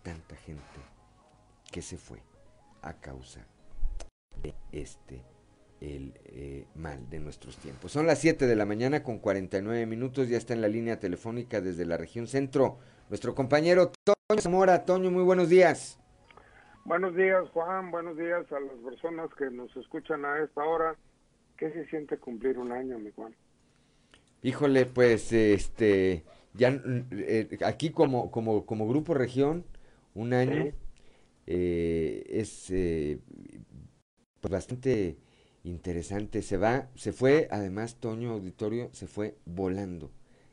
tanta 0.03 0.37
gente 0.37 0.63
que 1.71 1.83
se 1.83 1.97
fue 1.97 2.19
a 2.83 2.95
causa 2.95 3.47
de 4.43 4.55
este 4.73 5.23
el 5.81 6.15
eh, 6.27 6.67
mal 6.77 7.11
de 7.11 7.19
nuestros 7.19 7.57
tiempos. 7.57 7.91
Son 7.91 8.07
las 8.07 8.21
7 8.21 8.47
de 8.47 8.55
la 8.55 8.65
mañana 8.65 9.03
con 9.03 9.19
49 9.19 9.85
minutos, 9.87 10.29
ya 10.29 10.39
está 10.39 10.55
en 10.55 10.61
la 10.61 10.69
línea 10.69 11.01
telefónica 11.01 11.61
desde 11.61 11.85
la 11.85 11.97
región 11.97 12.29
centro 12.29 12.79
nuestro 13.09 13.35
compañero 13.35 13.91
Toño 14.05 14.41
Zamora. 14.41 14.85
Toño, 14.85 15.11
muy 15.11 15.25
buenos 15.25 15.49
días. 15.49 15.99
Buenos 16.85 17.15
días, 17.15 17.49
Juan. 17.51 17.91
Buenos 17.91 18.17
días 18.17 18.51
a 18.53 18.61
las 18.61 18.79
personas 18.85 19.29
que 19.35 19.51
nos 19.51 19.77
escuchan 19.77 20.25
a 20.25 20.39
esta 20.39 20.65
hora. 20.65 20.97
¿Qué 21.57 21.71
se 21.73 21.85
siente 21.87 22.17
cumplir 22.17 22.59
un 22.59 22.73
año, 22.73 22.99
mi 22.99 23.11
Juan? 23.13 23.35
Híjole, 24.43 24.87
pues 24.87 25.33
este 25.33 26.25
ya 26.55 26.81
eh, 27.13 27.59
aquí 27.65 27.91
como 27.91 28.31
como 28.31 28.67
como 28.67 28.89
grupo 28.89 29.15
región 29.15 29.65
un 30.15 30.33
año 30.35 30.73
Sí. 30.73 30.77
eh, 31.47 32.25
es 32.29 32.71
eh, 32.71 33.21
pues 34.41 34.53
bastante 34.53 35.17
interesante. 35.65 36.43
Se 36.43 36.57
va, 36.57 36.91
se 36.97 37.13
fue, 37.13 37.49
además 37.51 37.97
Toño 38.01 38.33
Auditorio 38.33 38.91
se 38.93 39.07
fue 39.07 39.37
volando 39.45 40.11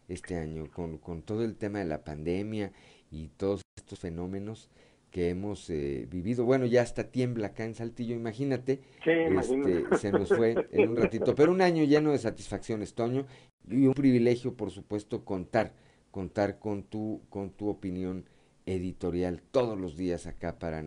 este 0.07 0.37
año 0.37 0.69
con, 0.71 0.97
con 0.97 1.21
todo 1.23 1.43
el 1.43 1.55
tema 1.57 1.79
de 1.79 1.85
la 1.85 2.03
pandemia 2.03 2.71
y 3.11 3.29
todos 3.29 3.61
estos 3.77 3.99
fenómenos 3.99 4.69
que 5.11 5.30
hemos 5.30 5.69
eh, 5.69 6.07
vivido. 6.10 6.45
Bueno, 6.45 6.65
ya 6.65 6.81
hasta 6.81 7.11
tiembla 7.11 7.48
acá 7.48 7.65
en 7.65 7.76
Saltillo, 7.76 8.15
imagínate. 8.15 8.81
Sí, 9.03 9.11
este, 9.11 9.27
imagínate. 9.27 9.98
se 9.98 10.11
nos 10.11 10.30
fue 10.30 10.68
en 10.72 10.90
un 10.90 10.98
ratito, 10.98 11.36
pero 11.36 11.52
un 11.52 11.61
año 11.61 11.84
lleno 11.84 12.11
de 12.11 12.18
satisfacciones, 12.18 12.94
Toño, 12.94 13.26
y 13.68 13.88
un 13.88 13.94
privilegio, 13.94 14.56
por 14.56 14.72
supuesto, 14.72 15.26
contar, 15.26 15.73
contar 16.11 16.60
con 16.60 16.84
tu, 16.84 17.22
con 17.30 17.52
tu 17.52 17.69
opinión 17.69 18.26
editorial 18.65 19.41
todos 19.52 19.80
los 19.80 19.98
días 19.98 20.27
acá 20.27 20.60
para 20.60 20.84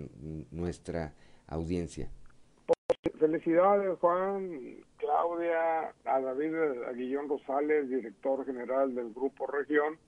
nuestra 0.50 1.14
audiencia. 1.46 2.10
Felicidades, 3.18 3.98
Juan, 3.98 4.76
Claudia, 4.98 5.92
a 6.04 6.20
David 6.20 6.54
Aguillón 6.88 7.28
Rosales, 7.28 7.88
director 7.88 8.44
general 8.44 8.94
del 8.94 9.12
Grupo 9.12 9.46
Región. 9.46 9.98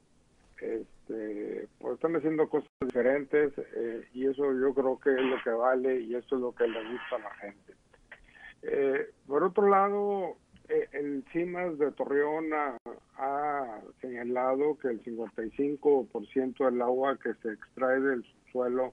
Este, 0.60 1.68
pues 1.78 1.94
están 1.94 2.16
haciendo 2.16 2.48
cosas 2.48 2.70
diferentes 2.81 3.52
eh, 3.76 4.09
y 4.14 4.26
eso 4.26 4.52
yo 4.52 4.72
creo 4.72 4.98
que 4.98 5.10
es 5.10 5.22
lo 5.22 5.36
que 5.43 5.51
vale 5.51 6.01
y 6.01 6.14
eso 6.14 6.36
es 6.36 6.40
lo 6.40 6.55
que 6.55 6.66
le 6.66 6.81
gusta 6.90 7.16
a 7.16 7.18
la 7.18 7.35
gente. 7.35 7.74
Eh, 8.62 9.10
por 9.26 9.43
otro 9.43 9.68
lado, 9.68 10.36
eh, 10.68 10.89
el 10.93 11.24
CIMAS 11.32 11.78
de 11.78 11.93
Torreón 11.93 12.51
ha, 12.55 13.81
señalado 14.01 14.78
que 14.78 14.89
el 14.89 15.02
55% 15.05 16.64
del 16.64 16.82
agua 16.82 17.18
que 17.18 17.35
se 17.35 17.52
extrae 17.52 18.01
del 18.01 18.24
subsuelo 18.24 18.93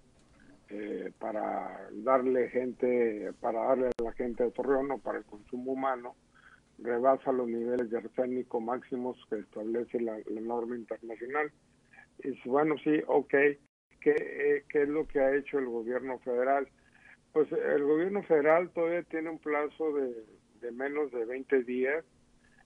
eh, 0.69 1.11
para 1.19 1.89
darle 1.91 2.49
gente, 2.49 3.31
para 3.39 3.63
darle 3.63 3.87
a 3.87 4.03
la 4.03 4.13
gente 4.13 4.43
de 4.43 4.51
Torreón 4.51 4.91
o 4.91 4.97
para 4.99 5.19
el 5.19 5.25
consumo 5.25 5.71
humano, 5.71 6.15
rebasa 6.81 7.31
los 7.31 7.47
niveles 7.47 7.89
de 7.89 7.97
arsénico 7.97 8.59
máximos 8.59 9.17
que 9.29 9.39
establece 9.39 9.99
la, 9.99 10.17
norma 10.41 10.75
internacional. 10.75 11.51
Y 12.23 12.49
bueno, 12.49 12.75
sí, 12.83 13.01
ok, 13.07 13.33
¿Qué, 14.01 14.15
eh, 14.17 14.63
¿qué 14.67 14.83
es 14.83 14.89
lo 14.89 15.07
que 15.07 15.19
ha 15.19 15.35
hecho 15.35 15.59
el 15.59 15.67
gobierno 15.67 16.17
federal? 16.19 16.67
Pues 17.31 17.51
el 17.51 17.83
gobierno 17.83 18.23
federal 18.23 18.71
todavía 18.71 19.03
tiene 19.03 19.29
un 19.29 19.37
plazo 19.37 19.93
de, 19.93 20.71
menos 20.71 21.11
de 21.11 21.23
20 21.25 21.63
días, 21.63 22.03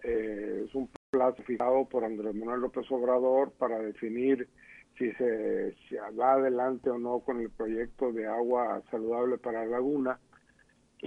eh, 0.03 0.63
es 0.65 0.73
un 0.73 0.89
plazo 1.11 1.43
fijado 1.43 1.85
por 1.89 2.03
Andrés 2.05 2.33
Manuel 2.33 2.61
López 2.61 2.89
Obrador 2.89 3.51
para 3.57 3.79
definir 3.79 4.47
si 4.97 5.11
se 5.13 5.75
va 6.17 6.33
adelante 6.33 6.89
o 6.89 6.97
no 6.97 7.19
con 7.19 7.41
el 7.41 7.49
proyecto 7.49 8.13
de 8.13 8.25
agua 8.25 8.81
saludable 8.89 9.37
para 9.37 9.65
la 9.65 9.71
laguna. 9.71 10.19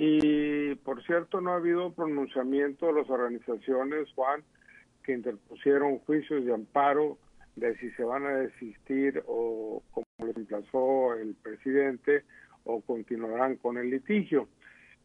Y 0.00 0.76
por 0.76 1.02
cierto, 1.02 1.40
no 1.40 1.50
ha 1.50 1.56
habido 1.56 1.92
pronunciamiento 1.92 2.86
de 2.86 2.92
las 2.92 3.10
organizaciones, 3.10 4.08
Juan, 4.14 4.44
que 5.02 5.12
interpusieron 5.12 5.98
juicios 5.98 6.44
de 6.44 6.54
amparo 6.54 7.18
de 7.56 7.76
si 7.78 7.90
se 7.90 8.04
van 8.04 8.24
a 8.24 8.36
desistir 8.36 9.24
o 9.26 9.82
como 9.90 10.06
lo 10.20 10.30
emplazó 10.36 11.14
el 11.14 11.34
presidente 11.34 12.22
o 12.62 12.80
continuarán 12.80 13.56
con 13.56 13.76
el 13.76 13.90
litigio. 13.90 14.48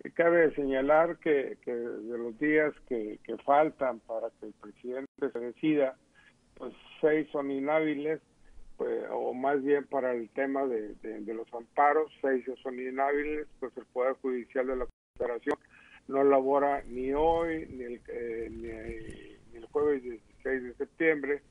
Y 0.03 0.11
cabe 0.11 0.53
señalar 0.53 1.18
que, 1.18 1.57
que 1.64 1.74
de 1.74 2.18
los 2.20 2.38
días 2.38 2.72
que, 2.88 3.18
que 3.24 3.36
faltan 3.38 3.99
para 4.02 4.30
que 4.40 4.45
el 4.45 4.53
presidente 4.53 5.32
se 5.32 5.40
decida, 5.40 5.98
pues 6.53 6.72
seis 7.02 7.28
son 7.32 7.49
inhábiles, 7.49 8.22
pues, 8.77 9.03
o 9.11 9.33
más 9.33 9.61
bien 9.63 9.85
para 9.85 10.13
el 10.13 10.29
tema 10.29 10.65
de, 10.65 10.95
de, 10.95 11.33
los 11.33 11.51
amparos, 11.53 12.11
seis 12.21 12.45
son 12.61 12.79
inhábiles, 12.79 13.47
pues 13.59 13.75
el 13.77 13.85
Poder 13.85 14.13
Judicial 14.21 14.67
de 14.67 14.75
la 14.77 14.87
Federación 15.17 15.57
no 16.07 16.23
labora 16.23 16.83
ni 16.87 17.13
hoy 17.13 17.67
ni 17.67 17.83
el, 17.83 18.01
eh, 18.07 18.47
ni, 18.49 19.51
ni 19.51 19.57
el 19.63 19.65
jueves 19.67 20.03
16 20.03 20.63
de 20.63 20.73
septiembre, 20.73 21.41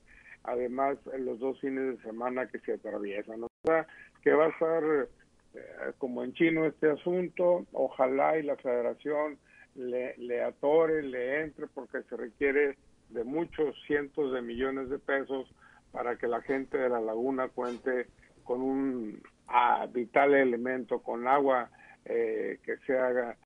además 0.44 0.98
en 1.12 1.24
los 1.24 1.38
dos 1.38 1.60
fines 1.60 1.96
de 1.96 2.02
semana 2.02 2.48
que 2.48 2.58
se 2.60 2.74
atraviesan. 2.74 3.44
O 3.44 3.48
sea, 3.64 3.86
que 4.22 4.32
va 4.32 4.46
a 4.46 4.58
ser 4.58 5.08
eh, 5.54 5.92
como 5.98 6.24
en 6.24 6.32
chino 6.32 6.66
este 6.66 6.90
asunto, 6.90 7.66
ojalá 7.72 8.38
y 8.38 8.42
la 8.42 8.56
federación 8.56 9.38
le, 9.74 10.16
le 10.16 10.42
atore, 10.42 11.02
le 11.02 11.42
entre, 11.42 11.66
porque 11.68 12.02
se 12.08 12.16
requiere 12.16 12.76
de 13.10 13.24
muchos 13.24 13.76
cientos 13.86 14.32
de 14.32 14.42
millones 14.42 14.88
de 14.88 14.98
pesos 14.98 15.46
para 15.92 16.16
que 16.16 16.26
la 16.26 16.40
gente 16.42 16.78
de 16.78 16.88
la 16.88 17.00
laguna 17.00 17.48
cuente 17.48 18.08
con 18.42 18.60
un 18.60 19.22
ah, 19.46 19.86
vital 19.92 20.34
elemento, 20.34 21.00
con 21.00 21.28
agua 21.28 21.70
eh, 22.04 22.58
que 22.64 22.78
sea 22.78 23.36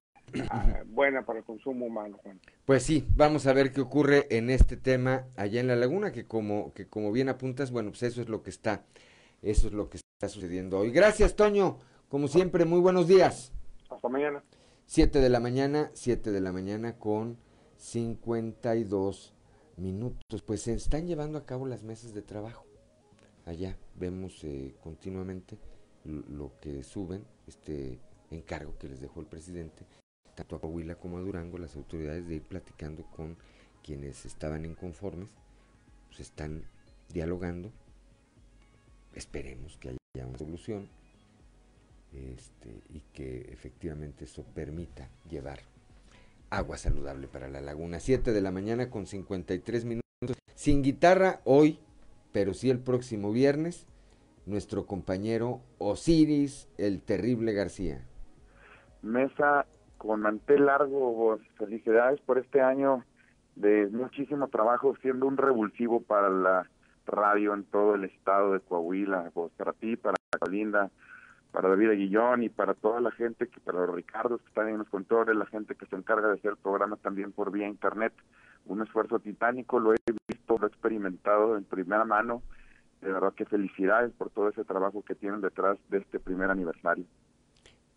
ah, 0.51 0.83
buena 0.87 1.23
para 1.23 1.41
el 1.41 1.45
consumo 1.45 1.87
humano, 1.87 2.19
Juan. 2.23 2.41
Pues 2.65 2.83
sí, 2.85 3.07
vamos 3.15 3.47
a 3.47 3.53
ver 3.53 3.73
qué 3.73 3.81
ocurre 3.81 4.27
en 4.31 4.51
este 4.51 4.77
tema 4.77 5.27
allá 5.37 5.61
en 5.61 5.67
la 5.67 5.77
laguna, 5.77 6.13
que 6.13 6.27
como, 6.27 6.73
que 6.73 6.87
como 6.87 7.13
bien 7.13 7.29
apuntas, 7.29 7.71
bueno, 7.71 7.91
pues 7.91 8.05
eso 8.05 8.23
es 8.23 8.29
lo 8.29 8.43
que 8.43 8.51
está, 8.51 8.85
eso 9.43 9.67
es 9.67 9.73
lo 9.73 9.91
que 9.91 9.99
está 9.99 10.29
sucediendo 10.29 10.79
hoy. 10.79 10.91
Gracias, 10.91 11.37
Toño. 11.37 11.79
Como 12.09 12.29
siempre, 12.29 12.65
muy 12.65 12.81
buenos 12.81 13.09
días. 13.09 13.53
Hasta 13.91 14.09
mañana. 14.09 14.43
7 14.87 15.19
de 15.21 15.29
la 15.29 15.41
mañana, 15.41 15.91
7 15.95 16.31
de 16.31 16.41
la 16.41 16.53
mañana 16.53 16.97
con 16.97 17.39
52 17.77 19.36
minutos. 19.77 20.43
Pues 20.43 20.63
se 20.63 20.75
están 20.75 21.07
llevando 21.07 21.39
a 21.39 21.47
cabo 21.47 21.67
las 21.67 21.83
mesas 21.83 22.15
de 22.15 22.23
trabajo. 22.23 22.67
Allá 23.45 23.77
vemos 23.95 24.43
eh, 24.45 24.75
continuamente 24.83 25.59
lo 26.05 26.53
que 26.61 26.83
suben, 26.83 27.25
este 27.47 27.99
encargo 28.31 28.77
que 28.79 28.89
les 28.89 29.01
dejó 29.01 29.21
el 29.21 29.27
presidente, 29.27 29.85
tanto 30.35 30.57
a 30.57 30.61
Coahuila 30.61 30.97
como 30.97 31.19
a 31.19 31.21
Durango, 31.21 31.59
las 31.59 31.77
autoridades 31.77 32.27
de 32.29 32.37
ir 32.37 32.43
platicando 32.43 33.05
con 33.11 33.37
quienes 33.83 34.25
estaban 34.25 34.65
inconformes, 34.65 35.29
pues 36.09 36.21
están 36.21 36.65
dialogando. 37.13 37.71
Esperemos 39.15 39.79
que 39.79 39.91
haya 39.91 40.27
una 40.27 40.39
solución 40.39 40.89
este, 42.13 42.83
y 42.91 43.01
que 43.13 43.53
efectivamente 43.53 44.25
eso 44.25 44.43
permita 44.43 45.09
llevar 45.29 45.61
agua 46.57 46.79
saludable 46.79 47.29
para 47.29 47.49
la 47.49 47.61
laguna. 47.61 48.01
7 48.01 48.33
de 48.33 48.41
la 48.41 48.51
mañana 48.51 48.91
con 48.91 49.07
53 49.07 49.85
minutos. 49.85 50.37
Sin 50.55 50.83
guitarra 50.83 51.41
hoy, 51.45 51.79
pero 52.33 52.55
sí 52.55 52.71
el 52.71 52.79
próximo 52.79 53.33
viernes, 53.33 53.87
nuestro 54.47 54.87
compañero 54.87 55.61
Osiris, 55.79 56.69
el 56.79 57.03
terrible 57.03 57.53
García. 57.53 58.07
Mesa 59.03 59.67
con 59.99 60.21
mantel 60.21 60.67
largo, 60.67 61.39
felicidades 61.59 62.21
por 62.21 62.39
este 62.39 62.61
año 62.61 63.05
de 63.55 63.89
muchísimo 63.89 64.49
trabajo, 64.49 64.95
siendo 65.03 65.27
un 65.27 65.37
revulsivo 65.37 66.01
para 66.01 66.29
la 66.31 66.71
radio 67.07 67.55
en 67.55 67.65
todo 67.65 67.95
el 67.95 68.05
estado 68.05 68.53
de 68.53 68.61
Coahuila, 68.61 69.31
pues 69.33 69.53
para 69.57 69.73
ti, 69.73 69.97
para 69.97 70.17
Linda, 70.51 70.91
para 71.53 71.69
David 71.69 71.91
Aguillón 71.91 72.43
y 72.43 72.49
para 72.49 72.75
toda 72.75 73.01
la 73.01 73.11
gente, 73.13 73.49
que 73.49 73.61
para 73.61 73.87
los 73.87 73.95
Ricardos 73.95 74.41
que 74.43 74.49
están 74.49 74.69
en 74.69 74.79
los 74.79 74.89
controles, 74.89 75.37
la 75.37 75.47
gente 75.47 75.75
que 75.75 75.87
se 75.87 75.97
encarga 75.97 76.29
de 76.29 76.35
hacer 76.35 76.53
el 76.53 76.57
programa 76.57 76.97
también 76.97 77.33
por 77.33 77.51
vía 77.51 77.67
internet. 77.67 78.13
Un 78.67 78.83
esfuerzo 78.83 79.19
titánico, 79.21 79.79
lo 79.79 79.95
he 79.95 79.97
visto, 80.29 80.59
lo 80.59 80.67
he 80.67 80.69
experimentado 80.69 81.57
en 81.57 81.65
primera 81.65 82.05
mano. 82.05 82.43
De 83.01 83.13
verdad 83.13 83.33
que 83.35 83.45
felicidades 83.45 84.13
por 84.13 84.31
todo 84.31 84.49
ese 84.49 84.65
trabajo 84.65 85.03
que 85.03 85.15
tienen 85.15 85.41
detrás 85.41 85.79
de 85.89 85.99
este 85.99 86.19
primer 86.19 86.51
aniversario. 86.51 87.05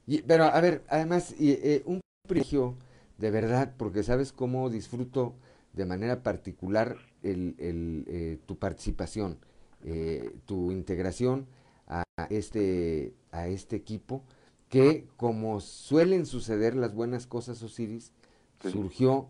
Y, 0.06 0.22
pero 0.22 0.46
a 0.46 0.62
ver, 0.62 0.84
además, 0.90 1.36
eh, 1.40 1.84
un 1.86 2.02
privilegio 2.28 2.76
de 3.18 3.32
verdad, 3.32 3.74
porque 3.78 4.04
sabes 4.04 4.32
cómo 4.32 4.70
disfruto 4.70 5.36
de 5.74 5.86
manera 5.86 6.24
particular 6.24 6.96
el, 7.22 7.56
el, 7.60 8.06
eh, 8.08 8.40
tu 8.46 8.58
participación, 8.58 9.38
eh, 9.84 10.32
tu 10.46 10.72
integración 10.72 11.48
a 11.88 12.04
este, 12.30 13.14
a 13.32 13.48
este 13.48 13.76
equipo, 13.76 14.24
que 14.70 15.08
como 15.18 15.60
suelen 15.60 16.26
suceder 16.26 16.76
las 16.76 16.94
buenas 16.94 17.28
cosas, 17.28 17.62
Osiris, 17.64 18.14
surgió 18.60 19.28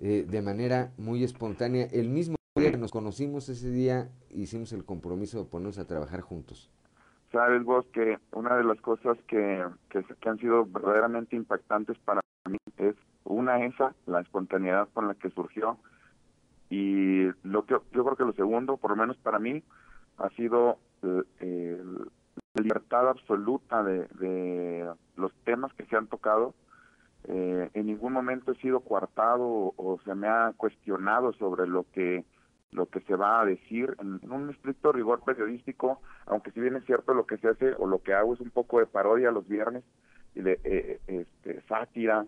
eh, 0.00 0.26
de 0.28 0.42
manera 0.42 0.92
muy 0.98 1.24
espontánea. 1.24 1.86
El 1.92 2.08
mismo 2.08 2.36
día 2.56 2.70
que 2.70 2.78
nos 2.78 2.92
conocimos 2.92 3.48
ese 3.48 3.70
día, 3.70 4.10
hicimos 4.30 4.72
el 4.72 4.84
compromiso 4.84 5.38
de 5.38 5.44
ponernos 5.48 5.78
a 5.78 5.86
trabajar 5.86 6.20
juntos. 6.20 6.70
Sabes 7.30 7.64
vos 7.64 7.86
que 7.94 8.18
una 8.32 8.56
de 8.56 8.64
las 8.64 8.80
cosas 8.80 9.16
que, 9.26 9.64
que, 9.88 10.04
que 10.04 10.28
han 10.28 10.38
sido 10.38 10.66
verdaderamente 10.66 11.34
impactantes 11.34 11.96
para 12.04 12.20
mí 12.50 12.58
es 12.76 12.94
una 13.24 13.64
esa, 13.64 13.94
la 14.06 14.20
espontaneidad 14.20 14.88
con 14.92 15.08
la 15.08 15.14
que 15.14 15.30
surgió, 15.30 15.78
y 16.68 17.24
lo 17.42 17.64
que 17.66 17.74
yo 17.92 18.04
creo 18.04 18.16
que 18.16 18.24
lo 18.24 18.32
segundo, 18.32 18.78
por 18.78 18.90
lo 18.90 18.96
menos 18.96 19.16
para 19.18 19.38
mí, 19.38 19.62
ha 20.16 20.30
sido 20.30 20.78
eh, 21.40 21.82
la 22.54 22.62
libertad 22.62 23.08
absoluta 23.08 23.82
de, 23.82 24.06
de, 24.18 24.90
los 25.16 25.32
temas 25.44 25.72
que 25.74 25.86
se 25.86 25.96
han 25.96 26.06
tocado. 26.06 26.54
Eh, 27.24 27.70
en 27.74 27.86
ningún 27.86 28.12
momento 28.12 28.52
he 28.52 28.56
sido 28.56 28.80
coartado 28.80 29.74
o, 29.76 30.00
se 30.04 30.14
me 30.14 30.28
ha 30.28 30.52
cuestionado 30.56 31.32
sobre 31.34 31.66
lo 31.66 31.86
que 31.92 32.24
lo 32.72 32.86
que 32.86 33.00
se 33.00 33.14
va 33.16 33.42
a 33.42 33.44
decir 33.44 33.94
en, 34.00 34.32
un 34.32 34.48
estricto 34.48 34.92
rigor 34.92 35.22
periodístico, 35.22 36.00
aunque 36.24 36.52
si 36.52 36.60
bien 36.60 36.74
es 36.74 36.84
cierto 36.86 37.12
lo 37.12 37.26
que 37.26 37.36
se 37.36 37.48
hace 37.48 37.74
o 37.78 37.86
lo 37.86 38.02
que 38.02 38.14
hago 38.14 38.32
es 38.32 38.40
un 38.40 38.48
poco 38.48 38.78
de 38.78 38.86
parodia 38.86 39.30
los 39.30 39.46
viernes 39.46 39.84
y 40.34 40.40
de 40.40 40.58
eh, 40.64 41.00
este, 41.06 41.60
sátira, 41.68 42.24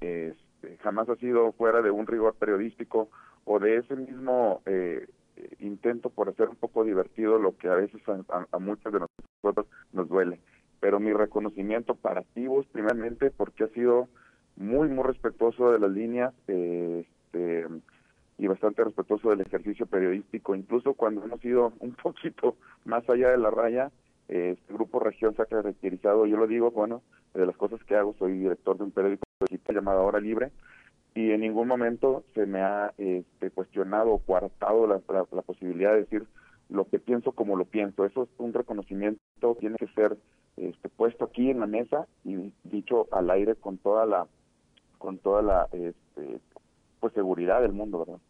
este, 0.00 0.78
jamás 0.78 1.10
ha 1.10 1.16
sido 1.16 1.52
fuera 1.52 1.82
de 1.82 1.90
un 1.90 2.06
rigor 2.06 2.36
periodístico 2.36 3.10
o 3.44 3.58
de 3.58 3.76
ese 3.76 3.96
mismo 3.96 4.62
eh, 4.64 5.06
intento 5.58 6.10
por 6.10 6.28
hacer 6.28 6.48
un 6.48 6.56
poco 6.56 6.84
divertido 6.84 7.38
lo 7.38 7.56
que 7.56 7.68
a 7.68 7.74
veces 7.74 8.00
a, 8.08 8.58
muchos 8.58 8.92
de 8.92 9.00
nosotros 9.00 9.66
nos 9.92 10.08
duele. 10.08 10.40
Pero 10.80 11.00
mi 11.00 11.12
reconocimiento 11.12 11.94
para 11.94 12.22
ti 12.22 12.46
vos, 12.46 12.66
primeramente, 12.66 13.30
porque 13.30 13.64
ha 13.64 13.68
sido 13.68 14.08
muy, 14.56 14.88
muy 14.88 15.04
respetuoso 15.04 15.72
de 15.72 15.78
las 15.78 15.90
líneas 15.90 16.34
este, 16.46 17.66
y 18.38 18.46
bastante 18.46 18.84
respetuoso 18.84 19.30
del 19.30 19.42
ejercicio 19.42 19.86
periodístico, 19.86 20.54
incluso 20.54 20.94
cuando 20.94 21.22
hemos 21.22 21.44
ido 21.44 21.72
un 21.80 21.92
poquito 21.92 22.56
más 22.84 23.08
allá 23.08 23.30
de 23.30 23.38
la 23.38 23.50
raya, 23.50 23.90
este 24.28 24.72
grupo 24.72 25.00
Región 25.00 25.34
se 25.34 25.42
ha 25.42 25.46
caracterizado, 25.46 26.24
yo 26.24 26.36
lo 26.36 26.46
digo, 26.46 26.70
bueno, 26.70 27.02
de 27.34 27.46
las 27.46 27.56
cosas 27.56 27.82
que 27.84 27.96
hago, 27.96 28.14
soy 28.18 28.38
director 28.38 28.78
de 28.78 28.84
un 28.84 28.92
periódico 28.92 29.24
llamado 29.68 30.04
Hora 30.04 30.20
Libre, 30.20 30.52
y 31.14 31.32
en 31.32 31.40
ningún 31.40 31.68
momento 31.68 32.24
se 32.34 32.46
me 32.46 32.60
ha 32.60 32.92
este, 32.98 33.50
cuestionado 33.50 34.10
o 34.10 34.18
coartado 34.18 34.86
la, 34.86 34.98
posibilidad 35.42 35.92
de 35.92 36.00
decir 36.00 36.26
lo 36.68 36.88
que 36.88 36.98
pienso 36.98 37.32
como 37.32 37.56
lo 37.56 37.64
pienso. 37.64 38.04
Eso 38.04 38.24
es 38.24 38.28
un 38.38 38.52
reconocimiento, 38.52 39.20
tiene 39.58 39.76
que 39.76 39.88
ser 39.88 40.16
este, 40.56 40.88
puesto 40.88 41.24
aquí 41.24 41.50
en 41.50 41.60
la 41.60 41.66
mesa 41.66 42.06
y 42.24 42.52
dicho 42.64 43.08
al 43.12 43.30
aire 43.30 43.54
con 43.56 43.78
toda 43.78 44.06
la 44.06 44.26
con 44.98 45.18
toda 45.18 45.40
la 45.40 45.68
este, 45.72 46.40
pues 47.00 47.14
seguridad 47.14 47.62
del 47.62 47.72
mundo, 47.72 48.00
¿verdad? 48.00 48.20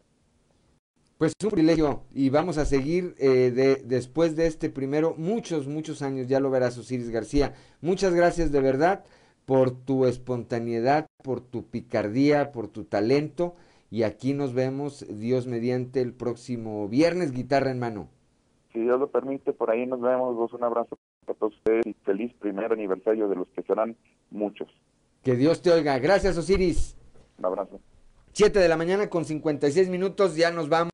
Pues 1.17 1.33
es 1.37 1.45
un 1.45 1.51
privilegio 1.51 2.01
y 2.15 2.31
vamos 2.31 2.57
a 2.57 2.65
seguir 2.65 3.13
eh, 3.19 3.51
de, 3.51 3.75
después 3.85 4.35
de 4.35 4.47
este 4.47 4.71
primero 4.71 5.13
muchos, 5.17 5.67
muchos 5.67 6.01
años, 6.01 6.27
ya 6.27 6.39
lo 6.39 6.49
verás 6.49 6.77
Osiris 6.79 7.11
García. 7.11 7.53
Muchas 7.81 8.15
gracias 8.15 8.51
de 8.51 8.61
verdad 8.61 9.03
por 9.45 9.71
tu 9.71 10.05
espontaneidad, 10.05 11.05
por 11.21 11.41
tu 11.41 11.65
picardía, 11.65 12.51
por 12.51 12.67
tu 12.67 12.85
talento. 12.85 13.55
Y 13.89 14.03
aquí 14.03 14.33
nos 14.33 14.53
vemos, 14.53 15.05
Dios 15.09 15.47
mediante, 15.47 16.01
el 16.01 16.13
próximo 16.13 16.87
viernes, 16.87 17.31
guitarra 17.31 17.71
en 17.71 17.79
mano. 17.79 18.07
Si 18.71 18.79
Dios 18.79 18.99
lo 18.99 19.09
permite, 19.09 19.51
por 19.51 19.69
ahí 19.69 19.85
nos 19.85 20.01
vemos. 20.01 20.53
un 20.53 20.63
abrazo 20.63 20.97
para 21.25 21.37
todos 21.37 21.55
ustedes 21.55 21.85
y 21.85 21.93
feliz 22.05 22.33
primer 22.39 22.71
aniversario 22.71 23.27
de 23.27 23.35
los 23.35 23.47
que 23.49 23.63
serán 23.63 23.97
muchos. 24.29 24.69
Que 25.23 25.35
Dios 25.35 25.61
te 25.61 25.71
oiga. 25.71 25.99
Gracias, 25.99 26.37
Osiris. 26.37 26.97
Un 27.37 27.45
abrazo. 27.45 27.79
Siete 28.31 28.59
de 28.59 28.69
la 28.69 28.77
mañana 28.77 29.09
con 29.09 29.25
56 29.25 29.89
minutos, 29.89 30.37
ya 30.37 30.51
nos 30.51 30.69
vamos. 30.69 30.91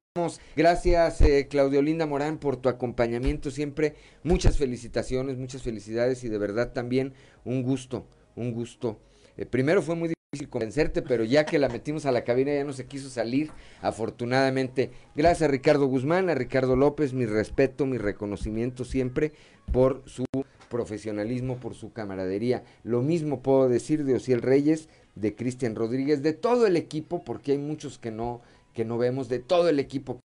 Gracias, 0.56 1.22
eh, 1.22 1.48
Claudio 1.48 1.84
Linda 1.84 2.08
Morán, 2.08 2.40
por 2.40 2.58
tu 2.58 2.70
acompañamiento 2.70 3.52
siempre. 3.52 3.94
Muchas 4.24 4.58
felicitaciones, 4.58 5.38
muchas 5.38 5.62
felicidades 5.62 6.24
y 6.24 6.30
de 6.30 6.40
verdad 6.40 6.74
también 6.74 7.14
un 7.46 7.62
gusto 7.62 8.08
un 8.38 8.54
gusto. 8.54 9.00
Eh, 9.36 9.46
primero 9.46 9.82
fue 9.82 9.96
muy 9.96 10.17
difícil 10.34 10.50
convencerte, 10.50 11.02
pero 11.02 11.24
ya 11.24 11.46
que 11.46 11.58
la 11.58 11.70
metimos 11.70 12.06
a 12.06 12.12
la 12.12 12.26
cabina 12.26 12.54
ya 12.54 12.66
no 12.66 12.74
se 12.74 12.86
quiso 12.86 13.10
salir, 13.10 13.50
afortunadamente. 13.82 14.92
Gracias 15.16 15.48
a 15.48 15.52
Ricardo 15.52 15.86
Guzmán, 15.86 16.30
a 16.30 16.36
Ricardo 16.36 16.76
López, 16.76 17.14
mi 17.14 17.26
respeto, 17.26 17.86
mi 17.86 17.98
reconocimiento 17.98 18.84
siempre 18.84 19.32
por 19.72 20.04
su 20.06 20.26
profesionalismo, 20.70 21.56
por 21.56 21.76
su 21.76 21.94
camaradería. 21.94 22.66
Lo 22.84 23.02
mismo 23.02 23.42
puedo 23.42 23.70
decir 23.70 24.04
de 24.04 24.16
Ociel 24.16 24.42
Reyes, 24.42 24.90
de 25.16 25.34
Cristian 25.34 25.76
Rodríguez, 25.76 26.22
de 26.22 26.34
todo 26.34 26.68
el 26.68 26.76
equipo, 26.76 27.24
porque 27.24 27.54
hay 27.54 27.58
muchos 27.58 27.98
que 27.98 28.12
no, 28.12 28.42
que 28.74 28.84
no 28.84 28.98
vemos, 28.98 29.30
de 29.30 29.40
todo 29.40 29.70
el 29.70 29.80
equipo 29.80 30.20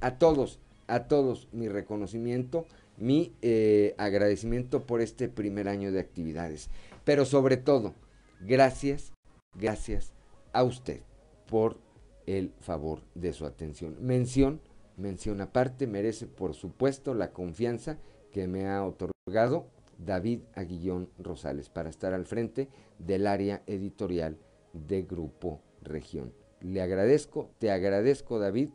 a 0.00 0.12
todos, 0.12 0.58
a 0.86 1.00
todos 1.00 1.48
mi 1.52 1.68
reconocimiento, 1.68 2.66
mi 2.96 3.32
eh, 3.42 3.94
agradecimiento 3.98 4.86
por 4.86 5.02
este 5.02 5.28
primer 5.28 5.68
año 5.68 5.92
de 5.92 6.00
actividades. 6.00 6.70
Pero 7.04 7.26
sobre 7.26 7.58
todo, 7.58 7.92
gracias, 8.40 9.13
gracias 9.54 10.12
a 10.52 10.64
usted 10.64 11.00
por 11.46 11.78
el 12.26 12.52
favor 12.60 13.00
de 13.14 13.32
su 13.32 13.46
atención. 13.46 13.96
Mención, 14.00 14.60
mención 14.96 15.40
aparte, 15.40 15.86
merece 15.86 16.26
por 16.26 16.54
supuesto 16.54 17.14
la 17.14 17.32
confianza 17.32 17.98
que 18.32 18.48
me 18.48 18.66
ha 18.66 18.84
otorgado 18.84 19.66
David 19.98 20.40
Aguillón 20.54 21.08
Rosales 21.18 21.68
para 21.68 21.90
estar 21.90 22.14
al 22.14 22.24
frente 22.24 22.68
del 22.98 23.26
área 23.26 23.62
editorial 23.66 24.38
de 24.72 25.02
Grupo 25.02 25.60
Región. 25.82 26.32
Le 26.60 26.80
agradezco, 26.80 27.50
te 27.58 27.70
agradezco 27.70 28.38
David, 28.38 28.70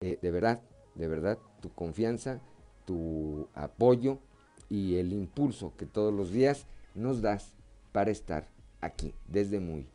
eh, 0.00 0.18
de 0.20 0.30
verdad, 0.30 0.62
de 0.94 1.08
verdad, 1.08 1.38
tu 1.60 1.70
confianza, 1.70 2.40
tu 2.84 3.48
apoyo 3.54 4.20
y 4.68 4.96
el 4.96 5.12
impulso 5.12 5.74
que 5.76 5.86
todos 5.86 6.14
los 6.14 6.30
días 6.30 6.66
nos 6.94 7.20
das 7.20 7.54
para 7.92 8.10
estar 8.10 8.48
aquí 8.80 9.14
desde 9.26 9.60
muy 9.60 9.88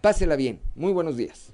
Pásela 0.00 0.36
bien. 0.36 0.60
Muy 0.76 0.92
buenos 0.92 1.16
días. 1.16 1.50